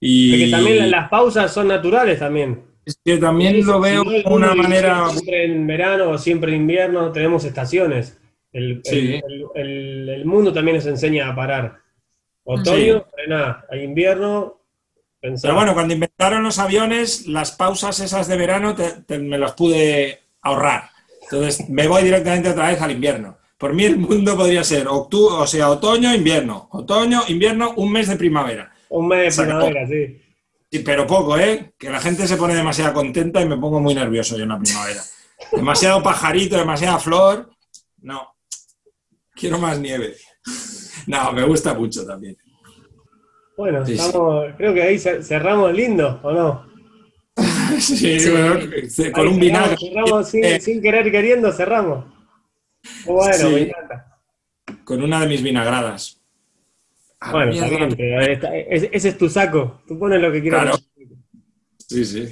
Y 0.00 0.30
Porque 0.30 0.50
también 0.50 0.90
las 0.90 1.08
pausas 1.08 1.52
son 1.52 1.68
naturales 1.68 2.18
también. 2.18 2.64
Que 3.04 3.18
también 3.18 3.64
lo 3.66 3.80
veo 3.80 4.02
de 4.04 4.24
una 4.26 4.54
manera... 4.54 5.08
Siempre 5.10 5.44
en 5.44 5.66
verano 5.66 6.10
o 6.10 6.18
siempre 6.18 6.54
en 6.54 6.62
invierno 6.62 7.12
tenemos 7.12 7.44
estaciones. 7.44 8.18
El, 8.52 8.82
el, 9.54 10.24
mundo 10.24 10.52
también 10.52 10.76
nos 10.78 10.86
enseña 10.86 11.28
a 11.28 11.36
parar. 11.36 11.80
Otoño, 12.44 13.04
frena. 13.14 13.64
Hay 13.70 13.82
invierno, 13.82 14.62
Pero 15.20 15.54
bueno, 15.54 15.74
cuando 15.74 15.92
inventaron 15.92 16.42
los 16.42 16.58
aviones, 16.58 17.26
las 17.26 17.52
pausas 17.52 18.00
esas 18.00 18.26
de 18.26 18.36
verano 18.38 18.74
me 19.08 19.38
las 19.38 19.52
pude 19.52 20.20
ahorrar. 20.40 20.90
Entonces 21.30 21.68
me 21.68 21.86
voy 21.86 22.02
directamente 22.02 22.50
otra 22.50 22.68
vez 22.68 22.80
al 22.80 22.90
invierno. 22.90 23.38
Por 23.58 23.74
mí 23.74 23.84
el 23.84 23.98
mundo 23.98 24.36
podría 24.36 24.62
ser 24.62 24.86
octubre, 24.86 25.34
o 25.34 25.46
sea, 25.46 25.68
otoño, 25.70 26.14
invierno. 26.14 26.68
Otoño, 26.70 27.22
invierno, 27.28 27.74
un 27.76 27.92
mes 27.92 28.08
de 28.08 28.16
primavera. 28.16 28.72
Un 28.88 29.08
mes 29.08 29.36
de 29.36 29.44
primavera, 29.44 29.86
sí. 29.86 30.22
Sí, 30.70 30.78
pero 30.80 31.06
poco, 31.06 31.38
¿eh? 31.38 31.72
Que 31.78 31.90
la 31.90 32.00
gente 32.00 32.26
se 32.26 32.36
pone 32.36 32.54
demasiado 32.54 32.94
contenta 32.94 33.40
y 33.40 33.48
me 33.48 33.56
pongo 33.56 33.80
muy 33.80 33.94
nervioso 33.94 34.36
yo 34.36 34.44
en 34.44 34.50
la 34.50 34.58
primavera. 34.58 35.02
Demasiado 35.52 36.02
pajarito, 36.02 36.56
demasiada 36.56 36.98
flor. 36.98 37.50
No. 38.02 38.34
Quiero 39.34 39.58
más 39.58 39.78
nieve. 39.78 40.16
No, 41.06 41.32
me 41.32 41.42
gusta 41.42 41.72
mucho 41.72 42.04
también. 42.04 42.36
Bueno, 43.56 43.82
creo 44.58 44.74
que 44.74 44.82
ahí 44.82 44.98
cerramos 44.98 45.72
lindo, 45.72 46.20
¿o 46.22 46.32
no? 46.32 46.67
sí, 48.88 49.12
con 49.12 49.28
un 49.28 49.38
vinagre. 49.38 49.76
Cerramos 49.78 50.34
eh, 50.34 50.60
sin, 50.60 50.82
querer 50.82 51.10
queriendo, 51.10 51.52
cerramos. 51.52 52.04
Bueno, 53.04 53.50
me 53.50 53.62
encanta. 53.62 54.18
Con 54.84 55.02
una 55.02 55.20
de 55.20 55.26
mis 55.28 55.42
vinagradas. 55.42 56.20
Ah, 57.20 57.32
bueno, 57.32 57.52
ese 57.52 59.08
es 59.08 59.18
tu 59.18 59.28
saco. 59.28 59.82
Tú 59.86 59.98
pones 59.98 60.20
lo 60.20 60.30
que 60.30 60.40
quieras. 60.40 60.62
Claro. 60.62 60.78
Sí, 61.76 62.04
sí. 62.04 62.28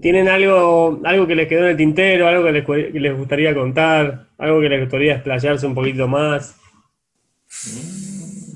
¿Tienen 0.00 0.28
algo, 0.28 1.00
algo 1.04 1.26
que 1.26 1.34
les 1.34 1.48
quedó 1.48 1.60
en 1.60 1.70
el 1.70 1.76
tintero, 1.76 2.28
algo 2.28 2.44
que 2.44 2.52
les, 2.52 2.94
les 2.94 3.16
gustaría 3.16 3.54
contar, 3.54 4.28
algo 4.38 4.60
que 4.60 4.68
les 4.68 4.80
gustaría 4.80 5.14
explayarse 5.14 5.66
un 5.66 5.74
poquito 5.74 6.06
más? 6.06 6.56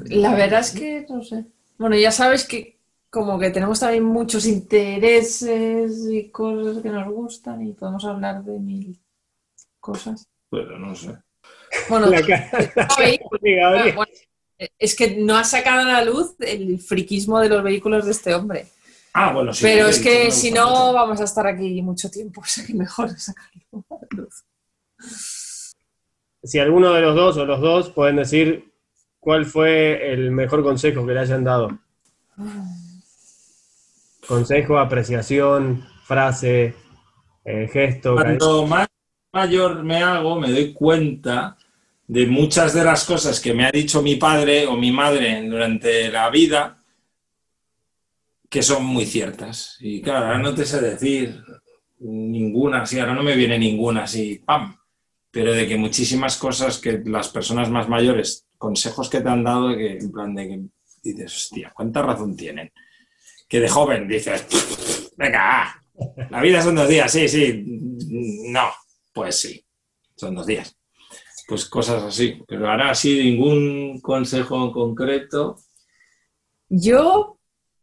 La 0.05 0.35
verdad 0.35 0.61
es 0.61 0.73
que, 0.73 1.07
no 1.09 1.23
sé. 1.23 1.45
Bueno, 1.79 1.97
ya 1.97 2.13
sabes 2.13 2.45
que 2.45 2.77
como 3.13 3.39
que 3.39 3.51
tenemos 3.51 3.79
también 3.79 4.05
muchos 4.05 4.47
intereses 4.47 6.09
y 6.11 6.31
cosas 6.31 6.83
que 6.83 6.89
nos 6.89 7.13
gustan 7.13 7.67
y 7.67 7.75
podemos 7.75 8.03
hablar 8.07 8.43
de 8.43 8.59
mil 8.59 8.99
cosas. 9.81 10.27
Pero 10.51 10.79
no 10.79 10.95
sé. 10.95 11.19
Bueno, 11.91 12.11
es 14.79 14.97
que 14.97 15.17
no 15.19 15.37
ha 15.37 15.45
sacado 15.45 15.83
a 15.83 15.93
la 15.93 16.05
luz 16.07 16.37
el 16.39 16.81
friquismo 16.81 17.39
de 17.39 17.51
los 17.51 17.63
vehículos 17.63 18.07
de 18.07 18.13
este 18.13 18.35
hombre. 18.35 18.69
Ah, 19.13 19.35
bueno, 19.35 19.53
sí. 19.53 19.63
Pero 19.63 19.89
es 19.89 20.01
que 20.01 20.31
si 20.31 20.51
no, 20.51 20.95
vamos 20.95 21.21
a 21.21 21.25
estar 21.25 21.47
aquí 21.47 21.83
mucho 21.83 22.11
tiempo, 22.11 22.41
o 22.45 22.47
sea 22.47 22.65
que 22.65 22.73
mejor 22.73 23.11
sacarlo 23.11 23.85
a 23.91 23.95
la 23.95 24.23
luz. 24.23 24.43
Si 26.43 26.59
alguno 26.59 26.95
de 26.95 27.03
los 27.03 27.15
dos 27.15 27.37
o 27.37 27.45
los 27.45 27.61
dos 27.61 27.91
pueden 27.91 28.17
decir 28.17 28.73
cuál 29.21 29.45
fue 29.45 30.15
el 30.15 30.31
mejor 30.31 30.63
consejo 30.63 31.07
que 31.07 31.13
le 31.13 31.21
hayan 31.21 31.45
dado. 31.45 31.79
Ah. 32.39 32.65
Consejo, 34.27 34.79
apreciación, 34.79 35.85
frase, 36.05 36.75
eh, 37.45 37.69
gesto. 37.73 38.15
Cuanto 38.15 38.67
más 38.67 38.89
mayor 39.33 39.83
me 39.83 40.03
hago, 40.03 40.39
me 40.39 40.51
doy 40.51 40.73
cuenta 40.73 41.57
de 42.07 42.27
muchas 42.27 42.75
de 42.75 42.85
las 42.85 43.05
cosas 43.05 43.41
que 43.41 43.55
me 43.55 43.65
ha 43.65 43.71
dicho 43.71 44.03
mi 44.03 44.17
padre 44.17 44.67
o 44.67 44.77
mi 44.77 44.93
madre 44.93 45.43
durante 45.49 46.11
la 46.11 46.31
vida 46.31 46.79
que 48.53 48.63
son 48.63 48.85
muy 48.85 49.07
ciertas. 49.07 49.79
Y 49.81 50.03
claro, 50.03 50.27
ahora 50.27 50.39
no 50.39 50.55
te 50.55 50.67
sé 50.67 50.81
decir 50.81 51.43
ninguna 52.01 52.83
así, 52.83 52.99
ahora 53.01 53.15
no 53.15 53.23
me 53.23 53.35
viene 53.35 53.59
ninguna 53.59 54.05
así, 54.05 54.43
¡pam! 54.45 54.77
Pero 55.31 55.55
de 55.55 55.67
que 55.67 55.79
muchísimas 55.79 56.37
cosas 56.37 56.79
que 56.79 57.03
las 57.07 57.31
personas 57.31 57.71
más 57.71 57.89
mayores, 57.89 58.47
consejos 58.59 59.09
que 59.09 59.23
te 59.23 59.29
han 59.31 59.43
dado, 59.43 59.75
que 59.75 59.97
en 59.97 60.13
plan 60.13 60.35
de 60.35 60.49
que 60.49 60.61
dices, 61.03 61.35
hostia, 61.35 61.73
¿cuánta 61.75 62.03
razón 62.03 62.37
tienen? 62.37 62.71
Que 63.53 63.61
de 63.61 63.69
joven 63.69 64.09
dices, 64.09 64.47
venga, 65.15 65.79
la 66.31 66.41
vida 66.41 66.63
son 66.63 66.75
dos 66.75 66.89
días, 66.89 67.13
sí, 67.13 67.29
sí, 67.29 67.63
no, 68.49 68.71
pues 69.13 69.41
sí, 69.41 69.63
son 70.17 70.35
dos 70.35 70.47
días. 70.47 70.75
Pues 71.47 71.67
cosas 71.67 72.03
así, 72.03 72.43
pero 72.49 72.71
ahora 72.71 72.93
así 72.93 73.15
ningún 73.15 74.01
consejo 74.01 74.65
en 74.65 74.73
concreto. 74.73 75.59
Yo, 76.71 77.37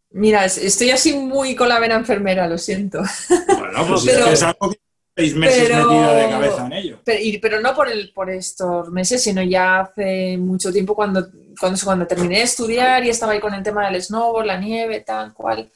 mira, 0.10 0.46
estoy 0.46 0.90
así 0.90 1.14
muy 1.14 1.56
con 1.56 1.70
la 1.70 1.80
vena 1.80 1.98
enfermera, 1.98 2.48
lo 2.48 2.58
siento. 2.58 3.04
Bueno, 3.48 3.86
pues 3.88 4.08
es, 4.08 4.41
algo 4.41 4.72
que 4.72 4.80
seis 5.20 5.36
meses 5.36 5.70
metido 5.70 6.16
de 6.16 6.30
cabeza 6.30 6.66
en 6.66 6.74
ello. 6.74 7.00
Pero, 7.04 7.62
no 7.62 7.76
por, 7.76 7.90
el, 7.90 8.12
por 8.14 8.30
estos 8.30 8.90
meses, 8.91 9.22
sino 9.22 9.41
ya 9.44 9.82
hace 9.82 10.38
mucho 10.38 10.72
tiempo 10.72 10.96
cuando, 10.96 11.28
cuando, 11.60 11.80
cuando 11.84 12.08
terminé 12.08 12.38
de 12.38 12.44
estudiar 12.44 13.06
y 13.06 13.10
estaba 13.10 13.34
ahí 13.34 13.40
con 13.40 13.54
el 13.54 13.64
tema 13.64 13.90
del 13.90 14.02
snowboard, 14.02 14.46
la 14.46 14.60
nieve, 14.60 15.02
tal 15.02 15.34
cual. 15.34 15.72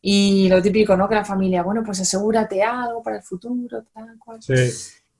Y 0.00 0.48
lo 0.48 0.62
típico, 0.62 0.96
¿no? 0.96 1.08
Que 1.08 1.16
la 1.16 1.24
familia, 1.24 1.62
bueno, 1.62 1.82
pues 1.84 2.00
asegúrate 2.00 2.62
algo 2.62 3.02
para 3.02 3.16
el 3.16 3.22
futuro, 3.22 3.84
tal 3.92 4.18
cual. 4.18 4.40
Sí. 4.42 4.54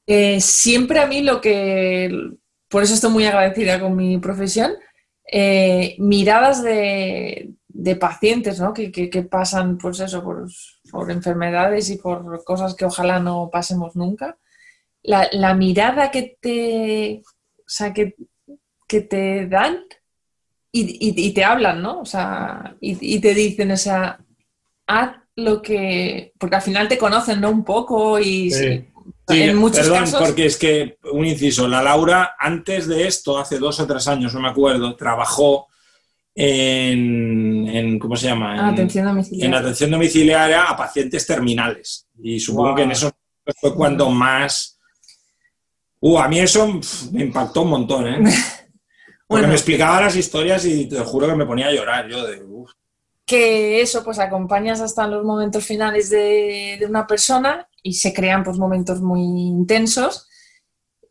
Eh, 0.06 0.40
siempre 0.40 1.00
a 1.00 1.06
mí 1.06 1.20
lo 1.20 1.40
que, 1.40 2.10
por 2.68 2.82
eso 2.82 2.94
estoy 2.94 3.10
muy 3.10 3.26
agradecida 3.26 3.78
con 3.78 3.94
mi 3.94 4.18
profesión, 4.18 4.72
eh, 5.30 5.96
miradas 5.98 6.62
de, 6.62 7.50
de 7.68 7.96
pacientes, 7.96 8.58
¿no? 8.58 8.72
Que, 8.72 8.90
que, 8.90 9.22
pasan, 9.22 9.78
pues 9.78 10.00
eso, 10.00 10.24
por, 10.24 10.48
por, 10.90 11.10
enfermedades 11.10 11.90
y 11.90 11.96
por 11.96 12.42
cosas 12.44 12.74
que 12.74 12.84
ojalá 12.84 13.18
no 13.20 13.50
pasemos 13.52 13.96
nunca. 13.96 14.38
La, 15.02 15.28
la 15.32 15.54
mirada 15.54 16.10
que 16.10 16.36
te, 16.40 17.22
o 17.58 17.62
sea, 17.66 17.92
que, 17.92 18.16
que 18.86 19.00
te 19.02 19.46
dan 19.46 19.84
y, 20.72 20.98
y, 21.26 21.32
te 21.32 21.44
hablan, 21.44 21.82
¿no? 21.82 22.00
O 22.00 22.04
sea, 22.04 22.76
y, 22.80 23.14
y, 23.14 23.20
te 23.20 23.34
dicen, 23.34 23.70
o 23.70 23.76
sea, 23.76 24.18
haz 24.86 25.16
lo 25.36 25.62
que... 25.62 26.32
Porque 26.38 26.56
al 26.56 26.62
final 26.62 26.88
te 26.88 26.98
conocen, 26.98 27.40
¿no? 27.40 27.50
Un 27.50 27.64
poco 27.64 28.18
y... 28.18 28.52
en 29.28 29.56
muchos 29.56 29.88
perdón, 29.88 30.04
porque 30.18 30.46
es 30.46 30.56
que, 30.56 30.98
un 31.12 31.26
inciso, 31.26 31.66
la 31.68 31.82
Laura 31.82 32.36
antes 32.38 32.86
de 32.86 33.06
esto, 33.06 33.38
hace 33.38 33.58
dos 33.58 33.80
o 33.80 33.86
tres 33.86 34.06
años, 34.08 34.34
no 34.34 34.40
me 34.40 34.48
acuerdo, 34.48 34.94
trabajó 34.96 35.68
en, 36.40 37.98
¿cómo 37.98 38.14
se 38.14 38.28
llama? 38.28 38.54
En, 38.54 38.60
atención 38.60 39.06
domiciliaria. 39.06 39.46
En 39.46 39.54
atención 39.54 39.90
domiciliaria 39.90 40.62
a 40.64 40.76
pacientes 40.76 41.26
terminales. 41.26 42.06
Y 42.22 42.38
supongo 42.38 42.76
que 42.76 42.82
en 42.82 42.92
eso 42.92 43.10
fue 43.60 43.74
cuando 43.74 44.08
más... 44.10 44.78
Uh, 46.00 46.18
a 46.18 46.28
mí 46.28 46.38
eso 46.38 46.80
me 47.10 47.24
impactó 47.24 47.62
un 47.62 47.70
montón, 47.70 48.06
¿eh? 48.06 48.32
Porque 49.26 49.48
me 49.48 49.54
explicaba 49.54 50.02
las 50.02 50.14
historias 50.14 50.64
y 50.64 50.86
te 50.86 51.00
juro 51.00 51.26
que 51.26 51.34
me 51.34 51.44
ponía 51.44 51.66
a 51.66 51.72
llorar 51.72 52.08
yo 52.08 52.24
de... 52.24 52.40
Que 53.26 53.82
eso, 53.82 54.04
pues 54.04 54.20
acompañas 54.20 54.80
hasta 54.80 55.08
los 55.08 55.24
momentos 55.24 55.66
finales 55.66 56.08
de, 56.08 56.76
de 56.78 56.86
una 56.86 57.06
persona 57.06 57.68
y 57.82 57.94
se 57.94 58.14
crean 58.14 58.44
pues 58.44 58.56
momentos 58.56 59.02
muy 59.02 59.20
intensos. 59.20 60.28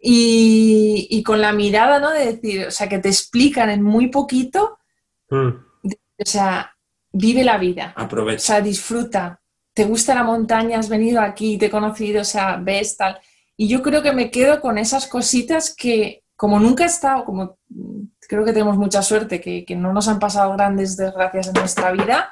Y, 0.01 1.07
y, 1.11 1.21
con 1.21 1.41
la 1.41 1.51
mirada, 1.51 1.99
¿no? 1.99 2.11
De 2.11 2.33
decir, 2.33 2.67
o 2.67 2.71
sea, 2.71 2.87
que 2.87 2.99
te 2.99 3.09
explican 3.09 3.69
en 3.69 3.83
muy 3.83 4.07
poquito 4.07 4.77
Mm. 5.29 5.49
O 6.19 6.25
sea, 6.25 6.73
vive 7.11 7.43
la 7.43 7.57
vida. 7.57 7.93
Aprovecha. 7.95 8.37
O 8.37 8.45
sea, 8.45 8.61
disfruta. 8.61 9.41
Te 9.73 9.85
gusta 9.85 10.15
la 10.15 10.23
montaña, 10.23 10.79
has 10.79 10.89
venido 10.89 11.21
aquí, 11.21 11.57
te 11.57 11.67
he 11.67 11.69
conocido, 11.69 12.21
o 12.21 12.25
sea, 12.25 12.57
ves 12.57 12.97
tal. 12.97 13.19
Y 13.55 13.67
yo 13.67 13.81
creo 13.81 14.01
que 14.01 14.13
me 14.13 14.31
quedo 14.31 14.59
con 14.61 14.77
esas 14.77 15.07
cositas 15.07 15.75
que, 15.75 16.23
como 16.35 16.59
nunca 16.59 16.83
he 16.83 16.87
estado, 16.87 17.25
como 17.25 17.57
creo 18.27 18.45
que 18.45 18.53
tenemos 18.53 18.77
mucha 18.77 19.01
suerte, 19.01 19.41
que, 19.41 19.65
no 19.75 19.93
nos 19.93 20.07
han 20.07 20.19
pasado 20.19 20.53
grandes 20.53 20.97
desgracias 20.97 21.47
en 21.47 21.53
nuestra 21.53 21.91
vida, 21.91 22.31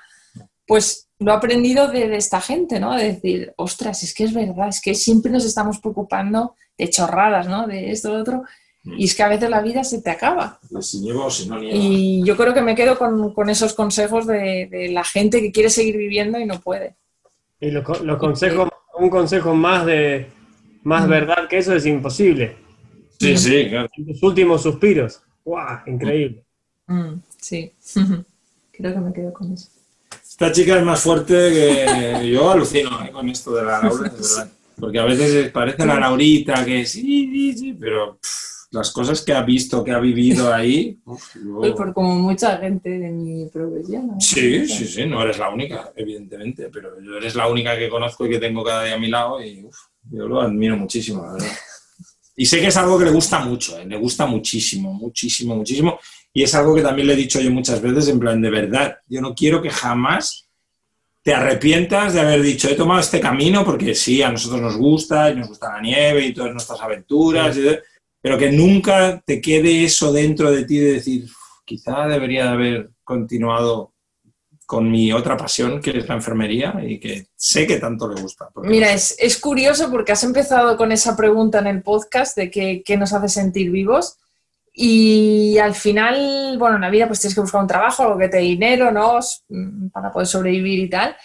pues 0.68 1.10
lo 1.20 1.32
he 1.32 1.36
aprendido 1.36 1.88
de, 1.88 2.16
esta 2.16 2.42
gente, 2.42 2.80
¿no? 2.80 2.96
De 2.96 3.14
decir, 3.14 3.54
ostras, 3.58 4.04
es 4.04 4.14
que 4.14 4.26
es 4.26 4.34
verdad, 4.34 4.68
es 4.68 4.82
que 4.82 4.94
siempre 4.94 5.32
nos 5.32 5.46
estamos 5.46 5.80
preocupando 5.80 6.56
de 6.78 6.90
chorradas, 6.90 7.48
¿no? 7.48 7.66
De 7.66 7.92
esto, 7.92 8.14
de 8.14 8.22
otro. 8.22 8.44
Y 8.86 9.06
es 9.06 9.16
que 9.16 9.24
a 9.24 9.30
veces 9.30 9.50
la 9.50 9.62
vida 9.62 9.84
se 9.84 10.02
te 10.02 10.12
acaba. 10.12 10.60
Si 10.82 11.00
nieva 11.00 11.26
o 11.26 11.30
si 11.32 11.50
no 11.50 11.60
nieva. 11.60 11.76
Y 11.76 12.24
yo 12.24 12.38
creo 12.38 12.54
que 12.54 12.62
me 12.62 12.76
quedo 12.76 12.98
con, 12.98 13.34
con 13.34 13.50
esos 13.50 13.74
consejos 13.74 14.28
de, 14.28 14.68
de, 14.70 14.90
la 14.90 15.04
gente 15.04 15.42
que 15.42 15.52
quiere 15.52 15.70
seguir 15.70 15.98
viviendo 15.98 16.40
y 16.40 16.46
no 16.46 16.60
puede. 16.60 16.96
Y 17.60 17.72
los, 17.72 18.02
los 18.02 18.18
consejos, 18.20 18.70
un 19.00 19.10
consejo 19.10 19.56
más 19.56 19.86
de 19.86 20.28
más 20.86 21.08
mm. 21.08 21.10
verdad 21.10 21.48
que 21.50 21.58
eso 21.58 21.76
es 21.76 21.86
imposible. 21.86 22.56
Sí, 23.20 23.36
sí, 23.38 23.70
claro. 23.70 23.90
Los 23.98 24.22
últimos 24.22 24.62
suspiros. 24.62 25.22
¡Guau! 25.44 25.80
Increíble. 25.88 26.44
Mm, 26.88 27.16
sí, 27.42 27.74
creo 28.72 28.94
que 28.94 29.00
me 29.00 29.12
quedo 29.12 29.34
con 29.34 29.52
eso. 29.52 29.70
Esta 30.24 30.52
chica 30.52 30.78
es 30.78 30.84
más 30.84 31.02
fuerte 31.02 31.34
que 31.34 32.30
yo 32.32 32.52
alucino 32.52 33.04
eh, 33.04 33.12
con 33.12 33.28
esto 33.30 33.56
de 33.56 33.64
la 33.64 33.82
Laura, 33.82 34.10
de 34.10 34.16
verdad. 34.16 34.52
Porque 34.80 35.00
a 35.00 35.06
veces 35.06 35.50
parece 35.52 35.86
la 35.86 36.00
Laurita 36.00 36.66
que 36.66 36.86
sí, 36.86 37.02
sí, 37.02 37.58
sí, 37.58 37.78
pero 37.80 38.20
las 38.76 38.92
cosas 38.92 39.22
que 39.22 39.34
ha 39.34 39.42
visto, 39.42 39.84
que 39.84 39.92
ha 39.92 40.00
vivido 40.00 40.54
ahí. 40.54 41.00
Pues 41.06 41.74
por 41.74 41.94
como 41.94 42.16
mucha 42.16 42.58
gente 42.58 42.90
de 42.90 43.10
mi 43.10 43.48
profesión. 43.48 44.20
Sí, 44.20 44.68
sí, 44.68 44.86
sí, 44.86 45.06
no 45.06 45.22
eres 45.22 45.40
la 45.40 45.50
única, 45.50 45.92
evidentemente, 45.96 46.70
pero 46.70 47.02
yo 47.02 47.18
eres 47.18 47.36
la 47.36 47.48
única 47.48 47.78
que 47.78 47.90
conozco 47.90 48.26
y 48.26 48.30
que 48.30 48.40
tengo 48.40 48.64
cada 48.64 48.84
día 48.84 48.96
a 48.96 49.00
mi 49.00 49.08
lado 49.08 49.44
y 49.44 49.68
yo 50.12 50.28
lo 50.28 50.42
admiro 50.42 50.76
muchísimo, 50.76 51.24
la 51.24 51.34
verdad. 51.34 51.52
Y 52.36 52.46
sé 52.46 52.60
que 52.60 52.68
es 52.68 52.78
algo 52.78 53.00
que 53.00 53.06
le 53.06 53.12
gusta 53.12 53.40
mucho, 53.40 53.80
¿eh? 53.80 53.86
le 53.86 53.98
gusta 53.98 54.26
muchísimo, 54.26 54.94
muchísimo, 54.94 55.56
muchísimo. 55.56 56.00
Y 56.34 56.44
es 56.44 56.54
algo 56.54 56.76
que 56.76 56.82
también 56.82 57.08
le 57.08 57.14
he 57.14 57.18
dicho 57.18 57.40
yo 57.40 57.50
muchas 57.50 57.82
veces, 57.82 58.10
en 58.10 58.20
plan, 58.20 58.42
de 58.42 58.50
verdad, 58.50 58.98
yo 59.08 59.22
no 59.22 59.34
quiero 59.34 59.62
que 59.62 59.70
jamás 59.70 60.50
te 61.26 61.34
arrepientas 61.34 62.14
de 62.14 62.20
haber 62.20 62.42
dicho, 62.42 62.70
he 62.70 62.76
tomado 62.76 63.00
este 63.00 63.20
camino 63.20 63.66
porque 63.66 63.96
sí, 63.96 64.22
a 64.22 64.32
nosotros 64.32 64.62
nos 64.62 64.78
gusta, 64.78 65.32
y 65.32 65.36
nos 65.36 65.48
gusta 65.48 65.74
la 65.74 65.82
nieve 65.82 66.26
y 66.26 66.34
todas 66.34 66.52
nuestras 66.52 66.80
aventuras. 66.82 67.58
Y 67.58 67.62
pero 68.26 68.40
que 68.40 68.52
nunca 68.52 69.22
te 69.24 69.40
quede 69.40 69.84
eso 69.84 70.12
dentro 70.12 70.52
de 70.52 70.66
ti 70.66 70.80
de 70.80 70.94
decir, 70.94 71.28
quizá 71.64 72.08
debería 72.08 72.46
de 72.46 72.50
haber 72.50 72.90
continuado 73.04 73.94
con 74.66 74.90
mi 74.90 75.14
otra 75.14 75.38
pasión, 75.38 75.80
que 75.80 76.00
es 76.00 76.08
la 76.10 76.16
enfermería, 76.16 76.74
y 76.84 77.00
que 77.00 77.28
sé 77.36 77.68
que 77.68 77.78
tanto 77.78 78.08
le 78.08 78.20
gusta. 78.20 78.50
Mira, 78.64 78.92
es, 78.92 79.16
es, 79.20 79.38
curioso 79.38 79.92
porque 79.92 80.12
has 80.12 80.24
empezado 80.24 80.76
con 80.76 80.92
esa 80.92 81.16
pregunta 81.16 81.60
en 81.60 81.68
el 81.68 81.84
podcast 81.84 82.36
de 82.36 82.50
qué, 82.50 82.82
qué, 82.84 82.98
nos 82.98 83.14
hace 83.14 83.30
sentir 83.30 83.70
vivos. 83.70 84.18
Y 84.74 85.60
al 85.60 85.76
final, 85.76 86.58
bueno, 86.58 86.78
en 86.78 86.82
la 86.82 86.90
vida 86.90 87.06
pues 87.06 87.20
tienes 87.20 87.36
que 87.36 87.42
buscar 87.42 87.62
un 87.62 87.68
trabajo, 87.68 88.02
algo 88.02 88.18
que 88.18 88.30
te 88.30 88.38
dé 88.38 88.44
dinero, 88.44 88.90
¿no? 88.90 89.20
Mm, 89.50 89.90
para 89.90 90.12
poder 90.12 90.28
sobrevivir 90.28 90.80
y 90.80 90.90
tal. 90.90 91.16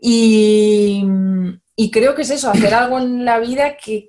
Y, 0.00 1.04
y 1.76 1.90
creo 1.90 2.14
que 2.14 2.22
es 2.22 2.30
eso, 2.30 2.50
hacer 2.50 2.72
algo 2.72 2.98
en 3.00 3.26
la 3.26 3.38
vida 3.38 3.76
que, 3.76 4.08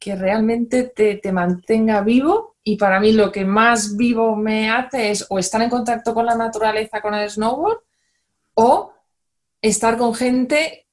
que, 0.00 0.16
realmente 0.16 0.84
te, 0.84 1.32
mantenga 1.32 2.00
vivo 2.00 2.56
y 2.64 2.76
para 2.76 2.98
mí 2.98 3.12
lo 3.12 3.30
que 3.30 3.44
más 3.44 3.96
vivo 3.96 4.34
me 4.34 4.70
hace 4.70 5.10
es 5.10 5.26
o 5.28 5.38
estar 5.38 5.60
en 5.62 5.70
contacto 5.70 6.14
con 6.14 6.26
la 6.26 6.34
naturaleza 6.34 7.00
con 7.00 7.14
el 7.14 7.30
snowboard 7.30 7.80
o 8.54 8.92
estar 9.60 9.98
con 9.98 10.14
gente 10.14 10.86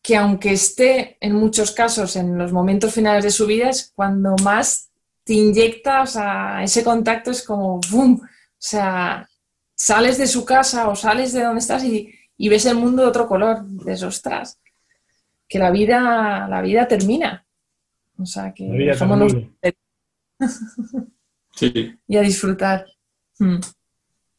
que 0.00 0.16
aunque 0.16 0.52
esté 0.52 1.18
en 1.20 1.34
muchos 1.34 1.72
casos 1.72 2.16
en 2.16 2.38
los 2.38 2.52
momentos 2.52 2.94
finales 2.94 3.24
de 3.24 3.30
su 3.30 3.46
vida 3.46 3.68
es 3.68 3.92
cuando 3.94 4.36
más 4.42 4.90
te 5.24 5.34
inyecta, 5.34 6.02
o 6.02 6.06
sea, 6.06 6.62
ese 6.62 6.82
contacto 6.82 7.30
es 7.30 7.44
como 7.44 7.80
¡boom! 7.90 8.20
O 8.22 8.28
sea, 8.58 9.28
sales 9.74 10.18
de 10.18 10.26
su 10.26 10.44
casa 10.44 10.88
o 10.88 10.96
sales 10.96 11.32
de 11.32 11.42
donde 11.42 11.60
estás 11.60 11.84
y, 11.84 12.12
ves 12.48 12.66
el 12.66 12.76
mundo 12.76 13.02
de 13.02 13.08
otro 13.08 13.28
color, 13.28 13.64
de 13.64 13.92
esos 13.92 14.20
tras. 14.20 14.58
Que 15.48 15.60
la 15.60 15.70
vida, 15.70 16.48
la 16.48 16.60
vida 16.60 16.88
termina 16.88 17.46
o 18.18 18.26
sea 18.26 18.52
que 18.52 18.64
dejémonos 18.64 19.36
sí. 21.54 21.98
y 22.06 22.16
a 22.16 22.22
disfrutar. 22.22 22.86
Hmm. 23.38 23.58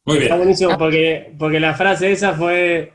Muy 0.06 0.16
bien. 0.16 0.22
Está 0.24 0.36
buenísimo 0.36 0.78
porque, 0.78 1.34
porque 1.38 1.60
la 1.60 1.74
frase 1.74 2.12
esa 2.12 2.34
fue, 2.34 2.92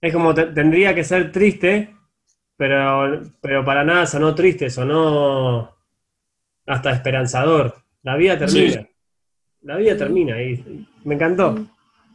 es 0.00 0.12
como 0.12 0.34
tendría 0.34 0.94
que 0.94 1.04
ser 1.04 1.32
triste, 1.32 1.94
pero, 2.56 3.22
pero 3.40 3.64
para 3.64 3.84
nada 3.84 4.06
sonó 4.06 4.34
triste, 4.34 4.68
sonó 4.68 5.74
hasta 6.66 6.90
esperanzador. 6.92 7.74
La 8.02 8.16
vida 8.16 8.38
termina. 8.38 8.86
La 9.62 9.76
vida 9.76 9.96
termina 9.96 10.40
y 10.42 10.86
me 11.04 11.14
encantó. 11.14 11.66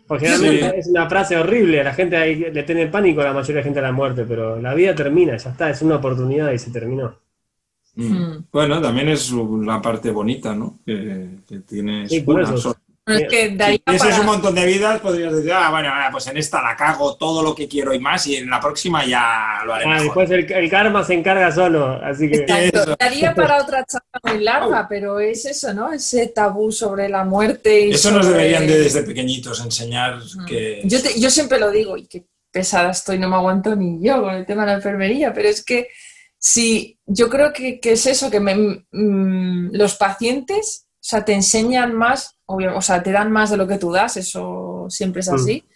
Porque 0.07 0.27
realmente 0.27 0.79
es 0.79 0.87
una 0.87 1.07
frase 1.07 1.37
horrible, 1.37 1.83
la 1.83 1.93
gente 1.93 2.51
le 2.51 2.63
tiene 2.63 2.87
pánico 2.87 3.21
a 3.21 3.25
la 3.25 3.33
mayoría 3.33 3.57
de 3.57 3.63
gente 3.63 3.77
a 3.77 3.83
la 3.83 3.91
muerte, 3.91 4.25
pero 4.27 4.59
la 4.59 4.73
vida 4.73 4.95
termina, 4.95 5.37
ya 5.37 5.51
está, 5.51 5.69
es 5.69 5.83
una 5.83 5.97
oportunidad 5.97 6.51
y 6.51 6.57
se 6.57 6.71
terminó. 6.71 7.15
Mm. 7.99 8.13
Mm. 8.13 8.45
Bueno, 8.51 8.81
también 8.81 9.09
es 9.09 9.31
la 9.31 9.81
parte 9.81 10.11
bonita, 10.11 10.55
¿no? 10.55 10.79
Que, 10.85 11.39
que 11.47 11.59
tienes 11.59 12.09
sí, 12.09 12.23
una 12.25 12.57
sola. 12.57 12.79
Es 13.07 13.27
que 13.27 13.49
si 13.49 13.79
tienes 13.79 14.19
un 14.19 14.25
montón 14.27 14.53
de 14.53 14.65
vidas, 14.67 15.01
podrías 15.01 15.33
decir, 15.33 15.51
ah, 15.51 15.71
bueno, 15.71 15.89
pues 16.11 16.27
en 16.27 16.37
esta 16.37 16.61
la 16.61 16.75
cago 16.75 17.15
todo 17.15 17.41
lo 17.41 17.55
que 17.55 17.67
quiero 17.67 17.91
y 17.91 17.99
más, 17.99 18.27
y 18.27 18.35
en 18.35 18.49
la 18.49 18.59
próxima 18.59 19.03
ya 19.03 19.61
lo 19.65 19.73
haré. 19.73 19.85
Ah, 19.87 20.01
después 20.01 20.29
el, 20.29 20.69
karma 20.69 21.03
se 21.03 21.15
encarga 21.15 21.51
solo, 21.51 21.99
así 22.03 22.29
que. 22.29 22.45
Daría 22.99 23.33
para 23.33 23.63
otra 23.63 23.83
charla 23.83 24.19
muy 24.23 24.43
larga, 24.43 24.87
pero 24.87 25.19
es 25.19 25.43
eso, 25.45 25.73
¿no? 25.73 25.91
Ese 25.91 26.27
tabú 26.27 26.71
sobre 26.71 27.09
la 27.09 27.23
muerte. 27.23 27.87
Y 27.87 27.91
eso 27.91 28.11
nos 28.11 28.27
deberían 28.27 28.67
de 28.67 28.77
desde 28.77 29.01
pequeñitos 29.01 29.59
enseñar 29.59 30.19
que. 30.47 30.81
Yo, 30.85 30.99
yo 31.17 31.31
siempre 31.31 31.59
lo 31.59 31.71
digo, 31.71 31.97
y 31.97 32.05
qué 32.05 32.25
pesada 32.51 32.91
estoy, 32.91 33.17
no 33.17 33.27
me 33.27 33.37
aguanto 33.37 33.75
ni 33.75 33.99
yo 34.05 34.21
con 34.21 34.35
el 34.35 34.45
tema 34.45 34.61
de 34.61 34.67
la 34.67 34.73
enfermería, 34.75 35.33
pero 35.33 35.49
es 35.49 35.65
que 35.65 35.87
Sí, 36.41 36.97
yo 37.05 37.29
creo 37.29 37.51
que, 37.51 37.79
es 37.83 38.05
eso, 38.05 38.31
que 38.31 38.39
mm, 38.39 39.71
los 39.73 39.95
pacientes, 39.95 40.87
o 40.87 40.97
sea, 41.01 41.25
te 41.25 41.33
enseñan 41.33 41.93
más, 41.93 42.37
o 42.45 42.81
sea, 42.81 43.03
te 43.03 43.11
dan 43.11 43.29
más 43.29 43.49
de 43.49 43.57
lo 43.57 43.67
que 43.67 43.77
tú 43.77 43.91
das, 43.91 44.15
eso 44.15 44.85
siempre 44.89 45.19
es 45.19 45.29
así. 45.29 45.65
Mm. 45.65 45.71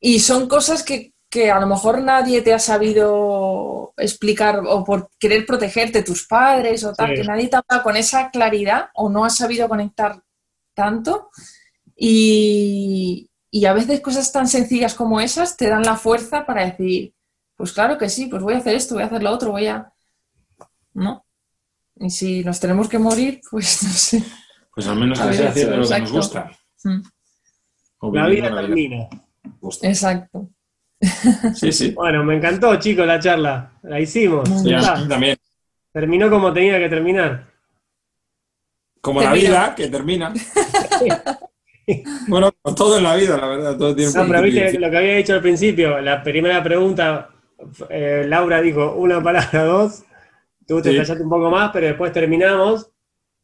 Y 0.00 0.20
son 0.20 0.48
cosas 0.48 0.82
que, 0.82 1.14
que 1.30 1.50
a 1.50 1.60
lo 1.60 1.68
mejor 1.68 2.02
nadie 2.02 2.42
te 2.42 2.52
ha 2.52 2.58
sabido 2.58 3.94
explicar 3.96 4.62
o 4.66 4.84
por 4.84 5.10
querer 5.18 5.46
protegerte, 5.46 6.02
tus 6.02 6.26
padres 6.26 6.82
o 6.84 6.92
tal, 6.92 7.10
Sí. 7.10 7.14
que 7.14 7.24
nadie 7.24 7.48
te 7.48 7.56
ha 7.56 7.60
hablado 7.60 7.84
con 7.84 7.96
esa 7.96 8.30
claridad 8.30 8.88
o 8.94 9.08
no 9.08 9.24
has 9.24 9.36
sabido 9.36 9.68
conectar 9.68 10.22
tanto. 10.74 11.30
Y, 11.96 13.30
y 13.50 13.64
a 13.66 13.72
veces 13.72 14.00
cosas 14.00 14.32
tan 14.32 14.48
sencillas 14.48 14.94
como 14.94 15.20
esas 15.20 15.56
te 15.56 15.68
dan 15.68 15.82
la 15.82 15.96
fuerza 15.96 16.46
para 16.46 16.64
decir, 16.64 17.14
pues 17.58 17.72
claro 17.72 17.98
que 17.98 18.08
sí, 18.08 18.26
pues 18.26 18.40
voy 18.40 18.54
a 18.54 18.58
hacer 18.58 18.76
esto, 18.76 18.94
voy 18.94 19.02
a 19.02 19.06
hacer 19.06 19.20
lo 19.20 19.32
otro, 19.32 19.50
voy 19.50 19.66
a... 19.66 19.92
¿No? 20.94 21.26
Y 21.96 22.08
si 22.08 22.44
nos 22.44 22.60
tenemos 22.60 22.88
que 22.88 23.00
morir, 23.00 23.40
pues 23.50 23.82
no 23.82 23.90
sé. 23.90 24.22
Pues 24.72 24.86
al 24.86 24.96
menos 24.96 25.20
que 25.20 25.32
sea 25.34 25.50
haciendo 25.50 25.76
lo 25.76 25.88
que 25.88 25.98
nos 25.98 26.12
gusta. 26.12 26.50
Mm, 26.84 27.00
La 28.12 28.26
vida 28.28 28.54
termina. 28.54 29.08
que 29.08 29.16
nos 29.48 29.60
gusta. 29.60 29.88
Exacto. 29.88 30.50
Sí, 31.56 31.72
sí. 31.72 31.90
Bueno, 31.96 32.22
me 32.22 32.36
encantó, 32.36 32.76
chicos, 32.76 33.04
la 33.04 33.18
charla. 33.18 33.72
La 33.82 34.00
hicimos. 34.00 34.48
Sí, 34.62 34.70
también. 35.08 35.36
Terminó 35.92 36.30
como 36.30 36.52
tenía 36.52 36.78
que 36.78 36.88
terminar. 36.88 37.44
Como 39.00 39.20
la 39.20 39.32
vida, 39.32 39.74
que 39.74 39.88
termina. 39.88 40.32
bueno, 42.28 42.52
como 42.62 42.74
todo 42.76 42.98
en 42.98 43.04
la 43.04 43.16
vida, 43.16 43.36
la 43.36 43.48
verdad. 43.48 43.76
Todo 43.76 43.96
tiene 43.96 44.12
No, 44.12 44.26
pero 44.28 44.42
viste 44.42 44.78
lo 44.78 44.90
que 44.90 44.96
había 44.96 45.14
dicho 45.14 45.34
al 45.34 45.42
principio, 45.42 46.00
la 46.00 46.22
primera 46.22 46.62
pregunta, 46.62 47.30
eh, 47.88 48.24
Laura 48.26 48.60
dijo 48.60 48.94
una 48.94 49.22
palabra, 49.22 49.64
dos, 49.64 50.04
tú 50.66 50.80
te 50.82 51.04
Sí. 51.04 51.12
un 51.12 51.28
poco 51.30 51.50
más, 51.50 51.70
pero 51.72 51.86
después 51.86 52.12
terminamos 52.12 52.90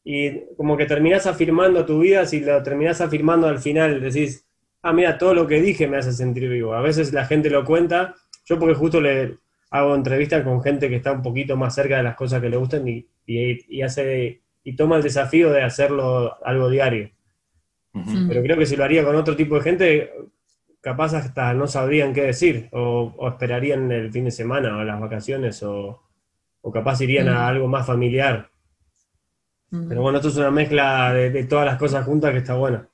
y 0.04 0.40
como 0.56 0.76
que 0.76 0.86
terminás 0.86 1.26
afirmando 1.26 1.84
tu 1.86 2.00
vida, 2.00 2.26
si 2.26 2.40
lo 2.40 2.62
terminás 2.62 3.00
afirmando 3.00 3.48
al 3.48 3.58
final, 3.58 4.00
decís, 4.00 4.46
ah, 4.82 4.92
mira, 4.92 5.16
todo 5.16 5.34
lo 5.34 5.46
que 5.46 5.60
dije 5.62 5.88
me 5.88 5.96
hace 5.96 6.12
sentir 6.12 6.48
vivo. 6.48 6.74
A 6.74 6.82
veces 6.82 7.12
la 7.12 7.24
gente 7.24 7.48
lo 7.48 7.64
cuenta, 7.64 8.14
yo 8.44 8.58
porque 8.58 8.74
justo 8.74 9.00
le 9.00 9.38
hago 9.70 9.94
entrevistas 9.94 10.42
con 10.44 10.62
gente 10.62 10.88
que 10.88 10.96
está 10.96 11.12
un 11.12 11.22
poquito 11.22 11.56
más 11.56 11.74
cerca 11.74 11.96
de 11.96 12.02
las 12.02 12.16
cosas 12.16 12.40
que 12.42 12.50
le 12.50 12.56
gustan 12.58 12.86
y, 12.86 13.06
y, 13.26 13.76
y 13.78 13.82
hace 13.82 14.42
y 14.62 14.76
toma 14.76 14.96
el 14.96 15.02
desafío 15.02 15.50
de 15.50 15.62
hacerlo 15.62 16.36
algo 16.44 16.70
diario. 16.70 17.10
Pero 18.28 18.42
creo 18.42 18.58
que 18.58 18.66
si 18.66 18.76
lo 18.76 18.84
haría 18.84 19.04
con 19.04 19.14
otro 19.14 19.36
tipo 19.36 19.54
de 19.54 19.60
gente, 19.62 20.12
capaz 20.84 21.14
hasta 21.14 21.54
no 21.54 21.66
sabrían 21.66 22.12
qué 22.12 22.20
decir, 22.22 22.68
o, 22.72 23.14
o 23.16 23.28
esperarían 23.28 23.90
el 23.90 24.12
fin 24.12 24.26
de 24.26 24.30
semana 24.30 24.76
o 24.76 24.84
las 24.84 25.00
vacaciones, 25.00 25.62
o, 25.62 26.02
o 26.60 26.70
capaz 26.70 27.00
irían 27.00 27.26
Mm. 27.26 27.36
a 27.36 27.48
algo 27.48 27.66
más 27.68 27.86
familiar. 27.86 28.50
Mm. 29.70 29.88
Pero 29.88 30.02
bueno, 30.02 30.18
esto 30.18 30.28
es 30.28 30.36
una 30.36 30.50
mezcla 30.50 31.12
de, 31.14 31.30
de 31.30 31.44
todas 31.44 31.64
las 31.64 31.78
cosas 31.78 32.04
juntas 32.04 32.32
que 32.32 32.38
está 32.38 32.54
buena. 32.54 32.86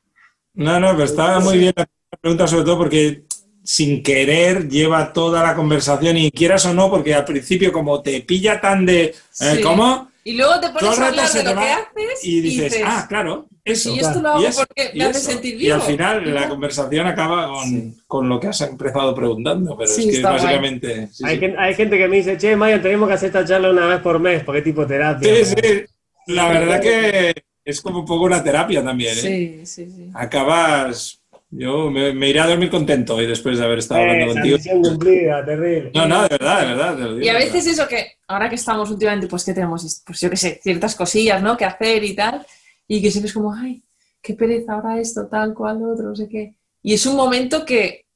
No, 0.54 0.78
no, 0.78 0.92
pero 0.92 1.04
está 1.04 1.40
muy 1.40 1.58
bien 1.58 1.72
la 1.76 1.86
pregunta, 2.20 2.46
sobre 2.46 2.64
todo 2.64 2.78
porque 2.78 3.24
sin 3.62 4.02
querer 4.02 4.68
lleva 4.68 5.12
toda 5.12 5.42
la 5.42 5.54
conversación 5.54 6.16
y 6.16 6.30
quieras 6.30 6.64
o 6.66 6.74
no, 6.74 6.90
porque 6.90 7.14
al 7.14 7.24
principio 7.24 7.72
como 7.72 8.02
te 8.02 8.20
pilla 8.22 8.60
tan 8.60 8.86
de 8.86 9.02
eh, 9.04 9.14
Sí. 9.30 9.60
¿cómo? 9.62 10.09
Y 10.30 10.34
luego 10.34 10.60
te 10.60 10.68
pones 10.70 10.98
a 10.98 11.06
hablar 11.08 11.28
de 11.32 11.42
lo 11.44 11.54
que 11.54 11.66
haces 11.70 12.24
y 12.24 12.40
dices, 12.40 12.80
ah, 12.84 13.06
claro, 13.08 13.48
eso. 13.64 13.94
y 13.94 13.98
esto 13.98 14.20
lo 14.22 14.28
y 14.28 14.32
hago 14.44 14.46
eso, 14.46 14.64
porque 14.66 14.90
y 14.94 14.98
me 14.98 15.04
hace 15.06 15.18
eso. 15.18 15.30
sentir 15.32 15.54
Y 15.54 15.58
vivo. 15.58 15.74
al 15.74 15.82
final 15.82 16.34
la 16.34 16.48
conversación 16.48 17.06
acaba 17.06 17.48
con, 17.48 17.64
Sí. 17.68 17.94
con 18.06 18.28
lo 18.28 18.38
que 18.38 18.46
has 18.48 18.60
empezado 18.60 19.14
preguntando, 19.14 19.76
pero 19.76 19.90
Sí, 19.90 20.08
es 20.08 20.16
que 20.18 20.22
básicamente... 20.22 21.08
sí, 21.12 21.24
hay, 21.26 21.34
sí. 21.34 21.40
gen- 21.40 21.58
hay 21.58 21.74
gente 21.74 21.98
que 21.98 22.06
me 22.08 22.16
dice, 22.18 22.38
che, 22.38 22.54
Mayo, 22.54 22.80
tenemos 22.80 23.08
que 23.08 23.14
hacer 23.14 23.26
esta 23.28 23.44
charla 23.44 23.70
una 23.70 23.86
vez 23.86 24.00
por 24.00 24.20
mes, 24.20 24.44
porque 24.44 24.58
es 24.58 24.64
tipo 24.64 24.86
terapia. 24.86 25.34
Sí, 25.34 25.44
sí. 25.44 25.84
La 26.26 26.48
verdad 26.48 26.80
que 26.80 27.34
es 27.64 27.80
como 27.80 28.00
un 28.00 28.06
poco 28.06 28.24
una 28.24 28.42
terapia 28.42 28.84
también, 28.84 29.18
¿eh? 29.18 29.20
Sí, 29.20 29.60
sí, 29.66 29.90
sí. 29.90 30.10
Acabas... 30.14 31.19
Yo 31.52 31.90
me, 31.90 32.12
me 32.12 32.28
iré 32.28 32.40
a 32.40 32.46
dormir 32.46 32.70
contento 32.70 33.16
hoy 33.16 33.26
después 33.26 33.58
de 33.58 33.64
haber 33.64 33.80
estado 33.80 34.02
hablando 34.02 34.34
contigo. 34.34 34.56
cumplida, 34.82 35.44
terrible. 35.44 35.90
No, 35.94 36.06
no, 36.06 36.22
de 36.22 36.28
verdad, 36.28 36.60
de 36.60 36.66
verdad. 36.66 36.96
te 36.96 37.02
lo 37.02 37.14
digo, 37.14 37.24
Y 37.24 37.28
a 37.28 37.32
de 37.32 37.38
veces 37.40 37.64
verdad. 37.64 37.72
eso 37.72 37.88
que, 37.88 38.12
ahora 38.28 38.48
que 38.48 38.54
estamos 38.54 38.90
últimamente, 38.90 39.26
pues 39.26 39.44
que 39.44 39.52
tenemos, 39.54 40.02
pues 40.06 40.20
yo 40.20 40.30
qué 40.30 40.36
sé, 40.36 40.60
ciertas 40.62 40.94
cosillas, 40.94 41.42
¿no? 41.42 41.56
Que 41.56 41.64
hacer 41.64 42.04
y 42.04 42.14
tal, 42.14 42.46
y 42.86 43.02
que 43.02 43.10
siempre 43.10 43.28
es 43.28 43.34
como, 43.34 43.52
ay, 43.52 43.82
qué 44.22 44.34
pereza 44.34 44.74
ahora 44.74 45.00
esto, 45.00 45.26
tal, 45.26 45.52
cual, 45.54 45.82
otro, 45.82 46.10
no 46.10 46.16
sé 46.16 46.28
qué. 46.28 46.54
Y 46.82 46.94
es 46.94 47.04
un 47.06 47.16
momento 47.16 47.64
que 47.64 48.06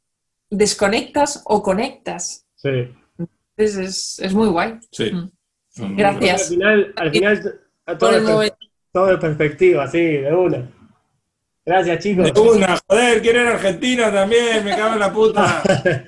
desconectas 0.48 1.42
o 1.46 1.62
conectas. 1.62 2.46
Sí. 2.54 2.88
Entonces 3.56 3.76
es, 3.76 4.18
es 4.20 4.32
muy 4.32 4.48
guay. 4.48 4.78
Sí. 4.92 5.10
Mm. 5.10 5.96
Gracias. 5.96 6.42
Al 6.42 6.48
final, 6.48 6.92
al 6.96 7.10
final 7.10 7.60
Por 7.98 8.52
todo, 8.92 9.10
el 9.10 9.18
perspectiva, 9.18 9.88
sí, 9.90 9.98
de 9.98 10.32
una. 10.32 10.70
Gracias, 11.66 12.02
chicos. 12.02 12.32
De 12.32 12.40
una, 12.40 12.78
joder, 12.86 13.22
quiero 13.22 13.40
ir 13.42 13.46
a 13.48 13.50
Argentina 13.54 14.12
también, 14.12 14.64
me 14.64 14.70
cago 14.76 14.94
en 14.94 15.00
la 15.00 15.12
puta. 15.12 15.62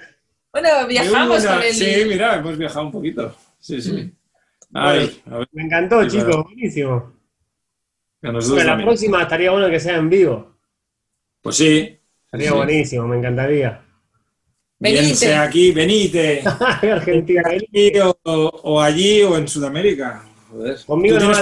Bueno, 0.53 0.87
viajamos 0.89 1.45
con 1.45 1.63
el... 1.63 1.75
Sí, 1.75 2.05
mira, 2.09 2.37
hemos 2.37 2.57
viajado 2.57 2.87
un 2.87 2.91
poquito. 2.93 3.37
Sí, 3.59 3.83
sí. 3.83 4.11
Ay, 4.73 5.21
a 5.31 5.37
ver, 5.39 5.49
Me 5.53 5.65
encantó, 5.65 6.03
Sí, 6.05 6.09
chicos, 6.13 6.25
claro. 6.29 6.45
buenísimo. 6.45 7.13
a 8.23 8.27
nosotros 8.33 8.49
Bueno, 8.49 8.65
la 8.65 8.71
también. 8.73 8.89
próxima 8.89 9.23
estaría 9.23 9.51
bueno 9.51 9.69
que 9.69 9.79
sea 9.81 9.97
en 9.97 10.09
vivo. 10.09 10.57
Pues 11.43 11.57
sí. 11.57 11.99
Estaría 12.25 12.49
Sí. 12.49 12.55
buenísimo, 12.57 13.07
me 13.07 13.19
encantaría. 13.19 13.83
Bien 14.79 14.95
Venite. 14.97 15.15
sea 15.15 15.43
aquí, 15.43 15.73
venite. 15.73 16.43
Argentina. 16.91 17.43
Aquí 17.45 17.93
o, 18.01 18.17
o 18.25 18.81
allí 18.81 19.23
o 19.25 19.37
en 19.37 19.47
Sudamérica. 19.49 20.25
Joder. 20.51 20.79
Conmigo 20.87 21.19
¿Tú 21.19 21.25
no 21.27 21.35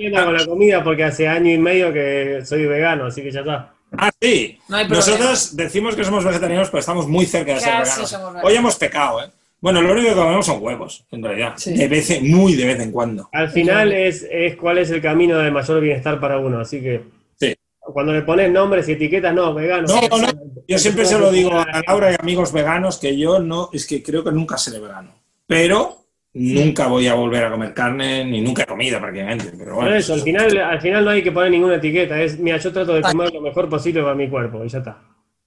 problema 0.00 0.24
con 0.24 0.36
la 0.36 0.46
comida 0.46 0.84
porque 0.84 1.04
hace 1.04 1.28
año 1.28 1.50
y 1.52 1.58
medio 1.58 1.92
que 1.92 2.40
soy 2.44 2.66
vegano, 2.66 3.06
así 3.06 3.22
que 3.22 3.30
ya 3.30 3.40
está. 3.40 3.72
Ah, 3.92 4.10
sí. 4.20 4.58
No 4.68 4.76
hay. 4.76 4.88
Nosotros 4.88 5.56
decimos 5.56 5.96
que 5.96 6.04
somos 6.04 6.24
vegetarianos, 6.24 6.68
pero 6.70 6.80
estamos 6.80 7.08
muy 7.08 7.26
cerca 7.26 7.54
de 7.54 7.60
ser 7.60 7.70
Casi 7.72 7.90
veganos. 7.90 8.10
somos 8.10 8.28
veganos. 8.34 8.50
Hoy 8.50 8.56
hemos 8.56 8.76
pecado, 8.76 9.22
¿eh? 9.24 9.30
Bueno, 9.60 9.82
lo 9.82 9.92
único 9.92 10.08
que 10.08 10.14
comemos 10.14 10.46
son 10.46 10.62
huevos, 10.62 11.04
en 11.10 11.22
realidad. 11.22 11.52
Sí. 11.56 11.74
De 11.76 11.86
vez 11.88 12.08
en- 12.10 12.30
muy 12.30 12.54
de 12.54 12.64
vez 12.64 12.80
en 12.80 12.92
cuando. 12.92 13.28
Al 13.32 13.50
final 13.50 13.92
es, 13.92 14.26
es 14.30 14.56
cuál 14.56 14.78
es 14.78 14.90
el 14.90 15.02
camino 15.02 15.36
de 15.38 15.50
mayor 15.50 15.80
bienestar 15.82 16.18
para 16.18 16.38
uno, 16.38 16.60
así 16.60 16.80
que 16.80 17.02
Sí. 17.38 17.54
cuando 17.80 18.12
le 18.14 18.22
pones 18.22 18.50
nombres 18.50 18.88
y 18.88 18.92
etiquetas, 18.92 19.34
no, 19.34 19.52
vegano. 19.52 19.86
No, 19.86 20.18
no, 20.18 20.28
yo 20.66 20.78
siempre 20.78 21.04
se 21.04 21.18
lo 21.18 21.30
digo 21.30 21.52
a 21.52 21.66
Laura 21.86 22.10
y 22.12 22.16
amigos 22.18 22.52
veganos 22.52 22.96
que 22.98 23.18
yo 23.18 23.38
no, 23.40 23.68
es 23.72 23.86
que 23.86 24.02
creo 24.02 24.24
que 24.24 24.32
nunca 24.32 24.56
seré 24.56 24.78
vegano. 24.78 25.12
Pero 25.46 25.99
nunca 26.32 26.86
voy 26.86 27.06
a 27.06 27.14
volver 27.14 27.44
a 27.44 27.50
comer 27.50 27.74
carne, 27.74 28.24
ni 28.24 28.40
nunca 28.40 28.62
he 28.62 28.66
comido 28.66 29.00
prácticamente. 29.00 29.52
Pero 29.56 29.74
Por 29.74 29.82
bueno, 29.84 29.96
eso, 29.96 30.14
al 30.14 30.20
final, 30.20 30.56
al 30.58 30.80
final 30.80 31.04
no 31.04 31.10
hay 31.10 31.22
que 31.22 31.32
poner 31.32 31.50
ninguna 31.50 31.76
etiqueta. 31.76 32.20
Es, 32.20 32.38
mira, 32.38 32.56
yo 32.58 32.72
trato 32.72 32.94
de 32.94 33.02
comer 33.02 33.32
lo 33.32 33.40
mejor 33.40 33.68
posible 33.68 34.02
para 34.02 34.14
mi 34.14 34.28
cuerpo 34.28 34.64
y 34.64 34.68
ya 34.68 34.78
está. 34.78 34.98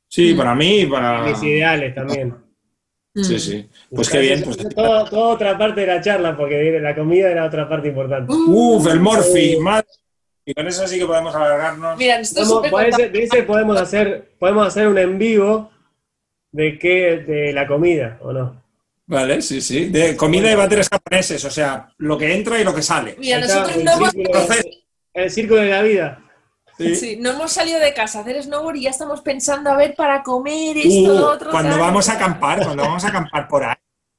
Sí, 0.08 0.34
para 0.34 0.54
mí 0.56 0.82
y 0.82 0.86
para. 0.86 1.24
Mis 1.24 1.42
ideales 1.44 1.96
también. 1.96 2.36
Mm. 3.16 3.24
Sí, 3.24 3.40
sí. 3.40 3.70
Pues 3.94 4.10
qué 4.10 4.20
bien. 4.20 4.44
Pues... 4.44 4.58
Todo, 4.58 5.06
toda 5.06 5.34
otra 5.34 5.58
parte 5.58 5.82
de 5.82 5.88
la 5.88 6.02
charla, 6.02 6.36
porque 6.36 6.80
la 6.80 6.96
comida 6.96 7.30
era 7.30 7.46
otra 7.46 7.70
parte 7.70 7.90
importante. 7.90 8.32
Uf, 8.34 8.88
el 8.88 9.00
Morphy, 9.00 9.58
madre. 9.58 9.88
Y 10.46 10.54
con 10.54 10.68
eso 10.68 10.86
sí 10.88 11.00
que 11.00 11.06
podemos 11.06 11.34
alargarnos. 11.34 11.98
Mira, 11.98 12.18
nosotros 12.20 12.70
Podemos- 12.70 12.98
de 12.98 13.24
ese 13.24 13.44
podemos 13.44 13.80
hacer, 13.80 14.34
podemos 14.38 14.68
hacer 14.68 14.88
un 14.88 14.98
en 14.98 15.18
vivo 15.18 15.72
de 16.52 16.78
qué, 16.78 17.18
de 17.26 17.54
la 17.54 17.66
comida, 17.66 18.18
¿o 18.22 18.34
no? 18.34 18.63
Vale, 19.06 19.42
sí, 19.42 19.60
sí. 19.62 19.86
De 19.90 20.16
comida 20.16 20.52
y 20.52 20.56
bateres 20.56 20.88
japoneses, 20.90 21.44
o 21.46 21.50
sea, 21.52 21.90
lo 21.98 22.18
que 22.18 22.34
entra 22.34 22.60
y 22.60 22.64
lo 22.64 22.74
que 22.74 22.82
sale. 22.82 23.16
Mira, 23.20 23.40
nosotros 23.40 23.76
el 23.76 23.84
no 23.84 23.92
hemos, 23.94 24.12
el 25.14 25.30
círculo 25.32 25.62
de 25.62 25.70
la 25.70 25.82
vida. 25.82 26.20
Sí. 26.78 26.96
sí, 26.96 27.18
no 27.20 27.32
hemos 27.32 27.52
salido 27.52 27.80
de 27.80 27.94
casa 27.94 28.20
a 28.20 28.22
hacer 28.24 28.42
snowboard 28.42 28.78
y 28.78 28.84
ya 28.84 28.90
estamos 28.90 29.22
pensando 29.22 29.70
a 29.70 29.78
ver 29.78 29.94
para 29.96 30.24
comer 30.24 30.76
esto, 30.78 31.14
Uh, 31.14 31.24
otro. 31.26 31.52
cuando 31.52 31.72
tal. 31.72 31.80
vamos 31.80 32.10
a 32.10 32.14
acampar, 32.14 32.64
cuando 32.64 32.82
vamos 32.84 33.04
a 33.06 33.10
acampar 33.10 33.48
por 33.48 33.64
ahí, 33.64 33.76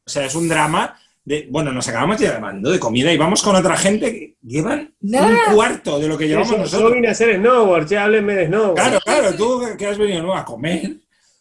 o 0.07 0.11
sea, 0.11 0.25
es 0.27 0.35
un 0.35 0.49
drama. 0.49 0.97
De, 1.25 1.49
bueno, 1.51 1.73
nos 1.73 1.89
acabamos 1.89 2.21
llevando 2.21 2.71
de 2.71 2.79
comida 2.79 3.11
y 3.11 3.17
vamos 3.17 3.43
con 3.43 3.57
otra 3.57 3.77
gente 3.79 4.13
que 4.13 4.37
llevan 4.43 4.95
Nada. 5.01 5.27
un 5.49 5.55
cuarto 5.55 5.99
de 5.99 6.07
lo 6.07 6.19
que 6.19 6.29
llevamos 6.29 6.51
Yo, 6.51 6.57
yo 6.57 6.63
nosotros. 6.63 6.93
vine 6.93 7.09
a 7.09 7.13
hacer 7.13 7.37
snowboard, 7.39 7.89
che, 7.89 7.97
háblenme 7.99 8.35
de 8.35 8.47
snowboard. 8.49 8.75
Claro, 8.75 9.01
claro, 9.01 9.35
tú 9.35 9.63
que 9.79 9.87
has 9.87 9.97
venido 9.99 10.23
¿no? 10.23 10.37
a 10.37 10.45
comer. 10.45 10.91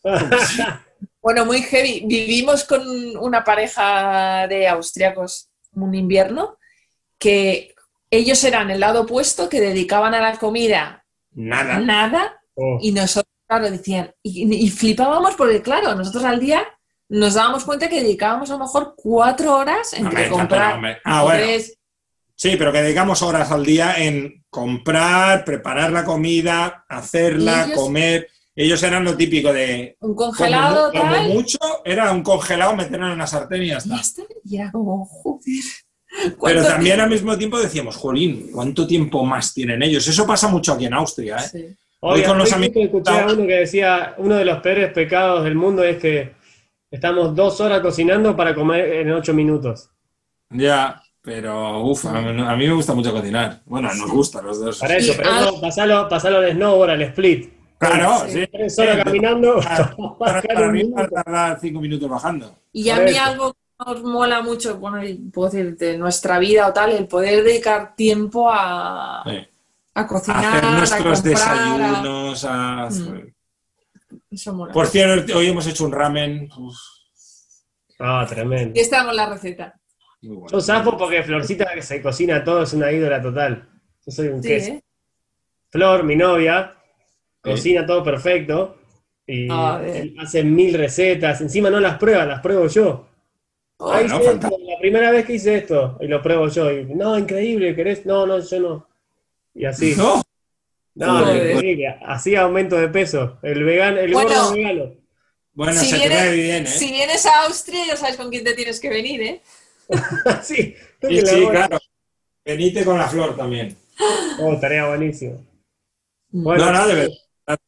Bueno, 1.23 1.45
muy 1.45 1.61
heavy. 1.63 2.03
Vivimos 2.05 2.65
con 2.65 2.83
una 3.17 3.43
pareja 3.43 4.45
de 4.47 4.67
austriacos 4.67 5.49
un 5.71 5.95
invierno 5.95 6.57
que 7.17 7.73
ellos 8.11 8.43
eran 8.43 8.69
el 8.69 8.79
lado 8.81 9.01
opuesto, 9.03 9.49
que 9.49 9.59
dedicaban 9.61 10.13
a 10.13 10.19
la 10.21 10.37
comida 10.37 11.03
Nada. 11.31 11.79
nada 11.79 12.39
Oh. 12.55 12.77
y 12.79 12.91
nosotros, 12.91 13.33
claro, 13.47 13.71
decían, 13.71 14.13
y, 14.21 14.53
y 14.53 14.69
flipábamos 14.69 15.33
porque, 15.33 15.63
claro, 15.63 15.95
nosotros 15.95 16.23
al 16.23 16.39
día 16.39 16.63
nos 17.09 17.33
dábamos 17.33 17.63
cuenta 17.65 17.89
que 17.89 18.03
dedicábamos 18.03 18.51
a 18.51 18.53
lo 18.53 18.59
mejor 18.59 18.93
cuatro 18.95 19.55
horas 19.57 19.93
entre 19.93 20.25
Hombre, 20.25 20.29
comprar 20.29 20.73
hombre. 20.75 20.97
Ah, 21.03 21.23
bueno. 21.23 21.39
tres- 21.43 21.79
Sí, 22.35 22.55
pero 22.57 22.71
que 22.71 22.83
dedicamos 22.83 23.21
horas 23.23 23.49
al 23.51 23.65
día 23.65 23.95
en 23.97 24.43
comprar, 24.51 25.45
preparar 25.45 25.91
la 25.91 26.03
comida, 26.03 26.85
hacerla, 26.89 27.63
ellos- 27.65 27.79
comer. 27.79 28.27
Ellos 28.55 28.81
eran 28.83 29.03
lo 29.03 29.15
típico 29.17 29.51
de. 29.51 29.97
un 29.99 30.15
Como, 30.15 30.31
congelado, 30.31 30.91
como 30.91 31.11
tal. 31.11 31.29
mucho 31.29 31.57
era 31.83 32.11
un 32.11 32.21
congelado 32.21 32.75
meterlo 32.75 33.07
en 33.07 33.13
una 33.13 33.27
sartén 33.27 33.63
y 33.63 33.67
ya 33.67 33.77
está. 33.77 33.95
ya 33.95 34.01
está. 34.01 34.71
Como, 34.71 35.05
joder. 35.05 35.63
Pero 36.15 36.37
¿cuánto 36.37 36.63
también 36.63 36.99
al 36.99 37.09
mismo 37.09 37.35
tiempo 37.37 37.59
decíamos, 37.59 37.95
jolín, 37.95 38.51
¿cuánto 38.53 38.85
tiempo 38.85 39.25
más 39.25 39.53
tienen 39.53 39.81
ellos? 39.81 40.07
Eso 40.07 40.27
pasa 40.27 40.47
mucho 40.47 40.73
aquí 40.73 40.85
en 40.85 40.93
Austria, 40.93 41.37
¿eh? 41.37 41.49
Sí. 41.51 41.75
Hoy 42.01 42.21
con 42.21 42.37
los 42.37 42.51
amigos- 42.51 42.83
escuché 42.83 43.11
a 43.11 43.25
uno 43.25 43.47
que 43.47 43.55
decía, 43.55 44.13
uno 44.17 44.35
de 44.35 44.45
los 44.45 44.59
peores 44.59 44.91
pecados 44.93 45.43
del 45.43 45.55
mundo 45.55 45.83
es 45.83 45.97
que 45.97 46.33
Estamos 46.93 47.35
dos 47.35 47.59
horas 47.59 47.81
cocinando 47.81 48.35
para 48.35 48.53
comer 48.53 48.87
en 48.93 49.11
ocho 49.13 49.33
minutos. 49.33 49.89
Ya, 50.51 51.01
pero 51.23 51.81
uff, 51.81 52.05
a, 52.05 52.21
mí 52.21 52.39
a 52.39 52.55
mí 52.55 52.67
me 52.67 52.73
gusta 52.73 52.93
mucho 52.93 53.11
cocinar. 53.11 53.61
Bueno, 53.65 53.91
nos 53.95 54.11
gusta 54.11 54.43
los 54.43 54.59
dos. 54.59 54.77
Para 54.77 54.97
eso, 54.97 55.13
pero 55.17 55.29
ah. 55.31 55.39
eso, 55.41 55.59
pasalo, 55.59 56.07
pasalo 56.07 56.37
al 56.37 56.51
snowboard, 56.51 56.91
al 56.91 57.01
split. 57.01 57.51
Claro, 57.91 58.25
sí. 58.29 58.47
Tres 58.51 58.79
horas 58.79 59.03
caminando. 59.03 59.59
Para, 60.19 60.41
para, 60.41 60.41
para 60.95 61.09
tardar 61.09 61.59
cinco 61.59 61.79
minutos 61.81 62.09
bajando. 62.09 62.55
Y 62.71 62.89
a 62.89 62.99
mí 62.99 63.15
algo 63.15 63.53
que 63.53 63.59
nos 63.85 64.03
mola 64.03 64.41
mucho, 64.41 64.77
bueno, 64.77 65.01
puedo 65.33 65.49
decir, 65.49 65.77
de 65.77 65.97
nuestra 65.97 66.39
vida 66.39 66.67
o 66.67 66.73
tal, 66.73 66.91
el 66.91 67.07
poder 67.07 67.43
dedicar 67.43 67.95
tiempo 67.95 68.49
a, 68.51 69.23
Sí. 69.25 69.47
a 69.95 70.07
cocinar, 70.07 70.45
Hacer 70.57 70.65
a 70.65 70.71
nuestros 70.77 71.21
comprar, 71.21 71.49
a- 71.49 71.61
desayunos. 71.69 72.45
a- 72.45 72.89
Mm. 72.91 73.33
Eso 74.31 74.53
mola. 74.53 74.73
Por 74.73 74.87
cierto, 74.87 75.37
hoy 75.37 75.47
hemos 75.47 75.65
hecho 75.67 75.85
un 75.85 75.91
ramen. 75.91 76.49
Uf, 76.57 76.75
Ah, 77.99 78.25
tremendo. 78.27 78.77
Y 78.77 78.81
estamos 78.81 79.11
en 79.11 79.17
la 79.17 79.29
receta. 79.29 79.79
muy 80.21 80.35
bueno. 80.37 80.51
Yo 80.51 80.61
zafo 80.61 80.97
porque 80.97 81.21
Florcita 81.23 81.65
que 81.73 81.81
se 81.81 82.01
cocina 82.01 82.43
todo 82.43 82.63
es 82.63 82.73
una 82.73 82.91
ídola 82.91 83.21
total. 83.21 83.69
Yo 84.05 84.11
soy 84.11 84.27
un 84.29 84.41
Sí, 84.41 84.49
queso. 84.49 84.71
¿eh? 84.73 84.83
Flor, 85.69 86.03
mi 86.03 86.15
novia. 86.15 86.73
Cocina 87.43 87.85
todo 87.85 88.03
perfecto 88.03 88.77
y 89.27 89.47
Ah, 89.51 89.81
él 89.85 90.15
hace 90.19 90.43
mil 90.43 90.73
recetas. 90.73 91.41
Encima 91.41 91.69
no 91.69 91.79
las 91.79 91.97
prueba, 91.97 92.25
las 92.25 92.41
pruebo 92.41 92.67
yo. 92.67 93.07
Ah, 93.79 94.01
esto, 94.01 94.19
la 94.41 94.77
primera 94.79 95.11
vez 95.11 95.25
que 95.25 95.33
hice 95.33 95.55
esto 95.55 95.97
y 96.01 96.07
lo 96.07 96.21
pruebo 96.21 96.47
yo. 96.47 96.71
Y, 96.71 96.85
no, 96.85 97.17
increíble, 97.19 97.75
¿querés? 97.75 98.05
No, 98.05 98.25
no, 98.25 98.39
yo 98.39 98.59
no. 98.59 98.87
Y 99.53 99.65
así. 99.65 99.93
No, 99.97 100.21
No, 100.95 101.19
Joder. 101.19 101.51
increíble. 101.51 101.87
Así 102.05 102.35
aumento 102.35 102.77
de 102.77 102.87
peso. 102.87 103.39
El 103.41 103.63
vegano, 103.63 103.99
el 103.99 104.13
Bueno. 104.13 104.29
gordo 104.29 104.53
vegano. 104.53 104.91
bueno, 105.53 105.73
Si 105.79 105.87
se 105.89 105.97
vienes- 105.97 106.33
bien, 106.33 106.63
¿eh? 106.63 106.67
Si 106.67 106.91
vienes 106.91 107.25
a 107.25 107.45
Austria, 107.45 107.85
ya 107.87 107.95
sabes 107.97 108.15
con 108.15 108.29
quién 108.29 108.43
te 108.43 108.53
tienes 108.53 108.79
que 108.79 108.89
venir, 108.89 109.21
¿eh? 109.21 109.41
sí, 110.43 110.75
Sí, 111.01 111.21
sí, 111.25 111.47
claro. 111.49 111.77
Venite 112.45 112.85
con 112.85 112.97
la 112.97 113.07
flor 113.07 113.35
también. 113.35 113.75
Oh, 114.39 114.57
tarea 114.59 114.87
buenísimo. 114.87 115.43
Bueno, 116.29 116.65
no, 116.65 116.71
no, 116.73 116.87
de 116.87 116.93
verdad. 116.95 117.13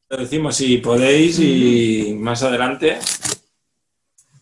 Lo 0.10 0.18
decimos 0.18 0.56
si 0.56 0.78
podéis 0.78 1.40
y 1.40 2.16
más 2.18 2.42
adelante. 2.44 2.98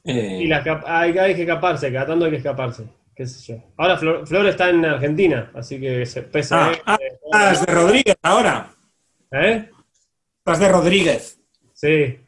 eh, 0.03 0.39
y 0.41 0.47
la 0.47 0.63
hay, 0.85 1.17
hay 1.17 1.35
que 1.35 1.41
escaparse, 1.43 1.91
cada 1.91 2.07
tanto 2.07 2.25
hay 2.25 2.31
que 2.31 2.37
escaparse. 2.37 2.83
Qué 3.15 3.25
sé 3.25 3.53
yo. 3.53 3.63
Ahora 3.77 3.97
Flor, 3.97 4.27
Flor 4.27 4.45
está 4.47 4.69
en 4.69 4.83
Argentina, 4.85 5.51
así 5.55 5.79
que 5.79 6.05
se 6.05 6.23
pesa. 6.23 6.71
Ah, 6.71 6.81
ah, 6.85 6.97
estás 7.51 7.65
de 7.65 7.73
Rodríguez 7.73 8.15
ahora. 8.21 8.73
¿Eh? 9.31 9.69
Estás 10.39 10.59
de 10.59 10.69
Rodríguez. 10.69 11.39
Sí. 11.73 12.19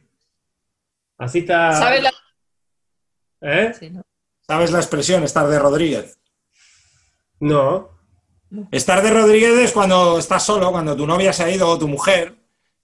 Así 1.18 1.40
está. 1.40 1.72
¿Sabes 1.72 2.02
la... 2.02 2.12
¿Eh? 3.40 3.72
Sí, 3.78 3.90
¿no? 3.90 4.02
¿Sabes 4.46 4.70
la 4.70 4.78
expresión 4.78 5.22
estar 5.24 5.46
de 5.48 5.58
Rodríguez? 5.58 6.18
No. 7.40 7.90
Estar 8.70 9.02
de 9.02 9.10
Rodríguez 9.10 9.58
es 9.58 9.72
cuando 9.72 10.18
estás 10.18 10.44
solo, 10.44 10.70
cuando 10.70 10.96
tu 10.96 11.06
novia 11.06 11.32
se 11.32 11.44
ha 11.44 11.50
ido 11.50 11.68
o 11.68 11.78
tu 11.78 11.88
mujer. 11.88 12.34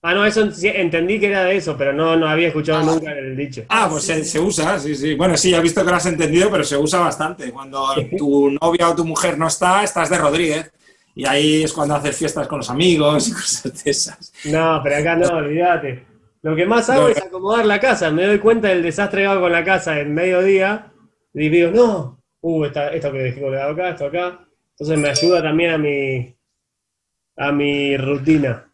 Ah, 0.04 0.14
no, 0.14 0.26
eso 0.26 0.50
sí, 0.50 0.66
entendí 0.68 1.20
que 1.20 1.28
era 1.28 1.44
de 1.44 1.56
eso, 1.56 1.76
pero 1.78 1.92
no, 1.92 2.16
no 2.16 2.26
había 2.28 2.48
escuchado 2.48 2.80
Ah. 2.80 2.84
nunca 2.94 3.12
el 3.12 3.36
dicho. 3.36 3.64
Ah, 3.68 3.86
pues 3.88 4.02
sí, 4.02 4.12
se, 4.14 4.24
sí. 4.24 4.30
se 4.30 4.40
usa, 4.40 4.78
sí, 4.78 4.96
sí. 4.96 5.14
Bueno, 5.14 5.36
sí, 5.36 5.54
he 5.54 5.60
visto 5.60 5.84
que 5.84 5.90
lo 5.90 5.96
has 5.96 6.06
entendido, 6.06 6.50
pero 6.50 6.64
se 6.64 6.76
usa 6.76 6.98
bastante. 7.00 7.52
Cuando 7.52 7.86
tu 8.18 8.50
novia 8.60 8.90
o 8.90 8.96
tu 8.96 9.04
mujer 9.04 9.38
no 9.38 9.46
está, 9.46 9.84
estás 9.84 10.10
de 10.10 10.18
Rodríguez. 10.18 10.72
Y 11.14 11.26
ahí 11.26 11.62
es 11.62 11.72
cuando 11.72 11.94
haces 11.94 12.16
fiestas 12.16 12.48
con 12.48 12.58
los 12.58 12.70
amigos 12.70 13.28
y 13.28 13.32
cosas 13.34 13.84
de 13.84 13.90
esas. 13.90 14.32
No, 14.46 14.80
pero 14.82 14.96
acá 14.96 15.14
no, 15.14 15.28
olvídate. 15.36 16.04
Lo 16.42 16.56
que 16.56 16.66
más 16.66 16.90
hago 16.90 17.02
No, 17.02 17.08
es 17.08 17.18
acomodar 17.22 17.64
la 17.66 17.78
casa. 17.78 18.10
Me 18.10 18.26
doy 18.26 18.38
cuenta 18.40 18.68
del 18.68 18.82
desastre 18.82 19.20
que 19.22 19.26
hago 19.28 19.42
con 19.42 19.52
la 19.52 19.62
casa 19.64 20.00
en 20.00 20.12
mediodía 20.12 20.90
y 21.32 21.48
digo, 21.48 21.70
no, 21.70 22.18
uh, 22.40 22.64
esta- 22.64 22.88
esto 22.88 23.12
que 23.12 23.18
dejé 23.18 23.40
colgado 23.40 23.70
acá, 23.72 23.90
esto 23.90 24.06
acá. 24.06 24.40
Entonces 24.72 24.98
me 24.98 25.10
ayuda 25.10 25.40
también 25.42 25.70
a 25.70 25.78
mi, 25.78 26.34
a 27.36 27.52
mi 27.52 27.96
rutina. 27.96 28.68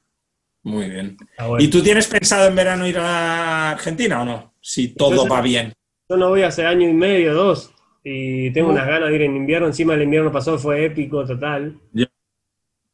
Muy 0.69 0.91
bien. 0.91 1.17
Ah, 1.39 1.47
bueno. 1.47 1.65
¿Y 1.65 1.69
tú 1.69 1.83
tienes 1.83 2.07
pensado 2.07 2.47
en 2.47 2.55
verano 2.55 2.87
ir 2.87 2.99
a 2.99 3.71
Argentina 3.71 4.21
o 4.23 4.25
no? 4.25 4.55
Si 4.61 4.89
todo 4.89 5.27
va 5.27 5.41
bien. 5.41 5.73
Yo 6.09 6.17
no 6.17 6.29
voy 6.29 6.43
hace 6.43 6.67
año 6.67 6.89
y 6.89 6.93
medio, 6.93 7.35
dos, 7.35 7.73
y 8.05 8.51
tengo 8.53 8.69
No. 8.69 8.75
unas 8.75 8.87
ganas 8.87 9.09
de 9.09 9.15
ir 9.17 9.23
en 9.23 9.37
invierno. 9.37 9.67
Encima 9.67 9.95
el 9.95 10.03
invierno 10.03 10.31
pasado 10.31 10.59
fue 10.59 10.85
épico 10.85 11.25
total. 11.25 11.79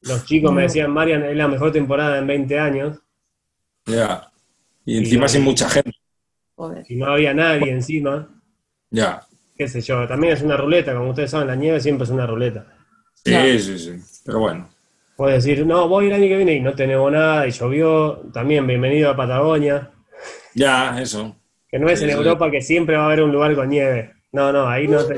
Los 0.03 0.25
chicos 0.25 0.53
me 0.53 0.63
No. 0.63 0.69
decían, 0.69 0.91
Marian, 0.93 1.25
es 1.25 1.37
la 1.37 1.49
mejor 1.49 1.73
temporada 1.73 2.19
en 2.19 2.27
20 2.27 2.59
años. 2.59 2.99
Ya. 3.87 4.31
Y 4.85 4.99
encima 4.99 5.27
Y- 5.27 5.29
sin 5.31 5.43
mucha 5.43 5.69
gente. 5.69 5.93
Joder. 6.55 6.85
Y 6.89 6.97
no 6.97 7.07
había 7.07 7.35
nadie 7.35 7.71
encima. 7.73 8.29
Ya. 8.91 9.23
Qué 9.57 9.67
sé 9.69 9.81
yo, 9.81 10.07
también 10.07 10.33
es 10.35 10.43
una 10.43 10.57
ruleta, 10.57 10.95
como 10.95 11.11
ustedes 11.11 11.31
saben, 11.31 11.49
la 11.49 11.57
nieve 11.57 11.81
siempre 11.81 12.05
es 12.05 12.11
una 12.11 12.27
ruleta. 12.27 12.67
Sí, 13.15 13.59
sí, 13.59 13.79
sí. 13.79 14.21
Pero 14.25 14.41
bueno. 14.41 14.69
Puedes 15.17 15.45
decir, 15.45 15.65
no, 15.65 15.89
voy 15.89 16.07
el 16.07 16.13
año 16.15 16.27
que 16.29 16.37
viene 16.37 16.55
y 16.55 16.61
no 16.61 16.75
tenemos 16.75 17.11
nada, 17.13 17.47
y 17.47 17.51
llovió. 17.53 18.17
También, 18.33 18.67
bienvenido 18.67 19.11
a 19.11 19.17
Patagonia, 19.17 19.91
Ya, 20.55 21.01
eso. 21.01 21.37
que 21.69 21.79
no 21.79 21.89
es 21.89 21.99
Sí, 22.01 22.05
en 22.07 22.11
sí. 22.11 22.17
Europa 22.17 22.51
que 22.51 22.61
siempre 22.61 22.97
va 22.97 23.05
a 23.05 23.07
haber 23.07 23.23
un 23.23 23.31
lugar 23.33 23.55
con 23.55 23.69
nieve. 23.69 24.13
No, 24.33 24.53
no, 24.53 24.69
ahí 24.69 24.89
no 24.89 25.05
te... 25.05 25.15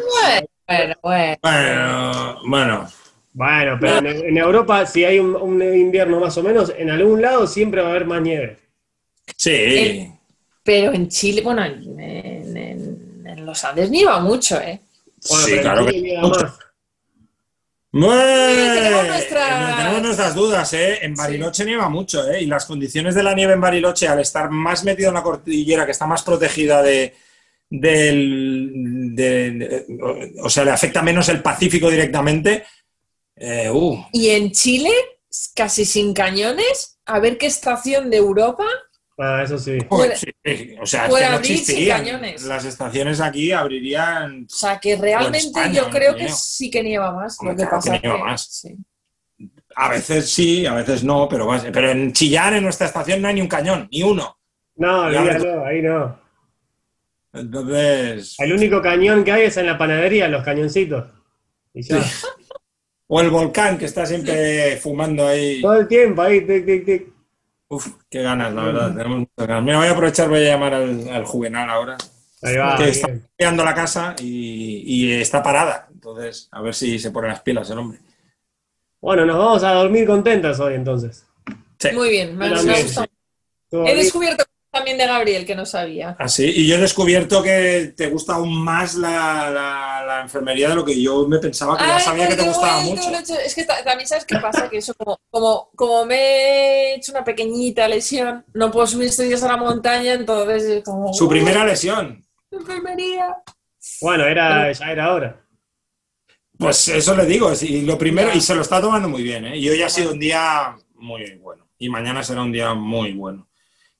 Bueno, 0.69 0.95
bueno. 1.03 1.37
Bueno, 1.43 2.37
bueno. 2.47 2.89
Bueno, 3.33 3.77
pero 3.81 3.99
en, 3.99 4.07
en 4.07 4.37
Europa, 4.39 4.85
si 4.87 5.05
hay 5.05 5.19
un, 5.19 5.37
un 5.37 5.63
invierno 5.63 6.19
más 6.21 6.37
o 6.39 6.43
menos, 6.43 6.73
en 6.77 6.89
algún 6.91 7.21
lado 7.21 7.47
siempre 7.47 7.81
va 7.83 7.89
a 7.89 7.91
haber 7.91 8.07
más 8.07 8.23
nieve. 8.23 8.59
Sí. 9.37 9.51
Eh, 9.53 10.11
Pero 10.63 10.93
en 10.93 11.09
Chile, 11.09 11.43
bueno, 11.43 11.63
en, 11.65 12.01
en- 12.01 12.57
en- 12.57 13.27
en 13.27 13.47
los 13.47 13.63
Andes 13.65 13.91
nieva 13.91 14.21
mucho, 14.21 14.59
¿eh? 14.61 14.81
Bueno, 15.29 15.45
sí, 15.45 15.51
pero 15.51 15.57
en 15.57 15.63
claro 15.63 15.81
Chile 15.87 15.93
que. 15.93 16.01
nieva 16.03 16.29
más. 16.29 16.59
Tenemos 18.75 19.07
nuestras- 19.07 19.49
tenemos 19.77 20.03
nuestras 20.03 20.35
dudas, 20.35 20.73
¿eh? 20.75 20.99
En 21.03 21.15
Bariloche 21.15 21.65
nieva 21.65 21.89
mucho, 21.89 22.29
¿eh? 22.31 22.43
Y 22.43 22.47
las 22.47 22.65
condiciones 22.67 23.15
de 23.15 23.23
la 23.23 23.35
nieve 23.35 23.55
en 23.55 23.61
Bariloche, 23.61 24.09
al 24.09 24.21
estar 24.21 24.51
más 24.51 24.85
metido 24.85 25.09
en 25.09 25.15
la 25.15 25.23
cordillera, 25.23 25.87
que 25.87 25.93
está 25.93 26.07
más 26.07 26.23
protegida 26.23 26.83
de, 26.83 27.15
del, 27.71 29.15
de- 29.15 29.51
de- 29.51 29.87
o 30.43 30.49
sea, 30.51 30.65
le 30.65 30.71
afecta 30.73 31.03
menos 31.03 31.29
el 31.29 31.43
Pacífico 31.43 31.91
directamente. 31.91 32.65
eh, 33.37 33.71
uh, 33.71 34.05
Y 34.13 34.31
en 34.31 34.51
Chile, 34.53 34.91
casi 35.55 35.85
sin 35.85 36.13
cañones, 36.15 36.99
a 37.07 37.19
ver 37.21 37.37
qué 37.39 37.47
estación 37.47 38.11
de 38.11 38.17
Europa. 38.19 38.65
Ah, 39.19 39.43
eso 39.43 39.59
sí. 39.59 39.79
Sí, 40.15 40.77
o 40.81 40.85
sea, 40.87 41.07
es 41.07 41.15
que 41.15 41.31
no 41.31 41.37
existirían. 41.39 42.05
Las 42.47 42.65
estaciones 42.67 43.21
aquí 43.21 43.51
abrirían. 43.53 44.45
O 44.45 44.55
sea, 44.55 44.79
que 44.79 44.95
realmente 44.97 45.39
España, 45.39 45.73
yo 45.73 45.89
creo 45.91 46.15
que 46.15 46.29
sí 46.29 46.71
que 46.71 46.83
nieva 46.83 47.13
más. 47.13 47.39
Lo 47.43 47.51
Hombre, 47.51 47.65
que 47.65 47.69
claro 47.69 47.83
que 47.83 47.91
pasa 47.91 48.01
nieva 48.03 48.17
que- 48.19 48.23
más. 48.25 48.47
sí. 48.47 48.77
A 49.79 49.91
veces 49.91 50.31
sí, 50.31 50.65
a 50.67 50.75
veces 50.75 51.05
no, 51.05 51.29
pero, 51.29 51.47
vas- 51.47 51.67
pero 51.73 51.91
en 51.91 52.13
Chillán, 52.13 52.55
en 52.55 52.63
nuestra 52.65 52.87
estación, 52.87 53.21
no 53.21 53.29
hay 53.29 53.35
ni 53.35 53.41
un 53.43 53.49
cañón, 53.49 53.89
ni 53.91 54.03
uno. 54.03 54.39
No, 54.77 55.11
Ya, 55.13 55.21
olvídalo, 55.23 55.65
ahí 55.67 55.83
no. 55.83 56.19
Entonces. 57.33 58.35
El 58.39 58.53
único 58.53 58.81
cañón 58.81 59.25
que 59.25 59.33
hay 59.33 59.43
es 59.45 59.57
en 59.57 59.67
la 59.67 59.77
panadería, 59.79 60.29
los 60.29 60.43
cañoncitos. 60.45 61.05
Y 61.75 61.83
ya. 61.83 62.03
O 63.09 63.21
el 63.21 63.31
volcán 63.31 63.79
que 63.79 63.85
está 63.85 64.05
siempre 64.07 64.77
fumando 64.79 65.27
ahí. 65.29 65.61
Todo 65.61 65.75
el 65.75 65.87
tiempo 65.89 66.23
ahí, 66.23 66.41
tic, 66.47 66.65
tic, 66.67 66.85
tic. 66.85 67.07
Uf, 67.69 67.89
qué 68.09 68.23
ganas, 68.23 68.53
la 68.55 68.63
verdad. 68.63 68.95
Tenemos 68.95 69.19
muchas 69.19 69.47
ganas. 69.47 69.65
Mira, 69.65 69.79
voy 69.79 69.87
a 69.89 69.91
aprovechar, 69.91 70.29
voy 70.29 70.39
a 70.41 70.51
llamar 70.51 70.75
al, 70.75 71.09
al 71.09 71.25
Juvenal 71.25 71.69
ahora. 71.69 71.97
Ahí 72.43 72.57
va, 72.57 72.77
que 72.77 72.89
está 72.91 73.09
peleando 73.37 73.65
la 73.65 73.75
casa 73.75 74.15
y, 74.21 74.83
y 74.85 75.13
está 75.13 75.43
parada. 75.43 75.89
Entonces, 75.93 76.49
a 76.53 76.61
ver 76.61 76.75
si 76.75 76.99
se 76.99 77.11
pone 77.11 77.29
las 77.29 77.41
pilas 77.41 77.69
el 77.71 77.79
hombre. 77.79 77.99
Bueno, 79.01 79.25
nos 79.25 79.39
vamos 79.39 79.63
a 79.65 79.73
dormir 79.73 80.07
contentas 80.07 80.61
hoy 80.61 80.75
entonces. 80.75 81.27
Sí. 81.79 81.89
Muy 81.93 82.11
bien, 82.11 82.37
me, 82.37 82.47
ha 82.47 82.51
gustado. 82.51 83.07
He 83.71 83.95
descubierto 83.95 84.45
también 84.77 84.99
de 84.99 85.07
Gabriel, 85.07 85.45
que 85.47 85.55
no 85.55 85.67
sabía. 85.67 86.17
Así. 86.19 86.45
Y 86.45 86.67
yo 86.69 86.77
he 86.77 86.79
descubierto 86.79 87.43
que 87.43 87.93
te 87.97 88.09
gusta 88.09 88.35
aún 88.35 88.63
más 88.63 88.95
la, 88.95 89.51
la- 89.51 90.05
la 90.07 90.21
enfermería 90.23 90.69
de 90.69 90.75
lo 90.77 90.85
que 90.85 91.01
yo 91.01 91.27
me 91.29 91.39
pensaba, 91.39 91.77
que 91.77 91.85
ya 91.87 91.99
sabía 92.01 92.29
que 92.29 92.37
te 92.37 92.43
gustaba 92.43 92.77
bueno, 92.85 92.91
mucho. 92.97 93.11
lo 93.11 93.17
he 93.17 93.21
hecho- 93.21 93.39
Es 93.39 93.55
que 93.55 93.65
ta- 93.65 93.83
también 93.85 94.07
sabes 94.09 94.25
qué 94.25 94.37
pasa, 94.39 94.69
que 94.71 94.79
eso 94.79 94.95
como, 94.95 95.19
como, 95.31 95.71
como 95.75 96.05
me 96.07 96.17
he 96.17 96.95
hecho 96.97 97.13
una 97.13 97.25
pequeñita 97.25 97.89
lesión, 97.89 98.45
no 98.55 98.71
puedo 98.71 98.87
subir 98.87 99.09
estos 99.09 99.27
días 99.27 99.43
a 99.43 99.49
la 99.49 99.57
montaña, 99.57 100.13
entonces 100.15 100.63
es 100.65 100.85
como... 100.85 101.13
Su 101.13 101.25
"Uy, 101.25 101.31
primera 101.31 101.65
lesión. 101.65 102.25
enfermería. 102.51 103.37
Bueno, 104.01 104.25
era, 104.25 104.71
ya 104.73 104.91
era 104.93 105.13
hora. 105.13 105.43
Pues 106.59 106.89
eso 106.89 107.15
le 107.15 107.27
digo, 107.27 107.53
y 107.61 107.83
lo 107.83 107.99
primero, 107.99 108.31
y 108.35 108.41
se 108.41 108.55
lo 108.55 108.63
está 108.63 108.81
tomando 108.81 109.09
muy 109.09 109.23
bien, 109.23 109.45
¿eh? 109.47 109.59
Y 109.59 109.69
hoy 109.69 109.83
ha 109.83 109.91
sido 109.91 110.13
un 110.13 110.19
día 110.19 110.75
muy 110.95 111.35
bueno. 111.37 111.69
Y 111.79 111.91
mañana 111.91 112.23
será 112.23 112.41
un 112.43 112.51
día 112.53 112.73
muy 112.73 113.13
bueno. 113.13 113.47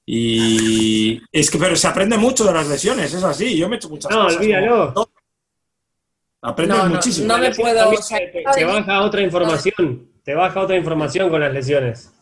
Y 0.09 1.21
es 1.33 1.51
que, 1.51 1.59
pero 1.59 1.75
se 1.75 1.89
aprende 1.89 2.17
mucho 2.17 2.45
de 2.45 2.53
las 2.53 2.69
lesiones, 2.69 3.13
es 3.13 3.23
así. 3.25 3.57
Yo 3.59 3.69
me 3.69 3.75
he 3.75 3.79
hecho 3.79 3.89
muchas 3.89 4.11
No, 4.11 4.23
cosas. 4.25 4.39
olvídalo. 4.41 4.95
como- 4.95 5.09
Aprendes 6.43 6.77
No, 6.79 6.85
no, 6.85 6.95
muchísimo. 6.95 7.27
no 7.27 7.39
me 7.39 7.51
puedo 7.53 7.91
Te, 7.91 8.43
te 8.55 8.65
baja 8.65 9.01
otra 9.03 9.21
información. 9.21 10.09
Te 10.23 10.35
baja 10.35 10.61
otra 10.61 10.77
información 10.77 11.29
con 11.29 11.41
las 11.41 11.53
lesiones. 11.53 12.13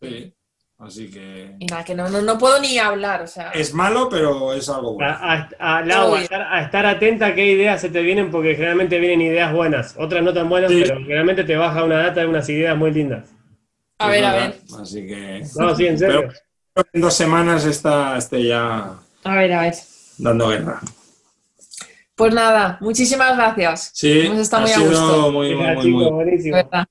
Sí. 0.00 0.32
Así 0.78 1.10
que. 1.10 1.56
Y 1.58 1.66
nada, 1.66 1.84
que 1.84 1.94
no, 1.94 2.08
no, 2.08 2.22
no 2.22 2.38
puedo 2.38 2.60
ni 2.60 2.78
hablar, 2.78 3.22
o 3.22 3.26
sea. 3.26 3.50
Es 3.50 3.74
malo, 3.74 4.08
pero 4.08 4.54
es 4.54 4.68
algo 4.70 4.94
bueno. 4.94 5.10
A, 5.10 5.34
a- 5.34 5.78
a- 5.78 5.84
Lau, 5.84 6.14
a 6.14 6.22
estar, 6.22 6.40
a 6.40 6.62
estar 6.62 6.86
atenta 6.86 7.26
a 7.26 7.34
qué 7.34 7.46
ideas 7.46 7.80
se 7.80 7.90
te 7.90 8.00
vienen, 8.00 8.30
porque 8.30 8.54
generalmente 8.54 8.98
vienen 9.00 9.20
ideas 9.22 9.52
buenas, 9.52 9.96
otras 9.98 10.22
no 10.22 10.32
tan 10.32 10.48
buenas, 10.48 10.70
Sí. 10.70 10.82
pero 10.86 11.00
generalmente 11.00 11.42
te 11.44 11.56
baja 11.56 11.82
una 11.84 11.98
data 11.98 12.20
de 12.20 12.26
unas 12.28 12.48
ideas 12.48 12.76
muy 12.76 12.92
lindas. 12.92 13.28
A 13.98 14.06
Es 14.06 14.12
ver, 14.12 14.24
a 14.24 14.32
ver. 14.34 14.54
Así 14.80 15.06
que. 15.06 15.42
No, 15.56 15.74
sí, 15.74 15.86
en 15.88 15.98
serio. 15.98 16.20
Pero 16.28 16.32
en 16.92 17.00
dos 17.00 17.14
semanas 17.14 17.64
está 17.64 18.16
esté 18.16 18.44
ya 18.44 18.94
A 19.24 19.34
ver, 19.36 19.52
a 19.52 19.60
ver. 19.62 19.74
dando 20.18 20.48
guerra. 20.48 20.80
Pues 22.14 22.34
nada, 22.34 22.78
muchísimas 22.80 23.36
gracias. 23.36 23.90
Sí, 23.94 24.22
Hemos 24.26 24.38
estado 24.40 24.64
ha 24.64 24.66
muy 24.66 24.72
a 24.72 24.76
sido 24.76 24.88
gusto. 24.90 25.32
muy, 25.32 25.54
muy, 25.54 26.10
buenísimo. 26.10 26.56
verdad. 26.56 26.86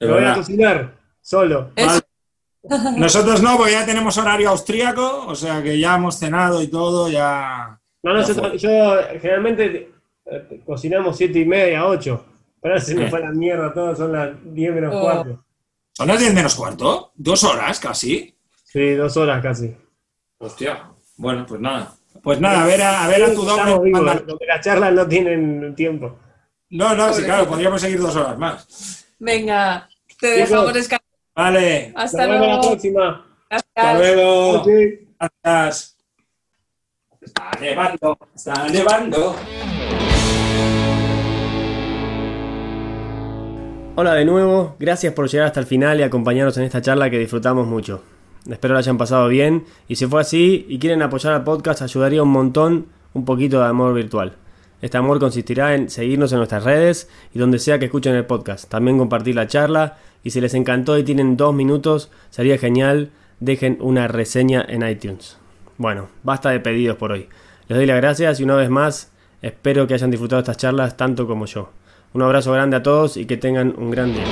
Me 0.00 0.06
voy 0.12 0.24
a 0.24 0.34
cocinar 0.34 0.94
solo. 1.20 1.70
Nosotros 2.96 3.40
no, 3.42 3.56
porque 3.56 3.72
ya 3.72 3.86
tenemos 3.86 4.18
horario 4.18 4.50
austríaco, 4.50 5.26
o 5.26 5.34
sea 5.34 5.62
que 5.62 5.78
ya 5.78 5.94
hemos 5.94 6.18
cenado 6.18 6.60
y 6.60 6.66
todo, 6.68 7.08
ya. 7.08 7.78
No, 8.02 8.14
no, 8.14 8.20
Ya 8.26 8.54
yo, 8.56 8.96
generalmente 9.20 9.92
eh, 10.26 10.60
cocinamos 10.66 11.16
siete 11.16 11.38
y 11.40 11.44
media, 11.44 11.86
ocho. 11.86 12.24
Pero 12.60 12.74
ahora 12.74 12.84
se 12.84 12.94
me 12.96 13.08
fue 13.08 13.20
la 13.20 13.30
mierda 13.30 13.72
todo, 13.72 13.94
son 13.94 14.12
las 14.12 14.30
10 14.42 14.74
menos 14.74 14.92
Oh. 14.94 15.00
cuarto. 15.00 15.44
¿Son 15.92 16.08
las 16.08 16.18
10 16.18 16.34
menos 16.34 16.54
cuarto? 16.56 17.12
¿Dos 17.14 17.44
horas 17.44 17.78
casi? 17.78 18.34
Sí, 18.70 18.92
dos 18.94 19.16
horas 19.16 19.42
casi. 19.42 19.74
Hostia. 20.38 20.90
Bueno, 21.16 21.46
pues 21.48 21.60
nada. 21.60 21.94
Pues 22.22 22.38
nada, 22.40 22.64
a 22.64 22.66
ver 22.66 22.82
a, 22.82 23.04
a, 23.04 23.08
ver 23.08 23.24
a 23.24 23.32
tu 23.34 23.42
doble. 23.42 23.78
vivos, 23.84 24.22
porque 24.28 24.46
las 24.46 24.60
charlas 24.64 24.92
no 24.92 25.06
tienen 25.08 25.74
tiempo. 25.74 26.18
No, 26.70 26.94
no, 26.94 27.12
sí, 27.14 27.22
claro, 27.22 27.46
podríamos 27.48 27.80
seguir 27.80 27.98
dos 28.00 28.14
horas 28.16 28.36
más. 28.38 29.06
Venga, 29.18 29.88
te 30.20 30.26
dejamos 30.28 30.74
descansar. 30.74 31.06
Vale, 31.34 31.92
Hasta 31.96 32.26
Nos 32.26 32.28
vemos 32.28 32.46
la 32.46 32.54
luego. 32.56 32.68
próxima. 32.70 33.26
hasta 33.48 33.68
Gracias. 33.74 33.98
luego. 34.16 34.64
Sí. 34.64 35.08
Gracias. 35.42 35.96
Está 37.20 37.50
nevando, 37.60 38.18
está 38.34 38.68
nevando. 38.68 39.36
Hola 43.96 44.14
de 44.14 44.24
nuevo, 44.24 44.76
gracias 44.78 45.12
por 45.12 45.28
llegar 45.28 45.46
hasta 45.48 45.60
el 45.60 45.66
final 45.66 45.98
y 45.98 46.02
acompañarnos 46.04 46.56
en 46.58 46.64
esta 46.64 46.80
charla 46.82 47.10
que 47.10 47.18
disfrutamos 47.18 47.66
mucho. 47.66 48.02
Espero 48.48 48.74
lo 48.74 48.78
hayan 48.78 48.98
pasado 48.98 49.28
bien 49.28 49.64
y 49.88 49.96
si 49.96 50.06
fue 50.06 50.20
así 50.20 50.66
y 50.68 50.78
quieren 50.78 51.02
apoyar 51.02 51.34
al 51.34 51.44
podcast 51.44 51.82
ayudaría 51.82 52.22
un 52.22 52.30
montón 52.30 52.86
un 53.14 53.24
poquito 53.24 53.60
de 53.60 53.66
amor 53.66 53.94
virtual. 53.94 54.34
Este 54.80 54.96
amor 54.96 55.18
consistirá 55.18 55.74
en 55.74 55.90
seguirnos 55.90 56.32
en 56.32 56.38
nuestras 56.38 56.64
redes 56.64 57.08
y 57.34 57.38
donde 57.38 57.58
sea 57.58 57.78
que 57.78 57.86
escuchen 57.86 58.14
el 58.14 58.26
podcast. 58.26 58.68
También 58.68 58.98
compartir 58.98 59.34
la 59.34 59.48
charla 59.48 59.98
y 60.22 60.30
si 60.30 60.40
les 60.40 60.54
encantó 60.54 60.96
y 60.98 61.04
tienen 61.04 61.36
dos 61.36 61.54
minutos 61.54 62.10
sería 62.30 62.58
genial 62.58 63.10
dejen 63.40 63.78
una 63.80 64.08
reseña 64.08 64.64
en 64.68 64.88
iTunes. 64.88 65.36
Bueno, 65.76 66.08
basta 66.22 66.50
de 66.50 66.60
pedidos 66.60 66.96
por 66.96 67.12
hoy. 67.12 67.28
Les 67.68 67.76
doy 67.76 67.86
las 67.86 67.96
gracias 67.96 68.40
y 68.40 68.44
una 68.44 68.56
vez 68.56 68.70
más 68.70 69.12
espero 69.42 69.86
que 69.86 69.94
hayan 69.94 70.10
disfrutado 70.10 70.40
estas 70.40 70.56
charlas 70.56 70.96
tanto 70.96 71.26
como 71.26 71.46
yo. 71.46 71.70
Un 72.14 72.22
abrazo 72.22 72.52
grande 72.52 72.76
a 72.76 72.82
todos 72.82 73.16
y 73.16 73.26
que 73.26 73.36
tengan 73.36 73.74
un 73.76 73.90
gran 73.90 74.12
día. 74.12 74.24